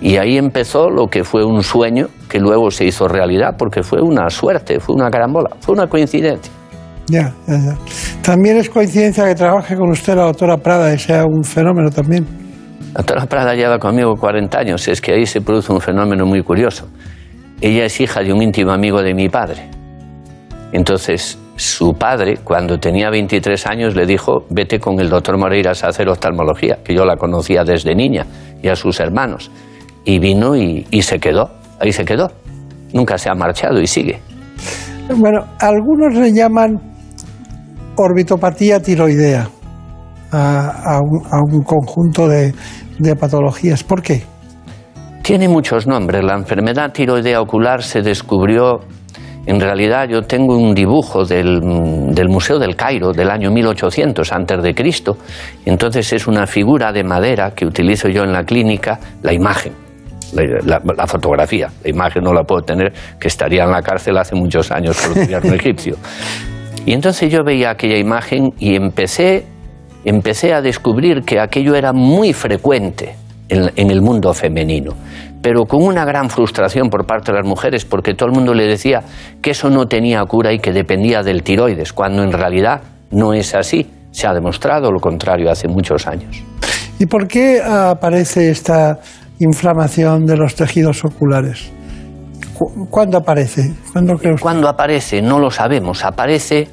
Y 0.00 0.16
ahí 0.16 0.38
empezó 0.38 0.88
lo 0.88 1.08
que 1.08 1.24
fue 1.24 1.44
un 1.44 1.62
sueño 1.62 2.08
que 2.28 2.38
luego 2.38 2.70
se 2.70 2.86
hizo 2.86 3.06
realidad 3.06 3.56
porque 3.58 3.82
fue 3.82 4.00
una 4.00 4.30
suerte, 4.30 4.80
fue 4.80 4.94
una 4.94 5.10
carambola, 5.10 5.50
fue 5.60 5.74
una 5.74 5.86
coincidencia. 5.88 6.52
Ya, 7.06 7.34
ya, 7.46 7.58
ya. 7.58 7.76
También 8.22 8.56
es 8.56 8.70
coincidencia 8.70 9.24
que 9.26 9.34
trabaje 9.34 9.76
con 9.76 9.90
usted 9.90 10.16
la 10.16 10.24
doctora 10.24 10.56
Prada 10.56 10.94
y 10.94 10.98
sea 10.98 11.24
un 11.26 11.44
fenómeno 11.44 11.90
también. 11.90 12.24
La 12.94 12.98
doctora 12.98 13.26
Prada 13.26 13.54
lleva 13.54 13.78
conmigo 13.78 14.14
40 14.16 14.58
años, 14.58 14.88
es 14.88 15.00
que 15.00 15.12
ahí 15.12 15.26
se 15.26 15.40
produce 15.40 15.72
un 15.72 15.80
fenómeno 15.80 16.24
muy 16.24 16.42
curioso. 16.42 16.88
Ella 17.60 17.84
es 17.84 18.00
hija 18.00 18.22
de 18.22 18.32
un 18.32 18.42
íntimo 18.42 18.72
amigo 18.72 19.02
de 19.02 19.12
mi 19.12 19.28
padre. 19.28 19.68
Entonces, 20.72 21.38
su 21.56 21.92
padre, 21.92 22.38
cuando 22.42 22.78
tenía 22.78 23.10
23 23.10 23.66
años, 23.66 23.94
le 23.94 24.06
dijo, 24.06 24.46
vete 24.48 24.78
con 24.78 24.98
el 24.98 25.10
doctor 25.10 25.36
Moreiras 25.36 25.84
a 25.84 25.88
hacer 25.88 26.08
oftalmología, 26.08 26.78
que 26.82 26.94
yo 26.94 27.04
la 27.04 27.16
conocía 27.16 27.64
desde 27.64 27.94
niña, 27.94 28.24
y 28.62 28.68
a 28.68 28.76
sus 28.76 28.98
hermanos. 28.98 29.50
Y 30.04 30.18
vino 30.18 30.56
y, 30.56 30.86
y 30.90 31.02
se 31.02 31.18
quedó, 31.18 31.50
ahí 31.80 31.92
se 31.92 32.04
quedó. 32.04 32.30
Nunca 32.92 33.18
se 33.18 33.30
ha 33.30 33.34
marchado 33.34 33.80
y 33.80 33.86
sigue. 33.86 34.20
Bueno, 35.16 35.44
algunos 35.58 36.14
le 36.14 36.32
llaman 36.32 36.80
orbitopatía 37.96 38.80
tiroidea 38.80 39.48
a, 40.32 40.94
a 40.94 41.00
un, 41.00 41.26
a 41.30 41.38
un 41.42 41.62
conjunto 41.62 42.28
de, 42.28 42.54
de 42.98 43.16
patologías. 43.16 43.82
¿Por 43.82 44.02
qué? 44.02 44.22
Tiene 45.22 45.48
muchos 45.48 45.86
nombres. 45.86 46.24
La 46.24 46.34
enfermedad 46.34 46.92
tiroidea 46.92 47.40
ocular 47.40 47.82
se 47.82 48.02
descubrió, 48.02 48.80
en 49.46 49.60
realidad 49.60 50.08
yo 50.08 50.22
tengo 50.22 50.56
un 50.56 50.74
dibujo 50.74 51.24
del, 51.24 51.60
del 52.14 52.28
Museo 52.28 52.58
del 52.58 52.76
Cairo 52.76 53.12
del 53.12 53.30
año 53.30 53.50
1800 53.50 54.32
antes 54.32 54.62
de 54.62 54.74
Cristo. 54.74 55.18
Entonces 55.64 56.12
es 56.12 56.26
una 56.26 56.46
figura 56.46 56.92
de 56.92 57.04
madera 57.04 57.52
que 57.52 57.66
utilizo 57.66 58.08
yo 58.08 58.22
en 58.22 58.32
la 58.32 58.44
clínica, 58.44 58.98
la 59.22 59.32
imagen. 59.32 59.89
La, 60.32 61.06
fotografía, 61.06 61.68
la 61.82 61.90
imagen 61.90 62.22
no 62.22 62.32
la 62.32 62.44
puedo 62.44 62.62
tener, 62.62 62.92
que 63.18 63.28
estaría 63.28 63.64
en 63.64 63.70
la 63.70 63.82
cárcel 63.82 64.16
hace 64.18 64.34
muchos 64.34 64.70
años 64.70 64.96
por 64.96 65.16
el 65.16 65.24
gobierno 65.24 65.54
egipcio. 65.54 65.96
Y 66.86 66.92
entonces 66.92 67.30
yo 67.32 67.42
veía 67.44 67.70
aquella 67.70 67.98
imagen 67.98 68.50
y 68.58 68.74
empecé, 68.74 69.44
empecé 70.04 70.54
a 70.54 70.62
descubrir 70.62 71.22
que 71.22 71.40
aquello 71.40 71.74
era 71.74 71.92
muy 71.92 72.32
frecuente 72.32 73.14
en, 73.48 73.70
en 73.76 73.90
el 73.90 74.00
mundo 74.00 74.32
femenino, 74.32 74.94
pero 75.42 75.64
con 75.64 75.82
una 75.82 76.04
gran 76.04 76.30
frustración 76.30 76.88
por 76.88 77.06
parte 77.06 77.32
de 77.32 77.38
las 77.38 77.46
mujeres, 77.46 77.84
porque 77.84 78.14
todo 78.14 78.28
el 78.28 78.34
mundo 78.34 78.54
le 78.54 78.66
decía 78.66 79.02
que 79.42 79.50
eso 79.50 79.68
no 79.68 79.86
tenía 79.86 80.24
cura 80.24 80.52
y 80.52 80.58
que 80.58 80.72
dependía 80.72 81.22
del 81.22 81.42
tiroides, 81.42 81.92
cuando 81.92 82.22
en 82.22 82.32
realidad 82.32 82.82
no 83.10 83.34
es 83.34 83.54
así. 83.54 83.90
Se 84.12 84.26
ha 84.26 84.34
demostrado 84.34 84.90
lo 84.90 84.98
contrario 84.98 85.50
hace 85.50 85.68
muchos 85.68 86.06
años. 86.06 86.42
¿Y 86.98 87.06
por 87.06 87.26
qué 87.26 87.62
aparece 87.62 88.50
esta 88.50 88.98
inflamación 89.40 90.26
de 90.26 90.36
los 90.36 90.54
tejidos 90.54 91.04
oculares? 91.04 91.70
¿Cu- 92.54 92.86
¿Cuándo 92.88 93.18
aparece? 93.18 93.72
¿Cuándo? 93.92 94.18
¿Cuándo 94.40 94.68
aparece? 94.68 95.20
No 95.22 95.38
lo 95.38 95.50
sabemos. 95.50 96.04
Aparece, 96.04 96.68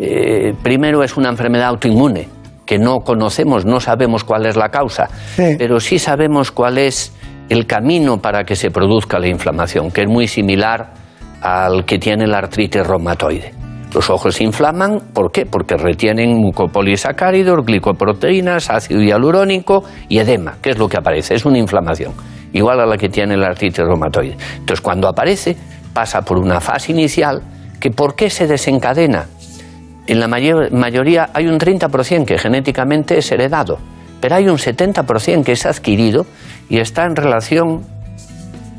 eh, 0.00 0.54
primero 0.62 1.04
es 1.04 1.16
una 1.16 1.28
enfermedad 1.28 1.68
autoinmune, 1.68 2.28
que 2.66 2.78
no 2.78 3.00
conocemos, 3.00 3.64
no 3.64 3.80
sabemos 3.80 4.24
cuál 4.24 4.46
es 4.46 4.56
la 4.56 4.70
causa, 4.70 5.08
pero 5.58 5.78
sí 5.80 5.98
sabemos 5.98 6.50
cuál 6.50 6.78
es 6.78 7.12
el 7.48 7.66
camino 7.66 8.20
para 8.22 8.44
que 8.44 8.56
se 8.56 8.70
produzca 8.70 9.18
la 9.18 9.28
inflamación, 9.28 9.90
que 9.90 10.02
es 10.02 10.08
muy 10.08 10.28
similar 10.28 10.92
al 11.42 11.84
que 11.84 11.98
tiene 11.98 12.26
la 12.26 12.38
artritis 12.38 12.86
reumatoide. 12.86 13.52
Los 13.94 14.08
ojos 14.08 14.36
se 14.36 14.44
inflaman, 14.44 15.00
¿por 15.12 15.32
qué? 15.32 15.46
Porque 15.46 15.76
retienen 15.76 16.36
mucopolisacáridos, 16.36 17.64
glicoproteínas, 17.66 18.70
ácido 18.70 19.02
hialurónico 19.02 19.82
y 20.08 20.18
edema, 20.18 20.58
que 20.62 20.70
es 20.70 20.78
lo 20.78 20.88
que 20.88 20.96
aparece, 20.98 21.34
es 21.34 21.44
una 21.44 21.58
inflamación, 21.58 22.12
igual 22.52 22.80
a 22.80 22.86
la 22.86 22.96
que 22.96 23.08
tiene 23.08 23.36
la 23.36 23.48
artritis 23.48 23.84
reumatoide. 23.84 24.36
Entonces, 24.58 24.80
cuando 24.80 25.08
aparece, 25.08 25.56
pasa 25.92 26.22
por 26.22 26.38
una 26.38 26.60
fase 26.60 26.92
inicial 26.92 27.42
que 27.80 27.90
¿por 27.90 28.14
qué 28.14 28.30
se 28.30 28.46
desencadena? 28.46 29.26
En 30.06 30.20
la 30.20 30.28
mayor- 30.28 30.70
mayoría 30.72 31.30
hay 31.34 31.46
un 31.48 31.58
30% 31.58 32.24
que 32.26 32.38
genéticamente 32.38 33.18
es 33.18 33.30
heredado, 33.32 33.78
pero 34.20 34.36
hay 34.36 34.48
un 34.48 34.56
70% 34.58 35.44
que 35.44 35.52
es 35.52 35.66
adquirido 35.66 36.26
y 36.68 36.78
está 36.78 37.04
en 37.06 37.16
relación 37.16 37.82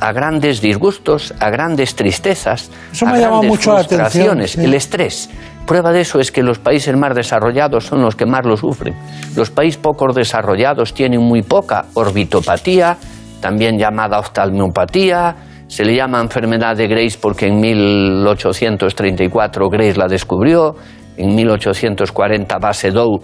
a 0.01 0.11
grandes 0.11 0.61
disgustos, 0.61 1.33
a 1.39 1.49
grandes 1.49 1.95
tristezas, 1.95 2.71
Eso 2.91 3.07
a 3.07 3.11
me 3.11 3.19
grandes 3.19 3.49
mucho 3.49 3.71
la 3.71 3.81
atención, 3.81 4.39
frustraciones, 4.39 4.51
sí. 4.51 4.63
el 4.63 4.73
estrés. 4.73 5.29
Prueba 5.65 5.91
de 5.91 6.01
eso 6.01 6.19
es 6.19 6.31
que 6.31 6.41
los 6.41 6.57
países 6.57 6.95
más 6.97 7.15
desarrollados 7.15 7.85
son 7.85 8.01
los 8.01 8.15
que 8.15 8.25
más 8.25 8.43
lo 8.43 8.57
sufren. 8.57 8.95
Los 9.35 9.51
países 9.51 9.77
poco 9.77 10.11
desarrollados 10.11 10.93
tienen 10.93 11.21
muy 11.21 11.43
poca 11.43 11.85
orbitopatía, 11.93 12.97
también 13.39 13.77
llamada 13.77 14.19
oftalmiopatía. 14.19 15.35
Se 15.67 15.85
le 15.85 15.95
llama 15.95 16.19
enfermedad 16.19 16.75
de 16.75 16.87
Grace 16.87 17.17
porque 17.21 17.47
en 17.47 17.61
1834 17.61 19.69
Grace 19.69 19.97
la 19.97 20.07
descubrió, 20.07 20.75
en 21.15 21.35
1840 21.35 22.57
Basedow 22.57 23.21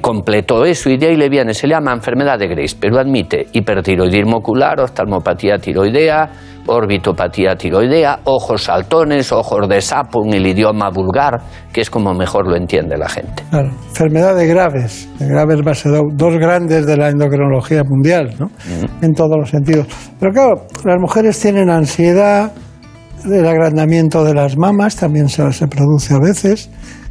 completó 0.00 0.64
eso 0.64 0.90
y 0.90 0.96
de 0.96 1.08
ahí 1.08 1.16
le 1.16 1.28
viene, 1.28 1.54
se 1.54 1.66
le 1.66 1.74
llama 1.74 1.92
enfermedad 1.92 2.38
de 2.38 2.48
Grace, 2.48 2.76
pero 2.78 2.98
admite 2.98 3.46
hipertiroidismo 3.52 4.38
ocular, 4.38 4.80
oftalmopatía 4.80 5.58
tiroidea, 5.58 6.30
orbitopatía 6.66 7.56
tiroidea, 7.56 8.20
ojos 8.24 8.64
saltones, 8.64 9.32
ojos 9.32 9.68
de 9.68 9.80
sapo 9.80 10.24
en 10.24 10.34
el 10.34 10.46
idioma 10.46 10.90
vulgar, 10.90 11.40
que 11.72 11.80
es 11.80 11.90
como 11.90 12.14
mejor 12.14 12.46
lo 12.46 12.56
entiende 12.56 12.96
la 12.96 13.08
gente. 13.08 13.42
Claro, 13.50 13.70
enfermedades 13.88 14.48
graves, 14.48 15.08
de 15.18 15.26
graves 15.26 15.62
base 15.64 15.88
dos 15.88 16.34
grandes 16.36 16.86
de 16.86 16.96
la 16.96 17.08
endocrinología 17.08 17.82
mundial, 17.84 18.34
¿no? 18.38 18.50
En 19.02 19.14
todos 19.14 19.36
los 19.36 19.50
sentidos. 19.50 19.86
Pero 20.18 20.32
claro, 20.32 20.66
las 20.84 21.00
mujeres 21.00 21.40
tienen 21.40 21.70
ansiedad, 21.70 22.52
el 23.24 23.46
agrandamiento 23.46 24.24
de 24.24 24.34
las 24.34 24.56
mamas 24.56 24.96
también 24.96 25.28
se, 25.28 25.50
se 25.52 25.66
produce 25.66 26.14
a 26.14 26.18
veces, 26.18 26.70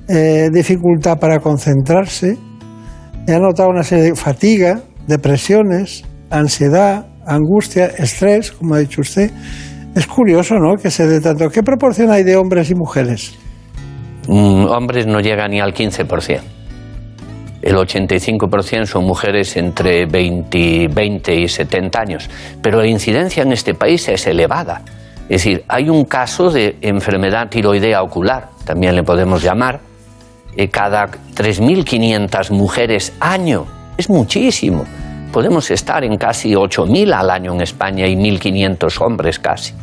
eh, 0.10 0.50
dificultad 0.52 1.20
para 1.20 1.40
concentrarse, 1.40 2.36
he 3.28 3.40
notado 3.40 3.70
una 3.70 3.84
serie 3.84 4.06
de 4.06 4.16
fatiga, 4.16 4.82
depresiones, 5.06 6.04
ansiedad, 6.32 7.06
angustia, 7.26 7.86
estrés, 7.86 8.52
como 8.52 8.74
ha 8.74 8.80
dicho 8.80 9.02
usted. 9.02 9.32
Es 9.96 10.08
curioso, 10.08 10.56
¿no? 10.56 10.76
Que 10.78 10.90
se 10.90 11.08
dé 11.08 11.22
tanto. 11.22 11.50
¿Qué 11.50 11.62
proporción 11.62 12.10
hay 12.12 12.24
de 12.24 12.36
hombres 12.36 12.72
y 12.72 12.76
mujeres? 12.76 13.36
Mm, 14.28 14.66
hombres 14.66 15.06
no 15.06 15.20
llegan 15.20 15.52
ni 15.52 15.60
al 15.60 15.74
15%. 15.74 16.42
El 17.62 17.76
85% 17.76 18.86
son 18.86 19.06
mujeres 19.06 19.58
entre 19.58 20.06
20, 20.06 20.88
20 20.88 21.36
y 21.36 21.48
70 21.48 22.00
años. 22.00 22.30
Pero 22.62 22.80
la 22.80 22.88
incidencia 22.88 23.44
en 23.44 23.52
este 23.52 23.74
país 23.74 24.08
es 24.08 24.26
elevada. 24.28 24.82
Es 25.24 25.44
decir, 25.44 25.64
hay 25.68 25.90
un 25.90 26.06
caso 26.06 26.50
de 26.50 26.78
enfermedad 26.82 27.50
tiroidea 27.50 28.02
ocular, 28.02 28.50
también 28.66 28.96
le 28.96 29.04
podemos 29.04 29.44
llamar, 29.44 29.89
eh, 30.56 30.70
cada 30.70 31.08
3.500 31.08 32.52
mujeres 32.52 33.14
año. 33.20 33.66
Es 33.98 34.10
muchísimo. 34.10 34.86
Podemos 35.32 35.70
estar 35.72 36.04
en 36.04 36.18
casi 36.18 36.54
8.000 36.54 37.14
al 37.14 37.30
año 37.30 37.54
en 37.54 37.62
España 37.62 38.08
y 38.08 38.16
1.500 38.16 39.02
hombres 39.06 39.40
casi. 39.40 39.74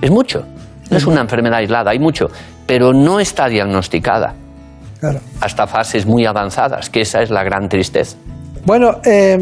Es 0.00 0.10
mucho. 0.10 0.44
No 0.90 0.96
es 0.96 1.06
una 1.06 1.20
enfermedad 1.20 1.58
aislada, 1.58 1.90
hay 1.90 1.98
mucho, 1.98 2.26
pero 2.66 2.92
no 2.92 3.20
está 3.20 3.48
diagnosticada. 3.48 4.34
Hasta 5.40 5.66
fases 5.66 6.06
muy 6.06 6.24
avanzadas, 6.24 6.88
que 6.88 7.02
esa 7.02 7.20
es 7.20 7.30
la 7.30 7.42
gran 7.42 7.68
tristeza. 7.68 8.16
Bueno, 8.64 9.00
eh, 9.04 9.36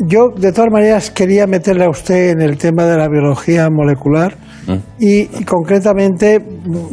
yo 0.00 0.28
de 0.36 0.52
todas 0.52 0.70
maneras 0.70 1.10
quería 1.10 1.46
meterle 1.46 1.84
a 1.84 1.90
usted 1.90 2.30
en 2.30 2.42
el 2.42 2.58
tema 2.58 2.84
de 2.84 2.98
la 2.98 3.08
biología 3.08 3.68
molecular 3.70 4.36
y, 4.98 5.20
y 5.20 5.44
concretamente 5.44 6.44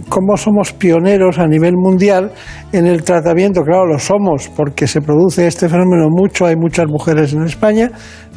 cómo 0.09 0.37
somos 0.37 0.73
pioneros 0.73 1.39
a 1.39 1.47
nivel 1.47 1.73
mundial 1.75 2.31
en 2.71 2.87
el 2.87 3.03
tratamiento. 3.03 3.61
Claro, 3.63 3.85
lo 3.85 3.99
somos 3.99 4.49
porque 4.55 4.87
se 4.87 5.01
produce 5.01 5.47
este 5.47 5.69
fenómeno 5.69 6.07
mucho, 6.09 6.45
hay 6.45 6.55
muchas 6.55 6.87
mujeres 6.87 7.33
en 7.33 7.43
España, 7.43 7.91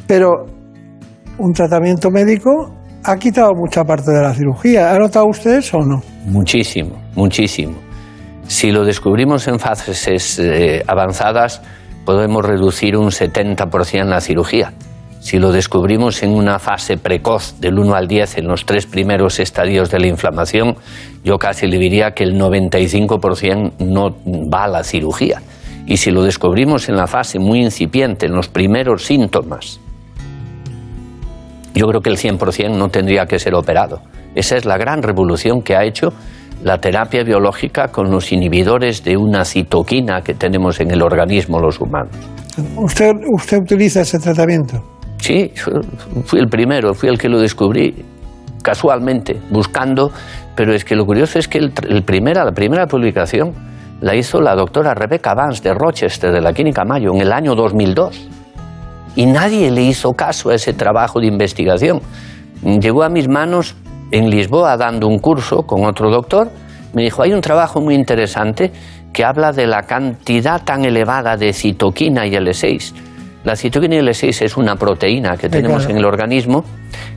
pero 0.07 0.47
un 1.39 1.53
tratamiento 1.53 2.11
médico 2.11 2.75
ha 3.05 3.17
quitado 3.17 3.53
mucha 3.55 3.85
parte 3.85 4.11
de 4.11 4.23
la 4.23 4.35
cirugía. 4.35 4.93
¿Ha 4.93 4.99
notado 4.99 5.27
usted 5.27 5.59
eso 5.59 5.79
o 5.79 5.85
no? 5.85 6.03
Muchísimo, 6.27 6.97
muchísimo. 7.15 7.75
Si 8.47 8.71
lo 8.71 8.85
descubrimos 8.85 9.47
en 9.49 9.59
fases 9.59 10.39
eh, 10.39 10.83
avanzadas, 10.87 11.63
podemos 12.05 12.45
reducir 12.45 12.97
un 12.97 13.09
70% 13.09 14.05
la 14.05 14.21
cirugía. 14.21 14.73
Si 15.21 15.39
lo 15.39 15.53
descubrimos 15.53 16.23
en 16.23 16.31
una 16.31 16.59
fase 16.59 16.97
precoz 16.97 17.61
del 17.61 17.79
1 17.79 17.95
al 17.95 18.09
10 18.09 18.39
en 18.39 18.49
los 18.49 18.65
tres 18.65 18.87
primeros 18.87 19.39
estadios 19.39 19.91
de 19.91 20.01
la 20.01 20.07
inflamación, 20.07 20.77
yo 21.23 21.37
casi 21.37 21.67
le 21.67 21.79
diría 21.79 22.13
que 22.13 22.25
el 22.25 22.41
95% 22.41 23.73
no 23.81 24.17
va 24.51 24.65
a 24.65 24.69
la 24.69 24.83
cirugía. 24.83 25.43
Y 25.87 25.99
si 25.99 26.11
lo 26.11 26.23
descubrimos 26.23 26.89
en 26.89 26.97
la 26.97 27.07
fase 27.07 27.39
muy 27.39 27.61
incipiente, 27.61 28.27
en 28.27 28.33
los 28.33 28.49
primeros 28.49 29.05
síntomas, 29.05 29.79
yo 31.75 31.87
creo 31.87 32.01
que 32.01 32.11
el 32.11 32.17
100% 32.17 32.71
no 32.77 32.89
tendría 32.89 33.27
que 33.27 33.39
ser 33.39 33.55
operado. 33.55 34.01
Esa 34.35 34.57
es 34.57 34.65
la 34.65 34.79
gran 34.79 35.03
revolución 35.03 35.61
que 35.61 35.77
ha 35.77 35.85
hecho 35.85 36.15
la 36.63 36.79
terapia 36.79 37.25
biológica 37.25 37.89
con 37.89 38.11
los 38.11 38.33
inhibidores 38.33 39.05
de 39.05 39.17
una 39.19 39.45
citoquina 39.45 40.23
que 40.23 40.35
tenemos 40.35 40.81
en 40.81 40.91
el 40.91 41.03
organismo 41.03 41.59
los 41.59 41.79
humanos. 41.79 42.15
¿Usted, 42.77 43.13
usted 43.33 43.59
utiliza 43.59 44.01
ese 44.01 44.19
tratamiento? 44.19 45.00
Sí, 45.21 45.53
fui 46.25 46.41
el 46.41 46.49
primero, 46.49 46.95
fui 46.95 47.09
el 47.09 47.19
que 47.19 47.29
lo 47.29 47.39
descubrí 47.39 47.95
casualmente, 48.63 49.41
buscando, 49.51 50.11
pero 50.55 50.75
es 50.75 50.85
que 50.85 50.97
lo 50.97 51.05
curioso 51.07 51.39
es 51.39 51.49
que 51.49 51.59
el, 51.59 51.73
el 51.89 52.03
primera, 52.03 52.45
la 52.45 52.53
primera 52.53 52.87
publicación 52.87 53.53
la 54.01 54.15
hizo 54.15 54.41
la 54.41 54.55
doctora 54.55 54.95
Rebecca 54.95 55.35
Vance 55.35 55.63
de 55.63 55.75
Rochester, 55.75 56.33
de 56.33 56.41
la 56.41 56.53
Clínica 56.53 56.85
Mayo, 56.85 57.13
en 57.13 57.21
el 57.21 57.33
año 57.33 57.55
2002. 57.55 58.29
Y 59.17 59.27
nadie 59.27 59.71
le 59.71 59.83
hizo 59.83 60.13
caso 60.13 60.51
a 60.51 60.55
ese 60.55 60.73
trabajo 60.73 61.21
de 61.21 61.27
investigación. 61.27 62.01
Llegó 62.63 63.03
a 63.03 63.09
mis 63.09 63.29
manos 63.29 63.77
en 64.11 64.31
Lisboa 64.31 64.77
dando 64.77 65.07
un 65.07 65.19
curso 65.19 65.63
con 65.63 65.85
otro 65.85 66.11
doctor. 66.11 66.51
Me 66.95 67.03
dijo, 67.03 67.23
hay 67.23 67.33
un 67.33 67.41
trabajo 67.41 67.81
muy 67.81 67.95
interesante 67.95 68.73
que 69.13 69.25
habla 69.25 69.53
de 69.53 69.67
la 69.67 69.83
cantidad 69.83 70.63
tan 70.65 70.85
elevada 70.85 71.37
de 71.37 71.53
citoquina 71.53 72.27
y 72.27 72.31
L6. 72.31 73.10
La 73.43 73.57
citoquina 73.57 73.97
y 73.97 73.99
L6 74.01 74.43
es 74.43 74.57
una 74.57 74.77
proteína 74.77 75.37
que 75.37 75.49
tenemos 75.49 75.89
en 75.89 75.97
el 75.97 76.05
organismo 76.05 76.63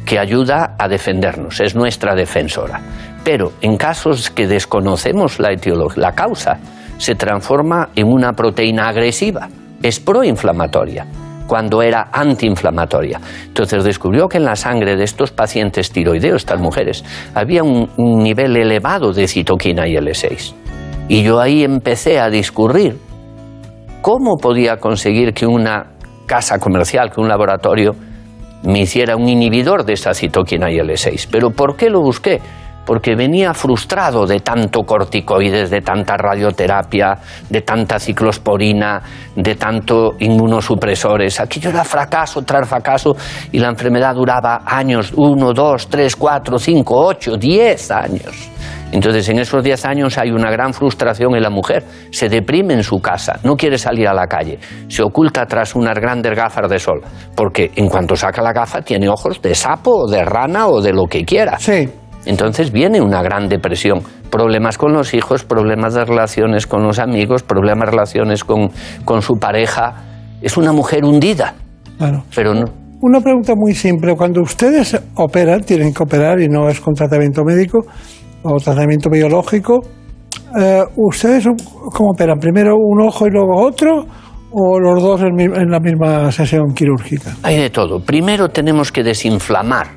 que 0.05 0.19
ayuda 0.19 0.75
a 0.79 0.87
defendernos, 0.87 1.59
es 1.59 1.75
nuestra 1.75 2.15
defensora. 2.15 2.79
Pero 3.25 3.51
en 3.61 3.75
casos 3.75 4.29
que 4.29 4.47
desconocemos 4.47 5.39
la 5.39 5.51
etiología, 5.51 6.01
la 6.01 6.11
causa, 6.13 6.59
se 6.97 7.15
transforma 7.15 7.89
en 7.95 8.07
una 8.07 8.31
proteína 8.31 8.87
agresiva, 8.87 9.49
es 9.81 9.99
proinflamatoria 9.99 11.05
cuando 11.45 11.81
era 11.81 12.07
antiinflamatoria. 12.11 13.19
Entonces 13.47 13.83
descubrió 13.83 14.29
que 14.29 14.37
en 14.37 14.45
la 14.45 14.55
sangre 14.55 14.95
de 14.95 15.03
estos 15.03 15.31
pacientes 15.31 15.91
tiroideos, 15.91 16.43
estas 16.43 16.61
mujeres, 16.61 17.03
había 17.35 17.63
un, 17.63 17.89
un 17.97 18.23
nivel 18.23 18.55
elevado 18.55 19.11
de 19.11 19.27
citoquina 19.27 19.87
y 19.87 19.95
L6. 19.95 20.53
Y 21.09 21.21
yo 21.23 21.41
ahí 21.41 21.65
empecé 21.65 22.19
a 22.19 22.29
discurrir 22.29 22.97
cómo 24.01 24.37
podía 24.37 24.77
conseguir 24.77 25.33
que 25.33 25.45
una 25.45 25.92
casa 26.25 26.59
comercial, 26.59 27.11
que 27.11 27.21
un 27.21 27.27
laboratorio 27.27 27.91
me 28.63 28.79
hiciera 28.81 29.15
un 29.15 29.27
inhibidor 29.27 29.85
de 29.85 29.93
esa 29.93 30.13
citoquina 30.13 30.71
y 30.71 30.77
L6. 30.77 31.27
Pero 31.31 31.51
¿por 31.51 31.75
qué 31.75 31.89
lo 31.89 32.01
busqué? 32.01 32.41
porque 32.85 33.15
venía 33.15 33.53
frustrado 33.53 34.25
de 34.25 34.39
tanto 34.39 34.83
corticoides, 34.83 35.69
de 35.69 35.81
tanta 35.81 36.17
radioterapia, 36.17 37.17
de 37.49 37.61
tanta 37.61 37.99
ciclosporina, 37.99 39.01
de 39.35 39.55
tanto 39.55 40.11
inmunosupresores. 40.19 41.39
Aquello 41.39 41.69
era 41.69 41.83
fracaso 41.83 42.41
tras 42.41 42.67
fracaso 42.67 43.15
y 43.51 43.59
la 43.59 43.69
enfermedad 43.69 44.15
duraba 44.15 44.63
años, 44.65 45.13
uno, 45.15 45.53
dos, 45.53 45.87
tres, 45.87 46.15
cuatro, 46.15 46.59
cinco, 46.59 47.05
ocho, 47.05 47.37
diez 47.37 47.89
años. 47.91 48.52
Entonces, 48.93 49.27
en 49.29 49.39
esos 49.39 49.63
diez 49.63 49.85
años 49.85 50.19
hay 50.19 50.29
una 50.29 50.51
gran 50.51 50.71
frustración 50.71 51.35
en 51.35 51.41
la 51.41 51.49
mujer. 51.49 51.83
Se 52.11 52.29
deprime 52.29 52.75
en 52.75 52.83
su 52.83 52.99
casa, 52.99 53.39
no 53.43 53.55
quiere 53.55 53.79
salir 53.79 54.07
a 54.07 54.13
la 54.13 54.27
calle, 54.27 54.59
se 54.87 55.01
oculta 55.01 55.47
tras 55.47 55.75
unas 55.75 55.95
grandes 55.95 56.37
gafas 56.37 56.69
de 56.69 56.77
sol, 56.77 57.01
porque 57.35 57.71
en 57.75 57.89
cuanto 57.89 58.15
saca 58.15 58.43
la 58.43 58.53
gafa 58.53 58.83
tiene 58.83 59.09
ojos 59.09 59.41
de 59.41 59.55
sapo 59.55 60.03
o 60.03 60.07
de 60.07 60.23
rana 60.23 60.67
o 60.67 60.79
de 60.79 60.93
lo 60.93 61.07
que 61.07 61.25
quiera. 61.25 61.57
Sí. 61.57 61.89
Entonces 62.25 62.71
viene 62.71 63.01
una 63.01 63.23
gran 63.23 63.49
depresión, 63.49 64.03
problemas 64.29 64.77
con 64.77 64.93
los 64.93 65.15
hijos, 65.15 65.43
problemas 65.43 65.95
de 65.95 66.05
relaciones 66.05 66.67
con 66.67 66.83
los 66.83 66.99
amigos, 66.99 67.41
problemas 67.41 67.87
de 67.87 67.91
relaciones 67.93 68.43
con, 68.43 68.69
con 69.05 69.23
su 69.23 69.39
pareja. 69.39 69.95
Es 70.39 70.55
una 70.55 70.71
mujer 70.71 71.03
hundida. 71.03 71.55
Claro. 71.97 72.23
Pero 72.35 72.53
no. 72.53 72.65
Una 73.01 73.19
pregunta 73.21 73.53
muy 73.55 73.73
simple. 73.73 74.15
Cuando 74.15 74.41
ustedes 74.41 75.01
operan, 75.15 75.61
tienen 75.63 75.93
que 75.93 76.03
operar 76.03 76.39
y 76.39 76.47
no 76.47 76.69
es 76.69 76.79
con 76.79 76.93
tratamiento 76.93 77.43
médico 77.43 77.79
o 78.43 78.57
tratamiento 78.57 79.09
biológico, 79.09 79.81
eh, 80.59 80.83
¿ustedes 80.97 81.47
cómo 81.93 82.11
operan? 82.11 82.39
¿Primero 82.39 82.75
un 82.77 83.01
ojo 83.01 83.27
y 83.27 83.31
luego 83.31 83.65
otro? 83.65 84.05
¿O 84.51 84.79
los 84.79 85.01
dos 85.01 85.21
en, 85.21 85.39
en 85.39 85.71
la 85.71 85.79
misma 85.79 86.31
sesión 86.31 86.73
quirúrgica? 86.75 87.35
Hay 87.41 87.57
de 87.57 87.69
todo. 87.71 87.99
Primero 87.99 88.49
tenemos 88.49 88.91
que 88.91 89.03
desinflamar 89.03 89.87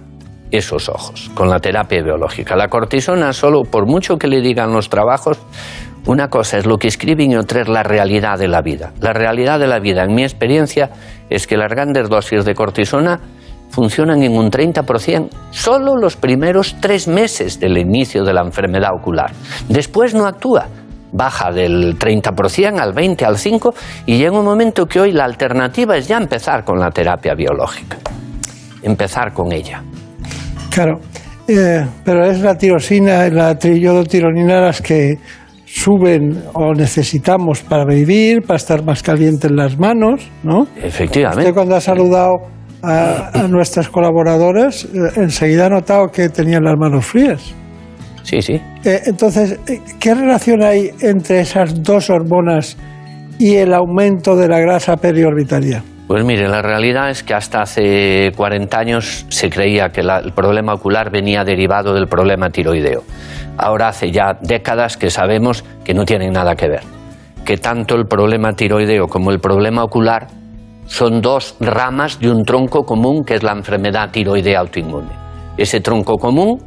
esos 0.50 0.88
ojos 0.88 1.30
con 1.34 1.50
la 1.50 1.58
terapia 1.58 2.02
biológica. 2.02 2.56
La 2.56 2.68
cortisona, 2.68 3.32
solo 3.32 3.62
por 3.64 3.86
mucho 3.86 4.16
que 4.16 4.28
le 4.28 4.40
digan 4.40 4.72
los 4.72 4.88
trabajos, 4.88 5.38
una 6.06 6.28
cosa 6.28 6.58
es 6.58 6.66
lo 6.66 6.78
que 6.78 6.88
escriben 6.88 7.32
y 7.32 7.36
otra 7.36 7.62
es 7.62 7.68
la 7.68 7.82
realidad 7.82 8.38
de 8.38 8.48
la 8.48 8.62
vida. 8.62 8.92
La 9.00 9.12
realidad 9.12 9.58
de 9.58 9.66
la 9.66 9.80
vida, 9.80 10.04
en 10.04 10.14
mi 10.14 10.22
experiencia, 10.22 10.90
es 11.28 11.46
que 11.46 11.56
las 11.56 11.68
grandes 11.68 12.08
dosis 12.08 12.44
de 12.44 12.54
cortisona 12.54 13.20
funcionan 13.70 14.22
en 14.22 14.36
un 14.36 14.50
30% 14.50 15.28
solo 15.50 15.96
los 15.96 16.16
primeros 16.16 16.76
tres 16.80 17.08
meses 17.08 17.60
del 17.60 17.78
inicio 17.78 18.24
de 18.24 18.32
la 18.32 18.42
enfermedad 18.42 18.90
ocular. 18.98 19.32
Después 19.68 20.14
no 20.14 20.26
actúa. 20.26 20.66
Baja 21.12 21.50
del 21.50 21.98
30% 21.98 22.78
al 22.78 22.92
20, 22.92 23.24
al 23.24 23.38
5 23.38 23.74
y 24.06 24.18
llega 24.18 24.38
un 24.38 24.44
momento 24.44 24.86
que 24.86 25.00
hoy 25.00 25.12
la 25.12 25.24
alternativa 25.24 25.96
es 25.96 26.08
ya 26.08 26.18
empezar 26.18 26.64
con 26.64 26.78
la 26.78 26.90
terapia 26.90 27.34
biológica. 27.34 27.96
Empezar 28.82 29.32
con 29.32 29.52
ella. 29.52 29.82
Claro. 30.70 31.00
Eh, 31.48 31.86
pero 32.04 32.24
es 32.24 32.40
la 32.40 32.58
tirosina 32.58 33.28
la 33.28 33.56
triiodotironina 33.56 34.60
las 34.60 34.82
que 34.82 35.18
suben 35.64 36.42
o 36.54 36.74
necesitamos 36.74 37.62
para 37.62 37.84
vivir, 37.84 38.42
para 38.42 38.56
estar 38.56 38.84
más 38.84 39.02
calientes 39.02 39.50
las 39.50 39.78
manos, 39.78 40.28
¿no? 40.42 40.66
Efectivamente. 40.76 41.44
Usted 41.44 41.54
cuando 41.54 41.76
ha 41.76 41.80
saludado 41.80 42.55
a, 42.86 43.30
a 43.34 43.48
nuestras 43.48 43.88
colaboradoras, 43.88 44.84
eh, 44.84 44.88
enseguida 45.16 45.66
ha 45.66 45.70
notado 45.70 46.08
que 46.08 46.28
tenían 46.28 46.64
las 46.64 46.76
manos 46.78 47.04
frías. 47.06 47.54
Sí, 48.22 48.40
sí. 48.42 48.54
Eh, 48.84 49.00
entonces, 49.06 49.58
eh, 49.68 49.80
¿qué 50.00 50.14
relación 50.14 50.62
hay 50.62 50.90
entre 51.00 51.40
esas 51.40 51.82
dos 51.82 52.10
hormonas 52.10 52.76
y 53.38 53.56
el 53.56 53.72
aumento 53.74 54.34
de 54.36 54.48
la 54.48 54.58
grasa 54.60 54.96
periorbitaria? 54.96 55.82
Pues 56.08 56.24
mire, 56.24 56.48
la 56.48 56.62
realidad 56.62 57.10
es 57.10 57.22
que 57.24 57.34
hasta 57.34 57.62
hace 57.62 58.30
40 58.36 58.78
años 58.78 59.26
se 59.28 59.50
creía 59.50 59.88
que 59.90 60.02
la- 60.04 60.18
el 60.20 60.32
problema 60.32 60.72
ocular 60.74 61.10
venía 61.10 61.42
derivado 61.44 61.94
del 61.94 62.06
problema 62.06 62.48
tiroideo. 62.50 63.02
Ahora 63.58 63.88
hace 63.88 64.12
ya 64.12 64.38
décadas 64.40 64.96
que 64.96 65.10
sabemos 65.10 65.64
que 65.84 65.94
no 65.94 66.04
tienen 66.04 66.32
nada 66.32 66.54
que 66.54 66.68
ver. 66.68 66.82
Que 67.44 67.56
tanto 67.56 67.96
el 67.96 68.06
problema 68.06 68.52
tiroideo 68.52 69.08
como 69.08 69.30
el 69.32 69.40
problema 69.40 69.82
ocular 69.82 70.28
son 70.86 71.20
dos 71.20 71.56
ramas 71.60 72.18
de 72.18 72.30
un 72.30 72.44
tronco 72.44 72.84
común 72.84 73.24
que 73.24 73.34
es 73.34 73.42
la 73.42 73.52
enfermedad 73.52 74.10
tiroidea 74.10 74.60
autoinmune. 74.60 75.10
Ese 75.56 75.80
tronco 75.80 76.16
común, 76.16 76.58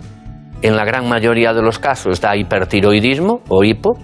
en 0.62 0.76
la 0.76 0.86
gran 0.86 1.08
mayoría 1.08 1.54
de 1.54 1.62
los 1.62 1.80
casos, 1.80 2.22
da 2.22 2.36
hipertiroidismo 2.36 3.42
o 3.50 3.64
hipo, 3.64 3.98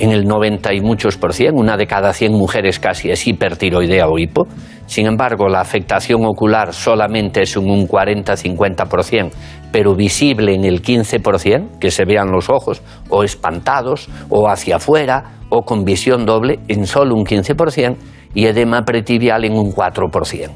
en 0.00 0.12
el 0.12 0.24
90 0.24 0.72
y 0.72 0.80
muchos 0.80 1.18
por 1.18 1.34
cien, 1.34 1.58
una 1.58 1.76
de 1.76 1.86
cada 1.86 2.14
100 2.14 2.32
mujeres 2.32 2.78
casi 2.78 3.10
es 3.10 3.26
hipertiroidea 3.26 4.08
o 4.08 4.18
hipo. 4.18 4.46
Sin 4.86 5.06
embargo, 5.06 5.46
la 5.48 5.60
afectación 5.60 6.24
ocular 6.24 6.72
solamente 6.72 7.42
es 7.42 7.54
un 7.58 7.86
40-50%, 7.86 9.30
pero 9.70 9.94
visible 9.94 10.54
en 10.54 10.64
el 10.64 10.80
15%, 10.80 11.78
que 11.78 11.90
se 11.90 12.06
vean 12.06 12.32
los 12.32 12.48
ojos 12.48 12.80
o 13.10 13.22
espantados 13.22 14.08
o 14.30 14.48
hacia 14.48 14.76
afuera 14.76 15.36
o 15.50 15.62
con 15.62 15.84
visión 15.84 16.24
doble 16.24 16.60
en 16.68 16.86
solo 16.86 17.14
un 17.14 17.26
15% 17.26 17.96
y 18.34 18.46
edema 18.46 18.82
pretibial 18.82 19.44
en 19.44 19.54
un 19.54 19.72
4%. 19.72 20.50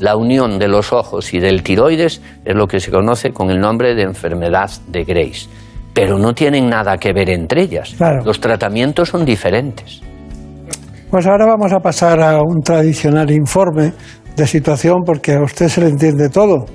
La 0.00 0.16
unión 0.16 0.58
de 0.58 0.68
los 0.68 0.92
ojos 0.92 1.34
y 1.34 1.38
del 1.38 1.62
tiroides 1.62 2.22
es 2.44 2.54
lo 2.54 2.66
que 2.66 2.80
se 2.80 2.90
conoce 2.90 3.30
con 3.32 3.50
el 3.50 3.60
nombre 3.60 3.94
de 3.94 4.02
enfermedad 4.02 4.70
de 4.88 5.04
Grace. 5.04 5.48
Pero 5.92 6.18
no 6.18 6.34
tienen 6.34 6.68
nada 6.68 6.96
que 6.96 7.12
ver 7.12 7.30
entre 7.30 7.62
ellas. 7.62 7.94
Los 8.24 8.40
tratamientos 8.40 9.10
son 9.10 9.24
diferentes. 9.24 10.00
Pues 11.10 11.26
ahora 11.26 11.46
vamos 11.46 11.72
a 11.72 11.78
pasar 11.78 12.20
a 12.20 12.40
un 12.40 12.62
tradicional 12.62 13.30
informe 13.30 13.92
de 14.34 14.46
situación 14.46 15.02
porque 15.04 15.34
a 15.34 15.42
usted 15.42 15.68
se 15.68 15.80
le 15.80 15.88
entiende 15.88 16.28
todo, 16.28 16.66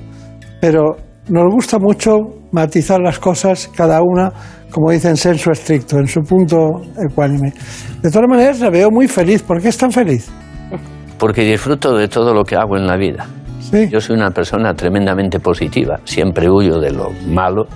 pero 0.60 0.96
nos 1.28 1.54
gusta 1.54 1.78
mucho 1.80 2.18
matizar 2.52 3.00
las 3.00 3.20
cosas 3.20 3.70
cada 3.76 4.02
una, 4.02 4.32
como 4.72 4.92
dicen, 4.92 5.16
senso 5.16 5.52
estricto, 5.52 5.98
en 5.98 6.08
su 6.08 6.22
punto 6.22 6.82
ecuánime. 6.98 7.54
De 8.02 8.10
todas 8.10 8.28
maneras, 8.28 8.60
la 8.60 8.70
veo 8.70 8.90
muy 8.90 9.08
feliz. 9.08 9.44
¿Por 9.44 9.62
qué 9.62 9.70
es 9.70 9.78
tan 9.78 9.92
feliz? 9.92 10.32
Porque 11.22 11.44
disfruto 11.44 11.96
de 11.96 12.08
todo 12.08 12.34
lo 12.34 12.44
que 12.44 12.56
hago 12.56 12.76
en 12.78 12.88
la 12.88 12.98
vida. 12.98 13.28
Yo 13.92 14.02
soy 14.02 14.16
una 14.18 14.32
persona 14.32 14.74
tremendamente 14.74 15.40
positiva. 15.40 16.00
Siempre 16.04 16.50
huyo 16.50 16.80
de 16.80 16.90
lo 16.92 17.12
malo 17.28 17.68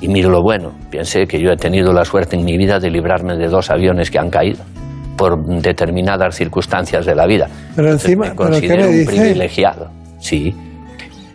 y 0.00 0.08
miro 0.08 0.30
lo 0.30 0.42
bueno. 0.42 0.72
Piense 0.90 1.26
que 1.28 1.40
yo 1.40 1.52
he 1.52 1.56
tenido 1.56 1.92
la 1.92 2.04
suerte 2.04 2.34
en 2.34 2.44
mi 2.44 2.58
vida 2.58 2.80
de 2.80 2.90
librarme 2.90 3.36
de 3.36 3.46
dos 3.46 3.70
aviones 3.70 4.10
que 4.10 4.18
han 4.18 4.30
caído 4.30 4.64
por 5.16 5.38
determinadas 5.62 6.34
circunstancias 6.34 7.06
de 7.06 7.14
la 7.14 7.26
vida. 7.26 7.46
Pero 7.76 7.92
encima, 7.92 8.26
Me 8.26 8.34
¿pero 8.34 8.50
qué 8.50 8.68
considero 8.68 8.88
un 8.90 9.06
privilegiado. 9.06 9.90
Sí. 10.18 10.54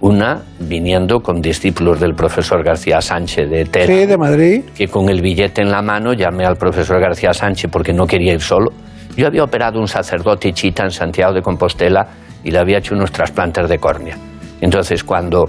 Una 0.01 0.41
viniendo 0.59 1.21
con 1.21 1.41
discípulos 1.41 1.97
del 2.01 2.13
profesor 2.13 2.61
García 2.61 2.99
Sánchez 3.01 3.49
de 3.49 3.63
Tera, 3.65 3.87
Sí, 3.87 4.05
de 4.05 4.17
Madrid. 4.17 4.63
que 4.75 4.89
con 4.89 5.07
el 5.07 5.21
billete 5.21 5.61
en 5.61 5.71
la 5.71 5.81
mano 5.81 6.11
llamé 6.11 6.45
al 6.45 6.57
profesor 6.57 6.99
García 6.99 7.33
Sánchez 7.33 7.71
porque 7.71 7.93
no 7.93 8.05
quería 8.05 8.33
ir 8.33 8.41
solo. 8.41 8.73
Yo 9.15 9.27
había 9.27 9.43
operado 9.43 9.79
un 9.79 9.87
sacerdote 9.87 10.53
chita 10.53 10.83
en 10.83 10.91
Santiago 10.91 11.33
de 11.33 11.41
Compostela 11.41 12.07
y 12.43 12.51
le 12.51 12.59
había 12.59 12.79
hecho 12.79 12.95
unos 12.95 13.11
trasplantes 13.11 13.69
de 13.69 13.77
córnea. 13.77 14.17
Entonces, 14.59 15.03
cuando 15.03 15.45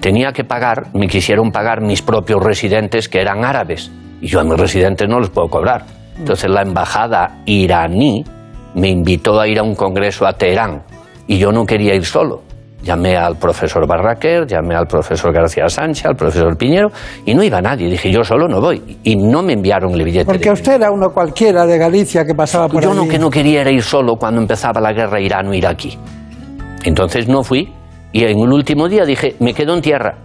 tenía 0.00 0.32
que 0.32 0.44
pagar, 0.44 0.88
me 0.94 1.08
quisieron 1.08 1.50
pagar 1.50 1.80
mis 1.80 2.02
propios 2.02 2.42
residentes 2.42 3.08
que 3.08 3.20
eran 3.20 3.44
árabes. 3.44 3.90
Y 4.20 4.26
yo 4.26 4.40
a 4.40 4.44
mis 4.44 4.58
residentes 4.58 5.08
no 5.08 5.18
los 5.18 5.30
puedo 5.30 5.48
cobrar. 5.48 5.84
Entonces, 6.18 6.50
la 6.50 6.62
embajada 6.62 7.42
iraní 7.46 8.24
me 8.74 8.88
invitó 8.88 9.40
a 9.40 9.48
ir 9.48 9.58
a 9.58 9.62
un 9.62 9.74
congreso 9.74 10.26
a 10.26 10.34
Teherán 10.34 10.82
y 11.26 11.38
yo 11.38 11.52
no 11.52 11.64
quería 11.64 11.94
ir 11.94 12.04
solo. 12.04 12.42
Llamé 12.82 13.16
al 13.16 13.36
profesor 13.36 13.86
Barraquer, 13.86 14.46
llamé 14.46 14.76
al 14.76 14.86
profesor 14.86 15.32
García 15.32 15.68
Sánchez, 15.68 16.06
al 16.06 16.14
profesor 16.14 16.56
Piñero 16.56 16.88
y 17.24 17.34
no 17.34 17.42
iba 17.42 17.60
nadie. 17.60 17.88
Dije, 17.90 18.12
yo 18.12 18.22
solo 18.22 18.46
no 18.46 18.60
voy. 18.60 18.98
Y 19.02 19.16
no 19.16 19.42
me 19.42 19.54
enviaron 19.54 19.92
el 19.94 20.04
billete. 20.04 20.26
Porque 20.26 20.50
usted 20.50 20.74
era 20.74 20.90
uno 20.92 21.08
cualquiera 21.10 21.66
de 21.66 21.78
Galicia 21.78 22.24
que 22.24 22.34
pasaba 22.34 22.68
por 22.68 22.82
Yo 22.82 22.90
allí. 22.92 22.98
lo 23.00 23.08
que 23.08 23.18
no 23.18 23.30
quería 23.30 23.62
era 23.62 23.70
ir 23.70 23.82
solo 23.82 24.16
cuando 24.16 24.40
empezaba 24.40 24.80
la 24.80 24.92
guerra 24.92 25.20
irano-iraquí. 25.20 25.98
Entonces 26.84 27.26
no 27.28 27.42
fui 27.42 27.72
y 28.12 28.24
en 28.24 28.38
un 28.38 28.52
último 28.52 28.88
día 28.88 29.04
dije, 29.04 29.34
me 29.40 29.52
quedo 29.54 29.74
en 29.74 29.80
tierra. 29.82 30.18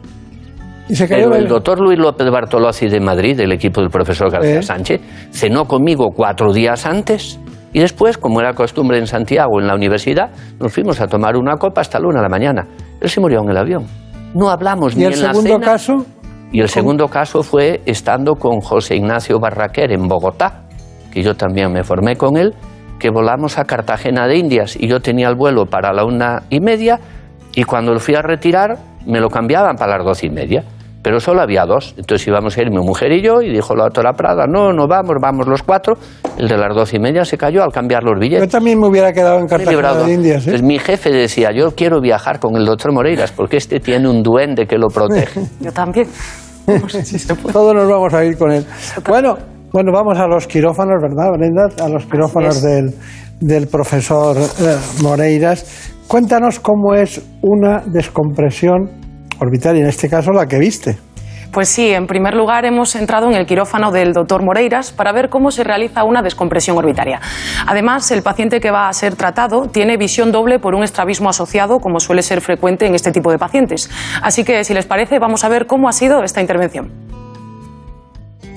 Y 0.90 0.96
se 0.96 1.08
Pero 1.08 1.34
el 1.36 1.44
el- 1.44 1.48
doctor 1.48 1.80
Luis 1.80 1.98
López 1.98 2.30
Bartolozzi 2.30 2.90
de 2.90 3.00
Madrid, 3.00 3.38
del 3.38 3.54
equipo 3.54 3.80
del 3.82 3.90
profesor 3.90 4.30
García 4.30 4.60
Eh. 4.60 4.64
Sánchez, 4.64 5.00
cenó 5.32 5.66
conmigo 5.66 6.10
cuatro 6.14 6.52
días 6.54 6.86
antes 6.86 7.40
y 7.74 7.80
después, 7.80 8.18
como 8.18 8.42
era 8.42 8.54
costumbre 8.54 8.98
en 8.98 9.08
Santiago, 9.08 9.60
en 9.60 9.68
la 9.68 9.76
universidad, 9.76 10.30
nos 10.60 10.74
fuimos 10.74 11.00
a 11.00 11.08
tomar 11.08 11.38
una 11.38 11.56
copa 11.58 11.82
hasta 11.82 12.00
la 12.00 12.08
una 12.08 12.18
de 12.20 12.24
la 12.24 12.30
mañana. 12.30 12.68
Él 13.00 13.10
se 13.10 13.22
murió 13.22 13.42
en 13.44 13.50
el 13.50 13.58
avión. 13.58 13.86
No 14.34 14.50
hablamos 14.50 14.96
¿Y 14.96 15.00
ni 15.00 15.06
el 15.06 15.14
en 15.14 15.22
la 15.24 15.34
segundo 15.34 15.54
cena. 15.54 15.66
caso? 15.66 16.06
Y 16.52 16.60
el 16.60 16.68
segundo 16.68 17.08
caso 17.08 17.44
fue 17.44 17.82
estando 17.86 18.36
con 18.36 18.60
José 18.60 18.96
Ignacio 18.98 19.40
Barraquer 19.40 19.92
en 19.94 20.08
Bogotá, 20.08 20.64
que 21.12 21.24
yo 21.24 21.36
también 21.36 21.72
me 21.72 21.84
formé 21.84 22.18
con 22.18 22.36
él, 22.38 22.54
que 23.00 23.10
volamos 23.10 23.58
a 23.58 23.64
Cartagena 23.64 24.28
de 24.28 24.38
Indias 24.38 24.76
y 24.78 24.88
yo 24.88 25.00
tenía 25.00 25.30
el 25.30 25.36
vuelo 25.36 25.66
para 25.66 25.94
la 25.94 26.04
una 26.04 26.44
y 26.50 26.60
media 26.60 27.00
y 27.56 27.64
cuando 27.64 27.94
lo 27.94 28.00
fui 28.00 28.16
a 28.16 28.22
retirar 28.22 28.78
me 29.06 29.20
lo 29.20 29.30
cambiaban 29.30 29.76
para 29.76 29.98
las 29.98 30.06
doce 30.06 30.28
y 30.28 30.30
media. 30.30 30.64
Pero 31.04 31.20
solo 31.20 31.42
había 31.42 31.66
dos, 31.66 31.96
entonces 31.98 32.28
íbamos 32.28 32.56
a 32.56 32.62
ir 32.62 32.70
mi 32.70 32.78
mujer 32.78 33.12
y 33.12 33.24
yo 33.24 33.42
y 33.42 33.52
dijo 33.52 33.76
la 33.76 33.86
doctora 33.86 34.14
Prada, 34.14 34.46
no, 34.46 34.72
no 34.72 34.88
vamos, 34.88 35.16
vamos 35.20 35.48
los 35.48 35.64
cuatro. 35.64 35.96
El 36.38 36.48
de 36.48 36.58
las 36.58 36.76
doce 36.76 36.98
y 36.98 37.00
media 37.00 37.26
se 37.26 37.38
cayó 37.38 37.64
al 37.64 37.72
cambiar 37.72 38.04
los 38.04 38.20
billetes. 38.20 38.46
Yo 38.46 38.50
también 38.50 38.80
me 38.80 38.88
hubiera 38.88 39.12
quedado 39.12 39.40
en 39.40 39.48
Cartagena 39.48 39.94
de 39.94 40.14
Indias. 40.14 40.48
¿eh? 40.48 40.52
Pues 40.52 40.62
mi 40.62 40.78
jefe 40.78 41.12
decía, 41.12 41.52
yo 41.52 41.72
quiero 41.72 42.02
viajar 42.02 42.40
con 42.40 42.56
el 42.56 42.66
doctor 42.66 42.94
Moreiras 42.94 43.32
porque 43.32 43.58
este 43.58 43.80
tiene 43.80 44.08
un 44.08 44.22
duende 44.22 44.68
que 44.68 44.78
lo 44.78 44.88
protege. 44.88 45.42
Yo 45.60 45.72
también. 45.72 46.08
Todos 47.52 47.76
nos 47.76 47.90
vamos 47.90 48.14
a 48.14 48.24
ir 48.24 48.38
con 48.38 48.52
él. 48.52 48.66
Bueno, 49.08 49.36
bueno, 49.74 49.92
vamos 49.92 50.18
a 50.20 50.28
los 50.28 50.48
quirófanos, 50.48 51.02
¿verdad, 51.02 51.32
Brenda? 51.34 51.70
A 51.84 51.90
los 51.90 52.06
quirófanos 52.06 52.62
del, 52.62 52.94
del 53.40 53.68
profesor 53.68 54.38
eh, 54.38 54.78
Moreiras. 55.02 55.92
Cuéntanos 56.08 56.60
cómo 56.60 56.94
es 56.94 57.22
una 57.42 57.82
descompresión 57.86 59.01
orbital, 59.42 59.76
y 59.78 59.82
en 59.82 59.88
este 59.88 60.08
caso 60.08 60.32
la 60.32 60.48
que 60.48 60.60
viste. 60.60 60.98
Pues 61.52 61.68
sí, 61.68 61.90
en 61.90 62.08
primer 62.08 62.34
lugar 62.34 62.64
hemos 62.64 62.96
entrado 62.96 63.28
en 63.30 63.36
el 63.36 63.46
quirófano 63.46 63.92
del 63.92 64.14
doctor 64.14 64.42
Moreiras 64.42 64.94
para 64.94 65.12
ver 65.12 65.28
cómo 65.28 65.52
se 65.52 65.66
realiza 65.66 66.06
una 66.06 66.22
descompresión 66.22 66.78
orbitaria. 66.78 67.20
Además, 67.68 68.10
el 68.12 68.22
paciente 68.22 68.62
que 68.62 68.72
va 68.72 68.88
a 68.88 68.94
ser 68.94 69.16
tratado 69.16 69.68
tiene 69.68 69.98
visión 69.98 70.32
doble 70.32 70.60
por 70.60 70.76
un 70.76 70.84
estrabismo 70.84 71.30
asociado, 71.30 71.80
como 71.80 72.00
suele 72.00 72.22
ser 72.22 72.40
frecuente 72.40 72.86
en 72.86 72.96
este 72.96 73.12
tipo 73.12 73.32
de 73.32 73.38
pacientes. 73.38 73.90
Así 74.22 74.46
que, 74.46 74.64
si 74.64 74.74
les 74.74 74.86
parece, 74.86 75.20
vamos 75.20 75.44
a 75.44 75.50
ver 75.50 75.68
cómo 75.68 75.90
ha 75.90 75.92
sido 75.92 76.24
esta 76.24 76.40
intervención. 76.40 76.90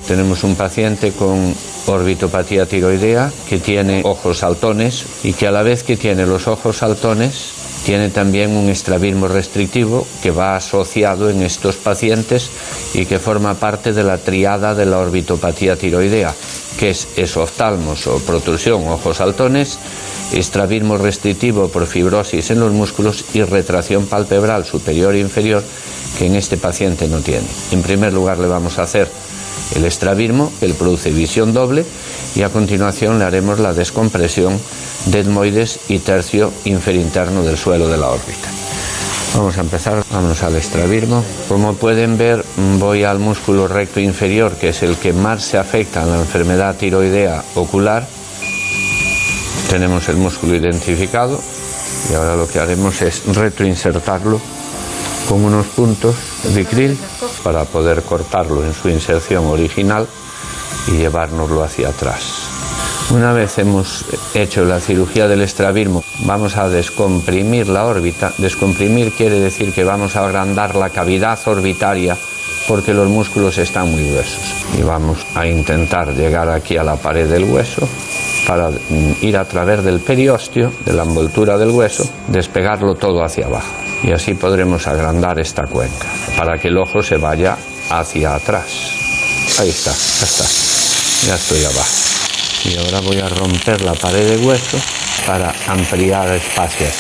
Tenemos 0.07 0.45
un 0.45 0.55
paciente 0.55 1.11
con 1.13 1.53
orbitopatía 1.87 2.67
tiroidea 2.67 3.31
que 3.49 3.59
tiene 3.59 4.03
ojos 4.05 4.39
saltones 4.39 5.25
y 5.25 5.33
que 5.33 5.49
a 5.49 5.51
la 5.51 5.63
vez 5.63 5.83
que 5.83 5.97
tiene 5.97 6.27
los 6.27 6.47
ojos 6.47 6.77
saltones 6.77 7.64
tiene 7.85 8.09
también 8.09 8.57
un 8.57 8.71
estrabismo 8.71 9.29
restrictivo 9.29 10.07
que 10.23 10.31
va 10.31 10.57
asociado 10.57 11.29
en 11.29 11.43
estos 11.43 11.77
pacientes 11.77 12.51
y 12.95 13.05
que 13.05 13.19
forma 13.19 13.55
parte 13.55 13.93
de 13.93 14.03
la 14.03 14.19
triada 14.19 14.75
de 14.75 14.87
la 14.87 14.99
orbitopatía 14.99 15.77
tiroidea, 15.77 16.35
que 16.79 16.91
es 16.91 17.09
esoftalmos 17.17 18.07
o 18.07 18.19
protrusión, 18.21 18.89
ojos 18.89 19.19
saltones, 19.19 19.79
estrabismo 20.33 20.97
restrictivo 20.97 21.69
por 21.69 21.87
fibrosis 21.87 22.51
en 22.51 22.61
los 22.61 22.73
músculos 22.73 23.25
y 23.35 23.43
retracción 23.43 24.07
palpebral 24.07 24.65
superior 24.65 25.15
e 25.15 25.21
inferior 25.21 25.63
que 26.19 26.27
en 26.27 26.37
este 26.37 26.57
paciente 26.57 27.07
no 27.07 27.21
tiene. 27.21 27.47
En 27.71 27.83
primer 27.83 28.13
lugar 28.13 28.39
le 28.39 28.49
vamos 28.49 28.79
a 28.79 28.85
hacer 28.85 29.09
el 29.75 29.85
estrabismo, 29.85 30.53
que 30.61 30.69
produce 30.75 31.11
visión 31.11 31.53
doble, 31.53 31.85
y 32.35 32.43
a 32.43 32.51
continuación 32.51 33.19
le 33.19 33.25
haremos 33.25 33.59
la 33.59 33.73
descompresión 33.73 34.59
de 35.07 35.21
etmoides 35.21 35.81
y 35.89 35.99
tercio 35.99 36.53
inferinterno 36.65 37.43
del 37.43 37.57
suelo 37.57 37.89
de 37.89 37.99
la 37.99 38.09
órbita. 38.09 38.49
Vamos 39.35 39.59
a 39.59 39.63
empezar, 39.63 40.05
vamos 40.13 40.43
al 40.45 40.55
estrabismo. 40.55 41.25
Como 41.49 41.75
pueden 41.75 42.17
ver, 42.17 42.45
voy 42.79 43.03
al 43.03 43.19
músculo 43.19 43.67
recto 43.67 43.99
inferior, 43.99 44.53
que 44.53 44.69
es 44.69 44.83
el 44.85 44.97
que 44.97 45.13
más 45.13 45.43
se 45.43 45.59
afecta 45.59 46.03
en 46.03 46.11
la 46.11 46.19
enfermedad 46.19 46.77
tiroidea 46.77 47.43
ocular. 47.57 48.07
Tenemos 49.69 50.09
el 50.09 50.19
músculo 50.19 50.55
identificado 50.55 51.41
y 52.11 52.15
ahora 52.15 52.37
lo 52.37 52.47
que 52.47 52.61
haremos 52.61 53.03
es 53.03 53.23
retroinsertarlo 53.27 54.41
con 55.29 55.45
unos 55.45 55.67
puntos 55.67 56.15
de 56.55 56.65
krill 56.65 56.99
para 57.43 57.65
poder 57.65 58.03
cortarlo 58.03 58.65
en 58.65 58.75
su 58.75 58.89
inserción 58.89 59.47
original 59.47 60.07
y 60.89 60.93
llevárnoslo 60.93 61.63
hacia 61.63 61.89
atrás. 61.89 62.55
Una 63.11 63.33
vez 63.33 63.59
hemos 63.59 64.07
hecho 64.35 64.65
la 64.65 64.81
cirugía 64.81 65.29
del 65.29 65.43
estrabismo, 65.43 66.03
vamos 66.25 66.57
a 66.57 66.69
descomprimir 66.69 67.69
la 67.69 67.85
órbita. 67.85 68.33
Descomprimir 68.39 69.13
quiere 69.13 69.39
decir 69.41 69.75
que 69.75 69.85
vamos 69.85 70.17
a 70.17 70.25
agrandar 70.25 70.75
la 70.75 70.89
cavidad 70.89 71.39
orbitaria 71.47 72.17
porque 72.67 72.95
los 72.95 73.09
músculos 73.09 73.59
están 73.59 73.91
muy 73.91 74.09
gruesos. 74.11 74.41
Y 74.79 74.83
vamos 74.83 75.19
a 75.35 75.47
intentar 75.47 76.15
llegar 76.15 76.49
aquí 76.49 76.79
a 76.79 76.83
la 76.83 76.97
pared 76.97 77.29
del 77.29 77.45
hueso 77.45 77.87
para 78.47 78.71
mm, 78.71 79.13
ir 79.21 79.37
a 79.37 79.45
través 79.45 79.85
del 79.85 80.01
periósteo, 80.01 80.73
de 80.85 80.93
la 80.95 81.03
envoltura 81.03 81.59
del 81.59 81.71
hueso, 81.71 82.09
despegarlo 82.29 82.95
todo 82.95 83.23
hacia 83.23 83.47
abajo. 83.47 83.84
Y 84.05 84.13
así 84.13 84.35
podremos 84.35 84.87
agrandar 84.87 85.39
esta 85.41 85.65
cuenca 85.65 86.09
para 86.37 86.59
que 86.59 86.69
el 86.69 86.77
ojo 86.77 87.03
se 87.03 87.17
vaya 87.17 87.57
hacia 87.89 88.35
atrás. 88.35 88.67
Ahí 89.59 89.71
está, 89.71 89.93
ya 89.93 90.27
está. 90.27 90.45
Ya 91.27 91.35
estoy 91.37 91.65
abajo. 91.65 91.89
Y 92.65 92.77
ahora 92.77 93.01
voy 93.01 93.19
a 93.19 93.29
romper 93.29 93.81
la 93.81 93.95
pared 93.95 94.29
de 94.29 94.47
hueso 94.47 94.79
para 95.27 95.55
ampliar 95.69 96.31
espacios. 96.33 96.93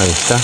Ahí 0.00 0.10
está. 0.10 0.38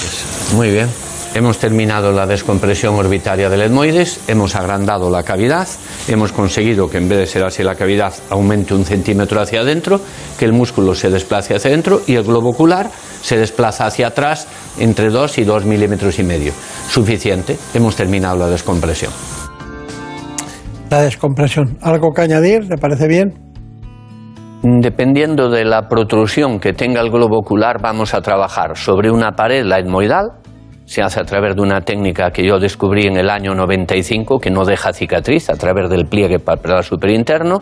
Muy 0.55 0.70
bien. 0.70 1.07
Hemos 1.39 1.59
terminado 1.59 2.10
la 2.10 2.27
descompresión 2.27 2.97
orbitaria 2.97 3.48
del 3.48 3.60
etmoides, 3.60 4.28
hemos 4.28 4.56
agrandado 4.56 5.09
la 5.09 5.23
cavidad, 5.23 5.69
hemos 6.09 6.32
conseguido 6.32 6.90
que 6.90 6.98
en 6.98 7.09
vez 7.09 7.16
de 7.16 7.27
ser 7.27 7.44
así 7.44 7.62
la 7.62 7.77
cavidad 7.77 8.12
aumente 8.28 8.74
un 8.74 8.85
centímetro 8.85 9.40
hacia 9.40 9.60
adentro, 9.60 10.01
que 10.36 10.44
el 10.44 10.52
músculo 10.52 10.97
se 10.97 11.10
desplace 11.10 11.55
hacia 11.55 11.70
adentro 11.70 12.01
y 12.09 12.16
el 12.16 12.24
globo 12.24 12.48
ocular 12.48 12.90
se 13.23 13.36
desplaza 13.36 13.86
hacia 13.86 14.09
atrás 14.09 14.48
entre 14.81 15.10
2 15.10 15.39
y 15.39 15.44
2 15.44 15.65
milímetros 15.65 16.19
y 16.19 16.24
medio. 16.24 16.52
Suficiente, 16.89 17.56
hemos 17.73 17.94
terminado 17.94 18.36
la 18.36 18.48
descompresión. 18.48 19.12
La 20.90 21.02
descompresión. 21.02 21.78
¿Algo 21.82 22.10
que 22.12 22.23
añadir? 22.23 22.65
¿Le 22.65 22.78
parece 22.78 23.06
bien? 23.06 23.32
Dependiendo 24.65 25.48
de 25.48 25.65
la 25.65 25.86
protrusión 25.86 26.59
que 26.59 26.73
tenga 26.73 27.01
el 27.01 27.12
globo 27.12 27.39
ocular, 27.39 27.81
vamos 27.81 28.12
a 28.12 28.23
trabajar 28.23 28.77
sobre 28.77 29.09
una 29.12 29.36
pared, 29.36 29.62
la 29.65 29.78
etmoidal, 29.78 30.32
se 30.89 31.02
hace 31.02 31.20
a 31.20 31.24
través 31.24 31.55
de 31.55 31.60
una 31.60 31.82
técnica 31.82 32.31
que 32.31 32.43
yo 32.43 32.59
descubrí 32.59 33.06
en 33.06 33.19
el 33.19 33.28
año 33.28 33.55
95, 33.55 34.39
que 34.39 34.51
no 34.51 34.65
deja 34.65 34.94
cicatriz, 34.94 35.51
a 35.51 35.55
través 35.56 35.90
del 35.90 36.06
pliegue 36.06 36.39
papila 36.39 36.82
superinterno. 36.82 37.59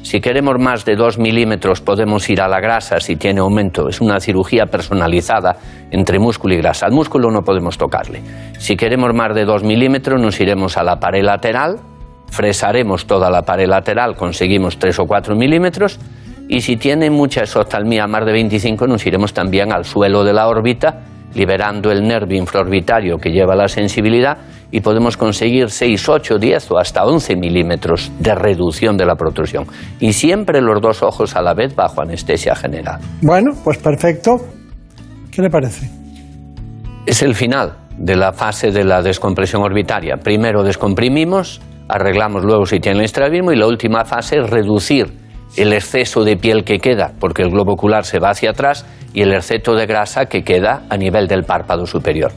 Si 0.00 0.18
queremos 0.22 0.54
más 0.58 0.86
de 0.86 0.96
2 0.96 1.18
milímetros 1.18 1.82
podemos 1.82 2.30
ir 2.30 2.40
a 2.40 2.48
la 2.48 2.58
grasa 2.58 2.98
si 2.98 3.16
tiene 3.16 3.40
aumento. 3.40 3.86
Es 3.90 4.00
una 4.00 4.18
cirugía 4.18 4.64
personalizada 4.64 5.56
entre 5.90 6.18
músculo 6.18 6.54
y 6.54 6.56
grasa. 6.56 6.86
Al 6.86 6.92
músculo 6.92 7.30
no 7.30 7.42
podemos 7.42 7.76
tocarle. 7.76 8.22
Si 8.58 8.76
queremos 8.76 9.12
más 9.12 9.34
de 9.34 9.44
2 9.44 9.62
milímetros 9.62 10.18
nos 10.18 10.40
iremos 10.40 10.78
a 10.78 10.82
la 10.82 10.96
pared 10.96 11.22
lateral, 11.22 11.76
fresaremos 12.28 13.06
toda 13.06 13.30
la 13.30 13.42
pared 13.42 13.68
lateral, 13.68 14.16
conseguimos 14.16 14.78
3 14.78 15.00
o 15.00 15.04
4 15.04 15.36
milímetros. 15.36 15.98
Y 16.48 16.62
si 16.62 16.78
tiene 16.78 17.10
mucha 17.10 17.42
exoftalmía, 17.42 18.06
más 18.06 18.24
de 18.24 18.32
25, 18.32 18.86
nos 18.86 19.04
iremos 19.04 19.34
también 19.34 19.70
al 19.70 19.84
suelo 19.84 20.24
de 20.24 20.32
la 20.32 20.48
órbita 20.48 21.04
liberando 21.34 21.90
el 21.90 22.06
nervio 22.06 22.38
infraorbitario 22.38 23.18
que 23.18 23.30
lleva 23.30 23.54
la 23.54 23.68
sensibilidad 23.68 24.38
y 24.70 24.80
podemos 24.80 25.16
conseguir 25.16 25.70
6, 25.70 26.08
8, 26.08 26.38
10 26.38 26.70
o 26.70 26.78
hasta 26.78 27.04
11 27.04 27.36
milímetros 27.36 28.10
de 28.18 28.34
reducción 28.34 28.96
de 28.96 29.04
la 29.04 29.16
protrusión. 29.16 29.66
Y 29.98 30.12
siempre 30.12 30.60
los 30.60 30.80
dos 30.80 31.02
ojos 31.02 31.34
a 31.36 31.42
la 31.42 31.54
vez 31.54 31.74
bajo 31.74 32.02
anestesia 32.02 32.54
general. 32.54 33.00
Bueno, 33.22 33.52
pues 33.64 33.78
perfecto. 33.78 34.36
¿Qué 35.30 35.42
le 35.42 35.50
parece? 35.50 35.90
Es 37.06 37.22
el 37.22 37.34
final 37.34 37.74
de 37.96 38.16
la 38.16 38.32
fase 38.32 38.70
de 38.70 38.84
la 38.84 39.02
descompresión 39.02 39.62
orbitaria. 39.62 40.16
Primero 40.16 40.62
descomprimimos, 40.62 41.60
arreglamos 41.88 42.44
luego 42.44 42.66
si 42.66 42.78
tiene 42.80 43.00
el 43.00 43.04
estrabismo 43.04 43.52
y 43.52 43.56
la 43.56 43.66
última 43.66 44.04
fase 44.04 44.38
es 44.38 44.50
reducir 44.50 45.19
el 45.56 45.72
exceso 45.72 46.24
de 46.24 46.36
piel 46.36 46.64
que 46.64 46.78
queda, 46.78 47.12
porque 47.18 47.42
el 47.42 47.50
globo 47.50 47.72
ocular 47.72 48.04
se 48.04 48.18
va 48.18 48.30
hacia 48.30 48.50
atrás, 48.50 48.86
y 49.12 49.22
el 49.22 49.32
exceso 49.32 49.74
de 49.74 49.86
grasa 49.86 50.26
que 50.26 50.42
queda 50.42 50.82
a 50.88 50.96
nivel 50.96 51.26
del 51.26 51.44
párpado 51.44 51.86
superior. 51.86 52.32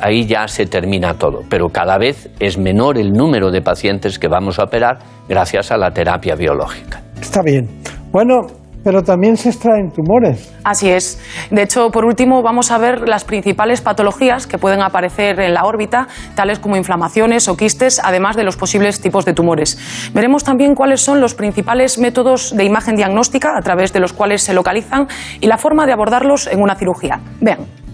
ahí 0.00 0.26
ya 0.26 0.46
se 0.48 0.66
termina 0.66 1.14
todo, 1.14 1.42
pero 1.48 1.68
cada 1.68 1.96
vez 1.96 2.28
es 2.38 2.58
menor 2.58 2.98
el 2.98 3.12
número 3.12 3.50
de 3.50 3.62
pacientes 3.62 4.18
que 4.18 4.28
vamos 4.28 4.58
a 4.58 4.64
operar 4.64 4.98
gracias 5.28 5.70
a 5.70 5.76
la 5.76 5.90
terapia 5.90 6.34
biológica. 6.34 7.02
Está 7.20 7.40
bien. 7.42 7.68
Bueno, 8.10 8.46
pero 8.88 9.02
también 9.02 9.36
se 9.36 9.50
extraen 9.50 9.90
tumores. 9.90 10.50
Así 10.64 10.88
es. 10.88 11.20
De 11.50 11.60
hecho, 11.60 11.90
por 11.90 12.06
último, 12.06 12.40
vamos 12.40 12.70
a 12.70 12.78
ver 12.78 13.06
las 13.06 13.22
principales 13.22 13.82
patologías 13.82 14.46
que 14.46 14.56
pueden 14.56 14.80
aparecer 14.80 15.40
en 15.40 15.52
la 15.52 15.64
órbita, 15.64 16.08
tales 16.34 16.58
como 16.58 16.74
inflamaciones 16.74 17.48
o 17.48 17.56
quistes, 17.58 18.00
además 18.02 18.34
de 18.34 18.44
los 18.44 18.56
posibles 18.56 19.02
tipos 19.02 19.26
de 19.26 19.34
tumores. 19.34 19.76
Veremos 20.14 20.42
también 20.42 20.74
cuáles 20.74 21.02
son 21.02 21.20
los 21.20 21.34
principales 21.34 21.98
métodos 21.98 22.56
de 22.56 22.64
imagen 22.64 22.96
diagnóstica 22.96 23.58
a 23.58 23.60
través 23.60 23.92
de 23.92 24.00
los 24.00 24.14
cuales 24.14 24.40
se 24.40 24.54
localizan 24.54 25.06
y 25.38 25.48
la 25.48 25.58
forma 25.58 25.84
de 25.84 25.92
abordarlos 25.92 26.46
en 26.46 26.62
una 26.62 26.74
cirugía. 26.74 27.20
Vean. 27.42 27.87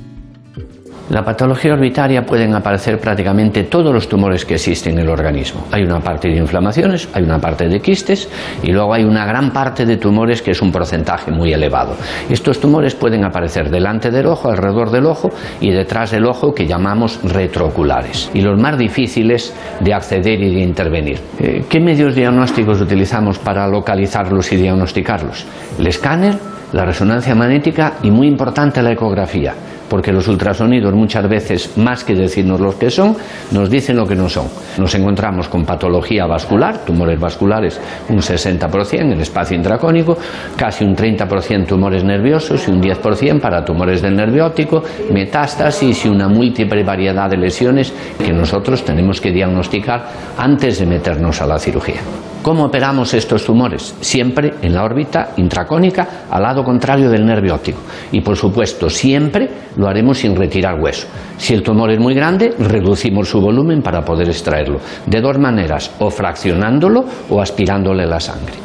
La 1.11 1.23
patología 1.23 1.75
orbitaria 1.75 2.25
pueden 2.25 2.55
aparecer 2.55 2.99
prácticamente 2.99 3.65
todos 3.65 3.93
los 3.93 4.09
tumores 4.09 4.47
que 4.47 4.55
existen 4.55 4.95
en 4.95 5.01
el 5.01 5.11
organismo. 5.11 5.67
Hay 5.71 5.83
una 5.83 6.01
parte 6.01 6.29
de 6.29 6.37
inflamaciones, 6.37 7.11
hay 7.13 7.25
una 7.25 7.39
parte 7.39 7.69
de 7.69 7.79
quistes 7.81 8.27
y 8.63 8.73
luego 8.73 8.95
hay 8.95 9.05
una 9.05 9.27
gran 9.27 9.53
parte 9.53 9.85
de 9.85 9.99
tumores 9.99 10.41
que 10.41 10.53
es 10.53 10.63
un 10.63 10.73
porcentaje 10.73 11.31
muy 11.31 11.53
elevado. 11.53 11.95
Estos 12.31 12.59
tumores 12.59 12.95
pueden 12.95 13.23
aparecer 13.23 13.69
delante 13.69 14.11
del 14.11 14.25
ojo, 14.25 14.49
alrededor 14.49 14.91
del 14.91 15.05
ojo 15.05 15.31
y 15.61 15.73
detrás 15.73 16.11
del 16.11 16.25
ojo 16.25 16.55
que 16.55 16.67
llamamos 16.67 17.21
retrooculares. 17.23 18.31
Y 18.33 18.41
los 18.41 18.59
más 18.59 18.79
difíciles 18.79 19.55
de 19.81 19.93
acceder 19.93 20.41
y 20.41 20.55
de 20.55 20.63
intervenir. 20.63 21.21
Eh, 21.39 21.67
¿Qué 21.69 21.81
medios 21.81 22.15
diagnósticos 22.15 22.81
utilizamos 22.81 23.39
para 23.39 23.69
localizarlos 23.69 24.51
y 24.53 24.57
diagnosticarlos? 24.57 25.45
El 25.79 25.87
escáner, 25.87 26.39
la 26.73 26.87
resonancia 26.87 27.35
magnética 27.35 27.99
y 28.03 28.11
muy 28.11 28.27
importante 28.27 28.83
la 28.83 28.93
ecografía 28.93 29.55
porque 29.95 30.13
los 30.13 30.27
ultrasonidos 30.27 30.93
muchas 30.93 31.29
veces, 31.29 31.79
más 31.79 32.03
que 32.03 32.17
decirnos 32.17 32.59
lo 32.59 32.77
que 32.77 32.91
son, 32.91 33.17
nos 33.53 33.71
dicen 33.71 33.95
lo 33.95 34.05
que 34.05 34.17
no 34.17 34.29
son. 34.29 34.49
Nos 34.77 34.93
encontramos 34.97 35.49
con 35.49 35.65
patología 35.65 36.27
vascular, 36.27 36.85
tumores 36.85 37.17
vasculares 37.17 37.81
un 38.09 38.17
60% 38.17 39.03
en 39.03 39.13
el 39.13 39.21
espacio 39.21 39.57
intracónico, 39.57 40.19
casi 40.57 40.85
un 40.85 40.97
30% 40.97 41.67
tumores 41.67 42.03
nerviosos 42.03 42.67
y 42.67 42.73
un 42.73 42.83
10% 42.83 43.41
para 43.41 43.65
tumores 43.65 44.03
del 44.03 44.17
nervio 44.17 44.47
óptico, 44.47 44.83
metástasis 45.13 46.07
y 46.07 46.09
una 46.09 46.27
múltiple 46.27 46.83
variedad 46.83 47.31
de 47.31 47.37
lesiones 47.37 47.93
que 48.19 48.33
nosotros 48.33 48.85
tenemos 48.85 49.21
que 49.21 49.31
diagnosticar 49.31 50.09
antes 50.37 50.81
de 50.81 50.87
meternos 50.87 51.41
a 51.41 51.47
la 51.47 51.57
cirugía. 51.61 52.01
¿Cómo 52.45 52.67
operamos 52.67 53.15
estos 53.15 53.43
tumores? 53.47 53.95
Siempre 54.03 54.53
en 54.61 54.75
la 54.75 54.85
órbita 54.85 55.31
intracónica 55.39 56.27
al 56.31 56.43
lado 56.43 56.63
contrario 56.63 57.09
del 57.09 57.25
nervio 57.25 57.55
óptico. 57.55 57.79
Y 58.13 58.21
por 58.21 58.37
supuesto, 58.37 58.91
siempre 58.91 59.49
lo 59.79 59.89
haremos 59.89 60.19
sin 60.19 60.37
retirar 60.37 60.79
hueso. 60.79 61.07
Si 61.39 61.55
el 61.55 61.63
tumor 61.63 61.91
es 61.91 61.99
muy 61.99 62.13
grande, 62.13 62.53
reducimos 62.59 63.31
su 63.31 63.41
volumen 63.41 63.81
para 63.81 64.05
poder 64.05 64.29
extraerlo. 64.29 64.79
De 65.07 65.23
dos 65.23 65.39
maneras, 65.39 65.91
o 66.01 66.11
fraccionándolo 66.11 67.07
o 67.31 67.41
aspirándole 67.41 68.05
la 68.05 68.21
sangre. 68.21 68.57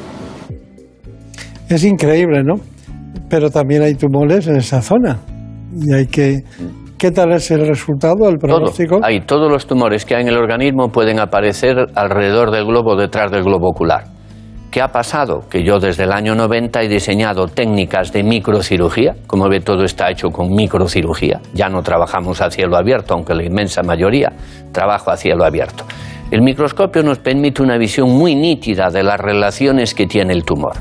Es 1.69 1.85
increíble, 1.85 2.43
¿no? 2.43 2.55
Pero 3.29 3.49
también 3.49 3.83
hay 3.83 3.95
tumores 3.95 4.45
en 4.47 4.57
esa 4.57 4.81
zona. 4.81 5.19
Y 5.73 5.93
hay 5.93 6.07
que 6.07 6.43
¿Qué 6.99 7.11
tal 7.11 7.31
es 7.31 7.49
el 7.49 7.65
resultado, 7.65 8.27
el 8.27 8.37
pronóstico? 8.37 8.99
Hay 9.01 9.21
todos 9.21 9.49
los 9.49 9.65
tumores 9.65 10.03
que 10.03 10.15
hay 10.15 10.23
en 10.23 10.27
el 10.27 10.37
organismo 10.37 10.89
pueden 10.89 11.21
aparecer 11.21 11.77
alrededor 11.95 12.51
del 12.51 12.65
globo, 12.65 12.97
detrás 12.97 13.31
del 13.31 13.43
globo 13.43 13.69
ocular. 13.69 14.03
¿Qué 14.69 14.81
ha 14.81 14.89
pasado? 14.89 15.45
Que 15.49 15.63
yo 15.63 15.79
desde 15.79 16.03
el 16.03 16.11
año 16.11 16.35
90 16.35 16.81
he 16.81 16.89
diseñado 16.89 17.47
técnicas 17.47 18.11
de 18.11 18.21
microcirugía. 18.23 19.15
Como 19.27 19.47
ve, 19.47 19.61
todo 19.61 19.85
está 19.85 20.11
hecho 20.11 20.27
con 20.27 20.53
microcirugía. 20.53 21.39
Ya 21.53 21.69
no 21.69 21.81
trabajamos 21.83 22.41
a 22.41 22.51
cielo 22.51 22.75
abierto, 22.75 23.13
aunque 23.13 23.33
la 23.33 23.45
inmensa 23.45 23.81
mayoría 23.81 24.33
trabajo 24.73 25.09
a 25.09 25.15
cielo 25.15 25.45
abierto. 25.45 25.85
El 26.31 26.41
microscopio 26.41 27.01
nos 27.01 27.19
permite 27.19 27.63
una 27.63 27.77
visión 27.77 28.09
muy 28.09 28.35
nítida 28.35 28.89
de 28.89 29.03
las 29.03 29.17
relaciones 29.21 29.95
que 29.95 30.05
tiene 30.05 30.33
el 30.33 30.43
tumor. 30.43 30.73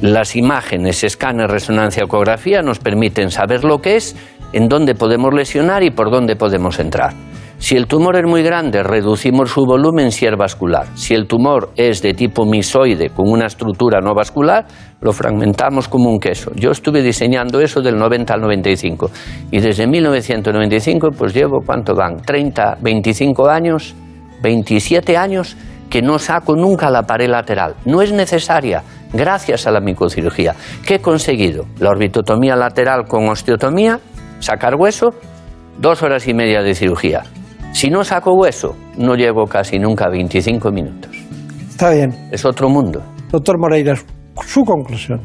Las 0.00 0.34
imágenes, 0.34 1.04
escáner, 1.04 1.50
resonancia, 1.50 2.04
ecografía 2.04 2.62
nos 2.62 2.78
permiten 2.78 3.30
saber 3.30 3.64
lo 3.64 3.82
que 3.82 3.96
es 3.96 4.16
en 4.52 4.68
dónde 4.68 4.94
podemos 4.94 5.32
lesionar 5.34 5.82
y 5.82 5.90
por 5.90 6.10
dónde 6.10 6.36
podemos 6.36 6.78
entrar. 6.78 7.14
Si 7.60 7.76
el 7.76 7.86
tumor 7.86 8.16
es 8.16 8.24
muy 8.24 8.42
grande, 8.42 8.82
reducimos 8.82 9.50
su 9.50 9.66
volumen 9.66 10.12
si 10.12 10.24
es 10.24 10.34
vascular. 10.34 10.86
Si 10.94 11.12
el 11.12 11.26
tumor 11.26 11.72
es 11.76 12.00
de 12.00 12.14
tipo 12.14 12.46
misoide, 12.46 13.10
con 13.10 13.28
una 13.28 13.46
estructura 13.46 14.00
no 14.00 14.14
vascular, 14.14 14.64
lo 15.02 15.12
fragmentamos 15.12 15.86
como 15.86 16.08
un 16.08 16.18
queso. 16.18 16.52
Yo 16.54 16.70
estuve 16.70 17.02
diseñando 17.02 17.60
eso 17.60 17.82
del 17.82 17.98
90 17.98 18.32
al 18.32 18.40
95 18.40 19.10
y 19.50 19.60
desde 19.60 19.86
1995 19.86 21.10
pues 21.10 21.34
llevo, 21.34 21.60
¿cuánto 21.64 21.94
van? 21.94 22.22
30, 22.22 22.78
25 22.80 23.50
años, 23.50 23.94
27 24.42 25.18
años 25.18 25.54
que 25.90 26.00
no 26.00 26.18
saco 26.18 26.56
nunca 26.56 26.88
la 26.88 27.02
pared 27.02 27.28
lateral. 27.28 27.74
No 27.84 28.00
es 28.00 28.10
necesaria, 28.10 28.82
gracias 29.12 29.66
a 29.66 29.70
la 29.70 29.80
microcirugía. 29.80 30.54
¿Qué 30.86 30.94
he 30.94 31.00
conseguido? 31.00 31.66
La 31.78 31.90
orbitotomía 31.90 32.56
lateral 32.56 33.04
con 33.06 33.28
osteotomía 33.28 34.00
sacar 34.40 34.74
hueso, 34.74 35.10
dos 35.78 36.02
horas 36.02 36.26
y 36.26 36.34
media 36.34 36.62
de 36.62 36.74
cirugía. 36.74 37.22
Si 37.72 37.88
no 37.88 38.02
saco 38.02 38.34
hueso, 38.34 38.76
no 38.98 39.14
llevo 39.14 39.46
casi 39.46 39.78
nunca 39.78 40.08
25 40.08 40.70
minutos. 40.72 41.16
Está 41.68 41.90
bien. 41.90 42.10
Es 42.32 42.44
otro 42.44 42.68
mundo. 42.68 43.02
Doctor 43.30 43.58
Moreira, 43.58 43.94
su 44.44 44.64
conclusión. 44.64 45.20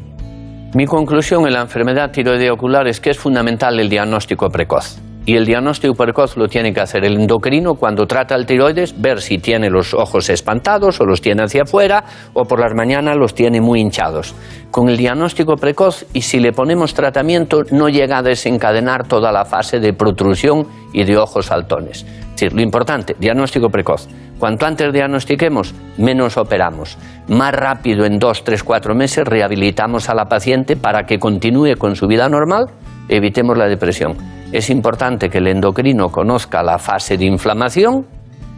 Mi 0.74 0.86
conclusión 0.86 1.46
en 1.46 1.54
la 1.54 1.62
enfermedad 1.62 2.10
tiroidea 2.10 2.52
ocular 2.52 2.86
es 2.86 3.00
que 3.00 3.10
es 3.10 3.18
fundamental 3.18 3.78
el 3.80 3.88
diagnóstico 3.88 4.48
precoz. 4.48 4.98
Y 5.28 5.34
el 5.34 5.44
diagnóstico 5.44 5.94
precoz 5.94 6.36
lo 6.36 6.46
tiene 6.46 6.72
que 6.72 6.80
hacer 6.80 7.04
el 7.04 7.20
endocrino 7.20 7.74
cuando 7.74 8.06
trata 8.06 8.36
el 8.36 8.46
tiroides, 8.46 9.00
ver 9.00 9.20
si 9.20 9.38
tiene 9.38 9.68
los 9.68 9.92
ojos 9.92 10.30
espantados 10.30 11.00
o 11.00 11.04
los 11.04 11.20
tiene 11.20 11.42
hacia 11.42 11.62
afuera 11.62 12.04
o 12.32 12.44
por 12.44 12.60
las 12.60 12.74
mañanas 12.74 13.16
los 13.16 13.34
tiene 13.34 13.60
muy 13.60 13.80
hinchados. 13.80 14.36
Con 14.70 14.88
el 14.88 14.96
diagnóstico 14.96 15.56
precoz 15.56 16.06
y 16.12 16.20
si 16.20 16.38
le 16.38 16.52
ponemos 16.52 16.94
tratamiento 16.94 17.62
no 17.72 17.88
llega 17.88 18.18
a 18.18 18.22
desencadenar 18.22 19.08
toda 19.08 19.32
la 19.32 19.44
fase 19.44 19.80
de 19.80 19.92
protrusión 19.92 20.68
y 20.92 21.02
de 21.02 21.16
ojos 21.16 21.46
saltones. 21.46 22.04
Es 22.04 22.40
decir, 22.40 22.52
lo 22.52 22.62
importante, 22.62 23.16
diagnóstico 23.18 23.68
precoz. 23.68 24.06
Cuanto 24.38 24.64
antes 24.64 24.92
diagnostiquemos, 24.92 25.74
menos 25.98 26.36
operamos. 26.36 26.98
Más 27.26 27.52
rápido, 27.52 28.04
en 28.04 28.20
dos, 28.20 28.44
tres, 28.44 28.62
cuatro 28.62 28.94
meses, 28.94 29.26
rehabilitamos 29.26 30.08
a 30.08 30.14
la 30.14 30.26
paciente 30.26 30.76
para 30.76 31.04
que 31.04 31.18
continúe 31.18 31.76
con 31.76 31.96
su 31.96 32.06
vida 32.06 32.28
normal, 32.28 32.66
evitemos 33.08 33.58
la 33.58 33.66
depresión. 33.66 34.35
Es 34.52 34.70
importante 34.70 35.28
que 35.28 35.38
el 35.38 35.48
endocrino 35.48 36.08
conozca 36.08 36.62
la 36.62 36.78
fase 36.78 37.16
de 37.16 37.24
inflamación 37.24 38.06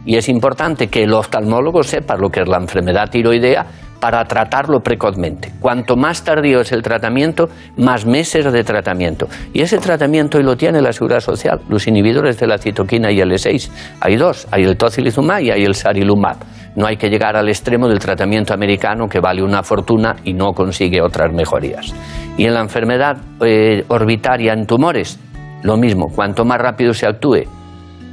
y 0.05 0.17
es 0.17 0.29
importante 0.29 0.87
que 0.87 1.03
el 1.03 1.13
oftalmólogo 1.13 1.83
sepa 1.83 2.15
lo 2.15 2.29
que 2.29 2.41
es 2.41 2.47
la 2.47 2.57
enfermedad 2.57 3.09
tiroidea 3.09 3.65
para 3.99 4.23
tratarlo 4.25 4.79
precozmente. 4.79 5.51
Cuanto 5.59 5.95
más 5.97 6.23
tardío 6.23 6.61
es 6.61 6.71
el 6.71 6.81
tratamiento, 6.81 7.49
más 7.77 8.05
meses 8.05 8.51
de 8.51 8.63
tratamiento. 8.63 9.27
Y 9.51 9.61
ese 9.61 9.77
tratamiento 9.77 10.37
hoy 10.37 10.43
lo 10.43 10.55
tiene 10.55 10.81
la 10.81 10.93
Seguridad 10.93 11.19
Social, 11.19 11.59
los 11.67 11.85
inhibidores 11.87 12.39
de 12.39 12.47
la 12.47 12.57
citoquina 12.57 13.11
y 13.11 13.17
L6. 13.17 13.69
Hay 13.99 14.15
dos, 14.15 14.47
hay 14.51 14.63
el 14.63 14.77
tocilizumab 14.77 15.41
y 15.41 15.51
hay 15.51 15.63
el 15.63 15.75
sarilumab. 15.75 16.37
No 16.75 16.85
hay 16.85 16.95
que 16.95 17.09
llegar 17.09 17.35
al 17.35 17.49
extremo 17.49 17.89
del 17.89 17.99
tratamiento 17.99 18.53
americano 18.53 19.09
que 19.09 19.19
vale 19.19 19.43
una 19.43 19.63
fortuna 19.63 20.15
y 20.23 20.33
no 20.33 20.53
consigue 20.53 21.01
otras 21.01 21.33
mejorías. 21.33 21.93
Y 22.37 22.45
en 22.45 22.53
la 22.53 22.61
enfermedad 22.61 23.17
eh, 23.41 23.83
orbitaria 23.89 24.53
en 24.53 24.65
tumores, 24.65 25.19
lo 25.63 25.77
mismo, 25.77 26.07
cuanto 26.13 26.45
más 26.45 26.57
rápido 26.59 26.93
se 26.93 27.05
actúe, 27.07 27.43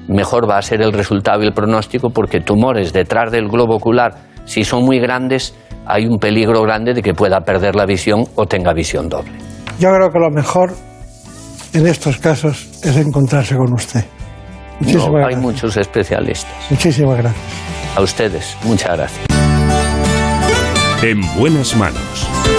mejor 0.08 0.48
va 0.48 0.58
a 0.58 0.62
ser 0.62 0.82
el 0.82 0.92
resultado 0.92 1.42
y 1.42 1.46
el 1.46 1.52
pronóstico 1.52 2.10
porque 2.10 2.40
tumores 2.40 2.92
detrás 2.92 3.30
del 3.30 3.48
globo 3.48 3.76
ocular, 3.76 4.14
si 4.44 4.64
son 4.64 4.84
muy 4.84 4.98
grandes, 4.98 5.54
hay 5.86 6.06
un 6.06 6.18
peligro 6.18 6.62
grande 6.62 6.94
de 6.94 7.02
que 7.02 7.14
pueda 7.14 7.40
perder 7.40 7.74
la 7.76 7.86
visión 7.86 8.24
o 8.34 8.46
tenga 8.46 8.72
visión 8.72 9.08
doble. 9.08 9.32
Yo 9.78 9.90
creo 9.92 10.10
que 10.10 10.18
lo 10.18 10.30
mejor 10.30 10.72
en 11.72 11.86
estos 11.86 12.18
casos 12.18 12.68
es 12.82 12.96
encontrarse 12.96 13.56
con 13.56 13.72
usted. 13.72 14.04
Muchísimas 14.80 15.06
No, 15.06 15.12
gracias. 15.14 15.36
hay 15.36 15.42
muchos 15.42 15.76
especialistas. 15.76 16.52
Muchísimas 16.70 17.18
gracias. 17.18 17.44
A 17.96 18.02
ustedes, 18.02 18.56
muchas 18.64 18.96
gracias. 18.96 19.26
En 21.02 21.20
buenas 21.38 21.76
manos. 21.76 22.55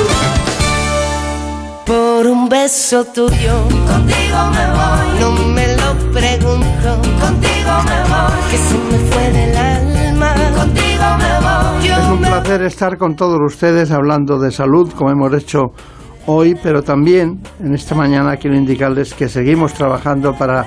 Por 1.88 2.28
un 2.28 2.50
beso 2.50 3.06
tuyo, 3.06 3.64
contigo 3.88 4.40
me 4.52 4.66
voy. 4.76 5.20
No 5.22 5.32
me 5.54 5.68
lo 5.78 6.12
pregunto, 6.12 7.02
contigo 7.18 7.72
me 7.86 8.00
voy. 8.10 8.52
Que 8.52 8.58
se 8.58 8.78
me 8.78 8.98
fue 9.10 9.32
del 9.32 9.56
alma, 9.56 10.34
contigo 10.58 11.06
me 11.18 11.40
voy. 11.40 11.88
Yo 11.88 11.96
Es 11.96 12.08
un 12.10 12.20
me 12.20 12.28
placer 12.28 12.64
estar 12.64 12.98
con 12.98 13.16
todos 13.16 13.40
ustedes 13.42 13.92
hablando 13.92 14.38
de 14.38 14.52
salud, 14.52 14.92
como 14.98 15.12
hemos 15.12 15.34
hecho 15.34 15.68
hoy, 16.26 16.56
pero 16.62 16.82
también 16.82 17.42
en 17.64 17.74
esta 17.74 17.96
mañana 17.96 18.36
quiero 18.36 18.58
indicarles 18.58 19.14
que 19.14 19.30
seguimos 19.30 19.74
trabajando 19.74 20.34
para 20.34 20.66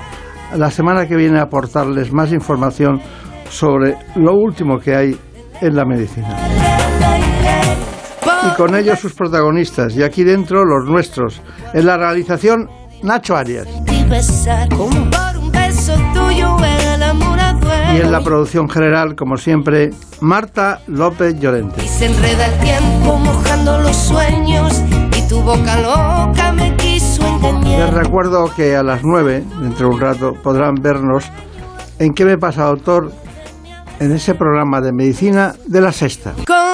la 0.55 0.71
semana 0.71 1.05
que 1.05 1.15
viene 1.15 1.39
aportarles 1.39 2.11
más 2.11 2.33
información 2.33 2.99
sobre 3.47 3.95
lo 4.15 4.33
último 4.33 4.79
que 4.79 4.95
hay 4.95 5.19
en 5.61 5.75
la 5.75 5.85
medicina. 5.85 6.90
Y 8.47 8.55
con 8.55 8.75
ello 8.75 8.95
sus 8.95 9.13
protagonistas, 9.13 9.95
y 9.95 10.03
aquí 10.03 10.23
dentro 10.23 10.65
los 10.65 10.85
nuestros. 10.89 11.41
En 11.73 11.85
la 11.85 11.97
realización, 11.97 12.69
Nacho 13.03 13.35
Arias. 13.35 13.67
y 17.93 17.99
en 18.01 18.11
la 18.11 18.21
producción 18.21 18.69
general, 18.69 19.15
como 19.15 19.37
siempre, 19.37 19.91
Marta 20.21 20.81
López 20.87 21.39
Llorente. 21.39 21.83
Y 21.83 21.87
se 21.87 22.05
enreda 22.05 22.45
el 22.47 22.59
tiempo 22.59 23.17
mojando 23.17 23.79
los 23.79 23.95
sueños 23.95 24.81
y 25.17 25.27
tu 25.27 25.41
boca 25.41 25.75
loca 25.81 26.51
me 26.53 26.75
quiso 26.77 27.21
Les 27.23 27.31
engañar. 27.53 27.93
recuerdo 27.93 28.51
que 28.55 28.75
a 28.75 28.83
las 28.83 29.03
9, 29.03 29.43
dentro 29.61 29.89
de 29.89 29.93
un 29.95 29.99
rato, 29.99 30.33
podrán 30.41 30.75
vernos 30.75 31.25
en 31.99 32.13
¿Qué 32.13 32.25
me 32.25 32.37
pasa, 32.37 32.63
doctor? 32.65 33.11
en 33.99 34.11
ese 34.13 34.33
programa 34.33 34.81
de 34.81 34.91
medicina 34.93 35.53
de 35.67 35.79
la 35.79 35.91
sexta. 35.91 36.33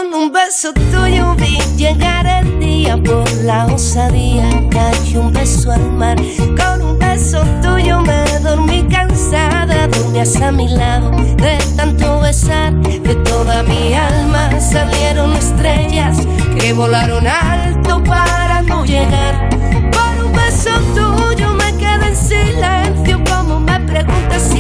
Con 0.09 0.21
un 0.21 0.31
beso 0.31 0.71
tuyo 0.73 1.35
vi 1.35 1.57
llegar 1.75 2.25
el 2.25 2.59
día 2.59 2.95
por 2.95 3.29
la 3.43 3.65
osadía, 3.65 4.47
cayó 4.69 5.19
un 5.19 5.33
beso 5.33 5.69
al 5.71 5.91
mar. 5.91 6.15
Con 6.55 6.81
un 6.81 6.97
beso 6.97 7.41
tuyo 7.61 7.99
me 8.01 8.23
dormí 8.39 8.83
cansada, 8.83 9.87
dormías 9.87 10.37
a 10.37 10.51
mi 10.53 10.69
lado 10.69 11.11
de 11.11 11.57
tanto 11.75 12.21
besar. 12.21 12.73
De 12.73 13.15
toda 13.15 13.63
mi 13.63 13.93
alma 13.93 14.49
salieron 14.61 15.33
estrellas 15.35 16.25
que 16.57 16.71
volaron 16.71 17.27
alto 17.27 18.01
para 18.03 18.61
no 18.61 18.85
llegar. 18.85 19.49
Por 19.91 20.25
un 20.25 20.31
beso 20.31 20.71
tuyo 20.95 21.53
me 21.53 21.75
quedé 21.75 22.07
en 22.07 22.15
silencio, 22.15 23.21
como 23.29 23.59
me 23.59 23.77
preguntas 23.81 24.55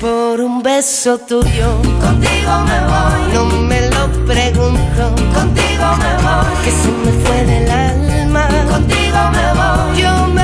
Por 0.00 0.40
un 0.40 0.62
beso 0.62 1.18
tuyo, 1.18 1.68
contigo 2.00 2.52
me 2.68 2.78
voy. 2.90 3.32
No 3.34 3.44
me 3.62 3.80
lo 3.90 4.08
pregunto, 4.26 5.14
contigo 5.34 5.86
me 6.02 6.12
voy. 6.24 6.54
Que 6.64 6.70
se 6.70 6.88
me 7.04 7.12
fue 7.24 7.44
del 7.44 7.70
alma, 7.70 8.48
contigo 8.70 9.18
me 9.36 9.46
voy. 9.58 10.02
Yo 10.02 10.26
me 10.28 10.35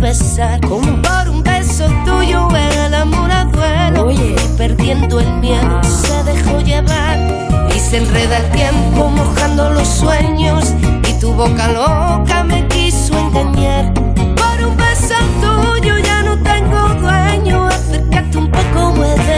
besar. 0.00 0.60
Como 0.60 1.02
por 1.02 1.28
un 1.28 1.42
beso 1.42 1.86
tuyo 2.04 2.48
el 2.54 2.94
amor 2.94 3.30
a 3.30 3.44
duelo 3.44 4.10
y 4.10 4.34
perdiendo 4.56 5.20
el 5.20 5.32
miedo 5.34 5.82
se 5.82 6.24
dejó 6.24 6.60
llevar. 6.60 7.18
Y 7.74 7.78
se 7.78 7.98
enreda 7.98 8.38
el 8.38 8.50
tiempo 8.50 9.08
mojando 9.08 9.70
los 9.70 9.88
sueños. 9.88 10.74
Y 11.08 11.12
tu 11.20 11.32
boca 11.32 11.68
loca 11.68 12.44
me 12.44 12.66
quiso 12.68 13.18
engañar. 13.18 13.92
Por 13.94 14.66
un 14.66 14.76
beso 14.76 15.14
tuyo 15.40 15.98
ya 15.98 16.22
no 16.22 16.38
tengo 16.42 16.88
dueño, 17.00 17.66
acércate 17.66 18.38
un 18.38 18.50
poco, 18.50 18.92
muéveme 18.94 19.37